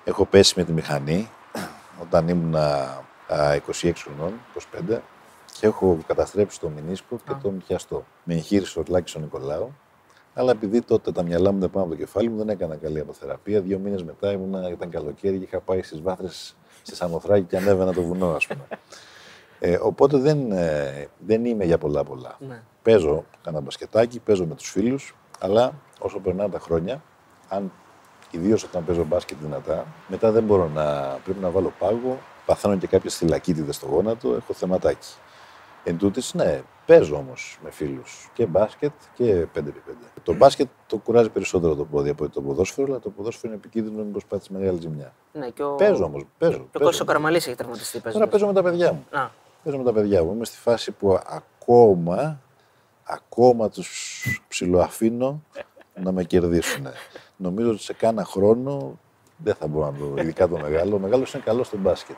Έχω 0.05 0.25
πέσει 0.25 0.55
με 0.57 0.65
τη 0.65 0.73
μηχανή 0.73 1.31
όταν 2.03 2.29
ήμουν 2.29 2.55
26 3.29 3.93
χρονών, 3.97 4.33
25, 4.91 4.99
και 5.59 5.67
έχω 5.67 5.99
καταστρέψει 6.07 6.61
το 6.61 6.69
μηνίσκο 6.69 7.19
και 7.27 7.33
το 7.43 7.51
μυθιαστό. 7.51 8.05
Με 8.25 8.35
εγχείρησε 8.35 8.79
ο 8.79 8.83
Τλάκης 8.83 9.15
ο 9.15 9.19
Νικολάου, 9.19 9.77
αλλά 10.35 10.51
επειδή 10.51 10.83
τότε 10.83 11.13
τα 11.13 11.23
μυαλά 11.23 11.53
μου 11.53 11.59
δεν 11.61 11.71
πάνε 11.71 11.85
από 11.85 11.95
το 11.95 12.01
κεφάλι 12.01 12.29
μου, 12.29 12.37
δεν 12.37 12.49
έκανα 12.49 12.77
καλή 12.77 13.01
αποθεραπεία. 13.01 13.61
Δύο 13.61 13.79
μήνες 13.79 14.03
μετά 14.03 14.33
ήμουνα, 14.33 14.69
ήταν 14.71 14.91
καλοκαίρι 14.91 15.39
και 15.39 15.45
είχα 15.45 15.61
πάει 15.61 15.83
στις 15.83 16.03
βάθρες 16.03 16.57
στη 16.83 16.97
Σαμοθράκη 16.97 17.45
και 17.45 17.57
ανέβαινα 17.57 17.93
το 17.93 18.03
βουνό, 18.03 18.35
ας 18.35 18.47
πούμε. 18.47 18.67
Ε, 19.59 19.79
οπότε 19.83 20.19
δεν, 20.19 20.53
ε, 20.53 21.09
δεν 21.19 21.45
είμαι 21.45 21.65
για 21.65 21.79
πολλά 21.79 22.05
πολλά. 22.05 22.37
Ναι. 22.39 22.63
Παίζω 22.83 23.25
κάνα 23.43 23.61
μπασκετάκι, 23.61 24.19
παίζω 24.19 24.47
με 24.47 24.55
τους 24.55 24.71
φίλους, 24.71 25.17
αλλά 25.41 25.73
όσο 25.99 26.19
περνάνε 26.19 26.51
τα 26.51 26.59
χρόνια, 26.59 27.03
αν 27.49 27.73
ιδίως 28.37 28.65
όταν 28.65 28.85
παίζω 28.85 29.05
μπάσκετ 29.05 29.37
δυνατά, 29.41 29.87
μετά 30.09 30.31
δεν 30.31 30.43
μπορώ 30.43 30.69
να. 30.69 30.85
Πρέπει 31.25 31.41
να 31.41 31.51
βάλω 31.51 31.73
πάγο, 31.79 32.19
παθαίνω 32.47 32.77
και 32.77 32.87
κάποιες 32.87 33.17
θυλακίτιδε 33.17 33.73
στο 33.73 33.87
γόνατο, 33.87 34.35
έχω 34.35 34.53
θεματάκι. 34.53 35.15
Εν 35.85 35.99
τούτης, 35.99 36.35
ναι, 36.35 36.63
παίζω 36.87 37.17
όμως 37.17 37.59
με 37.63 37.71
φίλους 37.71 38.31
και 38.33 38.47
μπάσκετ 38.47 38.93
και 39.15 39.47
5x5. 39.55 39.63
Το 40.23 40.35
μπάσκετ 40.35 40.69
το 40.87 40.97
κουράζει 40.97 41.29
περισσότερο 41.29 41.75
το 41.75 41.85
πόδι 41.85 42.11
από 42.11 42.29
το 42.29 42.41
ποδόσφαιρο, 42.41 42.87
αλλά 42.87 42.99
το 43.01 43.11
ποδόσφαιρο 43.11 43.53
είναι 43.53 43.63
επικίνδυνο 43.65 44.05
μήπως 44.05 44.27
πάθεις 44.27 44.49
μεγάλη 44.49 44.79
ζημιά. 44.81 45.13
Ναι, 45.33 45.49
και 45.49 45.63
ο... 45.63 45.75
Παίζω 45.75 46.05
όμως, 46.05 46.25
παίζω. 46.39 46.53
Και 46.53 46.63
ο 46.63 46.67
παίζω. 46.73 46.85
Κώστας 46.85 47.01
ο 47.01 47.05
Καραμαλής 47.05 47.47
έχει 47.47 47.57
τραυματιστεί. 47.57 48.01
Τώρα 48.01 48.05
παίζοντας. 48.05 48.31
παίζω 48.31 48.47
με 48.47 48.53
τα 48.53 48.63
παιδιά 48.63 48.93
μου. 48.93 49.05
Α, 49.11 49.29
Παίζω 49.65 49.79
με 49.79 49.85
τα 49.85 49.93
παιδιά 49.93 50.25
μου. 50.25 50.33
Είμαι 50.33 50.45
στη 50.45 50.57
φάση 50.57 50.91
που 50.93 51.19
ακόμα, 51.27 52.41
ακόμα 53.05 53.69
τους 53.69 54.43
ψιλοαφήνω 54.49 55.43
να 56.05 56.13
με 56.13 56.25
κερδίσουν. 56.25 56.87
Νομίζω 57.37 57.71
ότι 57.71 57.83
σε 57.83 57.93
κάνα 57.93 58.25
χρόνο 58.25 58.99
δεν 59.37 59.55
θα 59.55 59.67
μπορώ 59.67 59.91
να 59.91 59.99
το, 59.99 60.15
ειδικά 60.23 60.49
το 60.49 60.59
μεγάλο. 60.59 60.95
Ο 60.95 60.99
μεγάλος 60.99 61.35
είναι 61.35 61.43
καλός 61.47 61.67
στο 61.67 61.77
μπάσκετ. 61.77 62.17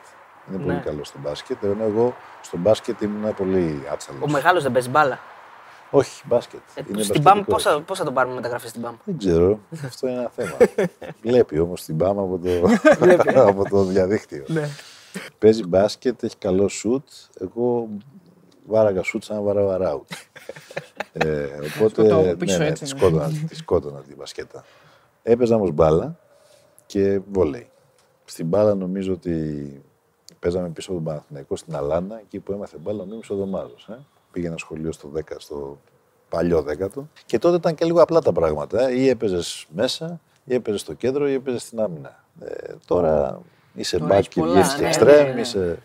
Είναι 0.49 0.57
πολύ 0.63 0.73
Ναι. 0.75 0.81
καλός 0.81 1.07
στο 1.07 1.17
μπάσκετ. 1.21 1.63
Ενώ 1.63 1.83
εγώ 1.83 2.15
στο 2.41 2.57
μπάσκετ 2.57 3.01
ήμουν 3.01 3.33
πολύ 3.35 3.83
άτσαλος. 3.91 4.21
ο 4.21 4.27
μεγάλος 4.29 4.63
δεν 4.63 4.71
παίζει 4.71 4.89
μπάλα. 4.89 5.19
Όχι, 5.91 6.23
μπάσκετ. 6.27 6.59
Ε, 6.75 6.81
Είναι 6.91 7.03
στην 7.03 7.23
ΠΑΜ 7.23 7.37
μπασκετικός. 7.37 7.63
πώς 7.63 7.73
θα, 7.73 7.81
πώς 7.81 7.97
θα 7.97 8.03
τον 8.03 8.13
πάρουμε 8.13 8.35
μεταγραφή 8.35 8.67
στην 8.67 8.81
ΠΑΜ. 8.81 8.95
Δεν 9.03 9.17
ξέρω. 9.17 9.59
Αυτό 9.85 10.07
είναι 10.07 10.19
ένα 10.19 10.29
θέμα. 10.35 10.57
Βλέπει 11.21 11.59
όμως 11.59 11.83
την 11.83 11.97
ΠΑΜ 11.97 12.19
από 12.19 12.39
το, 12.43 12.49
από 13.49 13.69
το 13.69 13.83
διαδίκτυο. 13.83 14.43
Ναι. 14.47 14.69
Παίζει 15.37 15.67
μπάσκετ, 15.67 16.23
έχει 16.23 16.37
καλό 16.37 16.67
σουτ. 16.67 17.07
Εγώ 17.39 17.87
βάραγα 18.69 19.03
σουτ 19.03 19.23
σαν 19.23 19.35
να 19.35 19.41
βάραγα 19.41 19.77
ράουτ. 19.77 20.09
ε, 21.13 21.45
οπότε 21.75 21.89
Σκοτώ 21.89 22.15
από 22.15 22.25
ναι, 22.25 22.35
πίσω, 22.35 22.57
ναι, 22.57 22.67
έτσι, 22.67 22.83
τη 22.83 22.93
ναι. 22.93 22.99
σκότωνα, 22.99 23.31
τη 23.47 23.55
σκότωνα 23.55 23.99
τη 24.01 24.15
μπασκέτα. 24.15 24.65
Έπαιζα 25.23 25.55
όμως 25.55 25.71
μπάλα 25.71 26.19
και 26.85 27.19
βολέι. 27.31 27.69
Στην 28.25 28.45
μπάλα 28.45 28.75
νομίζω 28.75 29.13
ότι 29.13 29.81
παίζαμε 30.39 30.69
πίσω 30.69 30.91
από 30.91 30.99
τον 30.99 31.07
Παναθηναϊκό 31.09 31.55
στην 31.55 31.75
Αλάνα, 31.75 32.19
εκεί 32.19 32.39
που 32.39 32.51
έμαθε 32.51 32.77
μπάλα 32.77 33.01
ο 33.01 33.05
Μίμης 33.05 33.29
ο 33.29 33.35
Δωμάζος. 33.35 33.87
Ε. 33.89 33.97
Πήγαινα 34.31 34.57
σχολείο 34.57 34.91
στο 34.91 35.11
10, 35.15 35.21
στο 35.37 35.77
παλιό 36.29 36.61
δεκάρι. 36.61 37.07
Και 37.25 37.39
τότε 37.39 37.55
ήταν 37.55 37.75
και 37.75 37.85
λίγο 37.85 38.01
απλά 38.01 38.21
τα 38.21 38.31
πράγματα. 38.31 38.87
Ε. 38.87 38.99
Ή 38.99 39.07
έπαιζες 39.07 39.65
μέσα, 39.75 40.19
ή 40.45 40.53
έπαιζες 40.53 40.81
στο 40.81 40.93
κέντρο, 40.93 41.29
ή 41.29 41.33
έπαιζες 41.33 41.61
στην 41.61 41.79
άμυνα. 41.79 42.23
Ε, 42.39 42.73
τώρα 42.85 43.41
είσαι 43.73 43.97
Τώρα 43.97 44.11
back 44.11 44.17
έχεις 44.17 44.27
και 44.27 44.39
πολλά, 44.39 44.53
βγαίνει 44.53 44.73
και 44.75 44.81
ναι, 44.81 44.87
εξτρέμ, 44.87 45.27
ναι, 45.27 45.33
ναι. 45.33 45.41
είσαι... 45.41 45.79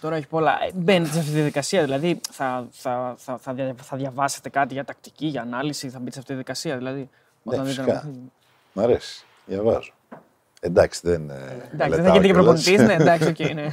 Τώρα 0.00 0.16
έχει 0.16 0.26
πολλά. 0.26 0.52
Ε, 0.64 0.70
Μπαίνετε 0.74 1.12
σε 1.12 1.18
αυτή 1.18 1.30
τη 1.30 1.36
διαδικασία, 1.36 1.82
δηλαδή 1.84 2.20
θα, 2.30 2.66
θα, 2.70 3.14
θα, 3.18 3.38
θα, 3.38 3.52
δια- 3.52 3.74
θα 3.82 3.96
διαβάσετε 3.96 4.48
κάτι 4.48 4.74
για 4.74 4.84
τακτική, 4.84 5.26
για 5.26 5.42
ανάλυση, 5.42 5.88
θα 5.90 5.98
μπείτε 5.98 6.10
σε 6.12 6.18
αυτή 6.18 6.26
τη 6.30 6.32
διαδικασία. 6.32 6.76
Δηλαδή, 6.76 7.08
Ναι, 7.42 7.52
δείτε 7.56 7.64
φυσικά. 7.66 7.82
ένα 7.82 7.92
παιχνίδι. 7.92 8.30
Μ' 8.72 8.80
αρέσει. 8.80 9.24
Διαβάζω. 9.46 9.92
Εντάξει, 10.60 11.00
δεν. 11.04 11.30
ε, 11.30 11.34
Εντάξει, 11.34 11.68
δεν 11.76 11.88
μελετάω 11.88 12.04
θα 12.04 12.10
γίνετε 12.12 12.26
και 12.26 12.32
κιόλας. 12.32 12.62
προπονητής, 12.64 12.86
ναι, 12.86 12.92
εντάξει, 13.02 13.28
οκ, 13.28 13.54
ναι. 13.54 13.62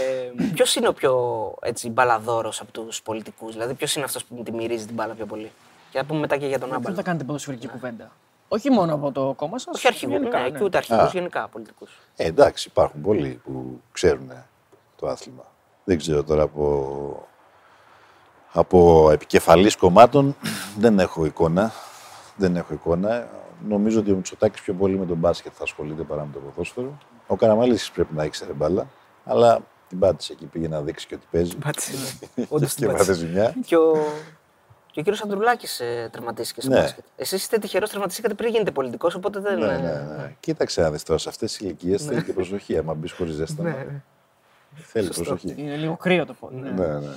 Ε, 0.00 0.44
ποιος 0.54 0.74
είναι 0.74 0.88
ο 0.88 0.92
πιο 0.92 1.14
έτσι, 1.62 1.90
μπαλαδόρος 1.90 2.60
από 2.60 2.72
τους 2.72 3.02
πολιτικούς, 3.02 3.52
δηλαδή 3.52 3.74
ποιος 3.74 3.94
είναι 3.96 4.04
αυτός 4.04 4.24
που 4.24 4.42
τη 4.42 4.52
μυρίζει 4.52 4.86
την 4.86 4.94
μπάλα 4.94 5.14
πιο 5.14 5.26
πολύ; 5.26 5.50
Και 5.90 5.98
θα 5.98 6.04
πούμε 6.04 6.20
μετά 6.20 6.36
και 6.36 6.46
για 6.46 6.58
τον 6.58 6.68
Δεν 6.68 6.76
άμπαλο. 6.78 6.94
θα 6.96 7.02
κάνετε 7.02 7.24
ποδοσφαιρική 7.24 7.68
κουβέντα. 7.68 8.10
Όχι 8.48 8.70
μόνο 8.70 8.94
από 8.94 9.12
το 9.12 9.32
κόμμα 9.36 9.58
σας. 9.58 9.74
Όχι 9.76 9.86
αρχηγού, 9.86 10.18
ναι, 10.18 10.50
και 10.50 10.64
ούτε 10.64 10.76
αρχηγούς, 10.76 11.12
γενικά 11.12 11.48
πολιτικούς. 11.48 11.98
Ε, 12.16 12.26
εντάξει, 12.26 12.68
υπάρχουν 12.70 13.00
πολλοί 13.00 13.40
που 13.44 13.80
ξέρουν 13.92 14.32
το 15.00 15.06
άθλημα. 15.08 15.44
Δεν 15.84 15.98
ξέρω 15.98 16.22
τώρα 16.24 16.42
από, 16.42 17.28
από 18.52 19.10
επικεφαλής 19.12 19.76
κομμάτων 19.76 20.36
δεν 20.78 20.98
έχω 20.98 21.24
εικόνα. 21.24 21.72
Δεν 22.36 22.56
έχω 22.56 22.74
εικόνα. 22.74 23.28
Νομίζω 23.68 24.00
ότι 24.00 24.12
ο 24.12 24.14
Μητσοτάκης 24.16 24.60
πιο 24.60 24.74
πολύ 24.74 24.98
με 24.98 25.06
τον 25.06 25.16
μπάσκετ 25.16 25.52
θα 25.56 25.62
ασχολείται 25.62 26.02
παρά 26.02 26.24
με 26.24 26.30
το 26.32 26.38
ποδόσφαιρο. 26.38 26.98
Ο 27.26 27.36
Καραμαλής 27.36 27.90
πρέπει 27.90 28.14
να 28.14 28.24
ήξερε 28.24 28.52
μπάλα, 28.52 28.86
αλλά 29.24 29.60
την 29.88 29.98
πάτησε 29.98 30.32
εκεί, 30.32 30.44
πήγε 30.44 30.68
να 30.68 30.80
δείξει 30.80 31.06
και 31.06 31.14
ότι 31.14 31.26
παίζει. 31.30 31.56
Όντως 32.48 32.74
και 32.74 32.86
μάθε 32.86 33.12
ζημιά. 33.12 33.54
Και 33.66 33.76
ο, 33.76 33.92
και 34.90 35.00
ο 35.00 35.02
κύριος 35.02 35.22
Ανδρουλάκης 35.22 35.80
ε, 35.80 36.08
τραυματίστηκε 36.12 36.60
στο 36.60 36.70
Ναι. 36.70 36.80
μπάσκετ. 36.80 37.04
Εσείς 37.16 37.40
είστε 37.40 37.58
τυχερός, 37.58 37.88
τραυματιστήκατε 37.88 38.34
πριν 38.34 38.50
γίνετε 38.50 38.70
πολιτικός, 38.70 39.14
οπότε 39.14 39.40
δεν. 39.40 39.58
ναι, 39.58 39.66
ε, 39.66 39.78
ναι, 39.78 39.92
ναι. 40.16 40.34
Κοίταξε 40.40 40.80
να 40.80 40.90
δεις 40.90 41.02
τώρα, 41.02 41.18
σε 41.18 41.28
αυτές 41.28 41.50
τις 41.52 41.60
ηλικίες 41.60 42.04
θέλει 42.04 42.22
και 42.22 42.32
προσοχή. 42.32 42.78
Άμα 42.78 42.94
μπεις 42.94 43.12
χωρίς 43.12 43.34
ζέσταμα, 43.34 43.74
θέλει 44.74 45.08
προσοχή. 45.08 45.54
Είναι 45.56 45.76
λίγο 45.76 45.96
κρύο 45.96 46.26
το 46.26 46.34
πόδι. 46.40 46.56
ναι. 46.56 46.70
Ναι, 46.70 46.86
ναι. 46.86 47.08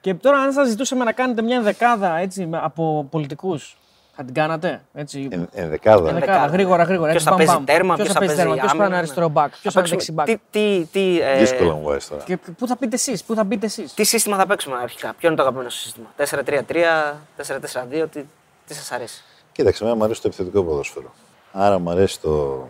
Και 0.00 0.14
τώρα, 0.14 0.38
αν 0.38 0.52
σας 0.52 0.68
ζητούσαμε 0.68 1.04
να 1.04 1.12
κάνετε 1.12 1.42
μια 1.42 1.60
δεκάδα 1.60 2.16
έτσι, 2.16 2.46
με- 2.46 2.60
από 2.62 3.06
πολιτικούς, 3.10 3.76
θα 4.16 4.24
την 4.24 4.34
κάνατε. 4.34 4.82
Έτσι, 4.94 5.28
Εν, 5.30 5.48
ενδεκάδα. 5.52 6.08
Ενδεκάδα, 6.08 6.46
γρήγορα, 6.46 6.82
γρήγορα. 6.82 7.10
Ποιος 7.10 7.22
έτσι, 7.26 7.28
θα 7.28 7.30
μπαμ, 7.30 7.38
παίζει 7.38 7.54
μπαμ. 7.54 7.64
τέρμα, 7.64 7.94
Ποιος 7.94 8.06
ποιος 8.06 8.08
θα 8.08 8.20
θα 8.20 8.26
παίζει 8.26 8.34
παίζει 8.34 8.50
τέρμα, 8.50 8.54
ποιος 8.60 8.70
θα 8.70 8.76
είναι 8.76 8.84
άμυνα, 8.84 8.98
αριστερό 8.98 9.28
μπακ, 9.28 9.50
ποιος 9.60 9.72
θα 9.74 9.80
Θα 9.82 9.86
είναι 9.86 9.88
παίξουμε- 9.96 10.26
δεξιμπακ. 10.26 10.50
Τι, 10.50 10.84
τι, 10.90 11.00
τι, 11.14 11.20
ε, 11.20 11.38
Δύσκολο 11.38 11.74
μου 11.74 11.82
βάζεις 11.82 12.08
τώρα. 12.08 12.22
Και 12.22 12.36
πού 12.58 12.66
θα 12.66 12.76
πείτε 12.76 12.94
εσείς, 12.94 13.24
πού 13.24 13.34
θα 13.34 13.44
μπείτε 13.44 13.66
εσείς; 13.66 13.94
τι 13.94 14.04
σύστημα 14.04 14.36
θα 14.36 14.46
παίξουμε 14.46 14.76
αρχικά, 14.82 15.14
ποιο 15.18 15.28
είναι 15.28 15.36
το 15.36 15.42
αγαπημένο 15.42 15.70
σας 15.70 15.80
σύστημα; 15.82 16.06
4-3-3, 16.16 17.20
4-4-2, 17.36 18.06
τι, 18.10 18.24
τι 18.66 18.74
σας 18.74 18.92
αρέσει; 18.92 19.22
Κοίταξε, 19.52 19.82
εμένα 19.82 19.98
μου 19.98 20.04
αρέσει 20.04 20.20
το 20.22 20.28
επιθετικό 20.28 20.62
ποδόσφαιρο. 20.64 21.14
Άρα 21.52 21.78
μου 21.78 21.90
αρέσει 21.90 22.20
το, 22.20 22.68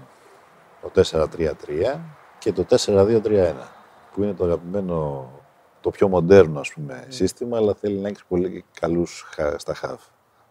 το 0.83 0.91
4-3-3 0.91 2.01
και 2.39 2.53
το 2.53 2.65
4-2-3-1. 2.87 3.53
Που 4.17 4.23
είναι 4.23 4.35
το 4.35 4.45
αγαπημένο, 4.45 5.29
το 5.81 5.91
πιο 5.91 6.09
μοντέρνο 6.09 6.61
ας 6.61 6.73
πούμε, 6.73 7.05
σύστημα, 7.09 7.57
αλλά 7.57 7.75
θέλει 7.75 7.99
να 7.99 8.09
έχει 8.09 8.21
πολύ 8.29 8.65
καλούς 8.81 9.25
χα- 9.35 9.59
στα 9.59 9.75
χαφ. 9.75 10.03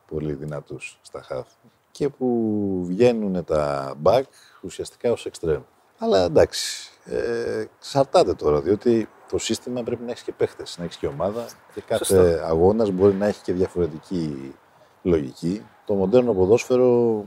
Πολύ 0.07 0.33
δυνατούς 0.33 0.99
στα 1.01 1.21
χαφ. 1.21 1.47
Και 1.91 2.09
που 2.09 2.81
βγαίνουν 2.85 3.43
τα 3.43 3.93
back 4.03 4.21
ουσιαστικά 4.61 5.11
ως 5.11 5.27
extreme. 5.31 5.61
Αλλά 5.97 6.23
εντάξει, 6.23 6.91
ε, 7.05 7.59
εξαρτάται 7.59 8.33
τώρα, 8.33 8.61
διότι 8.61 9.09
το 9.29 9.37
σύστημα 9.37 9.83
πρέπει 9.83 10.03
να 10.03 10.11
έχει 10.11 10.23
και 10.23 10.31
παίχτες, 10.31 10.77
να 10.77 10.83
έχει 10.83 10.97
και 10.97 11.07
ομάδα 11.07 11.45
και 11.73 11.81
κάθε 11.81 12.41
αγώνας 12.45 12.89
μπορεί 12.91 13.13
να 13.13 13.25
έχει 13.25 13.41
και 13.43 13.53
διαφορετική 13.53 14.55
λογική. 15.01 15.65
Το 15.85 15.93
μοντέρνο 15.93 16.33
ποδόσφαιρο 16.33 17.25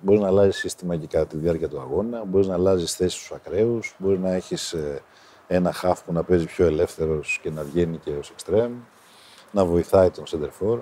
μπορεί 0.00 0.18
να 0.18 0.26
αλλάζει 0.26 0.50
σύστημα 0.58 0.96
και 0.96 1.06
κατά 1.06 1.26
τη 1.26 1.36
διάρκεια 1.36 1.68
του 1.68 1.80
αγώνα, 1.80 2.24
μπορείς 2.24 2.46
να 2.46 2.54
αλλάζεις 2.54 2.94
θέση 2.94 3.16
στους 3.16 3.32
ακραίους, 3.32 3.94
μπορείς 3.98 4.18
να 4.18 4.32
έχεις 4.32 4.74
ένα 5.54 5.72
χαφ 5.72 6.02
που 6.02 6.12
να 6.12 6.22
παίζει 6.22 6.44
πιο 6.46 6.66
ελεύθερος 6.66 7.38
και 7.42 7.50
να 7.50 7.62
βγαίνει 7.62 7.96
και 7.96 8.10
ως 8.18 8.32
extreme, 8.36 8.70
να 9.50 9.64
βοηθάει 9.64 10.10
τον 10.10 10.24
center 10.30 10.44
for. 10.62 10.78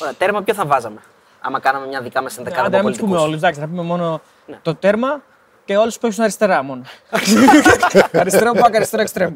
Ωραία, 0.00 0.14
τέρμα 0.18 0.42
ποιο 0.42 0.54
θα 0.54 0.66
βάζαμε. 0.66 1.00
Άμα 1.40 1.60
κάναμε 1.60 1.86
μια 1.86 2.00
δικά 2.00 2.22
μας 2.22 2.38
ενδεκάδα 2.38 2.66
Άντε, 2.66 2.76
από 2.76 2.84
να 2.84 2.90
μην 2.90 2.98
του 2.98 3.04
πούμε 3.04 3.16
πολιτικούς. 3.18 3.28
όλου, 3.28 3.44
εντάξει, 3.44 3.60
θα 3.60 3.66
πούμε 3.66 3.82
μόνο 3.82 4.20
Ναι. 4.46 4.58
το 4.62 4.74
τέρμα 4.74 5.22
και 5.64 5.76
όλους 5.76 5.94
που 5.94 6.00
παίξουν 6.00 6.22
αριστερά 6.22 6.62
μόνο. 6.62 6.82
αριστερό 8.20 8.52
μπακ, 8.54 8.74
αριστερό 8.74 9.02
εξτρέμ. 9.02 9.34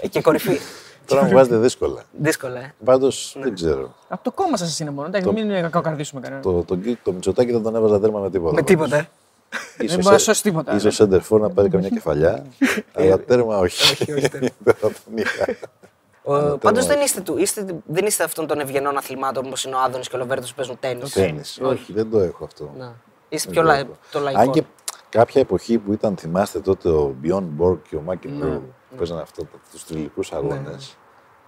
Ε, 0.00 0.08
και 0.08 0.20
κορυφή. 0.20 0.58
Τώρα 1.06 1.22
μου 1.24 1.30
βάζετε 1.30 1.56
δύσκολα. 1.56 2.02
Δύσκολα, 2.12 2.58
ε. 2.60 2.74
Πάντως 2.84 3.36
δεν 3.40 3.54
ξέρω. 3.54 3.94
Από 4.08 4.24
το 4.24 4.32
κόμμα 4.32 4.56
σας 4.56 4.80
είναι 4.80 4.90
μόνο. 4.90 5.06
Εντάξει, 5.06 5.30
μην 5.32 5.50
κακοκαρδίσουμε 5.50 6.20
κανέναν. 6.20 6.42
Το, 6.42 6.52
το, 6.62 6.76
το, 6.76 6.96
το 7.02 7.12
Μητσοτάκι 7.12 7.52
δεν 7.52 7.62
τον 7.62 7.74
έβαζα 7.76 8.00
τέρμα 8.00 8.20
με 8.20 8.30
τίποτα. 8.30 8.54
Με 8.54 8.62
τίποτα. 8.62 9.06
Ε. 9.50 9.84
Ίσως, 9.84 9.94
Δεν 9.94 10.00
μπορεί 10.02 10.14
να 10.14 10.18
σώσει 10.18 10.42
τίποτα. 10.42 10.74
Ίσως 10.74 11.00
center 11.02 11.20
for 11.28 11.40
να 11.40 11.50
πάρει 11.50 11.68
καμιά 11.68 11.88
κεφαλιά, 11.88 12.46
αλλά 12.92 13.18
τέρμα 13.18 13.58
όχι. 13.58 13.92
όχι, 13.92 14.12
όχι, 14.12 14.28
τέρμα. 14.28 14.48
δεν 14.64 14.74
θα 14.74 14.88
τον 14.88 15.16
είχα. 15.16 16.56
Πάντως 16.60 16.86
δεν 16.86 17.00
είστε, 17.00 17.20
του, 17.20 17.38
είστε, 17.38 17.80
δεν 17.86 18.06
είστε 18.06 18.24
αυτών 18.24 18.46
των 18.46 18.60
ευγενών 18.60 18.96
αθλημάτων 18.96 19.46
όπως 19.46 19.64
είναι 19.64 19.74
ο 19.74 19.78
Άδωνης 19.78 20.08
και 20.08 20.16
ο 20.16 20.18
Λοβέρτος 20.18 20.48
που 20.50 20.56
παίζουν 20.56 20.78
τέννη. 20.80 21.08
Τέννις. 21.08 21.58
Όχι, 21.62 21.92
δεν 21.92 22.10
το 22.10 22.18
έχω 22.18 22.44
αυτό. 22.44 22.74
Να. 22.78 22.94
Είστε 23.28 23.50
Δεν 23.52 23.52
πιο 23.52 23.62
το 23.62 23.68
λα, 23.68 23.78
έχω. 23.78 23.96
το 24.10 24.20
λαϊκό. 24.20 24.40
Αν 24.40 24.50
και 24.50 24.62
κάποια 25.08 25.40
εποχή 25.40 25.78
που 25.78 25.92
ήταν, 25.92 26.16
θυμάστε 26.16 26.60
τότε 26.60 26.88
ο 26.88 27.14
Bjorn 27.24 27.46
Borg 27.60 27.78
και 27.88 27.96
ο 27.96 28.00
Μάκιν 28.00 28.30
Ναι, 28.38 28.44
Μπρου 28.44 28.60
που 28.90 28.96
παίζανε 28.96 29.20
αυτό 29.20 29.46
τους 29.72 29.84
τριλικούς 29.84 30.32
αγώνες. 30.32 30.96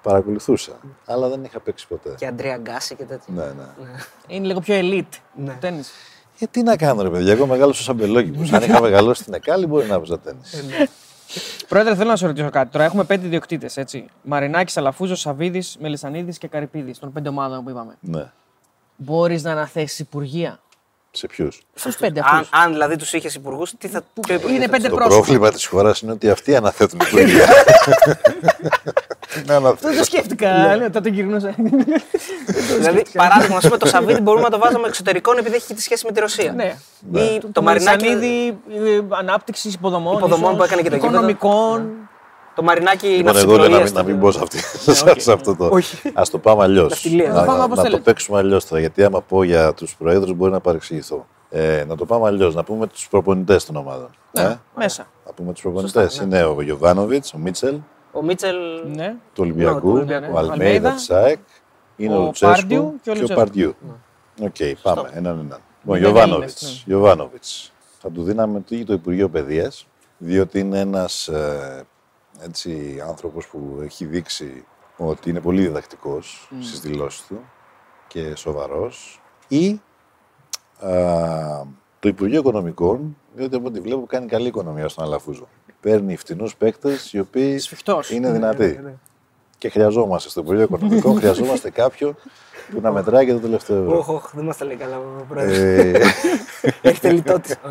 Παρακολουθούσα, 0.02 0.72
αλλά 1.06 1.28
δεν 1.28 1.44
είχα 1.44 1.60
παίξει 1.60 1.86
ποτέ. 1.88 2.14
Και 2.18 2.26
Αντρέα 2.26 2.56
Γκάση 2.56 2.94
και 2.94 3.04
τέτοια. 3.04 3.34
Ναι, 3.34 3.44
ναι. 3.44 3.66
Είναι 4.26 4.46
λίγο 4.46 4.60
πιο 4.60 4.74
elite. 4.78 5.18
Ναι. 5.36 5.58
Το 6.40 6.46
τέννις. 6.46 6.46
Ε, 6.46 6.46
τι 6.50 6.62
να 6.62 6.76
κάνω, 6.76 7.02
ρε 7.02 7.10
παιδιά, 7.10 7.32
εγώ 7.32 7.46
μεγάλωσα 7.46 7.82
σαν 7.82 7.96
μπελόγυπος. 7.96 8.52
Αν 8.52 8.62
είχα 8.62 8.80
μεγαλώσει 8.80 9.22
στην 9.22 9.34
Εκάλη, 9.34 9.66
μπορεί 9.66 9.86
να 9.86 9.96
παίζα 9.96 10.18
τέννη. 10.18 10.40
Πρόεδρε, 11.68 11.94
θέλω 11.94 12.10
να 12.10 12.16
σε 12.16 12.26
ρωτήσω 12.26 12.50
κάτι. 12.50 12.70
Τώρα 12.70 12.84
έχουμε 12.84 13.04
πέντε 13.04 13.26
ιδιοκτήτες. 13.26 13.78
Μαρινάκης, 14.22 14.76
Αλαφούζος, 14.76 15.20
Σαββίδης, 15.20 15.76
Μελισανίδης 15.80 16.38
και 16.38 16.48
Καρυπίδης. 16.48 16.98
Των 16.98 17.12
πέντε 17.12 17.28
ομάδων 17.28 17.64
που 17.64 17.70
είπαμε. 17.70 17.96
ναι. 18.00 18.30
Μπορείς 18.96 19.42
να 19.42 19.50
αναθέσεις 19.52 19.98
υπουργεία; 19.98 20.60
Σε 21.12 21.26
ποιους; 21.26 21.60
Στους 21.74 21.96
πέντε 21.96 22.20
Αν, 22.20 22.26
αυτούς. 22.34 22.48
αν 22.52 22.72
δηλαδή 22.72 22.96
τους 22.96 23.12
είχες 23.12 23.34
υπουργούς, 23.34 23.72
τι 23.78 23.88
θα. 23.88 24.02
ποιο 24.20 24.34
υπουργείο 24.34 24.56
Είναι 24.56 24.64
θα 24.64 24.70
πέντε 24.70 24.82
τους- 24.88 24.90
Το 24.92 24.96
πρόσωπα. 24.96 25.14
πρόβλημα 25.24 25.50
της 25.50 25.66
χώρας 25.66 26.00
είναι 26.00 26.12
ότι 26.12 26.30
αυτοί 26.30 26.56
αναθέτουν 26.56 27.00
υπουργεία. 27.06 27.46
Να 29.46 29.56
αναθέτουν. 29.56 29.88
Δεν 29.90 29.98
το 29.98 30.04
σκέφτηκα. 30.04 30.76
Λέω, 30.76 30.90
τότε 30.90 31.08
γυρνούσα. 31.08 31.54
Δηλαδή, 32.78 33.02
παράδειγμα, 33.12 33.56
ας 33.56 33.64
πούμε, 33.64 33.76
το 33.76 33.86
Σαββίδι 33.86 34.20
μπορούμε 34.20 34.42
να 34.44 34.50
το 34.50 34.58
βάζαμε 34.58 34.86
εξωτερικών 34.86 35.38
επειδή 35.38 35.56
έχει 35.56 35.66
και 35.66 35.74
τη 35.74 35.82
σχέση 35.82 36.06
με 36.06 36.12
τη 36.12 36.20
Ρωσία. 36.20 36.52
Ναι. 36.52 36.74
Ή 37.20 37.38
Το, 37.40 37.48
το 37.52 37.62
Μαρινάκι. 37.62 38.04
Μελισανίδη 38.04 38.58
ανάπτυξης 39.08 39.74
υποδομών. 39.74 40.16
Υποδομών 40.16 40.44
ίσως, 40.44 40.56
που 40.56 40.62
έκανε 40.64 40.82
και 40.82 40.88
το 40.88 40.94
γήπεδο. 40.94 41.12
Οικονομικών. 41.14 41.92
Το 42.54 42.62
Μαρινάκι 42.62 43.06
Λοιπόν, 43.06 43.36
εγώ 43.36 43.56
λέω 43.56 43.68
να 43.68 43.78
ναυσιπλοείας 43.78 43.84
μην, 43.90 43.94
να 43.94 44.00
το- 44.02 44.06
μην 44.08 44.16
μπω 44.18 44.30
σε, 44.30 44.40
αυτή, 44.42 44.58
όχι. 45.10 45.20
σε 45.20 45.32
αυτό 45.32 45.56
το. 45.56 45.68
Όχι. 45.72 46.08
Α 46.08 46.22
το 46.30 46.38
πάμε 46.38 46.62
αλλιώς. 46.62 46.88
Ναυτιλία. 46.90 47.28
Να, 47.28 47.34
Να 47.34 47.40
το 47.40 47.46
πάμε 47.46 47.58
να, 47.58 47.64
όπως 47.64 47.76
να 47.76 47.82
το 47.82 47.88
θέλετε. 47.90 48.02
παίξουμε 48.02 48.38
αλλιώς 48.38 48.66
τώρα. 48.66 48.80
Γιατί 48.80 49.04
άμα 49.04 49.20
πω 49.20 49.42
για 49.42 49.74
τους 49.74 49.96
προέδρους 49.96 50.32
μπορεί 50.34 50.52
να 50.52 50.60
παρεξηγηθώ. 50.60 51.26
Ε, 51.50 51.84
να 51.88 51.96
το 51.96 52.04
πάμε 52.06 52.26
αλλιώς. 52.26 52.54
Να 52.54 52.64
πούμε 52.64 52.86
τους 52.86 53.08
προπονητές 53.08 53.64
των 53.64 53.76
ομάδων. 53.76 54.10
Ε, 54.32 54.42
Ναι, 54.42 54.58
μέσα. 54.76 55.06
να 55.26 55.32
πούμε 55.32 55.52
τους 55.52 55.62
προπονητές. 55.62 56.16
Είναι 56.16 56.42
ο 56.44 56.62
Γιωβάνοβιτς, 56.62 57.34
ο 57.34 57.38
Μίτσελ, 57.38 57.78
Ο 58.12 58.22
Μίτσελ. 58.22 58.56
Ναι. 58.94 59.08
του 59.08 59.16
του 59.32 59.42
Ολυμπιακού, 59.42 59.90
Ολυμπιακού. 59.90 60.32
ο 60.34 60.38
Αλμέιδα 60.38 60.52
Αλμέιδα, 60.52 60.90
τη 61.06 61.14
ΑΕΚ, 61.14 61.38
είναι 61.96 62.14
ο, 62.14 62.18
ο 62.20 62.24
Λουτσέσκου 62.24 62.54
Πάρντιου 62.54 63.00
και 63.02 63.10
ο 63.10 63.12
και 63.12 63.18
ο 63.18 63.20
Λουτσέσκου. 63.20 63.34
Παρντιού. 63.42 63.74
Οκ, 64.42 64.56
πάμε. 64.82 65.10
Έναν 65.14 65.32
έναν. 65.38 65.60
Λοιπόν, 65.80 65.96
Είναι 65.96 65.98
Γιοβάνοβιτς. 65.98 66.62
Έλληνες, 66.62 66.84
ναι. 66.86 66.94
Γιοβάνοβιτς. 66.94 67.72
Θα 67.98 68.10
του 68.10 68.22
δίναμε 68.22 68.60
το, 68.60 68.76
ή 68.76 68.84
το 68.84 68.92
Υπουργείο 68.92 69.28
Παιδείας, 69.28 69.86
διότι 70.18 70.58
είναι 70.58 70.78
ένας 70.78 71.30
έτσι, 72.44 73.02
άνθρωπος 73.08 73.46
που 73.46 73.80
έχει 73.82 74.04
δείξει 74.04 74.64
ότι 74.96 75.30
είναι 75.30 75.40
πολύ 75.40 75.60
διδακτικός 75.62 76.48
Mm. 76.52 76.56
στις 76.62 76.80
δηλώσεις 76.80 77.26
του 77.26 77.40
και 78.06 78.34
σοβαρός 78.36 79.20
ή 79.48 79.80
α, 80.80 80.90
το 82.00 82.08
Υπουργείο 82.08 82.38
Οικονομικών, 82.40 83.16
διότι 83.34 83.56
από 83.56 83.66
ό,τι 83.66 83.80
βλέπω 83.80 84.06
κάνει 84.06 84.26
καλή 84.26 84.46
οικονομία 84.46 84.88
στον 84.88 85.04
Αλαφούζο. 85.04 85.48
Παίρνει 85.80 86.16
φτηνούς 86.16 86.56
παίκτες 86.56 87.12
οι 87.12 87.18
οποίοι 87.18 87.58
Σφιχτός. 87.58 88.10
είναι 88.10 88.30
δυνατοί. 88.32 88.80
Και 89.58 89.68
χρειαζόμαστε 89.68 90.28
στο 90.28 90.40
Υπουργείο 90.40 90.64
Οικονομικών, 90.64 91.16
χρειαζόμαστε 91.18 91.70
κάποιον 91.70 92.16
που 92.70 92.80
να 92.80 92.92
μετράει 92.92 93.26
και 93.26 93.32
το 93.32 93.38
τελευταίο 93.38 93.82
ευρώ. 93.82 93.98
Όχ, 93.98 94.08
όχ, 94.08 94.30
δεν 94.34 94.44
μας 94.44 94.56
τα 94.56 94.64
λέει 94.64 94.76
καλά 94.76 94.98
ο 94.98 95.24
πρόεδρος. 95.28 95.58
Ε, 95.58 96.00
Έχετε 96.88 97.10
λιτότητα. 97.10 97.56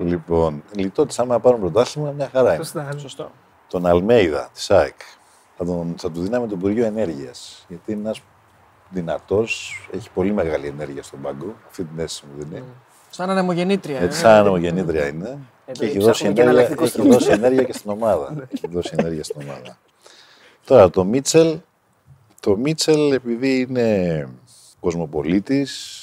Όχι. 0.00 0.10
λοιπόν, 0.10 0.62
λιτότητα 0.74 1.22
άμα 1.22 1.40
πάρουν 1.40 1.60
πρωτάθλημα, 1.60 2.10
μια 2.10 2.28
χαρά 2.32 2.54
είναι. 2.54 2.64
Σωστά. 2.64 2.88
Σωστό. 2.96 3.30
Τον 3.68 3.86
Αλμέιδα 3.86 4.50
της 4.52 4.70
ΑΕΚ 4.70 4.96
θα, 5.56 5.64
τον, 5.64 5.94
θα 5.98 6.10
του 6.10 6.20
δίναμε 6.20 6.46
το 6.46 6.54
Υπουργείο 6.58 6.84
Ενέργειας. 6.84 7.64
Γιατί 7.68 7.92
είναι 7.92 8.00
ένας 8.00 8.20
δυνατός, 8.90 9.74
έχει 9.92 10.10
πολύ 10.10 10.32
μεγάλη 10.32 10.66
ενέργεια 10.66 11.02
στον 11.02 11.20
πάγκο. 11.20 11.54
Αυτή 11.68 11.84
την 11.84 11.98
αίσθηση 11.98 12.24
μου 12.26 12.44
δίνει. 12.44 12.62
Σαν 13.10 13.30
ανεμογεννήτρια. 13.30 14.00
Έτσι, 14.00 14.18
ε. 14.18 14.22
σαν 14.22 14.30
ανεμογεννήτρια 14.30 15.06
είναι. 15.06 15.38
Ε, 15.66 15.72
και 15.72 15.84
έχει 15.84 15.98
ψάχνουμε 15.98 16.06
δώσει, 16.06 16.22
και 16.22 16.28
ενέργεια, 16.28 16.42
εναλλακτικούς 16.42 16.88
έχει 16.88 16.96
τρόπους. 16.96 17.14
δώσει 17.14 17.30
ενέργεια 17.30 17.62
και 17.62 17.72
στην 17.72 17.90
ομάδα. 17.90 18.48
έχει 18.52 18.68
δώσει 18.68 18.94
ενέργεια 18.98 19.24
στην 19.24 19.40
ομάδα. 19.42 19.78
Τώρα 20.64 20.90
το 20.90 21.04
Μίτσελ, 21.04 21.58
το 22.40 22.56
Μίτσελ 22.56 23.12
επειδή 23.12 23.60
είναι 23.60 24.28
κοσμοπολίτης, 24.80 25.96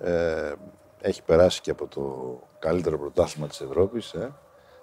ε, 0.00 0.52
έχει 1.00 1.22
περάσει 1.22 1.60
και 1.60 1.70
από 1.70 1.86
το 1.86 2.38
καλύτερο 2.64 2.98
πρωτάθλημα 2.98 3.48
της 3.48 3.60
Ευρώπης, 3.60 4.12
ε, 4.12 4.32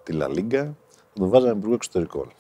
τη 0.04 0.12
Λα 0.12 0.28
Λίγκα, 0.28 0.76
τον 1.14 1.30
βάζαμε 1.30 1.52
υπουργό 1.52 1.74
εξωτερικών. 1.74 2.32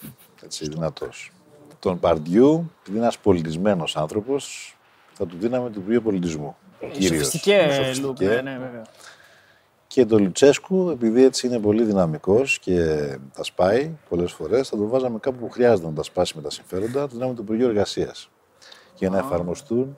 Έτσι, 0.43 0.69
δυνατός. 0.69 1.31
Τον 1.79 1.99
Παρντιού, 1.99 2.71
επειδή 2.79 2.97
είναι 2.97 2.99
ένας 3.05 3.17
πολιτισμένος 3.17 3.97
άνθρωπος, 3.97 4.75
θα 5.13 5.25
του 5.25 5.37
δίναμε 5.39 5.69
του 5.69 5.81
πιο 5.81 6.01
πολιτισμού. 6.01 6.55
Κυρίως. 6.91 7.05
Σοφιστικέ 7.05 7.69
Σοφιστικέ. 7.71 8.25
look, 8.25 8.33
ναι, 8.33 8.41
ναι, 8.41 8.57
βέβαια. 8.57 8.85
Και 9.87 10.05
τον 10.05 10.23
Λουτσέσκου, 10.23 10.89
επειδή 10.89 11.23
έτσι 11.23 11.47
είναι 11.47 11.59
πολύ 11.59 11.83
δυναμικός 11.83 12.59
και 12.59 12.83
τα 13.33 13.43
σπάει 13.43 13.91
πολλές 14.09 14.31
φορές, 14.31 14.69
θα 14.69 14.77
τον 14.77 14.87
βάζαμε 14.87 15.19
κάπου 15.19 15.37
που 15.37 15.49
χρειάζεται 15.49 15.87
να 15.87 15.93
τα 15.93 16.03
σπάσει 16.03 16.33
με 16.35 16.41
τα 16.41 16.49
συμφέροντα, 16.49 17.07
του 17.07 17.13
δίναμε 17.13 17.33
το 17.33 17.41
Υπουργείο 17.43 17.67
Εργασίας. 17.67 18.29
Για 18.95 19.09
να 19.09 19.17
εφαρμοστούν 19.17 19.97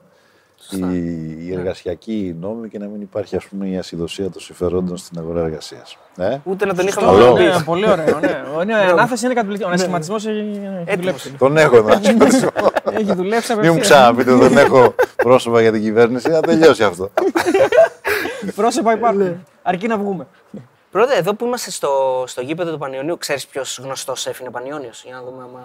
οι, 0.70 1.46
οι 1.46 1.52
εργασιακοί 1.52 2.36
νόμοι 2.40 2.68
και 2.68 2.78
να 2.78 2.86
μην 2.86 3.00
υπάρχει 3.00 3.36
ας 3.36 3.44
πούμε, 3.46 3.66
η 3.68 3.76
ασυδοσία 3.78 4.30
των 4.30 4.40
συμφερόντων 4.42 4.96
στην 4.96 5.18
αγορά 5.18 5.40
εργασίας. 5.40 5.96
Ε; 6.16 6.36
Ούτε 6.44 6.66
να 6.66 6.74
τον 6.74 6.86
είχαμε 6.86 7.06
Καλό. 7.06 7.32
πει. 7.32 7.42
Ναι, 7.42 7.62
πολύ 7.64 7.90
ωραίο. 7.90 8.18
Ναι. 8.20 8.42
Ο- 8.56 8.64
ναι, 8.64 8.72
η 8.72 8.74
ανάθεση 8.76 9.24
είναι 9.24 9.34
καταπληκτική. 9.34 9.68
Ο 9.68 9.72
ανασχηματισμός 9.72 10.26
έχει, 10.26 10.38
έχει 10.38 10.84
Έτοιμος. 10.86 10.96
δουλέψει. 10.96 11.32
Τον 11.32 11.56
έχω 11.56 11.80
να 11.80 11.92
Έχει 12.98 13.12
δουλέψει 13.14 13.52
Μην 13.54 13.60
μου 13.64 13.70
απευθείας. 13.70 13.80
ξαναπείτε 13.80 14.32
ότι 14.32 14.48
δεν 14.48 14.56
έχω 14.64 14.94
πρόσωπα 15.16 15.60
για 15.60 15.72
την 15.72 15.82
κυβέρνηση, 15.82 16.28
να 16.28 16.40
τελειώσει 16.40 16.84
αυτό. 16.84 17.10
Πρόσωπα 18.54 18.92
υπάρχουν. 18.92 19.46
Αρκεί 19.62 19.86
να 19.86 19.98
βγούμε. 19.98 20.26
Πρώτα, 20.90 21.14
εδώ 21.16 21.34
που 21.34 21.44
είμαστε 21.46 21.70
στο, 21.70 22.24
στο 22.26 22.40
γήπεδο 22.40 22.70
του 22.72 22.78
Πανιωνίου, 22.78 23.18
ξέρεις 23.18 23.46
ποιος 23.46 23.78
γνωστός 23.82 24.20
σεφ 24.20 24.38
είναι 24.40 24.50
Πανιόνιο. 24.50 24.90
Για 25.04 25.14
να 25.14 25.22
δούμε 25.22 25.42
άμα 25.42 25.62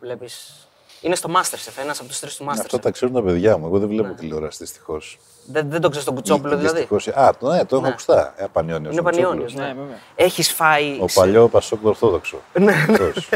βλέπεις. 0.00 0.66
Είναι 1.02 1.14
στο 1.14 1.28
Masterchef, 1.36 1.82
ένας 1.82 1.98
από 1.98 2.08
τους 2.08 2.18
τρεις 2.20 2.36
του 2.36 2.46
Αυτό 2.48 2.76
Masterchef. 2.76 2.80
τα 2.80 2.90
ξέρουν 2.90 3.14
τα 3.14 3.22
παιδιά 3.22 3.58
μου. 3.58 3.66
Εγώ 3.66 3.78
δεν 3.78 3.88
βλέπω 3.88 4.14
τηλεόραση 4.14 4.58
δυστυχώς. 4.60 5.18
Δεν, 5.46 5.70
δεν 5.70 5.80
το 5.80 5.88
ξέρει 5.88 6.04
τον 6.04 6.14
Κουτσόπουλο 6.14 6.56
δηλαδή. 6.56 6.88
Α, 7.14 7.30
το, 7.40 7.48
ναι, 7.48 7.64
το 7.64 7.76
έχω 7.76 7.86
ακουστά. 7.86 8.34
Ε, 8.36 8.44
Πανιόνιος, 8.52 8.92
Είναι 8.92 9.00
ο 9.00 9.04
Πανιόνιος. 9.04 9.52
Κουτσόπουλος. 9.52 9.74
Ναι, 9.74 9.80
βέβαια. 9.80 9.96
Έχεις 10.14 10.52
φάει. 10.52 10.98
Ο 11.00 11.08
σε- 11.08 11.20
παλιό 11.20 11.48
Πασόκ 11.48 11.84
Ορθόδοξο. 11.86 12.36
Αυτός. 12.90 13.28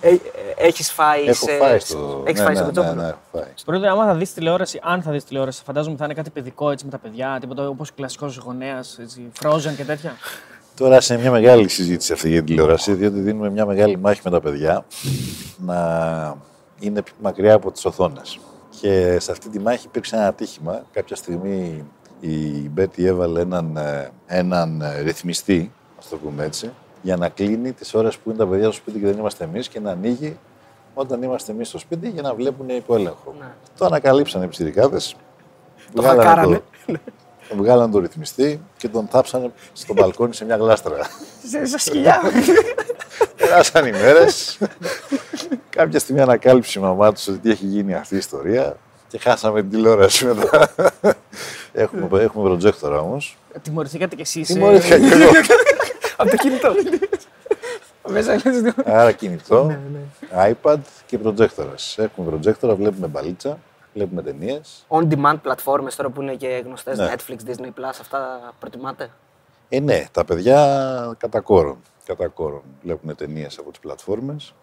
Ε, 0.00 0.16
έχεις 0.56 0.90
φάει. 0.92 1.24
Έχω 1.26 1.46
σε... 1.46 1.56
φάει 1.56 1.78
στο. 1.78 2.22
Έχεις 2.26 2.38
ναι, 2.40 2.44
φάει 2.46 2.54
ναι, 2.54 2.60
στο 2.60 2.70
ναι, 2.70 2.72
Κουτσόπουλο. 2.72 3.02
ναι, 3.02 3.08
έχω 3.08 3.18
φάει. 3.32 3.52
Πρόεδρε, 3.64 3.88
άμα 3.88 4.04
θα 4.06 4.14
δεις 4.14 4.32
τηλεόραση, 4.34 4.80
αν 4.82 5.02
θα 5.02 5.10
δεις 5.10 5.24
τηλεόραση, 5.24 5.62
φαντάζομαι 5.66 5.96
θα 5.96 6.04
είναι 6.04 6.14
κάτι 6.14 6.30
παιδικό 6.30 6.70
έτσι 6.70 6.84
με 6.84 6.90
τα 6.90 6.98
παιδιά, 6.98 7.36
τίποτα 7.40 7.68
όπως 7.68 7.94
κλασικός 7.94 8.36
γονέας, 8.36 8.98
Frozen 9.42 9.72
και 9.76 9.84
τέτοια. 9.84 10.16
Τώρα 10.76 11.00
σε 11.00 11.18
μια 11.18 11.30
μεγάλη 11.30 11.68
συζήτηση 11.68 12.12
αυτή 12.12 12.28
για 12.28 12.36
την 12.38 12.46
τηλεόραση, 12.46 12.92
διότι 12.92 13.20
δίνουμε 13.20 13.50
μια 13.50 13.66
μεγάλη 13.66 13.96
μάχη 13.96 14.20
με 14.24 14.30
τα 14.30 14.40
παιδιά 14.40 14.84
να 15.56 15.76
είναι 16.82 17.02
πιο 17.02 17.14
μακριά 17.20 17.54
από 17.54 17.72
τις 17.72 17.84
οθόνες. 17.84 18.38
Και 18.80 19.18
σε 19.20 19.30
αυτή 19.30 19.48
τη 19.48 19.58
μάχη 19.58 19.86
υπήρξε 19.86 20.16
ένα 20.16 20.26
ατύχημα. 20.26 20.84
Κάποια 20.92 21.16
στιγμή 21.16 21.84
η 22.20 22.68
Μπέτη 22.70 23.06
έβαλε 23.06 23.40
έναν, 23.40 23.76
ε, 23.76 24.10
έναν 24.26 24.80
ε, 24.80 25.00
ρυθμιστή, 25.00 25.72
ας 25.98 26.08
το 26.08 26.16
πούμε 26.16 26.44
έτσι, 26.44 26.70
για 27.02 27.16
να 27.16 27.28
κλείνει 27.28 27.72
τις 27.72 27.94
ώρες 27.94 28.16
που 28.16 28.30
είναι 28.30 28.38
τα 28.38 28.46
παιδιά 28.46 28.64
στο 28.64 28.72
σπίτι 28.72 28.98
και 28.98 29.06
δεν 29.06 29.18
είμαστε 29.18 29.44
εμείς 29.44 29.68
και 29.68 29.80
να 29.80 29.90
ανοίγει 29.90 30.38
όταν 30.94 31.22
είμαστε 31.22 31.52
εμείς 31.52 31.68
στο 31.68 31.78
σπίτι 31.78 32.08
για 32.08 32.22
να 32.22 32.34
βλέπουν 32.34 32.68
υπό 32.68 32.94
έλεγχο. 32.94 33.34
Ναι. 33.38 33.46
Το 33.78 33.84
ανακαλύψανε 33.84 34.44
οι 34.44 34.48
ψηρικάδες. 34.48 35.16
Το 35.94 36.02
βγάλανε 36.02 36.28
χακάρανε. 36.28 36.62
τον 37.48 37.56
βγάλανε 37.58 37.92
τον 37.92 38.00
ρυθμιστή 38.00 38.60
και 38.76 38.88
τον 38.88 39.06
θάψανε 39.06 39.52
στο 39.72 39.94
μπαλκόνι 39.94 40.34
σε 40.34 40.44
μια 40.44 40.56
γλάστρα. 40.56 40.96
Σε 41.66 41.78
σκυλιά. 41.78 42.20
Περάσαν 43.36 43.86
οι 43.86 43.90
μέρες. 43.90 44.58
Κάποια 45.76 45.98
στιγμή 45.98 46.20
ανακάλυψε 46.20 46.78
η 46.78 46.82
μαμά 46.82 47.12
τους 47.12 47.28
ότι 47.28 47.38
τι 47.38 47.50
έχει 47.50 47.64
γίνει 47.66 47.94
αυτή 47.94 48.14
η 48.14 48.18
ιστορία 48.18 48.76
και 49.08 49.18
χάσαμε 49.18 49.60
την 49.60 49.70
τηλεόραση 49.70 50.26
μετά. 50.26 50.68
έχουμε, 51.72 52.22
έχουμε 52.22 52.44
προτζέκτορα 52.44 52.98
όμως. 53.00 53.36
Τιμωρηθήκατε 53.62 54.14
κι 54.14 54.20
εσείς. 54.20 54.46
Τιμωρήθηκα 54.46 54.98
κι 54.98 55.04
εγώ. 55.12 55.30
Από 56.16 56.30
το 56.30 56.36
κινητό. 56.36 56.74
Μέσα 58.08 58.32
λες, 58.34 58.74
Άρα 58.84 59.12
κινητό, 59.12 59.76
iPad 60.36 60.76
και 61.06 61.18
προτζέκτορα. 61.18 61.74
Έχουμε 61.96 62.28
προτζέκτορα, 62.28 62.74
βλέπουμε 62.74 63.06
μπαλίτσα, 63.06 63.58
βλέπουμε 63.94 64.22
ταινίες. 64.22 64.84
On 64.88 65.08
demand 65.08 65.36
πλατφόρμες 65.42 65.96
τώρα 65.96 66.08
που 66.08 66.22
είναι 66.22 66.34
και 66.34 66.62
γνωστές 66.64 66.98
Ναι. 66.98 67.12
Netflix, 67.14 67.50
Disney 67.50 67.66
Plus, 67.66 67.96
αυτά 68.00 68.52
προτιμάτε; 68.58 69.10
Ε, 69.68 69.80
ναι, 69.80 70.04
τα 70.12 70.24
παιδιά 70.24 70.56
κατά 71.18 71.40
κόρον. 71.40 71.76
Κατά 72.04 72.28
κόρον 72.28 72.62
βλέπουν 72.82 73.14
ταινίες 73.14 73.58
από 73.58 73.70
τις 73.70 73.80
πλατφόρμες. 73.80 74.54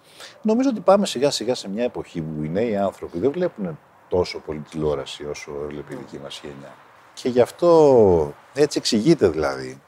Νομίζω 0.42 0.70
ότι 0.70 0.80
πάμε 0.80 1.06
σιγά 1.06 1.32
σιγά 1.32 1.56
σε 1.56 1.70
μια 1.70 1.84
εποχή 1.84 2.22
που 2.22 2.44
οι 2.44 2.50
νέοι 2.50 2.78
άνθρωποι 2.78 3.20
δεν 3.20 3.32
βλέπουν 3.32 3.80
τόσο 4.10 4.40
πολύ 4.40 4.60
τηλεόραση 4.60 5.26
όσο 5.26 5.52
έβλεπε 5.64 5.94
η 5.94 5.98
δική 5.98 6.20
μας 6.24 6.42
γενιά. 6.44 6.74
Και 7.14 7.30
γι' 7.30 7.42
αυτό 7.42 8.34
έτσι 8.54 8.78
εξηγείται 8.78 9.28
δηλαδή 9.28 9.82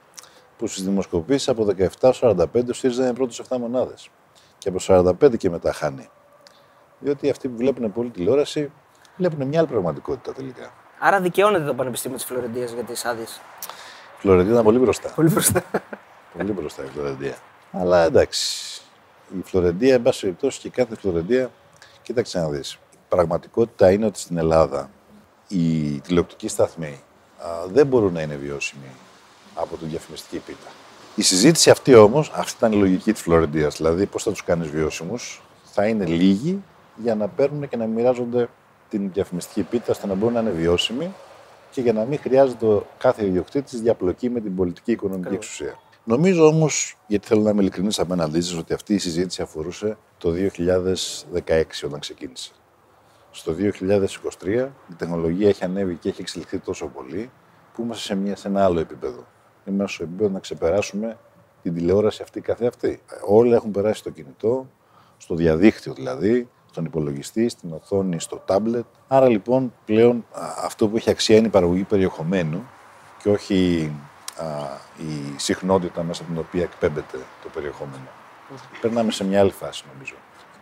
που 0.57 0.67
στις 0.67 0.83
δημοσκοπήσεις 0.83 1.49
από 1.49 1.67
17-45 1.99 2.45
ο 2.69 2.73
ΣΥΡΙΖΑ 2.73 3.03
είναι 3.03 3.13
πρώτος 3.13 3.41
7 3.49 3.57
μονάδες. 3.57 4.09
Και 4.57 4.69
από 4.69 4.77
45 4.81 5.37
και 5.37 5.49
μετά 5.49 5.71
χάνει. 5.71 6.09
Διότι 6.99 7.29
αυτοί 7.29 7.47
που 7.47 7.57
βλέπουν 7.57 7.91
πολύ 7.91 8.09
τηλεόραση 8.09 8.71
βλέπουν 9.17 9.47
μια 9.47 9.59
άλλη 9.59 9.67
πραγματικότητα 9.67 10.33
τελικά. 10.33 10.73
Άρα 10.99 11.21
δικαιώνεται 11.21 11.63
το 11.63 11.73
Πανεπιστήμιο 11.73 12.17
της 12.17 12.25
Φλωρεντίας 12.25 12.71
για 12.71 12.83
τις 12.83 13.05
άδειες; 13.05 13.41
Η 14.17 14.19
Φλωρεντία 14.19 14.51
ήταν 14.51 14.63
πολύ 14.63 14.77
μπροστά. 14.77 15.09
Πολύ 15.15 15.29
μπροστά. 15.29 15.63
Πολύ 16.37 16.51
μπροστά 16.51 16.83
η 16.83 16.87
Φλωρεντία. 16.87 17.35
Αλλά 17.71 18.03
εντάξει. 18.03 18.81
Η 19.39 19.41
Φλωρεντία, 19.43 19.93
εν 19.93 20.01
πάση 20.01 20.21
περιπτώσει, 20.21 20.59
και 20.59 20.69
κάθε 20.69 20.95
Φλωρεντία, 20.95 21.51
κοίταξε 22.01 22.39
να 22.39 22.49
δεις. 22.49 22.73
Η 22.93 22.97
πραγματικότητα 23.09 23.91
είναι 23.91 24.05
ότι 24.05 24.19
στην 24.19 24.37
Ελλάδα 24.37 24.89
οι 25.47 25.99
τηλεοπτικοί 25.99 26.47
σταθμοί 26.47 27.01
α, 27.37 27.67
δεν 27.67 27.87
μπορούν 27.87 28.13
να 28.13 28.21
είναι 28.21 28.35
βιώσιμοι 28.35 28.87
από 29.55 29.77
την 29.77 29.89
διαφημιστική 29.89 30.37
πίτα. 30.37 30.67
Η 31.15 31.21
συζήτηση 31.21 31.69
αυτή 31.69 31.95
όμως, 31.95 32.31
αυτή 32.35 32.53
ήταν 32.57 32.71
η 32.71 32.75
λογική 32.75 33.13
της 33.13 33.21
Φλωρεντίας. 33.21 33.75
Δηλαδή, 33.75 34.05
πώς 34.05 34.23
θα 34.23 34.31
τους 34.31 34.43
κάνεις 34.43 34.69
βιώσιμους, 34.69 35.41
θα 35.63 35.87
είναι 35.87 36.05
λίγοι 36.05 36.63
για 36.95 37.15
να 37.15 37.27
παίρνουν 37.27 37.69
και 37.69 37.77
να 37.77 37.85
μοιράζονται 37.85 38.49
την 38.89 39.11
διαφημιστική 39.13 39.61
πίτα 39.61 39.85
ώστε 39.89 40.07
να 40.07 40.13
μπορούν 40.13 40.33
να 40.33 40.39
είναι 40.39 40.49
βιώσιμοι 40.49 41.13
και 41.71 41.81
για 41.81 41.93
να 41.93 42.05
μην 42.05 42.19
χρειάζεται 42.19 42.65
ο 42.65 42.87
κάθε 42.97 43.25
ιδιοκτήτης 43.25 43.81
διαπλοκή 43.81 44.29
με 44.29 44.39
την 44.39 44.55
πολιτική 44.55 44.91
οικονομική 44.91 45.33
εξουσία. 45.33 45.79
Νομίζω 46.11 46.47
όμως, 46.47 46.97
γιατί 47.07 47.27
θέλω 47.27 47.41
να 47.41 47.49
είμαι 47.49 47.61
ειλικρινής 47.61 47.99
απέναντί 47.99 48.41
σα, 48.41 48.57
ότι 48.57 48.73
αυτή 48.73 48.93
η 48.93 48.97
συζήτηση 48.97 49.41
αφορούσε 49.41 49.97
το 50.17 50.33
2016 50.55 51.63
όταν 51.85 51.99
ξεκίνησε. 51.99 52.51
Στο 53.31 53.55
2023 54.41 54.67
η 54.89 54.93
τεχνολογία 54.97 55.49
έχει 55.49 55.63
ανέβει 55.63 55.95
και 55.95 56.09
έχει 56.09 56.21
εξελιχθεί 56.21 56.59
τόσο 56.59 56.87
πολύ 56.87 57.31
που 57.73 57.81
είμαστε 57.81 58.03
σε, 58.03 58.15
μια, 58.15 58.35
σε 58.35 58.47
ένα 58.47 58.63
άλλο 58.63 58.79
επίπεδο. 58.79 59.25
Είμαστε 59.65 59.93
στο 59.93 60.03
επίπεδο 60.03 60.29
να 60.29 60.39
ξεπεράσουμε 60.39 61.17
την 61.61 61.73
τηλεόραση 61.73 62.21
αυτή 62.23 62.41
καθεαυτή. 62.41 63.01
Όλα 63.25 63.55
έχουν 63.55 63.71
περάσει 63.71 63.99
στο 63.99 64.09
κινητό, 64.09 64.69
στο 65.17 65.35
διαδίκτυο 65.35 65.93
δηλαδή, 65.93 66.49
στον 66.69 66.85
υπολογιστή, 66.85 67.49
στην 67.49 67.73
οθόνη, 67.73 68.19
στο 68.19 68.41
τάμπλετ. 68.45 68.85
Άρα 69.07 69.27
λοιπόν 69.29 69.73
πλέον 69.85 70.25
α, 70.31 70.41
αυτό 70.63 70.87
που 70.87 70.97
έχει 70.97 71.09
αξία 71.09 71.37
είναι 71.37 71.47
η 71.47 71.49
παραγωγή 71.49 71.83
περιεχομένου 71.83 72.63
και 73.23 73.29
όχι 73.29 73.91
α, 73.93 74.10
η 74.97 75.33
συχνότητα 75.37 76.03
μέσα 76.03 76.21
από 76.21 76.31
την 76.31 76.41
οποία 76.41 76.63
εκπέμπεται 76.63 77.17
το 77.43 77.49
περιεχόμενο. 77.53 78.07
Περνάμε 78.81 79.11
σε 79.11 79.23
μια 79.23 79.39
άλλη 79.39 79.51
φάση 79.51 79.83
νομίζω. 79.93 80.13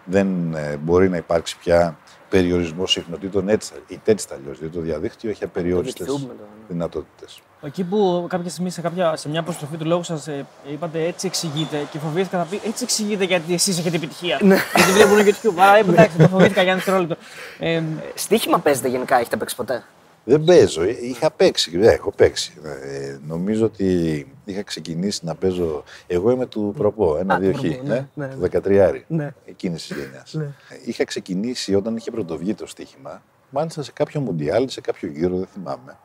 Δεν 0.05 0.53
ε, 0.53 0.77
μπορεί 0.77 1.09
να 1.09 1.17
υπάρξει 1.17 1.57
πια 1.57 1.97
περιορισμός 2.29 2.91
συχνοτήτων 2.91 3.49
έτσι, 3.49 3.73
είτε 3.87 4.11
έτσι 4.11 4.27
αλλιώς. 4.33 4.59
διότι 4.59 4.75
το 4.75 4.81
διαδίκτυο 4.81 5.29
έχει 5.29 5.43
απεριόριστες 5.43 6.05
δικτυούμε 6.07 6.33
το, 6.33 6.41
ναι. 6.41 6.65
δυνατότητες. 6.67 7.41
Εκεί 7.61 7.83
που 7.83 8.25
κάποια 8.29 8.49
στιγμή 8.49 8.69
σε, 8.69 8.81
κάποια, 8.81 9.15
σε 9.15 9.29
μια 9.29 9.39
αποστροφή 9.39 9.77
του 9.77 9.85
λόγου 9.85 10.03
σας 10.03 10.27
είπατε 10.71 11.03
έτσι 11.03 11.27
εξηγείτε 11.27 11.87
και 11.91 11.99
φοβήθηκα 11.99 12.37
να 12.37 12.43
πει 12.43 12.61
έτσι 12.65 12.83
εξηγείτε 12.83 13.23
γιατί 13.23 13.53
εσείς 13.53 13.79
έχετε 13.79 13.95
επιτυχία. 13.95 14.37
γιατί 14.75 14.91
βλέπουν 14.93 15.17
YouTube. 15.27 15.59
Άρα 15.59 15.79
είπα, 15.79 15.91
εντάξει, 15.91 16.17
το 16.17 16.27
φοβήθηκα 16.27 16.61
για 16.61 16.71
ένα 16.71 16.75
δευτερόλεπτο. 16.75 17.15
Ε, 17.59 17.81
Στίχημα 18.13 18.59
παίζετε 18.59 18.87
γενικά, 18.87 19.19
έχετε 19.19 19.37
παίξει 19.37 19.55
ποτέ; 19.55 19.83
Δεν 20.29 20.43
παίζω. 20.43 20.81
Ε, 20.81 20.97
Είχα 21.01 21.31
παίξει. 21.31 21.79
Ε, 21.81 21.91
έχω 21.91 22.11
παίξει. 22.11 22.53
Ε, 22.63 23.17
νομίζω 23.27 23.65
ότι 23.65 24.27
είχα 24.45 24.63
ξεκινήσει 24.63 25.25
να 25.25 25.35
παίζω. 25.35 25.83
Εγώ 26.07 26.31
είμαι 26.31 26.45
του 26.45 26.73
προπό, 26.77 27.17
ένα-δύο 27.17 27.53
χ. 27.53 27.59
προπό, 27.59 27.83
ναι, 27.83 28.07
Ναι, 28.13 28.25
ναι, 28.25 28.49
του 28.49 28.61
13. 28.63 29.01
Ναι. 29.07 29.33
Εκείνης 29.45 29.87
της 29.87 29.97
γενιάς. 29.97 30.37
Είχα 30.85 31.03
ξεκινήσει 31.03 31.75
όταν 31.75 31.95
είχε 31.95 32.11
πρωτοβγεί 32.11 32.53
το 32.53 32.67
στοίχημα, 32.67 33.21
μάλιστα 33.49 33.83
σε 33.83 33.91
κάποιο 33.91 34.21
μουντιάλ, 34.21 34.69
σε 34.69 34.81
κάποιο 34.81 35.09
γύρο, 35.09 35.35
δεν 35.37 35.47
θυμάμαι. 35.53 35.97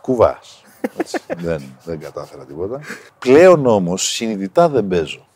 Κουβάς. 0.00 0.62
δεν, 1.44 1.62
δεν 1.84 2.00
κατάφερα 2.00 2.44
τίποτα. 2.44 2.80
Πλέον 3.18 3.66
όμως 3.66 4.12
συνειδητά 4.12 4.68
δεν 4.68 4.88
παίζω. 4.88 5.26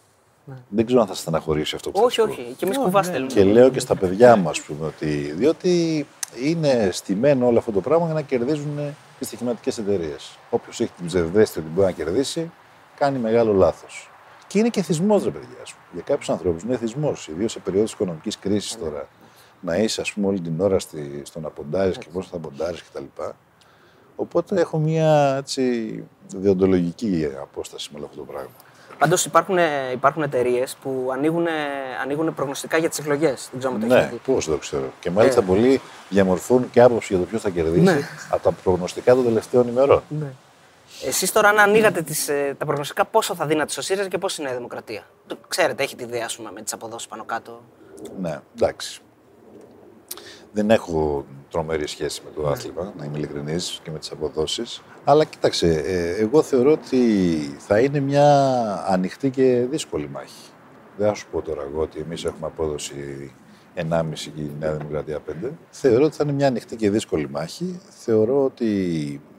Δεν 0.69 0.87
ξέρω 0.87 1.01
αν 1.01 1.07
θα 1.07 1.15
στεναχωρήσει 1.15 1.75
αυτό 1.75 1.91
που 1.91 1.99
θα 1.99 2.05
όχι, 2.05 2.15
σου 2.15 2.27
πω. 2.27 2.33
όχι. 2.33 2.55
Και 2.57 2.65
εμείς 2.65 2.79
κουβάς 2.79 3.09
θέλουμε. 3.09 3.27
Και 3.33 3.45
λέω 3.45 3.69
και 3.71 3.81
στα 3.81 3.97
παιδιά 3.97 4.37
μου, 4.37 4.49
ας 4.49 4.61
πούμε, 4.61 4.87
ότι 4.87 5.07
διότι 5.37 6.07
είναι 6.43 6.89
στημένο 6.93 7.47
όλο 7.47 7.59
αυτό 7.59 7.73
το 7.73 7.81
πράγμα 7.81 8.05
για 8.05 8.15
να 8.15 8.23
κερδίζουν 8.23 8.79
οι 9.19 9.25
στοιχηματικές 9.25 9.79
εταιρείες. 9.79 10.39
Όποιος 10.51 10.81
έχει 10.81 10.93
την 10.97 11.07
ψευδέστηση 11.07 11.59
ότι 11.59 11.69
μπορεί 11.69 11.87
να 11.87 11.93
κερδίσει, 11.93 12.51
κάνει 12.99 13.19
μεγάλο 13.19 13.53
λάθος. 13.53 14.11
Και 14.47 14.59
είναι 14.59 14.69
και 14.69 14.83
θυσμός, 14.83 15.25
ρε 15.25 15.31
παιδιά. 15.31 15.57
ας 15.63 15.73
πούμε. 15.73 15.87
Για 15.93 16.03
κάποιους 16.03 16.31
ανθρώπους 16.31 16.63
είναι 16.63 16.77
θυσμός, 16.77 17.29
ιδίως 17.29 17.53
σε 17.53 17.59
περίοδο 17.59 17.87
οικονομικής 17.93 18.39
κρίσης 18.39 18.79
τώρα. 18.79 19.09
Να 19.61 19.77
είσαι, 19.77 20.01
ας 20.01 20.13
πούμε, 20.13 20.27
όλη 20.27 20.41
την 20.41 20.61
ώρα 20.61 20.79
στη, 20.79 21.23
στο 21.25 21.41
να 21.41 21.49
ποντάρεις 21.49 21.99
και 21.99 22.07
πώς 22.13 22.29
θα 22.29 22.39
ποντάρεις 22.39 22.83
κτλ. 22.83 23.05
Οπότε 24.17 24.61
έχω 24.61 24.79
μια 24.79 25.37
έτσι, 25.39 26.05
διοντολογική 26.29 27.29
απόσταση 27.41 27.89
με 27.93 27.97
όλο 27.99 28.07
αυτό 28.07 28.19
το 28.19 28.25
πράγμα. 28.25 28.51
Πάντως 28.99 29.25
υπάρχουν, 29.25 29.59
υπάρχουν 29.93 30.23
εταιρείες 30.23 30.77
που 30.83 31.09
ανοίγουν, 31.13 31.47
ανοίγουν 32.03 32.35
προγνωστικά 32.35 32.77
για 32.79 32.89
τις 32.89 32.99
εκλογές. 32.99 33.49
Δεν 33.51 33.59
ξέρω 33.59 33.75
αν 33.75 33.81
το 33.81 33.87
Ναι, 33.87 33.95
έχετε 33.95 34.11
δει. 34.11 34.33
πώς 34.33 34.45
δεν 34.45 34.55
το 34.55 34.61
ξέρω. 34.61 34.93
Και 35.01 35.11
μάλιστα 35.11 35.41
Ε. 35.41 35.45
πολλοί 35.45 35.81
διαμορφώνουν 36.09 36.71
και 36.71 36.81
άποψη 36.81 37.07
για 37.15 37.23
το 37.23 37.29
ποιος 37.29 37.43
θα 37.43 37.51
κερδίσει 37.51 37.83
Ναι. 37.83 38.01
από 38.31 38.43
τα 38.43 38.53
προγνωστικά 38.53 39.15
των 39.15 39.25
τελευταίων 39.25 39.69
ημερών. 39.69 40.03
Εσείς 41.07 41.33
τώρα, 41.33 41.49
αν 41.49 41.59
ανοίγατε 41.59 42.03
τις, 42.03 42.29
ε, 42.29 42.55
τα 42.59 42.65
προγνωστικά, 42.65 43.05
πόσο 43.05 43.35
θα 43.35 43.47
δίνατε 43.47 43.73
στο 43.73 43.83
ΣΥΡΙΖΑ 43.83 44.09
και 44.09 44.19
πώς 44.19 44.39
είναι 44.39 44.51
η 44.51 44.55
Δημοκρατία; 44.55 45.03
Το 45.27 45.37
ξέρετε, 45.49 45.83
έχετε 45.83 46.05
ιδέα 46.05 46.25
ας 46.25 46.37
πούμε, 46.37 46.51
με 46.55 46.63
τις 46.63 46.73
αποδόσεις 46.73 47.09
πάνω 47.09 47.25
κάτω. 47.25 47.61
Ναι, 48.21 48.41
εντάξει. 48.61 49.01
Δεν 50.57 50.71
έχω 50.71 51.25
τρομερή 51.51 51.87
σχέση 51.87 52.21
με 52.25 52.31
Ναι. 52.31 52.43
το 52.43 52.49
άθλημα, 52.49 52.93
να 52.99 53.05
είμαι 53.05 53.19
ειλικρινής 53.19 53.81
και 53.83 53.91
με 53.91 53.99
τις 53.99 54.11
αποδόσεις. 54.11 54.83
Αλλά 55.05 55.25
κοίταξε, 55.25 55.83
ε, 55.87 56.11
εγώ 56.23 56.43
θεωρώ 56.43 56.73
ότι 56.73 57.01
θα 57.59 57.81
είναι 57.81 58.01
μια 58.01 58.25
ανοιχτή 58.89 59.31
και 59.31 59.67
δύσκολη 59.71 60.09
μάχη. 60.09 60.51
Δεν 60.97 61.09
θα 61.09 61.15
σου 61.15 61.27
πω 61.31 61.43
τώρα 61.43 61.63
εγώ 61.63 61.81
ότι 61.81 62.01
εμείς 62.01 62.25
έχουμε 62.25 62.47
απόδοση 62.47 63.33
1,5 63.75 64.31
και 64.35 64.41
η 64.41 64.51
Νέα 64.59 64.73
Δημοκρατία 64.73 65.21
5. 65.21 65.51
Θεωρώ 65.71 66.05
ότι 66.05 66.17
θα 66.17 66.25
είναι 66.25 66.33
μια 66.33 66.47
ανοιχτή 66.47 66.77
και 66.77 66.91
δύσκολη 66.91 67.29
μάχη. 67.29 67.81
Θεωρώ 67.89 68.45
ότι 68.45 68.71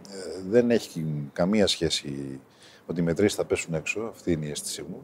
ε, 0.09 0.41
δεν 0.49 0.72
έχει 0.72 1.30
καμία 1.34 1.68
σχέση 1.68 2.39
ότι 2.86 2.99
οι 2.99 3.03
μετρήσεις 3.03 3.36
θα 3.36 3.45
πέσουν 3.45 3.74
έξω. 3.74 4.01
Αυτή 4.09 4.32
είναι 4.32 4.45
η 4.45 4.49
αίσθησή 4.49 4.82
μου. 4.89 5.03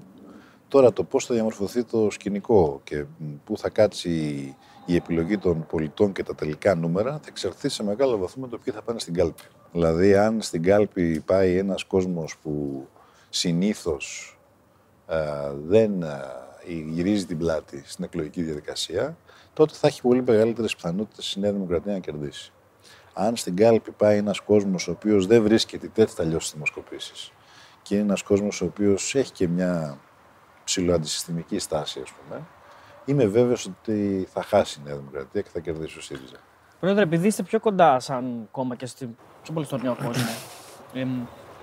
Τώρα 0.68 0.94
το 0.94 1.04
πώς 1.04 1.26
θα 1.26 1.34
διαμορφωθεί 1.34 1.84
το 1.84 2.08
σκηνικό 2.12 2.82
και 2.84 3.06
πού 3.44 3.58
θα 3.58 3.70
κάτσει 3.70 4.56
η 4.86 4.96
επιλογή 4.96 5.38
των 5.38 5.66
πολιτών 5.66 6.12
και 6.12 6.24
τα 6.24 6.36
τελικά 6.36 6.76
νούμερα 6.76 7.12
θα 7.12 7.26
εξαρθεί 7.28 7.70
σε 7.70 7.84
μεγάλο 7.84 8.18
βαθμό 8.18 8.44
με 8.44 8.50
το 8.50 8.58
ποιοι 8.58 8.74
θα 8.74 8.82
πάνε 8.82 9.00
στην 9.00 9.14
κάλπη. 9.14 9.44
Δηλαδή 9.72 10.16
αν 10.16 10.42
στην 10.42 10.64
κάλπη 10.64 11.20
πάει 11.26 11.58
ένας 11.58 11.84
κόσμος 11.84 12.38
που 12.42 12.88
συνήθως 13.30 14.38
ε, 15.08 15.18
δεν 15.66 16.02
ε, 16.02 16.22
γυρίζει 16.66 17.26
την 17.26 17.38
πλάτη 17.38 17.84
στην 17.86 18.04
εκλογική 18.04 18.42
διαδικασία, 18.42 19.18
τότε 19.54 19.74
θα 19.74 19.88
έχει 19.88 20.02
πολύ 20.02 20.24
μεγαλύτερες 20.24 20.76
πιθανότητες 20.76 21.34
η 21.34 21.40
Νέα 21.40 21.52
Δημοκρατία 21.52 21.94
να 21.94 22.00
κερδίσει. 22.00 22.52
Αν 23.14 23.36
στην 23.36 23.56
κάλπη 23.56 23.92
πάει 23.92 24.18
ένας 24.18 24.40
κόσμος 24.40 24.88
ο 24.88 24.92
οποίος 24.92 25.28
δεν 25.28 25.44
βρίσκεται 25.44 25.88
τέτοια 25.88 26.24
αλλιώ 26.24 26.40
στι 26.40 26.54
δημοσκοπήσεις 26.54 27.32
και 27.82 27.96
είναι 27.96 28.04
ένας 28.04 28.24
κόσμος 28.24 28.62
ο 28.62 28.66
οποίος 28.66 29.16
έχει 29.16 29.32
και 29.32 29.48
μια 29.48 30.00
ψηλοαντισυστημική 30.64 31.60
στάση, 31.60 32.00
ας 32.04 32.12
πούμε, 32.12 32.48
είμαι 33.06 33.26
βέβαιος 33.26 33.66
ότι 33.66 34.28
θα 34.34 34.44
χάσει 34.44 34.80
η 34.80 34.88
Νέα 34.88 34.96
Δημοκρατία 34.96 35.42
και 35.42 35.50
θα 35.54 35.60
κερδίσει 35.60 35.98
ο 35.98 36.02
ΣΥΡΙΖΑ. 36.02 36.36
Πρόεδρε, 36.80 37.04
επειδή 37.04 37.28
είστε 37.28 37.44
πιο 37.44 37.60
κοντά 37.60 38.00
σαν 38.00 38.48
κόμμα 38.52 38.76
και 38.76 38.86
στη, 38.86 39.10
πιο 39.44 39.54
πολύ 39.54 39.66
στον 39.66 39.82
νέο 39.84 39.96
κόσμο, 40.06 40.30
ε, 40.94 41.06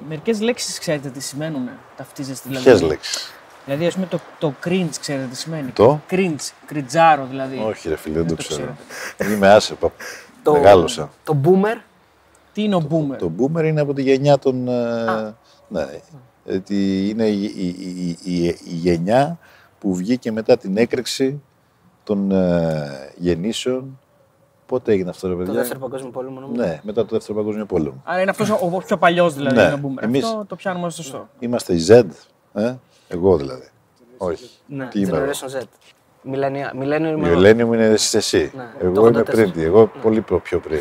μερικές 0.09 0.41
λέξεις 0.41 0.78
ξέρετε 0.78 1.09
τι 1.09 1.20
σημαίνουν, 1.20 1.68
ταυτίζεστε 1.97 2.49
δηλαδή. 2.49 2.64
Ποιες 2.66 2.80
λέξεις; 2.82 3.32
Δηλαδή, 3.64 3.86
ας 3.86 3.95
πούμε, 3.95 4.07
το, 4.07 4.18
το 4.38 4.55
cringe 4.64 4.88
ξέρετε 5.01 5.26
τι 5.26 5.36
σημαίνει; 5.36 5.70
Το; 5.70 6.01
Cringe, 6.11 6.51
κριτζάρο 6.66 7.26
δηλαδή. 7.30 7.59
Όχι, 7.59 7.88
ρε 7.88 7.97
φίλε, 7.97 8.14
δεν 8.14 8.26
το 8.26 8.34
το 8.34 8.43
ξέρω. 8.49 8.76
Είμαι 9.34 9.49
άσεπα. 9.49 9.93
Το, 10.43 10.53
Μεγάλωσα. 10.53 11.11
Το 11.24 11.36
boomer; 11.45 11.80
Τι 12.53 12.62
είναι 12.62 12.74
ο 12.74 12.86
boomer; 12.91 13.16
Το 13.18 13.32
boomer 13.38 13.64
είναι 13.64 13.80
από 13.80 13.93
τη 13.95 14.03
γενιά 14.03 14.38
των. 14.38 14.68
ε, 14.68 15.34
ναι, 15.68 15.86
ότι 16.55 17.09
είναι 17.09 17.26
η, 17.26 17.43
η, 17.45 17.66
η, 17.66 18.18
η- 18.24 18.47
η 18.64 18.74
γενιά 18.74 19.38
που 19.81 19.95
βγήκε 19.95 20.33
μετά 20.33 20.57
την 20.57 20.76
έκρηξη 20.76 21.43
των 22.05 22.31
ε, 22.31 23.12
γεννήσεων. 23.16 23.99
Πότε 24.66 24.93
έγινε 24.93 25.11
αυτό, 25.11 25.26
ρε 25.26 25.33
Το 25.33 25.39
παιδιά; 25.39 25.53
δεύτερο 25.55 25.78
παγκόσμιο 25.81 26.11
πόλεμο, 26.11 26.41
νομίζω. 26.41 26.62
Ναι, 26.62 26.81
μετά 26.83 27.05
το 27.07 27.14
δεύτερο 27.16 27.39
παγκόσμιο 27.39 27.66
πόλεμο. 27.66 28.03
Άρα 28.05 28.20
είναι 28.20 28.31
αυτός 28.31 28.51
ο, 28.51 28.59
ο 28.72 28.78
πιο 28.87 28.97
παλιός 28.99 29.35
δηλαδή 29.35 29.57
Ναι. 29.57 29.62
είναι 29.62 29.72
ο 29.74 29.81
boomer. 29.83 30.03
Εμείς- 30.03 30.24
Αυτό 30.24 30.45
το 30.49 30.57
πιάνουμε 30.57 30.87
ως 30.87 30.95
σωστό. 30.95 31.28
Είμαστε 31.39 31.74
η 31.74 31.85
Z, 31.89 32.05
ε; 32.55 32.74
εγώ 33.09 33.37
δηλαδή. 33.37 33.68
Όχι. 34.18 34.51
Ναι, 34.66 34.87
Τι 34.87 35.01
είμαι 35.01 35.16
εγώ; 35.16 35.26
Generation 35.26 35.59
Z. 35.59 35.62
Millennial, 36.33 36.83
Millennial 36.83 37.01
Η 37.07 37.14
είμαι 37.16 37.28
εγώ. 37.28 37.39
Ελένη 37.39 37.64
μου 37.64 37.72
είναι 37.72 37.85
εσύ. 37.85 38.16
εσύ. 38.16 38.53
Ναι, 38.57 38.68
εγώ 38.81 38.93
το 38.93 39.07
είμαι 39.07 39.20
84. 39.20 39.24
πριν. 39.24 39.53
τη, 39.53 39.62
Εγώ 39.62 39.87
πολύ 40.03 40.20
προ- 40.20 40.41
πιο 40.43 40.61
πριν. 40.61 40.81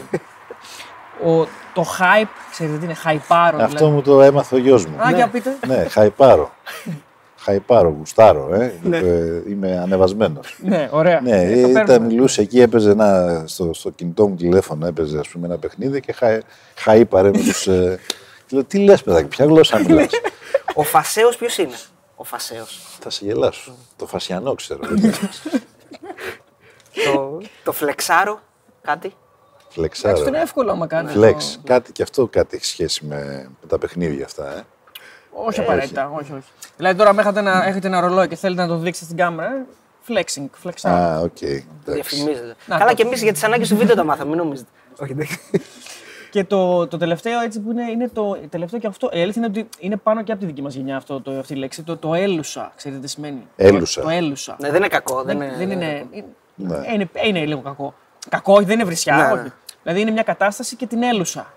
Ο, 1.26 1.44
το 1.74 1.86
hype, 2.00 2.28
ξέρετε 2.52 2.78
τι 2.78 2.84
είναι, 2.86 2.94
χαϊπάρο. 2.94 3.58
Αυτό 3.58 3.78
δηλαδή. 3.78 3.96
μου 3.96 4.02
το 4.02 4.22
έμαθε 4.22 4.56
ο 4.56 4.58
γιος 4.58 4.86
μου. 4.86 5.02
Α, 5.02 5.12
για 5.12 5.28
πείτε. 5.30 5.58
ναι, 5.68 5.84
χαϊπάρω. 5.90 6.52
χαϊπάρω, 7.40 7.90
γουστάρω. 7.98 8.54
Ε. 8.54 8.74
Ε, 8.92 9.44
είμαι 9.50 9.78
ανεβασμένος. 9.80 10.58
Ναι, 10.64 10.90
ωραία. 10.92 11.22
Ναι, 11.22 11.42
Ε, 11.42 11.62
το 11.62 11.70
ήταν 11.70 11.86
παίρνουμε. 11.86 12.08
μιλούσε 12.14 12.42
εκεί, 12.42 12.62
έπαιζε 12.62 12.90
ένα, 12.92 13.44
στο, 13.48 13.74
στο 13.74 13.90
κινητό 13.90 14.28
μου 14.28 14.36
τηλέφωνο, 14.36 14.86
έπαιζε 14.88 15.20
ας 15.20 15.28
πούμε, 15.28 15.46
ένα 15.46 15.58
παιχνίδι 15.58 16.00
και 16.00 16.12
χα, 16.14 16.28
χαΐπαρε 16.86 17.24
με 17.24 17.32
τους... 17.32 17.68
Ε, 17.68 18.00
και 18.46 18.56
λέω, 18.56 18.64
τι 18.64 18.78
λες 18.80 19.04
παιδάκι, 19.04 19.28
ποια 19.28 19.46
γλώσσα 19.46 19.80
μιλάς; 19.88 20.10
Ο 20.74 20.84
φασαίος 20.84 21.36
ποιος 21.38 21.58
είναι; 21.58 21.76
Ο 22.16 22.24
φασαίος. 22.24 22.80
Θα 23.00 23.10
σε 23.10 23.26
γελάσω. 23.26 23.76
Το 23.96 24.06
φασιανό 24.06 24.54
ξέρω. 24.56 24.80
το, 27.14 27.42
το 27.64 27.72
φλεξάρω, 27.72 28.40
κάτι. 28.82 29.14
Φλεξάρω. 29.70 30.10
Εντάξει, 30.10 30.24
αυτό 30.24 30.36
είναι 30.36 30.44
εύκολο 30.44 30.72
άμα 30.72 30.88
κάνεις. 30.88 31.12
Flex. 31.12 31.60
Κάτι 31.64 31.92
και 31.92 32.04
αυτό 32.04 32.28
κάτι 32.28 32.56
έχει 32.56 32.66
σχέση 32.66 33.06
με, 33.06 33.50
με 33.62 33.68
τα 33.68 33.78
παιχνίδια 33.78 34.26
αυτά. 34.26 34.58
Ε. 34.58 34.64
Όχι 35.46 35.60
απαραίτητα, 35.60 36.10
όχι, 36.14 36.32
όχι. 36.34 36.48
Δηλαδή 36.78 36.98
τώρα, 36.98 37.10
αν 37.10 37.20
έχετε 37.20 37.40
ένα, 37.40 37.66
έχετε 37.68 37.88
ένα 37.88 38.00
ρολόι 38.00 38.28
και 38.28 38.36
θέλετε 38.36 38.62
να 38.62 38.68
το 38.68 38.78
δείξετε 38.78 39.06
στην 39.06 39.18
κάμερα, 39.18 39.50
ε, 39.50 39.66
flexing, 40.08 40.46
flexing. 40.68 40.90
Α, 40.90 41.20
οκ. 41.20 41.42
εντάξει. 41.42 41.66
Διαφημίζεται. 41.86 42.56
Να, 42.66 42.78
Καλά 42.78 42.90
το- 42.90 42.96
και 42.96 43.04
εμείς 43.04 43.22
για 43.24 43.34
τις 43.34 43.44
ανάγκες 43.44 43.68
του 43.70 43.78
βίντεο 43.78 43.96
τα 43.96 44.04
μάθαμε, 44.04 44.30
μην 44.30 44.38
νομίζετε. 44.38 44.70
Όχι, 45.02 45.14
δεν. 45.14 45.28
Και 46.32 46.44
το, 46.44 46.88
το 46.88 46.98
τελευταίο 46.98 47.40
έτσι 47.40 47.60
που 47.60 47.72
είναι, 47.72 47.92
είναι 47.92 48.10
το 48.10 48.38
τελευταίο 48.50 48.80
και 48.80 48.88
αυτό. 48.88 49.10
Η 49.14 49.22
αλήθεια 49.22 49.42
είναι 49.46 49.60
ότι 49.60 49.70
είναι 49.80 49.98
πάνω 49.98 50.24
και 50.24 50.32
από 50.32 50.42
τη 50.42 50.46
δική 50.48 50.62
μας 50.62 50.74
γενιά 50.74 50.96
αυτό, 50.98 51.22
το, 51.22 51.32
αυτή 51.40 51.54
η 51.54 51.56
λέξη. 51.56 51.84
Το, 51.84 51.98
το 51.98 52.14
έλουσα, 52.14 52.72
ξέρετε 52.76 53.02
τι 53.02 53.08
σημαίνει; 53.08 53.48
Έλουσα. 53.56 54.02
Το, 54.02 54.08
το 54.08 54.14
έλουσα. 54.14 54.56
Ναι, 54.60 54.68
δεν 54.68 54.78
είναι 54.78 54.88
κακό. 54.88 55.24
Δεν, 55.24 55.38
δεν, 55.38 55.48
είναι, 55.48 55.58
δεν 55.58 55.72
είναι, 55.72 56.06
είναι, 56.12 56.26
Ναι. 56.56 56.94
είναι, 56.94 57.10
είναι 57.24 57.46
λίγο 57.46 57.60
κακό. 57.62 57.94
Κακό, 58.30 58.54
όχι, 58.54 58.64
δεν 58.64 58.76
είναι 58.76 58.84
βρισιά. 58.84 59.16
Ναι, 59.16 59.24
ναι. 59.24 59.32
όχι. 59.42 59.52
Δηλαδή 59.84 60.02
είναι 60.02 60.12
μια 60.12 60.24
κατάσταση 60.24 60.76
και 60.76 60.88
την 60.88 61.04
έλουσα. 61.04 61.54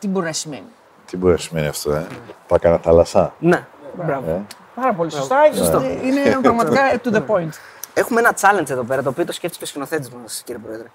Τι 0.00 0.08
μπορεί 0.08 0.26
να 0.26 0.32
σημαίνει; 0.32 0.66
Τι 1.10 1.16
μπορεί 1.16 1.32
να 1.32 1.38
σημαίνει 1.38 1.66
αυτό, 1.66 1.92
ε; 1.92 2.06
Πάω 2.48 2.58
κανένα 2.58 2.82
θάλασσα; 2.82 3.34
Ναι, 3.38 3.66
μπράβο. 4.04 4.30
Ε; 4.30 4.40
Πάρα 4.74 4.94
πολύ 4.94 5.10
σωστά. 5.10 5.46
Είναι, 5.46 6.20
είναι 6.20 6.38
πραγματικά 6.42 7.00
to 7.04 7.12
the 7.14 7.22
point. 7.26 7.48
Έχουμε 7.94 8.20
ένα 8.20 8.34
challenge 8.40 8.70
εδώ 8.70 8.82
πέρα, 8.82 9.02
το 9.02 9.08
οποίο 9.08 9.24
το 9.24 9.32
σκέφτηκε 9.32 9.64
ο 9.64 9.66
σκηνοθέτης 9.66 10.10
μας, 10.10 10.42
κύριε 10.44 10.60
Πρόεδρε. 10.64 10.86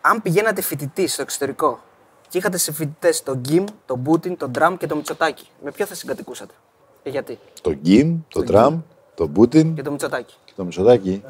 Αν 0.00 0.22
πηγαίνατε 0.22 0.62
φοιτητή 0.62 1.06
στο 1.06 1.22
εξωτερικό 1.22 1.80
και 2.28 2.38
είχατε 2.38 2.56
σε 2.58 2.72
φοιτητές 2.72 3.22
τον 3.22 3.36
Γκίμ, 3.38 3.64
τον 3.86 4.02
Πούτιν, 4.02 4.36
τον 4.36 4.52
Τραμπ 4.52 4.76
και 4.76 4.86
τον 4.86 4.96
Μητσοτάκη, 4.96 5.48
με 5.64 5.70
ποιο 5.70 5.86
θα 5.86 5.94
συγκατοικούσατε 5.94 6.54
και 7.02 7.10
γιατί; 7.10 7.38
Το 7.60 7.72
Γκίμ, 7.72 8.18
το 8.28 8.42
Τραμπ, 8.42 8.80
το 9.14 9.28
Πούτιν 9.28 9.74
Και 9.74 9.82
τον 9.82 9.92
Μητσοτάκη. 9.92 10.34
και 10.44 10.52
το 10.56 10.64
Μητσοτάκη. 10.64 11.22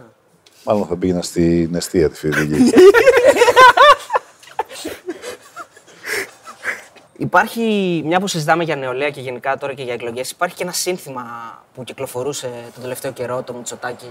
Μάλλον 0.64 0.86
θα 0.86 0.96
πήγαινα 0.96 1.22
στην 1.22 1.74
αιστεία 1.74 2.08
τη 2.10 2.16
φοιτητική. 2.16 2.72
Υπάρχει, 7.22 8.02
μια 8.04 8.20
που 8.20 8.26
συζητάμε 8.26 8.64
για 8.64 8.76
νεολαία 8.76 9.10
και 9.10 9.20
γενικά 9.20 9.56
τώρα 9.58 9.74
και 9.74 9.82
για 9.82 9.92
εκλογές, 9.92 10.30
υπάρχει 10.30 10.56
και 10.56 10.62
ένα 10.62 10.72
σύνθημα 10.72 11.24
που 11.74 11.84
κυκλοφορούσε 11.84 12.50
τον 12.74 12.82
τελευταίο 12.82 13.12
καιρό, 13.12 13.42
το 13.42 13.52
Μητσοτάκη, 13.52 14.10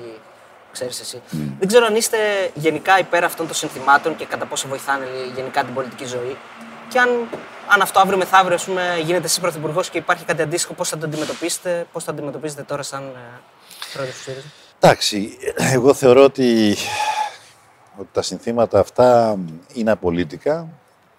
ξέρεις 0.71 0.99
εσύ. 0.99 1.21
Δεν 1.59 1.67
ξέρω 1.67 1.85
αν 1.85 1.95
είστε 1.95 2.17
γενικά 2.53 2.99
υπέρ 2.99 3.23
αυτών 3.23 3.45
των 3.45 3.55
συνθημάτων 3.55 4.15
και 4.15 4.25
κατά 4.25 4.45
πόσο 4.45 4.67
βοηθάνε 4.67 5.05
γενικά 5.35 5.63
την 5.63 5.73
πολιτική 5.73 6.05
ζωή. 6.05 6.37
Και 6.89 6.99
αν, 6.99 7.09
αν 7.67 7.81
αυτό 7.81 7.99
αύριο 7.99 8.17
μεθαύριο 8.17 8.55
ας 8.55 8.63
πούμε, 8.63 9.01
γίνετε 9.03 9.25
εσύ 9.25 9.41
πρωθυπουργός 9.41 9.89
και 9.89 9.97
υπάρχει 9.97 10.25
κάτι 10.25 10.41
αντίστοιχο, 10.41 10.73
πώς 10.73 10.89
θα 10.89 10.97
το 10.97 11.05
αντιμετωπίσετε, 11.05 11.87
πώς 11.91 12.03
θα 12.03 12.11
αντιμετωπίζετε 12.11 12.63
τώρα 12.63 12.83
σαν 12.83 13.01
ε, 13.01 13.39
πρόεδρος 13.93 14.17
του 14.17 14.23
ΣΥΡΙΖΑ; 14.23 14.47
Εντάξει, 14.79 15.37
εγώ 15.55 15.93
θεωρώ 15.93 16.23
ότι, 16.23 16.75
ότι 17.97 18.09
τα 18.11 18.21
συνθήματα 18.21 18.79
αυτά 18.79 19.37
είναι 19.73 19.91
απολύτικα 19.91 20.67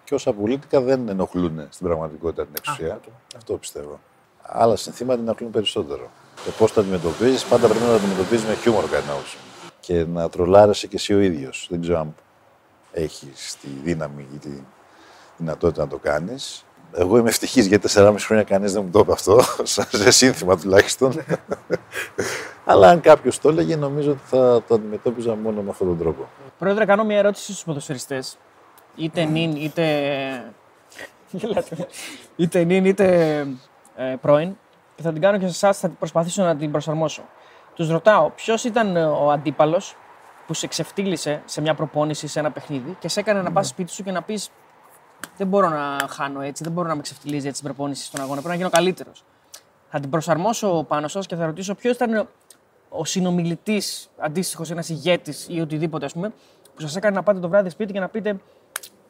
και 0.04 0.14
ως 0.14 0.26
απολύτικα 0.26 0.80
δεν 0.80 1.08
ενοχλούν 1.08 1.66
στην 1.70 1.86
πραγματικότητα 1.86 2.44
την 2.44 2.54
εξουσία. 2.56 3.00
Αυτό 3.36 3.54
πιστεύω. 3.54 4.00
Άλλα 4.42 4.76
συνθήματα 4.76 5.20
ενοχλούν 5.20 5.50
περισσότερο. 5.50 6.10
Το 6.44 6.50
πώς 6.58 6.72
τα 6.72 6.80
αντιμετωπίζεις, 6.80 7.44
πάντα 7.44 7.68
πρέπει 7.68 7.84
να 7.84 7.88
τα 7.88 7.94
αντιμετωπίζεις 7.94 8.46
με 8.46 8.54
χιούμορ 8.54 8.84
κατά 8.84 9.00
την 9.00 9.10
άποψή 9.10 9.36
μου. 9.36 9.70
Και 9.80 10.04
να 10.04 10.28
τρολάρεσαι 10.28 10.86
και 10.86 10.96
εσύ 10.96 11.14
ο 11.14 11.20
ίδιος. 11.20 11.66
Δεν 11.70 11.80
ξέρω 11.80 11.98
αν 11.98 12.14
έχεις 12.92 13.56
τη 13.60 13.68
δύναμη 13.82 14.26
ή 14.34 14.36
τη 14.36 14.48
δυνατότητα 15.36 15.82
να 15.82 15.88
το 15.88 15.98
κάνεις. 15.98 16.64
Εγώ 16.94 17.18
είμαι 17.18 17.28
ευτυχής 17.28 17.66
γιατί 17.66 17.88
4,5 17.94 18.14
χρόνια 18.18 18.44
κανείς 18.44 18.72
δεν 18.72 18.82
μου 18.84 18.90
το 18.90 18.98
είπε 18.98 19.12
αυτό, 19.12 19.40
σαν 19.62 19.86
σε 19.90 20.10
σύνθημα 20.10 20.56
τουλάχιστον. 20.56 21.12
Αλλά 22.64 22.88
αν 22.88 23.00
κάποιος 23.00 23.38
το 23.38 23.48
έλεγε, 23.48 23.76
νομίζω 23.76 24.10
ότι 24.10 24.20
θα 24.24 24.62
το 24.68 24.74
αντιμετώπιζα 24.74 25.34
μόνο 25.34 25.62
με 25.62 25.70
αυτόν 25.70 25.86
τον 25.86 25.98
τρόπο. 25.98 26.28
Πρόεδρε, 26.58 26.84
κάνω 26.84 27.04
μια 27.04 27.18
ερώτηση 27.18 27.52
στους 27.52 27.64
ποδοσφαιριστές. 27.64 28.38
Είτε 28.96 29.24
νυν, 29.24 29.56
είτε. 29.56 29.84
Γελάτε. 31.30 31.86
είτε 32.36 32.64
νυν, 32.64 32.84
είτε 32.84 33.38
ε, 33.96 34.14
πρώην. 34.20 34.56
Και 34.94 35.02
θα 35.02 35.12
την 35.12 35.20
κάνω 35.20 35.38
και 35.38 35.44
σε 35.44 35.50
εσάς, 35.50 35.78
θα 35.78 35.88
προσπαθήσω 35.88 36.42
να 36.42 36.56
την 36.56 36.70
προσαρμόσω. 36.70 37.22
Τους 37.74 37.90
ρωτάω, 37.90 38.30
ποιος 38.30 38.64
ήταν 38.64 38.96
ε, 38.96 39.04
ο 39.04 39.30
αντίπαλος 39.30 39.96
που 40.46 40.54
σε 40.54 40.66
ξεφτύλισε 40.66 41.42
σε 41.44 41.60
μια 41.60 41.74
προπόνηση, 41.74 42.26
σε 42.26 42.38
ένα 42.38 42.50
παιχνίδι 42.50 42.96
και 42.98 43.08
σε 43.08 43.20
έκανε 43.20 43.42
να 43.42 43.52
πας 43.52 43.68
σπίτι 43.68 43.92
σου 43.92 44.02
και 44.02 44.10
να 44.10 44.22
πεις: 44.22 44.50
Δεν 45.36 45.46
μπορώ 45.46 45.68
να 45.68 45.98
χάνω 46.08 46.40
έτσι, 46.40 46.64
δεν 46.64 46.72
μπορώ 46.72 46.88
να 46.88 46.94
με 46.94 47.02
ξεφτυλίζει 47.02 47.46
έτσι 47.46 47.58
στην 47.58 47.74
προπόνηση 47.74 48.04
στον 48.04 48.20
αγώνα. 48.20 48.34
Πρέπει 48.34 48.48
να 48.48 48.56
γίνω 48.56 48.70
καλύτερος. 48.70 49.24
Θα 49.88 50.00
την 50.00 50.10
προσαρμόσω 50.10 50.84
πάνω 50.88 51.08
σας 51.08 51.26
και 51.26 51.36
θα 51.36 51.46
ρωτήσω 51.46 51.74
ποιος 51.74 51.94
ήταν 51.94 52.28
ο 52.88 53.04
συνομιλητής, 53.04 54.10
αντίστοιχος 54.18 54.70
ένας 54.70 54.88
ηγέτης 54.88 55.46
ή 55.50 55.60
οτιδήποτε, 55.60 56.04
ας 56.04 56.12
πούμε, 56.12 56.32
που 56.74 56.80
σας 56.80 56.96
έκανε 56.96 57.14
να 57.16 57.22
πάτε 57.22 57.40
το 57.40 57.48
βράδυ 57.48 57.70
σπίτι 57.70 57.92
και 57.92 58.00
να 58.00 58.08
πείτε 58.08 58.40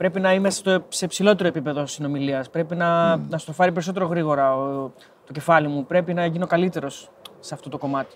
πρέπει 0.02 0.20
να 0.20 0.32
είμαι 0.34 0.50
στο, 0.50 0.84
σε 0.88 1.06
ψηλότερο 1.06 1.48
επίπεδο 1.48 1.86
συνομιλίας. 1.86 2.50
Πρέπει 2.50 2.74
να, 2.76 3.16
να 3.16 3.38
στο 3.38 3.52
φάρει 3.52 3.72
περισσότερο 3.72 4.06
γρήγορα 4.06 4.56
ο, 4.56 4.92
το 5.26 5.32
κεφάλι 5.32 5.68
μου. 5.68 5.86
Πρέπει 5.86 6.14
να 6.14 6.26
γίνω 6.26 6.46
καλύτερος 6.46 7.10
σε 7.40 7.54
αυτό 7.54 7.68
το 7.68 7.78
κομμάτι. 7.78 8.14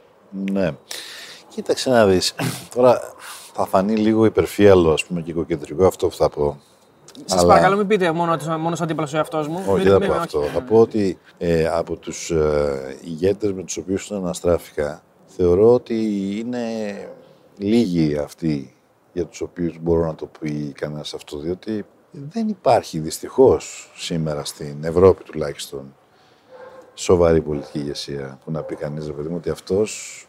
Ναι. 0.53 0.71
Κοίταξε 1.49 1.91
να 1.91 2.07
δεις. 2.07 2.35
Τώρα 2.75 3.01
θα 3.53 3.67
φανεί 3.67 3.97
λίγο 3.97 4.25
υπερφύαλο, 4.25 4.93
ας 4.93 5.05
πούμε, 5.05 5.21
και 5.21 5.31
οικοκεντρικό 5.31 5.87
αυτό 5.87 6.07
που 6.09 6.15
θα 6.15 6.29
πω. 6.29 6.61
Σας 7.25 7.39
Αλλά- 7.39 7.49
παρακαλώ, 7.49 7.77
μην 7.77 7.87
πείτε 7.87 8.13
μόνο, 8.13 8.37
μόνος 8.59 8.81
αντίπαλος 8.81 9.13
ο 9.13 9.17
εαυτός 9.17 9.49
μου. 9.49 9.63
Όχι, 9.67 9.71
Μην- 9.73 9.83
δεν 9.83 9.93
θα 9.93 9.99
μην- 9.99 10.09
πω 10.09 10.15
όχι. 10.15 10.23
αυτό. 10.25 10.41
Θα 10.43 10.61
πω 10.63 10.81
ότι 10.81 11.19
ε, 11.39 11.67
από 11.67 11.97
τους 11.97 12.31
ε, 12.31 12.97
ηγέτες 13.05 13.53
με 13.53 13.63
τους 13.63 13.77
οποίους 13.77 14.11
αναστράφηκα, 14.13 15.03
θεωρώ 15.27 15.73
ότι 15.73 15.95
είναι 16.39 16.65
λίγοι 17.59 18.17
αυτοί 18.19 18.76
για 19.17 19.27
τους 19.27 19.41
οποίους 19.41 19.79
μπορώ 19.81 20.07
να 20.07 20.15
το 20.15 20.27
πει 20.41 20.73
κανένας 20.73 21.15
αυτό, 21.15 21.39
διότι 21.39 21.85
δεν 22.11 22.49
υπάρχει 22.49 22.99
δυστυχώς 22.99 23.93
σήμερα 23.97 24.45
στην 24.45 24.85
Ευρώπη 24.85 25.25
τουλάχιστον 25.25 25.95
σοβαρή 26.95 27.41
πολιτική 27.41 27.79
ηγεσία 27.79 28.39
που 28.45 28.51
να 28.51 28.63
πει 28.63 28.75
κανείς, 28.75 29.07
ρε 29.07 29.13
παιδί 29.13 29.29
μου, 29.29 29.37
ότι 29.37 29.51
αυτός 29.51 30.27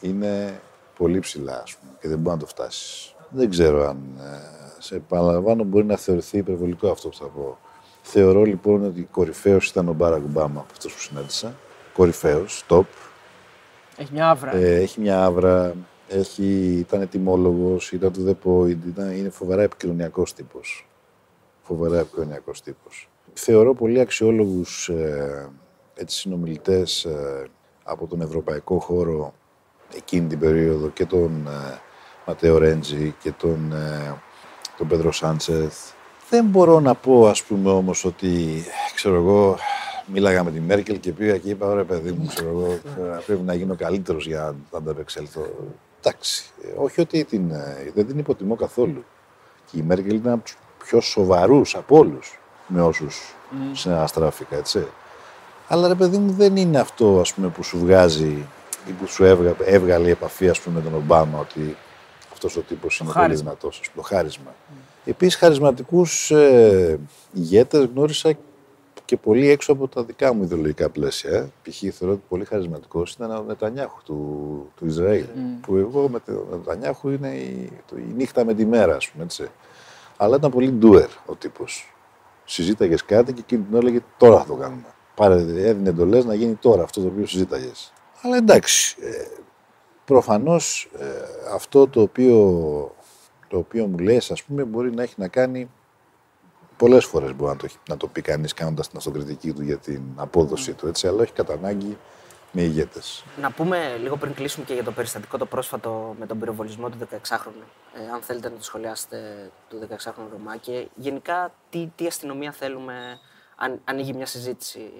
είναι 0.00 0.60
πολύ 0.96 1.18
ψηλά, 1.18 1.60
ας 1.62 1.76
πούμε, 1.76 1.92
και 2.00 2.08
δεν 2.08 2.18
μπορεί 2.18 2.34
να 2.34 2.40
το 2.40 2.46
φτάσεις. 2.46 3.14
Δεν 3.30 3.50
ξέρω 3.50 3.88
αν, 3.88 3.98
ε, 4.18 4.38
σε 4.78 4.94
επαναλαμβάνω, 4.94 5.64
μπορεί 5.64 5.84
να 5.84 5.96
θεωρηθεί 5.96 6.38
υπερβολικό 6.38 6.90
αυτό 6.90 7.08
που 7.08 7.16
θα 7.16 7.26
πω. 7.26 7.58
Θεωρώ 8.02 8.44
λοιπόν 8.44 8.84
ότι 8.84 9.08
κορυφαίος 9.10 9.68
ήταν 9.68 9.88
ο 9.88 9.92
Μπάρακ 9.92 10.24
Ομπάμα 10.24 10.60
από 10.60 10.68
αυτούς 10.72 10.92
που 10.92 11.00
συνάντησα. 11.00 11.54
Κορυφαίος, 11.92 12.64
top. 12.68 12.84
Έχει 13.96 14.12
μια 14.12 14.30
άβρα. 14.30 14.54
Ε, 14.54 14.74
έχει 14.74 15.00
μια 15.00 15.24
άβρα, 15.24 15.74
έχει, 16.10 16.76
ήταν 16.78 17.00
ετοιμόλογος, 17.00 17.92
ήταν 17.92 18.12
to 18.16 18.28
the 18.28 18.34
point, 18.44 18.86
ήταν, 18.88 19.12
είναι 19.12 19.30
φοβερά 19.30 19.62
επικοινωνιακός 19.62 20.34
τύπος. 20.34 20.88
Φοβερά 21.62 21.98
επικοινωνιακός 21.98 22.62
τύπος. 22.62 23.08
Θεωρώ 23.32 23.74
πολύ 23.74 24.00
αξιόλογους 24.00 24.88
ε, 24.88 25.48
έτσι, 25.94 26.18
συνομιλητές 26.18 27.04
ε, 27.04 27.48
από 27.82 28.06
τον 28.06 28.20
ευρωπαϊκό 28.20 28.78
χώρο 28.78 29.34
εκείνη 29.96 30.26
την 30.26 30.38
περίοδο 30.38 30.88
και 30.88 31.06
τον 31.06 31.46
ε, 31.46 31.80
Ματέο 32.26 32.58
Ρέντζι 32.58 33.14
και 33.22 33.32
τον, 33.32 33.72
ε, 33.72 34.14
τον 34.78 34.88
Πέντρο 34.88 35.12
Σάντσεθ. 35.12 35.92
Δεν 36.30 36.44
μπορώ 36.44 36.80
να 36.80 36.94
πω, 36.94 37.28
ας 37.28 37.42
πούμε, 37.42 37.70
όμως 37.70 38.04
ότι, 38.04 38.62
ξέρω 38.94 39.14
εγώ, 39.14 39.56
μίλαγα 40.06 40.44
με 40.44 40.50
τη 40.50 40.60
Μέρκελ 40.60 41.00
και 41.00 41.12
πήγα 41.12 41.38
και 41.38 41.50
είπα, 41.50 41.66
ωραία 41.66 41.84
παιδί 41.84 42.12
μου, 42.12 42.26
ξέρω 42.26 42.48
εγώ, 42.48 42.72
ε, 42.72 43.18
πρέπει 43.26 43.42
να 43.42 43.54
γίνω 43.54 43.74
καλύτερος 43.74 44.26
για 44.26 44.54
να 44.70 44.78
ανταπεξέλθω. 44.78 45.46
Εντάξει, 46.02 46.44
ε, 46.62 46.68
όχι 46.76 47.00
ότι 47.00 47.24
την, 47.24 47.50
ε, 47.50 47.90
δεν 47.94 48.06
την 48.06 48.18
υποτιμώ 48.18 48.54
καθόλου. 48.56 49.04
Και 49.70 49.78
η 49.78 49.82
Μέρκελ 49.82 50.14
ήταν 50.14 50.32
από 50.32 50.44
τους 50.44 50.58
πιο 50.84 51.00
σοβαρούς 51.00 51.74
από 51.74 51.96
όλους 51.98 52.38
με 52.66 52.82
όσους 52.82 53.34
συναναστράφηκα, 53.72 54.56
έτσι. 54.56 54.86
Αλλά 55.68 55.88
ρε 55.88 55.94
παιδί 55.94 56.18
μου 56.18 56.32
δεν 56.32 56.56
είναι 56.56 56.78
αυτό 56.78 57.20
ας 57.20 57.34
πούμε, 57.34 57.48
που 57.48 57.62
σου 57.62 57.78
βγάζει 57.78 58.46
ή 58.86 58.90
που 58.90 59.06
σου 59.06 59.24
έβγα, 59.24 59.54
έβγαλε 59.64 60.06
η 60.08 60.10
επαφή 60.10 60.48
ας 60.48 60.60
πούμε, 60.60 60.74
με 60.74 60.82
τον 60.90 60.94
Ομπάμα 60.94 61.38
ότι 61.38 61.76
αυτός 62.32 62.56
ο 62.56 62.60
τύπος 62.60 62.98
είναι 62.98 63.12
πολύ 63.12 63.24
χάρισμα. 63.24 63.44
δυνατός, 63.44 63.78
ας 63.80 63.90
πούμε, 63.90 64.02
το 64.02 64.14
χάρισμα. 64.14 64.54
Επίσης 65.04 65.36
χαρισματικούς 65.36 66.30
ε, 66.30 66.98
ηγέτες 67.32 67.84
γνώρισα 67.84 68.36
και 69.10 69.16
πολύ 69.16 69.48
έξω 69.48 69.72
από 69.72 69.88
τα 69.88 70.04
δικά 70.04 70.32
μου 70.32 70.42
ιδεολογικά 70.42 70.88
πλαίσια. 70.90 71.30
ε. 71.30 71.48
Π.χ. 71.62 71.94
θεωρώ 71.94 72.14
ότι 72.14 72.22
πολύ 72.28 72.44
χαρισματικός 72.44 73.12
ήταν 73.12 73.30
ο 73.30 73.42
Νετανιάχου 73.42 74.02
του, 74.04 74.70
του 74.76 74.86
Ισραήλ. 74.86 75.24
Που 75.60 75.76
εγώ 75.76 76.08
με 76.08 76.20
τον 76.20 76.46
Νετανιάχου 76.50 77.10
είναι 77.10 77.28
η, 77.34 77.72
το- 77.86 77.96
η 77.96 78.12
νύχτα 78.16 78.44
με 78.44 78.54
τη 78.54 78.66
μέρα, 78.66 78.96
ας 78.96 79.08
πούμε, 79.10 79.24
έτσι. 79.24 79.48
Αλλά 80.16 80.36
ήταν 80.36 80.50
πολύ 80.50 80.78
doer 80.82 81.06
ο 81.26 81.34
τύπος. 81.34 81.94
Συζήταγες 82.44 83.04
κάτι 83.04 83.32
και 83.32 83.40
εκείνη 83.40 83.62
την 83.62 83.74
ώρα 83.76 83.86
έλεγε 83.86 84.04
τώρα 84.16 84.38
θα 84.38 84.44
το 84.44 84.54
κάνουμε. 84.54 84.84
Πάρε, 85.14 85.34
έδινε 85.40 85.88
εντολές 85.88 86.24
να 86.24 86.34
γίνει 86.34 86.54
τώρα 86.54 86.82
αυτό 86.82 87.00
το 87.00 87.06
οποίο 87.06 87.26
συζήταγες. 87.26 87.92
Αλλά 88.22 88.36
εντάξει, 88.36 88.96
ε, 89.00 89.26
προφανώς 90.04 90.90
ε, 90.98 91.06
αυτό 91.54 91.86
το 91.88 92.00
οποίο, 92.00 92.36
το 93.48 93.58
οποίο 93.58 93.86
μου 93.86 93.98
λες, 93.98 94.30
ας 94.30 94.42
πούμε, 94.42 94.64
μπορεί 94.64 94.94
να 94.94 95.02
έχει 95.02 95.14
να 95.16 95.28
κάνει 95.28 95.70
πολλές 96.80 97.04
φορές 97.04 97.34
μπορεί 97.34 97.50
να 97.50 97.56
το, 97.56 97.64
έχει- 97.66 97.78
να 97.88 97.96
το 97.96 98.06
πει 98.06 98.20
κανείς 98.22 98.54
κάνοντας 98.54 98.88
την 98.88 98.98
αυτοκριτική 98.98 99.52
του 99.52 99.62
για 99.62 99.76
την 99.78 100.02
απόδοσή 100.16 100.72
του, 100.72 100.86
έτσι, 100.86 101.06
αλλά 101.06 101.22
όχι 101.22 101.32
κατά 101.32 101.52
ανάγκη 101.52 101.98
με 102.52 102.62
ηγέτες. 102.62 103.24
Να 103.40 103.50
πούμε 103.50 103.96
λίγο 103.96 104.16
πριν 104.16 104.34
κλείσουμε 104.34 104.64
και 104.64 104.74
για 104.74 104.84
το 104.84 104.92
περιστατικό 104.92 105.38
το 105.38 105.46
πρόσφατο 105.46 106.14
με 106.18 106.26
τον 106.26 106.38
πυροβολισμό 106.38 106.88
του 106.90 106.98
16χρονου. 107.00 107.66
Ε, 107.94 108.10
αν 108.14 108.20
θέλετε 108.22 108.48
να 108.48 108.56
το 108.56 108.62
σχολιάσετε 108.64 109.50
του 109.68 109.88
16χρονου 109.90 110.30
Ρωμά 110.32 110.56
και 110.56 110.88
γενικά 110.94 111.52
τι, 111.70 111.90
τι 111.96 112.06
αστυνομία 112.06 112.52
θέλουμε, 112.52 113.18
αν 113.56 113.80
ανοίγει 113.84 114.12
μια 114.14 114.26
συζήτηση. 114.26 114.90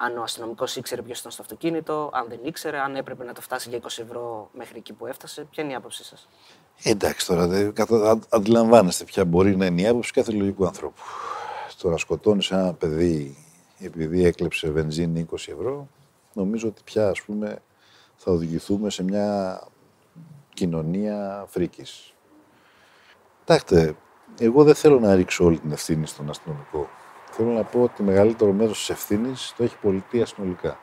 Αν 0.00 0.18
ο 0.18 0.22
αστυνομικός 0.22 0.76
ήξερε 0.76 1.02
ποιος 1.02 1.18
ήταν 1.20 1.32
στο 1.32 1.42
αυτοκίνητο, 1.42 2.10
αν 2.12 2.26
δεν 2.28 2.38
ήξερε, 2.42 2.78
αν 2.80 2.96
έπρεπε 2.96 3.24
να 3.24 3.32
το 3.32 3.40
φτάσει 3.40 3.68
για 3.68 3.78
20 3.78 3.84
ευρώ 3.84 4.50
μέχρι 4.52 4.78
εκεί 4.78 4.92
που 4.92 5.06
έφτασε. 5.06 5.42
Ποια 5.50 5.62
είναι 5.62 5.72
η 5.72 5.76
άποψή 5.76 6.04
σας; 6.04 6.28
Εντάξει 6.82 7.26
τώρα, 7.26 7.46
δεν, 7.46 7.72
καθα- 7.72 8.10
αν- 8.10 8.22
αντιλαμβάνεστε 8.28 9.04
ποια 9.04 9.24
μπορεί 9.24 9.56
να 9.56 9.66
είναι 9.66 9.80
η 9.80 9.86
άποψη 9.86 10.12
κάθε 10.12 10.32
λογικού 10.32 10.66
ανθρώπου. 10.66 11.00
Το 11.78 11.90
να 11.90 11.96
σκοτώνεις 11.96 12.50
ένα 12.50 12.74
παιδί 12.74 13.36
επειδή 13.78 14.24
έκλεψε 14.24 14.70
βενζίνη 14.70 15.26
20 15.30 15.34
ευρώ, 15.34 15.88
νομίζω 16.32 16.68
ότι 16.68 16.82
πια 16.84 17.08
ας 17.08 17.22
πούμε 17.22 17.58
θα 18.16 18.32
οδηγηθούμε 18.32 18.90
σε 18.90 19.02
μια 19.02 19.60
κοινωνία 20.54 21.44
φρίκης. 21.48 22.14
Κοιτάξτε, 23.38 23.96
εγώ 24.38 24.64
δεν 24.64 24.74
θέλω 24.74 25.00
να 25.00 25.14
ρίξω 25.14 25.44
όλη 25.44 25.58
την 25.58 25.72
ευθύνη 25.72 26.06
στον 26.06 26.30
αστυνομικό. 26.30 26.88
Θέλω 27.30 27.50
να 27.50 27.62
πω 27.64 27.82
ότι 27.82 27.96
το 27.96 28.02
μεγαλύτερο 28.02 28.52
μέρος 28.52 28.78
της 28.78 28.90
ευθύνης 28.90 29.54
το 29.56 29.62
έχει 29.64 29.74
η 29.74 29.78
πολιτεία 29.82 30.26
συνολικά. 30.26 30.78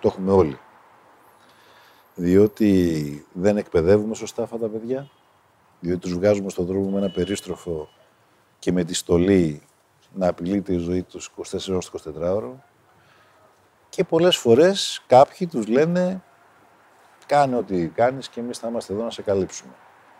Το 0.00 0.08
έχουμε 0.08 0.32
όλοι 0.32 0.58
διότι 2.16 3.26
δεν 3.32 3.56
εκπαιδεύουμε 3.56 4.14
σωστά 4.14 4.42
αυτά 4.42 4.58
τα 4.58 4.68
παιδιά, 4.68 5.10
διότι 5.80 6.00
τους 6.00 6.14
βγάζουμε 6.14 6.50
στον 6.50 6.64
δρόμο 6.64 6.90
με 6.90 6.98
ένα 6.98 7.10
περίστροφο 7.10 7.88
και 8.58 8.72
με 8.72 8.84
τη 8.84 8.94
στολή 8.94 9.62
να 10.14 10.28
απειλείται 10.28 10.72
η 10.72 10.78
ζωή 10.78 11.02
τους 11.02 11.30
24 11.36 11.42
ώρες 11.68 11.90
το 11.90 12.12
24 12.20 12.34
ώρο 12.34 12.64
και 13.88 14.04
πολλές 14.04 14.36
φορές 14.36 15.04
κάποιοι 15.06 15.46
τους 15.46 15.66
λένε 15.66 16.22
κάνε 17.26 17.56
ό,τι 17.56 17.88
κάνεις 17.88 18.28
και 18.28 18.40
εμείς 18.40 18.58
θα 18.58 18.68
είμαστε 18.68 18.92
εδώ 18.92 19.02
να 19.02 19.10
σε 19.10 19.22
καλύψουμε, 19.22 19.72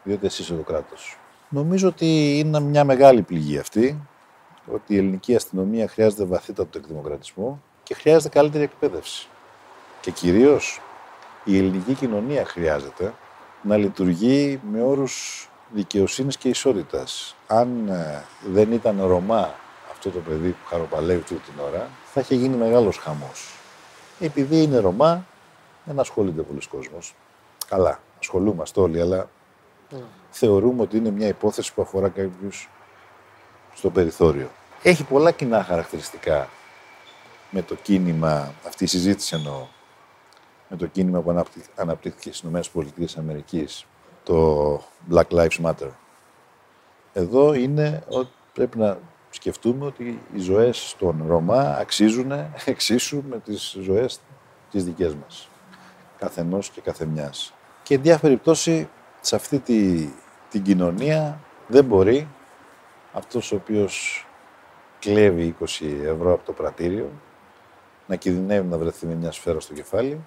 διότι 0.03 0.27
εσύ 0.27 0.43
είσαι 0.43 0.55
το 0.55 0.63
κράτος. 0.63 1.19
Νομίζω 1.49 1.89
ότι 1.89 2.39
είναι 2.39 2.61
μια 2.61 2.85
μεγάλη 2.85 3.23
πληγή 3.23 3.59
αυτή, 3.59 4.09
ότι 4.73 4.95
η 4.95 4.97
ελληνική 4.97 5.35
αστυνομία 5.35 5.89
χρειάζεται 5.89 6.25
βαθύτατο 6.25 6.79
εκδημοκρατισμό 6.79 7.63
και 7.83 7.95
χρειάζεται 7.95 8.39
καλύτερη 8.39 8.65
εκπαίδευση. 8.65 9.29
Και 10.01 10.11
κυρίως 10.11 10.81
η 11.49 11.59
ελληνική 11.59 11.95
κοινωνία 11.95 12.45
χρειάζεται 12.45 13.15
να 13.63 13.77
λειτουργεί 13.77 14.61
με 14.71 14.83
όρους 14.83 15.49
δικαιοσύνης 15.71 16.37
και 16.37 16.49
ισότητας. 16.49 17.37
Αν 17.47 17.89
ε, 17.89 18.25
δεν 18.47 18.73
ήταν 18.73 19.07
Ρωμά 19.07 19.55
αυτό 19.91 20.11
το 20.11 20.19
παιδί 20.19 20.49
που 20.49 20.67
χαροπαλεύει 20.69 21.23
τούτη 21.23 21.41
την 21.41 21.61
ώρα, 21.61 21.89
θα 22.13 22.21
είχε 22.21 22.35
γίνει 22.35 22.57
μεγάλος 22.57 22.97
χαμός. 22.97 23.55
Επειδή 24.21 24.63
είναι 24.63 24.79
Ρωμά, 24.79 25.27
δεν 25.85 25.99
ασχολείται 25.99 26.43
πολλοί 26.43 26.61
κόσμος. 26.71 27.15
Καλά, 27.69 28.01
ασχολούμαστε 28.19 28.81
όλοι, 28.81 29.01
αλλά 29.01 29.29
θεωρούμε 30.31 30.83
ότι 30.83 30.97
είναι 30.97 31.11
μια 31.11 31.29
υπόθεση 31.29 31.75
που 31.75 31.83
αφορά 31.83 32.09
κάποιους 32.09 32.69
στο 33.75 33.91
περιθώριο. 33.91 34.51
Έχει 34.83 35.05
πολλά 35.05 35.31
κοινά 35.31 35.65
χαρακτηριστικά 35.65 36.49
με 37.51 37.63
το 37.63 37.75
κίνημα, 37.75 38.55
αυτή 38.67 38.85
η 38.85 38.87
συζήτηση 38.87 39.37
εννοώ, 39.37 39.67
με 40.69 40.77
το 40.77 40.87
κίνημα 40.87 41.21
που 41.21 41.31
αναπτύχ- 41.31 41.71
αναπτύχθηκε 41.81 42.33
στις 42.33 42.51
ΗΠΑ, 42.51 43.67
το 44.23 44.75
Black 45.11 45.29
Lives 45.31 45.61
Matter. 45.63 45.89
Εδώ 47.13 47.55
είναι 47.55 48.03
ότι 48.09 48.31
πρέπει 48.53 48.79
να 48.79 48.99
σκεφτούμε 49.31 49.87
ότι 49.87 50.21
οι 50.35 50.39
ζωές 50.41 50.97
των 50.99 51.25
Ρωμά 51.29 51.77
αξίζουν 51.81 52.33
εξίσου 52.65 53.23
με 53.29 53.39
τις 53.39 53.77
ζωές 53.81 54.21
τις 54.71 54.85
δικές 54.85 55.15
μας. 55.15 55.49
Καθενός 56.19 56.71
και 56.71 56.81
καθεμιάς. 56.81 57.55
Και 57.83 57.95
εν 57.95 58.03
διάφορη 58.03 58.33
περιπτώσει, 58.33 58.89
σε 59.21 59.37
αυτή 59.37 59.59
τη, 59.59 60.09
την 60.51 60.63
κοινωνία 60.63 61.41
δεν 61.67 61.85
μπορεί 61.85 62.29
αυτός 63.13 63.53
ο 63.53 63.57
οποίος 63.57 64.27
κλέβει 64.99 65.57
20 65.61 65.65
ευρώ 66.05 66.33
από 66.33 66.45
το 66.45 66.53
πρατήριο 66.53 67.11
να 68.07 68.17
κινδυνεύει 68.17 68.67
να 68.69 68.79
βρεθεί 68.79 69.07
με 69.07 69.15
μια 69.15 69.33
σφαίρα 69.33 69.61
στο 69.61 69.75
κεφάλι 69.75 70.21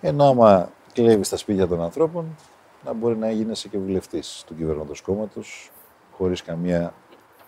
ενώ 0.00 0.24
άμα 0.28 0.70
κλέβεις 0.92 1.26
στα 1.26 1.36
σπίτια 1.36 1.66
των 1.66 1.82
ανθρώπων, 1.82 2.36
να 2.84 2.92
μπορεί 2.92 3.16
να 3.16 3.30
γίνεσαι 3.30 3.68
και 3.68 3.78
βουλευτής 3.78 4.44
του 4.46 4.56
κυβερνώντος 4.56 5.00
κόμματος 5.00 5.70
χωρίς 6.16 6.42
καμία 6.42 6.94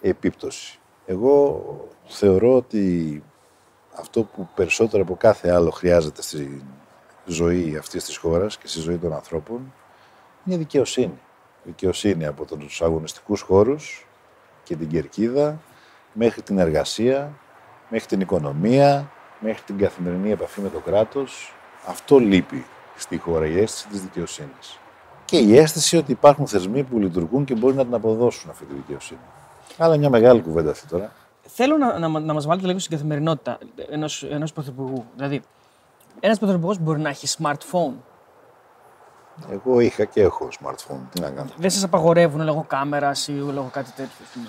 επίπτωση. 0.00 0.78
Εγώ 1.06 1.64
θεωρώ 2.06 2.56
ότι 2.56 3.22
αυτό 3.94 4.22
που 4.22 4.48
περισσότερο 4.54 5.02
από 5.02 5.16
κάθε 5.16 5.50
άλλο 5.50 5.70
χρειάζεται 5.70 6.22
στη 6.22 6.62
ζωή 7.24 7.76
αυτής 7.76 8.04
της 8.04 8.16
χώρας 8.16 8.58
και 8.58 8.66
στη 8.66 8.80
ζωή 8.80 8.96
των 8.98 9.12
ανθρώπων 9.12 9.72
είναι 10.44 10.56
δικαιοσύνη. 10.56 11.18
Δικαιοσύνη 11.64 12.26
από 12.26 12.44
τους 12.44 12.82
αγωνιστικούς 12.82 13.40
χώρους 13.40 14.06
και 14.64 14.76
την 14.76 14.88
κερκίδα 14.88 15.60
μέχρι 16.12 16.42
την 16.42 16.58
εργασία, 16.58 17.32
μέχρι 17.88 18.06
την 18.06 18.20
οικονομία, 18.20 19.10
μέχρι 19.40 19.62
την 19.62 19.78
καθημερινή 19.78 20.30
επαφή 20.30 20.60
με 20.60 20.68
το 20.68 20.78
κράτος. 20.78 21.54
Αυτό 21.86 22.18
λείπει 22.18 22.64
στη 22.96 23.18
χώρα, 23.18 23.46
η 23.46 23.58
αίσθηση 23.58 23.86
της 23.88 24.00
δικαιοσύνης. 24.00 24.78
Και 25.24 25.38
η 25.38 25.56
αίσθηση 25.58 25.96
ότι 25.96 26.12
υπάρχουν 26.12 26.46
θεσμοί 26.46 26.82
που 26.82 26.98
λειτουργούν 26.98 27.44
και 27.44 27.54
μπορεί 27.54 27.74
να 27.74 27.84
την 27.84 27.94
αποδώσουν 27.94 28.50
αυτή 28.50 28.64
τη 28.64 28.74
δικαιοσύνη. 28.74 29.20
Αλλά 29.78 29.96
μια 29.96 30.10
μεγάλη 30.10 30.40
κουβέντα 30.40 30.70
αυτή 30.70 30.86
τώρα. 30.86 31.12
Θέλω 31.46 31.76
να, 31.76 31.98
να, 31.98 32.08
να 32.08 32.32
μας 32.32 32.46
βάλετε 32.46 32.66
λίγο 32.66 32.78
στην 32.78 32.96
καθημερινότητα 32.96 33.58
ενός 33.90 34.22
ενός 34.22 34.52
πρωθυπουργού. 34.52 35.04
Δηλαδή, 35.16 35.42
ένας 36.20 36.38
πρωθυπουργός 36.38 36.78
μπορεί 36.78 37.00
να 37.00 37.08
έχει 37.08 37.26
smartphone; 37.38 37.92
Εγώ 39.50 39.80
είχα 39.80 40.04
και 40.04 40.20
έχω 40.22 40.48
smartphone. 40.62 41.00
Τι 41.10 41.20
να 41.20 41.30
κάνω. 41.30 41.50
Δεν 41.56 41.70
σας 41.70 41.82
απαγορεύουν 41.82 42.44
λόγω 42.44 42.64
κάμερας 42.68 43.28
ή 43.28 43.32
λόγω 43.32 43.68
κάτι 43.72 43.90
τέτοιο. 43.90 44.16
ας 44.22 44.28
πούμε; 44.34 44.46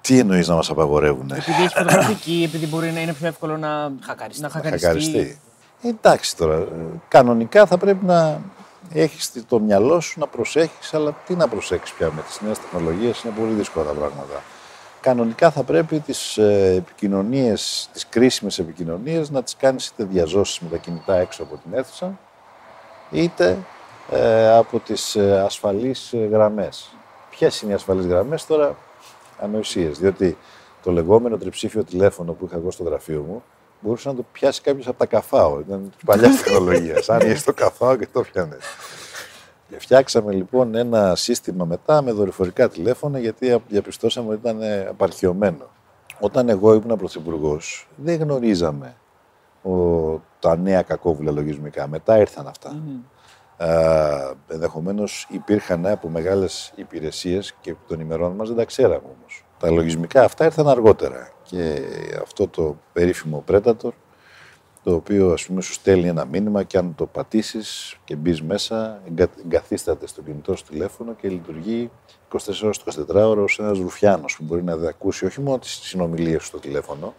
Τι 0.00 0.18
εννοείς 0.18 0.48
να 0.48 0.54
μας 0.54 0.70
απαγορεύουν. 0.70 1.30
Επειδή 1.30 1.62
έχει 1.62 1.74
φωτογραφική, 1.74 2.42
επειδή 2.46 2.66
μπορεί 2.66 2.90
να 2.90 3.00
είναι 3.00 3.12
πιο 3.12 3.26
εύκολο 3.26 3.56
να 3.56 3.92
Χακαριστεί. 4.00 4.42
να 4.42 4.48
χακαριστεί. 4.48 5.40
Χακαριστεί. 5.82 5.88
Ε, 5.88 5.88
εντάξει 5.88 6.36
τώρα. 6.36 6.54
ε, 6.56 6.66
Κανονικά 7.08 7.66
θα 7.66 7.78
πρέπει 7.78 8.04
να 8.04 8.40
έχεις 8.92 9.32
το 9.48 9.60
μυαλό 9.60 10.00
σου 10.00 10.20
να 10.20 10.26
προσέχεις, 10.26 10.94
αλλά 10.94 11.16
τι 11.26 11.34
να 11.34 11.48
προσέξεις 11.48 11.96
πια 11.96 12.12
με 12.16 12.22
τις 12.22 12.40
νέες 12.40 12.58
τεχνολογίες, 12.58 13.22
είναι 13.22 13.34
πολύ 13.38 13.52
δύσκολα 13.52 13.86
τα 13.86 13.92
πράγματα. 13.92 14.42
Κανονικά 15.00 15.50
θα 15.50 15.62
πρέπει 15.62 16.00
τις 16.00 16.38
επικοινωνίες, 16.38 17.88
τις 17.92 18.06
κρίσιμες 18.08 18.58
επικοινωνίες 18.58 19.30
να 19.30 19.42
τις 19.42 19.56
κάνεις 19.56 19.86
είτε 19.86 20.04
διαζώσεις 20.04 20.60
με 20.60 20.68
τα 20.68 20.76
κινητά 20.76 21.16
έξω 21.16 21.42
από 21.42 21.56
την 21.56 21.78
αίθουσα, 21.78 22.18
είτε 23.10 23.58
ε, 24.10 24.50
από 24.56 24.78
τις 24.78 25.16
ε, 25.16 25.40
ασφαλείς 25.40 26.12
ε, 26.12 26.16
γραμμές. 26.16 26.96
Ποιες 27.30 27.62
είναι 27.62 27.72
οι 27.72 27.74
ασφαλείς 27.74 28.06
γραμμές 28.06 28.46
τώρα, 28.46 28.76
ανοησίες, 29.40 29.98
διότι 29.98 30.36
το 30.82 30.92
λεγόμενο 30.92 31.36
τριψήφιο 31.36 31.84
τηλέφωνο 31.84 32.32
που 32.32 32.44
είχα 32.46 32.56
εγώ 32.56 32.70
στο 32.70 32.82
γραφείο 32.82 33.24
μου 33.28 33.42
μπορούσε 33.80 34.08
να 34.08 34.14
το 34.14 34.24
πιάσει 34.32 34.60
κάποιος 34.60 34.86
από 34.88 34.98
τα 34.98 35.06
καφάο. 35.06 35.60
Ήταν 35.60 35.90
της 35.96 36.04
παλιάς 36.04 36.36
τεχνολογίας. 36.42 37.08
Άνοιγε 37.08 37.40
το 37.44 37.52
καφάο 37.52 37.96
και 37.96 38.06
το 38.12 38.20
πιάνες. 38.32 38.64
Φτιάξαμε 39.78 40.32
λοιπόν 40.32 40.74
ένα 40.74 41.14
σύστημα 41.14 41.64
μετά 41.64 42.02
με 42.02 42.12
δορυφορικά 42.12 42.68
τηλέφωνα 42.68 43.18
γιατί 43.18 43.62
διαπιστώσαμε 43.68 44.28
ότι 44.28 44.38
ήταν 44.40 44.62
ε, 44.62 44.86
απαρχιωμένο. 44.88 45.70
Όταν 46.20 46.48
εγώ 46.48 46.74
ήμουν 46.74 46.96
πρωθυπουργός, 46.96 47.88
δεν 47.96 48.20
γνωρίζαμε 48.20 48.96
ο, 49.62 49.72
τα 50.38 50.56
νέα 50.56 50.82
κακόβουλα 50.82 51.30
λογισμικά. 51.32 51.88
Μετά 51.88 52.18
ήρθαν 52.18 52.46
αυτά. 52.46 52.82
Ε, 53.56 54.54
Ενδεχομένως 54.54 55.26
υπήρχαν 55.30 55.86
από 55.86 56.08
μεγάλες 56.08 56.72
υπηρεσίες 56.74 57.54
και 57.60 57.74
των 57.86 58.00
ημερών 58.00 58.32
μας 58.32 58.48
δεν 58.48 58.56
τα 58.56 58.64
ξέραμε 58.64 59.06
όμως. 59.18 59.44
Τα 59.58 59.70
λογισμικά 59.70 60.24
αυτά 60.24 60.44
ήρθαν 60.44 60.68
αργότερα. 60.68 61.30
Και 61.50 61.82
αυτό 62.22 62.48
το 62.48 62.76
περίφημο 62.92 63.44
Predator, 63.48 63.90
το 64.82 64.94
οποίο 64.94 65.32
ας 65.32 65.46
πούμε 65.46 65.60
σου 65.60 65.72
στέλνει 65.72 66.08
ένα 66.08 66.24
μήνυμα 66.24 66.62
και 66.62 66.78
αν 66.78 66.94
το 66.94 67.06
πατήσεις 67.06 67.96
και 68.04 68.16
μπεις 68.16 68.42
μέσα, 68.42 69.00
εγκα- 69.08 69.38
εγκαθίσταται 69.44 70.06
στο 70.06 70.22
κινητό 70.22 70.56
σου 70.56 70.64
τηλέφωνο 70.64 71.14
και 71.14 71.28
λειτουργεί 71.28 71.90
24 72.28 72.62
ώρες 72.62 72.78
το 72.78 73.04
24 73.08 73.28
ώρο 73.28 73.42
ως 73.42 73.58
ένας 73.58 73.78
ρουφιάνος 73.78 74.36
που 74.36 74.44
μπορεί 74.44 74.62
να 74.62 74.72
ακούσει 74.88 75.26
όχι 75.26 75.40
μόνο 75.40 75.58
τις 75.58 75.70
συνομιλίες 75.70 76.40
σου 76.42 76.46
στο 76.46 76.58
τηλέφωνο, 76.58 77.14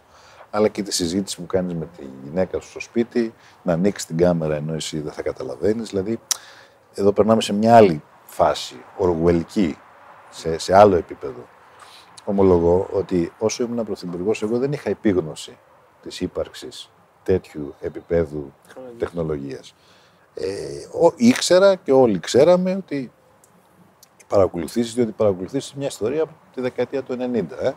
αλλά 0.50 0.68
και 0.68 0.82
τη 0.82 0.92
συζήτηση 0.92 1.36
που 1.36 1.46
κάνεις 1.46 1.74
με 1.74 1.88
τη 1.96 2.04
γυναίκα 2.24 2.60
σου 2.60 2.70
στο 2.70 2.80
σπίτι, 2.80 3.34
να 3.62 3.72
ανοίξεις 3.72 4.06
την 4.06 4.16
κάμερα 4.16 4.54
ενώ 4.54 4.74
εσύ 4.74 5.00
δεν 5.00 5.12
θα 5.12 5.22
καταλαβαίνεις. 5.22 5.88
Δηλαδή, 5.88 6.18
εδώ 6.94 7.12
περνάμε 7.12 7.40
σε 7.40 7.52
μια 7.52 7.76
άλλη 7.76 8.02
φάση, 8.24 8.74
οργουελική, 8.96 9.76
σε, 10.30 10.58
σε 10.58 10.76
άλλο 10.76 10.96
επίπεδο. 10.96 11.46
Ομολογώ 12.24 12.88
ότι 12.92 13.32
όσο 13.38 13.62
ήμουν 13.62 13.84
πρωθυπουργός, 13.84 14.42
εγώ 14.42 14.58
δεν 14.58 14.72
είχα 14.72 14.90
επίγνωση 14.90 15.58
της 16.02 16.20
ύπαρξης 16.20 16.90
τέτοιου 17.22 17.74
επίπεδου 17.80 18.52
τεχνολογίας. 18.98 19.74
Ε, 20.34 20.46
ο, 21.06 21.12
ήξερα 21.16 21.74
και 21.74 21.92
όλοι 21.92 22.18
ξέραμε 22.18 22.74
ότι 22.74 22.96
οι 22.96 24.24
παρακολουθήσεις, 24.28 24.94
διότι 24.94 25.12
παρακολουθήσεις 25.12 25.74
μια 25.74 25.86
ιστορία 25.86 26.22
από 26.22 26.32
τη 26.54 26.60
δεκαετία 26.60 27.02
του 27.02 27.16
90. 27.34 27.58
Ε. 27.60 27.72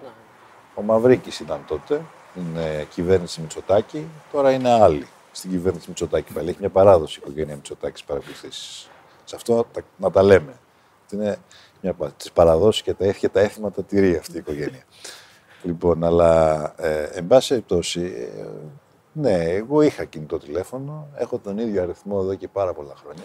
Ο 0.75 0.81
Μαυρίκης 0.81 1.39
ήταν 1.39 1.63
τότε, 1.67 2.01
είναι 2.35 2.87
κυβέρνηση 2.89 3.41
Μητσοτάκη, 3.41 4.07
τώρα 4.31 4.51
είναι 4.51 4.69
άλλη 4.71 5.07
στην 5.31 5.49
κυβέρνηση 5.49 5.85
Μητσοτάκη. 5.87 6.33
Πάλι 6.33 6.49
έχει 6.49 6.57
μια 6.59 6.69
παράδοση 6.69 7.19
η 7.19 7.21
οικογένεια 7.23 7.55
Μητσοτάκης 7.55 7.99
στις 7.99 8.09
παρακολουθήσεις. 8.11 8.89
Σε 9.23 9.35
αυτό 9.35 9.65
τα- 9.71 9.81
να 9.97 10.11
τα 10.11 10.23
λέμε. 10.23 10.53
Αυτή 11.03 11.15
Είναι 11.15 11.37
μια 11.83 11.91
από 11.91 12.09
τις 12.17 12.31
παραδόσεις 12.31 12.81
και 12.81 12.93
τα 12.93 13.05
έθη 13.05 13.19
και 13.19 13.29
τα 13.29 13.39
έθιμα 13.39 13.71
τα 13.71 13.83
τηρεί 13.83 14.15
αυτή 14.15 14.35
η 14.35 14.37
οικογένεια. 14.39 14.83
λοιπόν, 15.63 16.03
αλλά 16.03 16.61
ε, 16.77 17.03
εν 17.03 17.27
πάση 17.27 17.47
περιπτώσει, 17.49 18.01
ε, 18.37 18.43
ναι, 19.11 19.43
εγώ 19.43 19.81
είχα 19.81 20.03
κινητό 20.03 20.37
τηλέφωνο, 20.37 21.07
έχω 21.15 21.37
τον 21.39 21.57
ίδιο 21.57 21.81
αριθμό 21.81 22.17
εδώ 22.21 22.35
και 22.35 22.47
πάρα 22.47 22.73
πολλά 22.73 22.93
χρόνια 23.03 23.23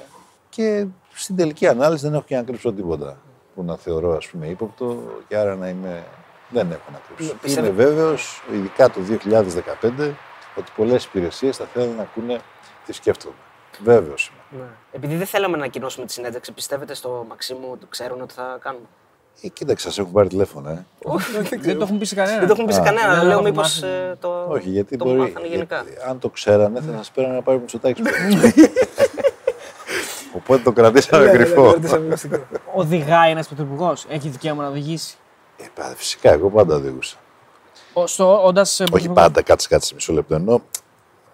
και 0.49 0.87
στην 1.15 1.37
τελική 1.37 1.67
ανάλυση 1.67 2.05
δεν 2.05 2.15
έχω 2.15 2.23
και 2.23 2.37
να 2.37 2.43
κρύψω 2.43 2.73
τίποτα 2.73 3.19
που 3.55 3.63
να 3.63 3.77
θεωρώ 3.77 4.17
ας 4.17 4.27
πούμε 4.29 4.47
ύποπτο 4.47 5.03
και 5.29 5.37
άρα 5.37 5.55
να 5.57 5.69
είμαι... 5.69 6.05
Δεν 6.51 6.71
έχω 6.71 6.91
να 6.93 7.01
κρύψω. 7.07 7.33
Ναι, 7.33 7.39
πιστεύω- 7.39 7.67
Είμαι 7.67 7.77
βέβαιος, 7.85 8.43
ειδικά 8.53 8.91
το 8.91 9.01
2015, 9.81 10.15
ότι 10.57 10.71
πολλές 10.77 11.05
υπηρεσίες 11.05 11.57
θα 11.57 11.65
θέλουν 11.65 11.97
να 11.97 12.03
ακούνε 12.03 12.41
τι 12.87 12.93
σκέφτομαι. 12.93 13.35
Βέβαιος 13.83 14.29
είμαι. 14.29 14.38
Ναι. 14.51 14.65
Επειδή 14.93 15.17
δεν 15.17 15.27
θέλαμε 15.27 15.57
να 15.57 15.63
ανακοινώσουμε 15.63 16.07
τη 16.07 16.13
συνέντευξη, 16.13 16.53
πιστεύετε 16.53 16.95
στο 16.95 17.25
Μαξίμου 17.29 17.69
ότι 17.73 17.87
ξέρουν 17.89 18.21
ότι 18.21 18.35
θα 18.35 18.59
κάνουμε; 18.61 18.85
Ε, 19.43 19.49
κοίταξε, 19.49 19.87
σας 19.89 19.99
έχουν 19.99 20.13
πάρει 20.13 20.29
τηλέφωνο, 20.29 20.71
ε. 20.71 20.85
Δεν 21.61 21.79
το 21.79 21.85
έχουν 21.85 21.99
πει 21.99 22.05
σε 22.05 22.15
κανένα. 22.15 22.39
Δεν 22.39 22.47
το 22.49 22.53
έχουν 22.53 22.67
πει 22.67 22.73
σε 22.73 22.81
Α, 22.81 22.83
κανένα, 22.85 23.09
δεν 23.09 23.15
αλλά 23.19 23.23
λέω 23.29 23.33
έχω 23.39 23.43
μήπως 23.43 23.81
μάθει. 23.81 24.17
το. 24.21 24.45
Όχι, 24.49 24.69
γιατί 24.69 24.97
το 24.97 25.05
μπορεί. 25.05 25.19
μάθανε 25.19 25.47
γενικά. 25.47 25.83
γιατί 25.87 26.01
αν 26.09 26.19
το 26.19 26.29
ξέρανε, 26.29 26.81
θα 26.81 26.93
σας 26.97 27.11
πέρανε 27.11 27.35
να 27.35 27.43
πάρει 27.43 27.59
Μητσοτάκη. 27.59 28.03
Οπότε 30.37 30.63
το 30.63 30.73
κρατήσαμε 30.73 31.25
Ναι, 31.25 31.31
κρυφό. 31.31 31.75
Οδηγάει 32.75 33.31
ένας 33.31 33.47
πρωθυπουργός. 33.49 34.07
Έχει 34.09 34.29
δικαίωμα 34.29 34.63
να 34.63 34.69
οδηγήσει. 34.69 35.17
Ε, 35.57 35.65
πα- 35.75 35.93
φυσικά, 35.97 36.31
εγώ 36.33 36.51
πάντα 36.51 36.75
οδηγούσα. 36.75 37.17
Όντας. 38.45 38.81
Όχι 38.93 39.09
πάντα, 39.09 39.43
κάτσε, 39.43 39.69
κάτσε 39.69 39.95
μισό 39.95 40.13
λεπτό. 40.13 40.35
Ενώ 40.35 40.63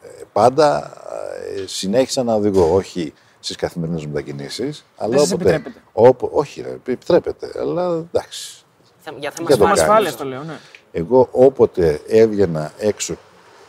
ε, 0.03 0.23
πάντα 0.33 0.93
ε, 1.34 1.34
συνέχισα 1.67 2.23
να 2.23 2.35
οδηγώ. 2.35 2.75
Όχι 2.75 3.13
στις 3.41 3.57
καθημερινές 3.57 4.07
μετακινήσεις. 4.07 4.85
Αλλά 4.97 5.19
σας 5.19 5.33
όποτε. 5.33 5.51
επιτρέπεται.Όπο, 5.55 6.29
όχι, 6.33 6.61
ρε, 6.63 6.71
επιτρέπεται. 6.71 7.53
Αλλά 7.61 7.85
εντάξει. 8.13 8.65
Θε- 9.01 9.15
Για 9.19 9.31
θέμα 9.31 9.49
Και 9.51 9.57
το 9.57 9.65
ασφάλειας. 9.65 9.81
Ασφάλεια 9.81 10.11
κάνεις. 10.11 10.17
το 10.17 10.25
λέω, 10.25 10.43
ναι. 10.43 10.59
Εγώ 10.93 11.29
όποτε 11.31 12.01
έβγαινα 12.09 12.73
έξω 12.79 13.15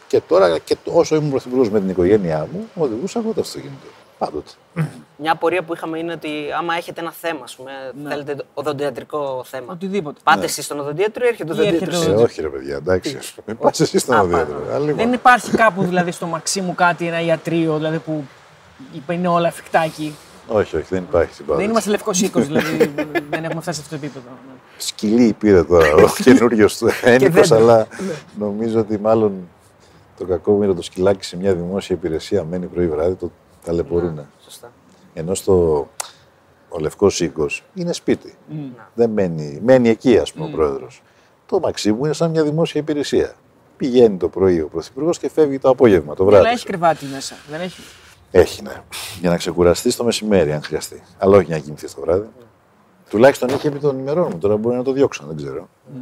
και 0.07 0.21
τώρα 0.21 0.57
και 0.59 0.77
όσο 0.85 1.15
ήμουν 1.15 1.29
πρωθυπουργός 1.29 1.69
με 1.69 1.79
την 1.79 1.89
οικογένειά 1.89 2.47
μου, 2.51 2.69
οδηγούσα 2.75 3.19
εγώ 3.19 3.33
το 3.33 3.41
αυτοκίνητο. 3.41 3.87
Πάντοτε. 4.17 4.51
Μια 5.17 5.31
απορία 5.31 5.63
που 5.63 5.73
είχαμε 5.73 5.99
είναι 5.99 6.11
ότι 6.11 6.29
άμα 6.57 6.75
έχετε 6.75 7.01
ένα 7.01 7.11
θέμα, 7.11 7.39
ας 7.43 7.55
πούμε, 7.55 7.71
θέλετε 8.09 8.35
οδοντιατρικό 8.53 9.43
θέμα. 9.47 9.71
Οτιδήποτε. 9.73 10.19
Πάτε 10.23 10.43
εσείς 10.45 10.65
στον 10.65 10.79
οδοντίατρο 10.79 11.25
ή 11.25 11.27
έρχεται 11.27 11.51
ο 11.53 11.55
Ή 11.63 11.67
έρχεται 11.67 11.85
οδοντίατρο. 11.85 12.15
ο- 12.17 12.19
Ε, 12.19 12.23
όχι 12.23 12.41
ρε 12.41 12.47
παιδιά, 12.47 12.75
εντάξει. 12.75 13.19
Μην 13.45 13.57
πας 13.57 13.79
εσύ 13.79 13.99
στον 13.99 14.15
Α, 14.15 14.19
οδείατρο. 14.19 14.55
Δεν 14.95 15.13
υπάρχει 15.13 15.51
κάπου 15.51 15.83
δηλαδή 15.83 16.11
στο 16.11 16.25
Μαξίμου 16.25 16.75
κάτι, 16.75 17.07
ένα 17.07 17.21
ιατρείο 17.21 17.75
δηλαδή 17.75 17.97
που 17.99 18.23
είναι 19.09 19.27
όλα 19.27 19.47
εφικτά 19.47 19.79
εκεί. 19.83 20.15
Όχι, 20.47 20.75
όχι, 20.75 20.85
δεν 20.89 21.03
υπάρχει 21.03 21.33
συμπάθεια. 21.33 21.61
Δεν 21.61 21.69
είμαστε 21.69 21.89
λευκός 21.89 22.21
οίκος, 22.21 22.45
δηλαδή 22.45 22.93
δεν 23.29 23.43
έχουμε 23.43 23.61
φτάσει 23.61 23.79
σε 23.79 23.85
αυτό 23.85 23.89
το 23.89 23.95
επίπεδο. 24.05 24.25
ναι. 24.47 24.53
Σκυλί 24.77 25.33
πήρε 25.33 25.63
τώρα 25.63 25.93
ο 25.93 26.07
καινούριο 26.23 26.67
του 26.67 26.89
ένικος, 27.03 27.47
δέντρο. 27.49 27.55
αλλά 27.65 27.87
νομίζω 28.39 28.79
ότι 28.79 28.99
μάλλον 28.99 29.33
το 30.17 30.25
κακό 30.25 30.73
το 30.75 30.81
σκυλάκι 30.81 31.23
σε 31.25 31.37
μια 31.37 31.53
δημόσια 31.53 31.95
υπηρεσία 31.95 32.43
μένει 32.43 32.65
πρωί 32.65 32.87
βράδυ, 32.87 33.13
το 33.15 33.31
ταλαιπωρούν. 33.65 34.19
Σωστά. 34.43 34.71
Ενώ 35.13 35.33
στο 35.33 35.87
ο 36.69 36.79
λευκός 36.79 37.19
οίκο 37.19 37.45
είναι 37.73 37.93
σπίτι. 37.93 38.35
Δεν 38.93 39.09
μένει, 39.09 39.59
μένει 39.63 39.89
εκεί, 39.89 40.17
ας 40.17 40.33
πούμε, 40.33 40.45
ο 40.45 40.49
πρόεδρος. 40.49 41.01
Το 41.45 41.59
Μαξίμου 41.59 42.05
είναι 42.05 42.13
σαν 42.13 42.31
μια 42.31 42.43
δημόσια 42.43 42.81
υπηρεσία. 42.81 43.33
Πηγαίνει 43.77 44.17
το 44.17 44.29
πρωί 44.29 44.61
ο 44.61 44.67
πρωθυπουργός 44.67 45.19
και 45.19 45.29
φεύγει 45.29 45.59
το 45.59 45.69
απόγευμα, 45.69 46.15
το 46.15 46.25
βράδυ. 46.25 46.43
Αλλά 46.45 46.53
έχει 46.53 46.65
κρεβάτι 46.65 47.05
μέσα. 47.05 47.35
Δεν 47.49 47.61
έχει; 47.61 47.81
Έχει, 48.31 48.61
ναι. 48.61 48.81
Για 49.19 49.29
να 49.29 49.37
ξεκουραστεί 49.37 49.95
το 49.95 50.03
μεσημέρι, 50.03 50.53
αν 50.53 50.63
χρειαστεί. 50.63 51.03
Αλλά 51.17 51.37
όχι 51.37 51.45
για 51.45 51.55
να 51.55 51.61
κοιμηθεί 51.61 51.93
το 51.93 52.01
βράδυ. 52.01 52.27
Τουλάχιστον 53.09 53.49
είχε 53.49 53.67
επί 53.67 53.79
των 53.79 53.99
ημερών 53.99 54.27
μου. 54.31 54.37
Τώρα 54.37 54.57
μπορεί 54.57 54.75
να 54.75 54.83
το 54.83 54.91
διώξω, 54.91 55.23
δεν 55.27 55.35
ξέρω. 55.35 55.69
Ε, 55.95 55.99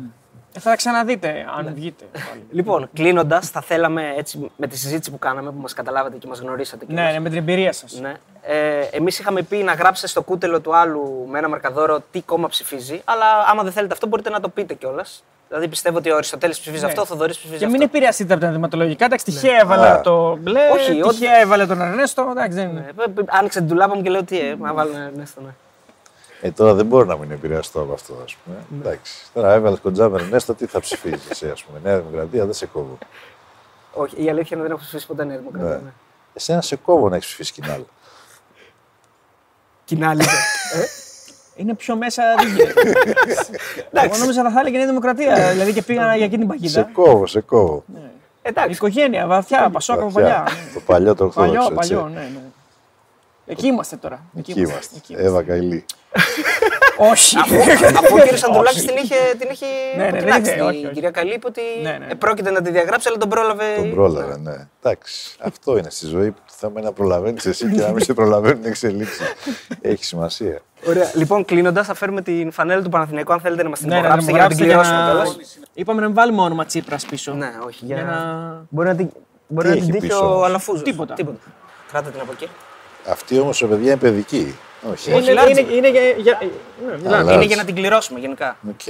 θα 0.60 0.70
τα 0.70 0.76
ξαναδείτε 0.76 1.46
αν 1.58 1.72
βγείτε. 1.76 2.04
πάλι. 2.12 2.44
Λοιπόν, 2.52 2.90
κλείνοντας, 2.94 3.50
θα 3.50 3.62
θέλαμε 3.62 4.14
έτσι 4.18 4.52
με 4.58 4.68
τη 4.68 4.78
συζήτηση 4.78 5.12
που 5.12 5.20
κάναμε, 5.20 5.50
που 5.52 5.62
μας 5.62 5.74
καταλάβατε 5.74 6.18
και 6.18 6.28
μας 6.28 6.40
γνωρίσατε. 6.40 6.86
ναι, 6.88 7.12
ναι, 7.12 7.20
με 7.20 7.30
την 7.30 7.38
εμπειρία 7.38 7.74
σας. 7.74 8.00
Ναι. 8.00 8.14
Ε, 8.42 8.80
Εμείς 8.92 9.20
είχαμε 9.20 9.42
πει 9.42 9.58
να 9.58 9.74
γράψετε 9.74 10.08
στο 10.08 10.22
κούτελο 10.22 10.60
του 10.60 10.76
άλλου 10.76 11.28
με 11.30 11.38
ένα 11.38 11.50
μαρκαδόρο 11.50 12.04
τι 12.12 12.22
κόμμα 12.22 12.48
ψηφίζει. 12.48 13.02
Αλλά 13.06 13.26
άμα 13.52 13.64
δεν 13.64 13.72
θέλετε 13.72 13.94
αυτό, 13.94 14.08
μπορείτε 14.08 14.30
να 14.30 14.40
το 14.40 14.50
πείτε 14.50 14.74
κιόλας. 14.74 15.24
Δηλαδή 15.48 15.68
πιστεύω 15.68 15.98
ότι 15.98 16.10
ο 16.12 16.16
Αριστοτέλης 16.16 16.60
ψηφίζει 16.60 16.86
αυτό, 16.86 17.02
ο 17.02 17.06
Θοδωρής 17.06 17.38
ψηφίζει 17.38 17.60
Και 17.60 17.66
αυτό. 17.66 17.78
μην 17.78 17.88
επηρεαστείτε 17.88 18.34
από 18.34 18.42
τα 18.44 18.50
δειγματολογικά. 18.50 19.06
Εντάξει, 19.06 19.26
τυχαία 19.26 19.60
έβαλα 19.60 19.92
Α. 19.94 20.02
το 20.02 20.38
μπλε, 20.38 20.60
Όχι, 20.74 21.02
ό,τι- 21.04 21.18
τυχαία 21.18 21.38
έβαλε 21.40 21.66
τον 21.66 21.82
Αρνέστο. 21.82 22.28
Εντάξει, 22.32 22.58
δεν 22.58 22.70
είναι. 22.70 22.86
Ε, 22.98 23.04
ε, 23.04 23.24
Άνοιξε 23.30 23.60
την 23.60 23.68
τουλάπα 23.68 23.96
μου 23.96 24.02
και 24.02 24.10
λέω 24.10 24.24
τι, 24.24 24.40
ε, 24.40 24.56
να 24.60 24.74
βάλω 24.74 24.92
ένα 24.96 25.04
Ερνέστο, 25.06 25.42
ναι. 25.42 25.50
Ε, 26.46 26.52
τώρα 26.52 26.74
δεν 26.74 26.86
μπορώ 26.86 27.06
να 27.06 27.18
μην 27.18 27.32
επηρεαστώ 27.32 27.82
από 27.82 27.94
αυτό, 27.94 28.14
ας 28.24 28.36
πούμε. 28.36 28.58
Εντάξει. 28.80 29.14
Τώρα 29.34 29.54
έβαλε 29.54 29.78
κοντζάμερ 29.78 30.24
Νέστο, 30.30 30.54
τι 30.54 30.66
θα 30.66 30.80
ψηφίσει 30.80 31.28
εσύ, 31.30 31.50
ας 31.50 31.64
πούμε. 31.64 31.80
Νέα 31.84 32.00
Δημοκρατία, 32.00 32.46
δεν 32.46 32.54
σε 32.54 32.66
κόβω. 32.66 32.98
Όχι, 33.94 34.24
η 34.24 34.30
αλήθεια 34.30 34.48
είναι 34.52 34.56
ότι 34.56 34.62
δεν 34.62 34.72
έχω 34.72 34.80
ψηφίσει 34.80 35.08
ποτέ 35.08 35.24
Νέα 35.24 35.38
Δημοκρατία. 35.38 35.70
Ναι. 35.70 35.76
Ναι. 35.76 35.92
Εσένα 36.34 36.62
σε 36.62 36.76
κόβω 36.76 37.10
να 37.10 37.16
έχεις 37.16 37.28
ψηφίσει 37.28 37.52
κοινάλ. 37.52 37.82
Κοινάλιζε. 39.84 40.30
Είναι 41.56 41.74
πιο 41.74 41.96
μέσα. 41.96 42.24
δεν 42.38 42.48
γίνεται. 42.56 42.82
Εγώ 43.92 44.18
νόμιζα 44.18 44.44
θα 44.44 44.50
θα 44.52 44.60
έλεγε 44.60 44.78
Νέα 44.78 44.88
Δημοκρατία. 44.88 45.52
Δηλαδή 45.52 45.74
και 45.74 45.82
πήγα 45.82 46.16
για 46.16 46.26
εκείνη 46.26 46.46
την 46.48 46.70
σε 46.70 46.82
παγίδα. 46.82 46.90
κόβω, 46.94 47.28
σε 47.28 47.42
κόβω. 47.42 47.84
Εντάξει. 48.42 48.72
Οικογένεια, 48.72 49.28
βαθιά, 49.28 49.70
πασόκα 49.70 50.02
από 50.02 50.12
παλιά. 50.12 50.44
Βαθιά. 50.44 50.64
ναι. 50.66 50.74
Το 50.74 50.80
παλιό 50.80 51.16
το 51.16 51.24
ορθόδοξο. 51.24 51.60
Παλιό, 51.60 51.78
έτσι. 51.80 51.94
παλιό, 51.94 52.10
ναι, 52.14 52.20
ναι. 52.20 52.42
Εκεί 53.46 53.68
είμαστε 53.68 53.96
τώρα. 53.96 54.24
Εκεί 54.38 54.54
είμαστε. 54.60 54.96
Εκεί 54.98 55.16
Εύα 55.18 55.44
Καηλή. 55.44 55.86
Όχι. 57.12 57.38
Αφού, 57.40 57.56
αφού 57.98 58.16
ο 58.16 58.20
κύριο 58.24 58.40
Ανδρουλάκη 58.48 58.80
την 58.80 58.96
είχε, 59.04 59.16
την 59.40 59.50
είχε 59.52 59.66
Ναι, 59.98 60.04
ναι, 60.04 60.08
υποκοινάξει. 60.08 60.42
δεν 60.42 60.54
είχε, 60.54 60.62
όχι, 60.64 60.78
Η 60.82 60.86
όχι. 60.86 60.94
κυρία 60.94 61.12
Καλή 61.12 61.34
είπε 61.34 61.48
ότι 61.48 61.62
Ναι, 61.82 61.92
ναι. 61.92 62.06
ε, 62.10 62.14
πρόκειται 62.14 62.52
να 62.52 62.62
τη 62.62 62.72
διαγράψει, 62.72 63.08
αλλά 63.08 63.18
τον 63.18 63.30
πρόλαβε. 63.30 63.66
Τον 63.76 63.92
πρόλαβε, 63.92 64.38
ναι. 64.38 64.68
Εντάξει. 64.82 65.36
Αυτό 65.40 65.78
είναι 65.78 65.90
στη 65.90 66.06
ζωή 66.06 66.32
που 66.32 66.40
το 66.48 66.54
θέμα 66.58 66.74
είναι 66.78 66.88
να 66.88 66.92
προλαβαίνεις 66.94 67.46
εσύ 67.46 67.72
και 67.72 67.82
να 67.82 67.92
μην 67.92 68.04
σε 68.04 68.14
προλαβαίνουν 68.14 68.66
εξελίξεις. 68.66 69.22
Έχει 69.82 70.06
σημασία. 70.06 70.62
Ωραία. 70.88 71.12
Λοιπόν, 71.16 71.46
κλείνοντας, 71.46 71.88
θα 71.88 71.94
φέρουμε 71.94 72.22
την 72.22 72.52
φανέλα 72.52 72.82
του 72.82 72.90
Παναθηναϊκού. 72.90 73.34
Αν 73.34 73.40
θέλετε 73.40 73.64
να 73.64 73.70
μας 73.70 73.80
την 73.80 73.88
Ναι, 73.88 73.94
να 73.94 74.00
υπογράψετε 74.02 74.32
για 74.34 74.42
να 74.44 74.48
την 74.50 74.58
υπογράψετε 74.58 74.94
κληρώσουμε 74.94 75.24
για 75.24 75.34
κιόλα. 75.34 75.70
Είπαμε 75.74 76.00
να 76.02 76.06
μην 76.06 76.16
βάλουμε 76.16 76.42
όνομα 76.42 76.66
Τσίπρας 76.66 77.06
πίσω. 77.06 77.34
Ναι, 77.34 77.52
όχι. 77.66 77.86
Για... 77.86 77.96
Για 77.96 78.06
να- 78.06 78.66
Μπορεί 78.70 78.88
να 78.88 78.96
την, 78.96 79.10
μπορεί 79.48 79.68
Τι 79.68 79.74
να 79.74 79.80
την 79.80 79.90
έχει 79.90 80.00
τύχει 80.00 80.08
πίσω 80.14 80.26
ο 80.30 80.34
όμως; 80.34 80.46
Αλαφούζος. 80.46 80.84
Τίποτα. 80.84 81.14
Κράτα 81.92 82.10
την 82.10 82.20
από 82.22 82.32
εκεί. 82.32 82.48
Αυτή 83.08 83.40
όμως 83.40 83.62
η 83.62 83.66
παιδιά 83.66 83.92
είναι 83.92 84.00
παιδική. 84.00 84.56
Όχι. 84.92 85.12
Είναι, 85.12 85.20
large. 85.42 85.50
είναι, 85.50 85.60
είναι 85.74 85.90
για. 85.90 86.02
για 86.02 86.40
ναι, 86.42 86.92
Αλλά- 86.92 86.98
μιλάμε. 86.98 87.34
Είναι 87.34 87.44
για 87.46 87.56
να 87.56 87.66
την 87.66 87.76
κληρώσουμε 87.76 88.20
γενικά. 88.20 88.58
Οκ. 88.70 88.82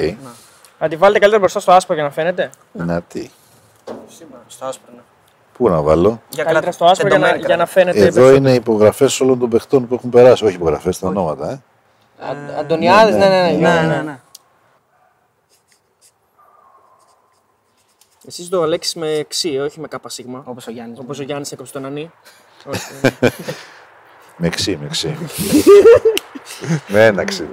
Θα 0.80 0.88
τη 0.88 0.96
βάλετε 0.96 1.20
καλύτερα 1.20 1.40
μπροστά 1.40 1.60
στο 1.60 1.72
άσπρο 1.72 1.94
για 1.94 2.04
να 2.04 2.10
φαίνεται. 2.12 2.50
Να 2.72 3.02
τι. 3.02 3.30
Στο 4.48 4.66
άσπρο. 4.66 4.94
ναι. 4.96 5.02
Πού 5.58 5.70
να 5.70 5.82
βάλω; 5.82 6.22
Για 6.30 6.44
Καλύτερα 6.44 6.72
στο 6.72 6.86
άσπρο 6.86 7.08
για 7.08 7.18
να, 7.18 7.24
τεντωμένη 7.26 7.46
για 7.48 7.56
να 7.58 7.64
κράτα. 7.66 7.72
φαίνεται. 7.80 8.06
Εδώ 8.06 8.34
είναι 8.34 8.54
υπογραφές 8.54 9.20
όλων 9.22 9.40
των 9.40 9.50
παιχτών 9.50 9.88
που 9.88 9.94
έχουν 9.94 10.10
περάσει. 10.10 10.46
Όχι 10.46 10.56
υπογραφές, 10.56 11.00
τα 11.00 11.08
ονόματα. 11.08 11.52
Ε. 11.52 12.60
Αντωνιάδης, 12.60 13.16
ναι, 13.16 13.28
ναι, 13.30 13.52
ναι. 13.52 13.58
Ναι, 13.58 13.82
ναι, 13.88 14.02
ναι. 14.02 14.20
Εσείς 18.28 18.50
το 18.50 18.62
Αλέξη 18.62 19.00
με 19.00 19.26
ξύ, 19.28 19.60
όχι 19.60 19.80
με 19.80 19.88
κάπα 19.88 20.10
σίγμα. 20.10 20.44
Όπως 20.46 20.68
ο 20.68 20.72
Γιάννης. 20.72 21.00
Όπως 21.00 21.20
ο 21.20 21.24
Γιάννης 21.24 21.52
έκοψε 21.52 21.74
τον 21.74 21.86
Ανή. 21.86 22.12
Με 24.42 24.50
ξύ, 24.50 24.78
με 24.82 24.88
ξύ. 24.88 25.18
με 26.88 27.06
ένα 27.06 27.24
ξύ. 27.24 27.48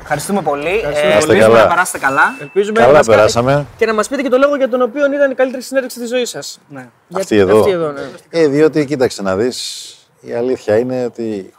Ευχαριστούμε 0.00 0.42
πολύ. 0.42 0.68
Ε, 0.68 0.88
Ευχαριστούμε 0.88 1.20
πολύ. 1.20 1.38
ελπίζουμε 1.38 1.38
Καλά. 1.52 1.62
να 1.62 1.68
περάσετε 1.68 1.98
καλά. 1.98 2.22
Ελπίζουμε 2.40 2.78
να 2.80 2.84
Καλά 2.86 2.96
μας 2.96 3.06
κάνετε- 3.06 3.32
περάσαμε. 3.32 3.66
Και 3.76 3.86
να 3.86 3.94
μας 3.94 4.08
πείτε 4.08 4.22
και 4.22 4.28
το 4.28 4.38
λόγο 4.38 4.56
για 4.56 4.68
τον 4.68 4.82
οποίο 4.82 5.12
ήταν 5.12 5.30
η 5.30 5.34
καλύτερη 5.34 5.62
συνέντευξη 5.62 5.98
της 6.00 6.08
ζωής 6.08 6.28
σας. 6.30 6.60
Ναι. 6.68 6.88
Αυτή 7.14 7.36
εδώ. 7.36 7.58
Αυτή 7.58 7.70
εδώ, 7.70 7.90
ναι. 7.90 8.00
Ε, 8.30 8.46
διότι 8.46 8.84
κοίταξε 8.84 9.22
να 9.22 9.36
δεις, 9.36 9.94
η 10.20 10.32
αλήθεια 10.34 10.78
είναι 10.78 11.04
ότι 11.04 11.54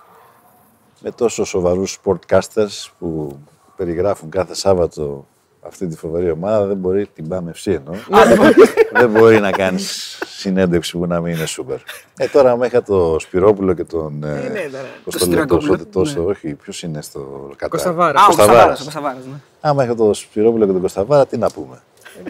με 1.00 1.12
τόσο 1.12 1.44
σοβαρούς 1.46 2.00
sportcasters 2.04 2.90
που 3.00 3.40
περιγράφουν 3.76 4.30
κάθε 4.30 4.56
Σάββατο 4.56 5.28
αυτή 5.62 5.88
τη 5.88 5.96
φοβερή 5.98 6.32
ομάδα 6.32 6.66
δεν 6.66 6.78
μπορεί, 6.78 7.08
την 7.16 7.28
πάμε 7.28 7.52
FC 7.56 7.72
εννοώ, 7.76 7.96
δεν 8.94 9.10
μπορεί 9.10 9.40
να 9.40 9.52
κάνεις 9.52 10.18
συνέντευξη 10.38 10.98
που 10.98 11.06
να 11.06 11.20
μην 11.22 11.34
είναι 11.36 11.46
σούπερ. 11.46 11.78
Ε, 12.18 12.28
τώρα 12.28 12.52
άμα 12.52 12.66
είχα 12.66 12.84
το 12.84 13.16
Σπυρόπουλο 13.20 13.74
και 13.74 13.84
τον... 13.84 14.24
ε, 14.24 14.28
ναι, 14.28 14.34
ναι. 14.50 14.70
πώς 15.04 15.14
Το 15.14 15.20
το 15.20 15.26
λέω 15.26 15.44
Στυρακόπουλο. 15.44 15.78
τόσο, 15.78 15.86
τόσο, 16.14 16.26
όχι, 16.26 16.54
ποιος 16.54 16.84
είναι 16.84 17.02
στο 17.02 17.20
Κατάρ; 17.50 17.70
Κωνσταβάρα. 17.70 18.20
Α, 18.20 18.24
ο 18.24 18.26
Κωνσταβάρας. 18.26 18.56
Κωνσταβάρας, 18.66 18.80
ο 18.80 18.84
Κωνσταβάρας, 18.84 19.26
ναι. 19.26 19.40
Άμα 19.62 19.84
είχα 19.84 19.96
το 19.96 20.14
Σπυρόπουλο 20.14 20.66
και 20.66 20.72
τον 20.72 20.82
Κωνσταβάρα, 20.82 21.26
τι 21.26 21.38
να 21.38 21.50
πούμε. 21.50 21.82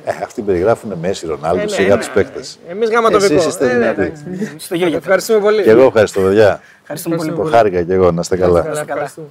Ε, 0.03 0.11
αυτοί 0.23 0.41
περιγράφουν 0.41 0.93
Μέση, 1.01 1.25
Ρονάλντο, 1.25 1.61
ναι, 1.61 1.67
σιγά 1.67 1.95
ναι, 1.95 1.97
τους 2.01 2.09
παίκτες. 2.09 2.59
Εμείς 2.67 2.89
γάμα 2.89 3.09
το 3.09 3.15
Εσείς 3.17 3.29
βικό. 3.29 3.47
είστε 3.47 3.65
Ε, 3.65 3.73
ναι, 3.73 3.79
δυνατοί. 3.79 4.01
εντάξει. 4.01 4.23
Στο 4.57 4.75
γέλιο. 4.75 4.97
Ευχαριστούμε 4.97 5.39
πολύ. 5.39 5.63
Και 5.63 5.69
εγώ 5.69 5.83
ευχαριστώ, 5.83 6.21
παιδιά. 6.21 6.61
Ευχαριστούμε 6.81 7.15
πολύ. 7.15 7.31
Το 7.33 7.43
χάρηκα 7.43 7.83
και 7.83 7.93
εγώ, 7.93 8.11
να 8.11 8.19
είστε 8.21 8.37
καλά. 8.37 8.61
Καλά, 8.61 8.81
ευχαριστούμε. 8.81 9.27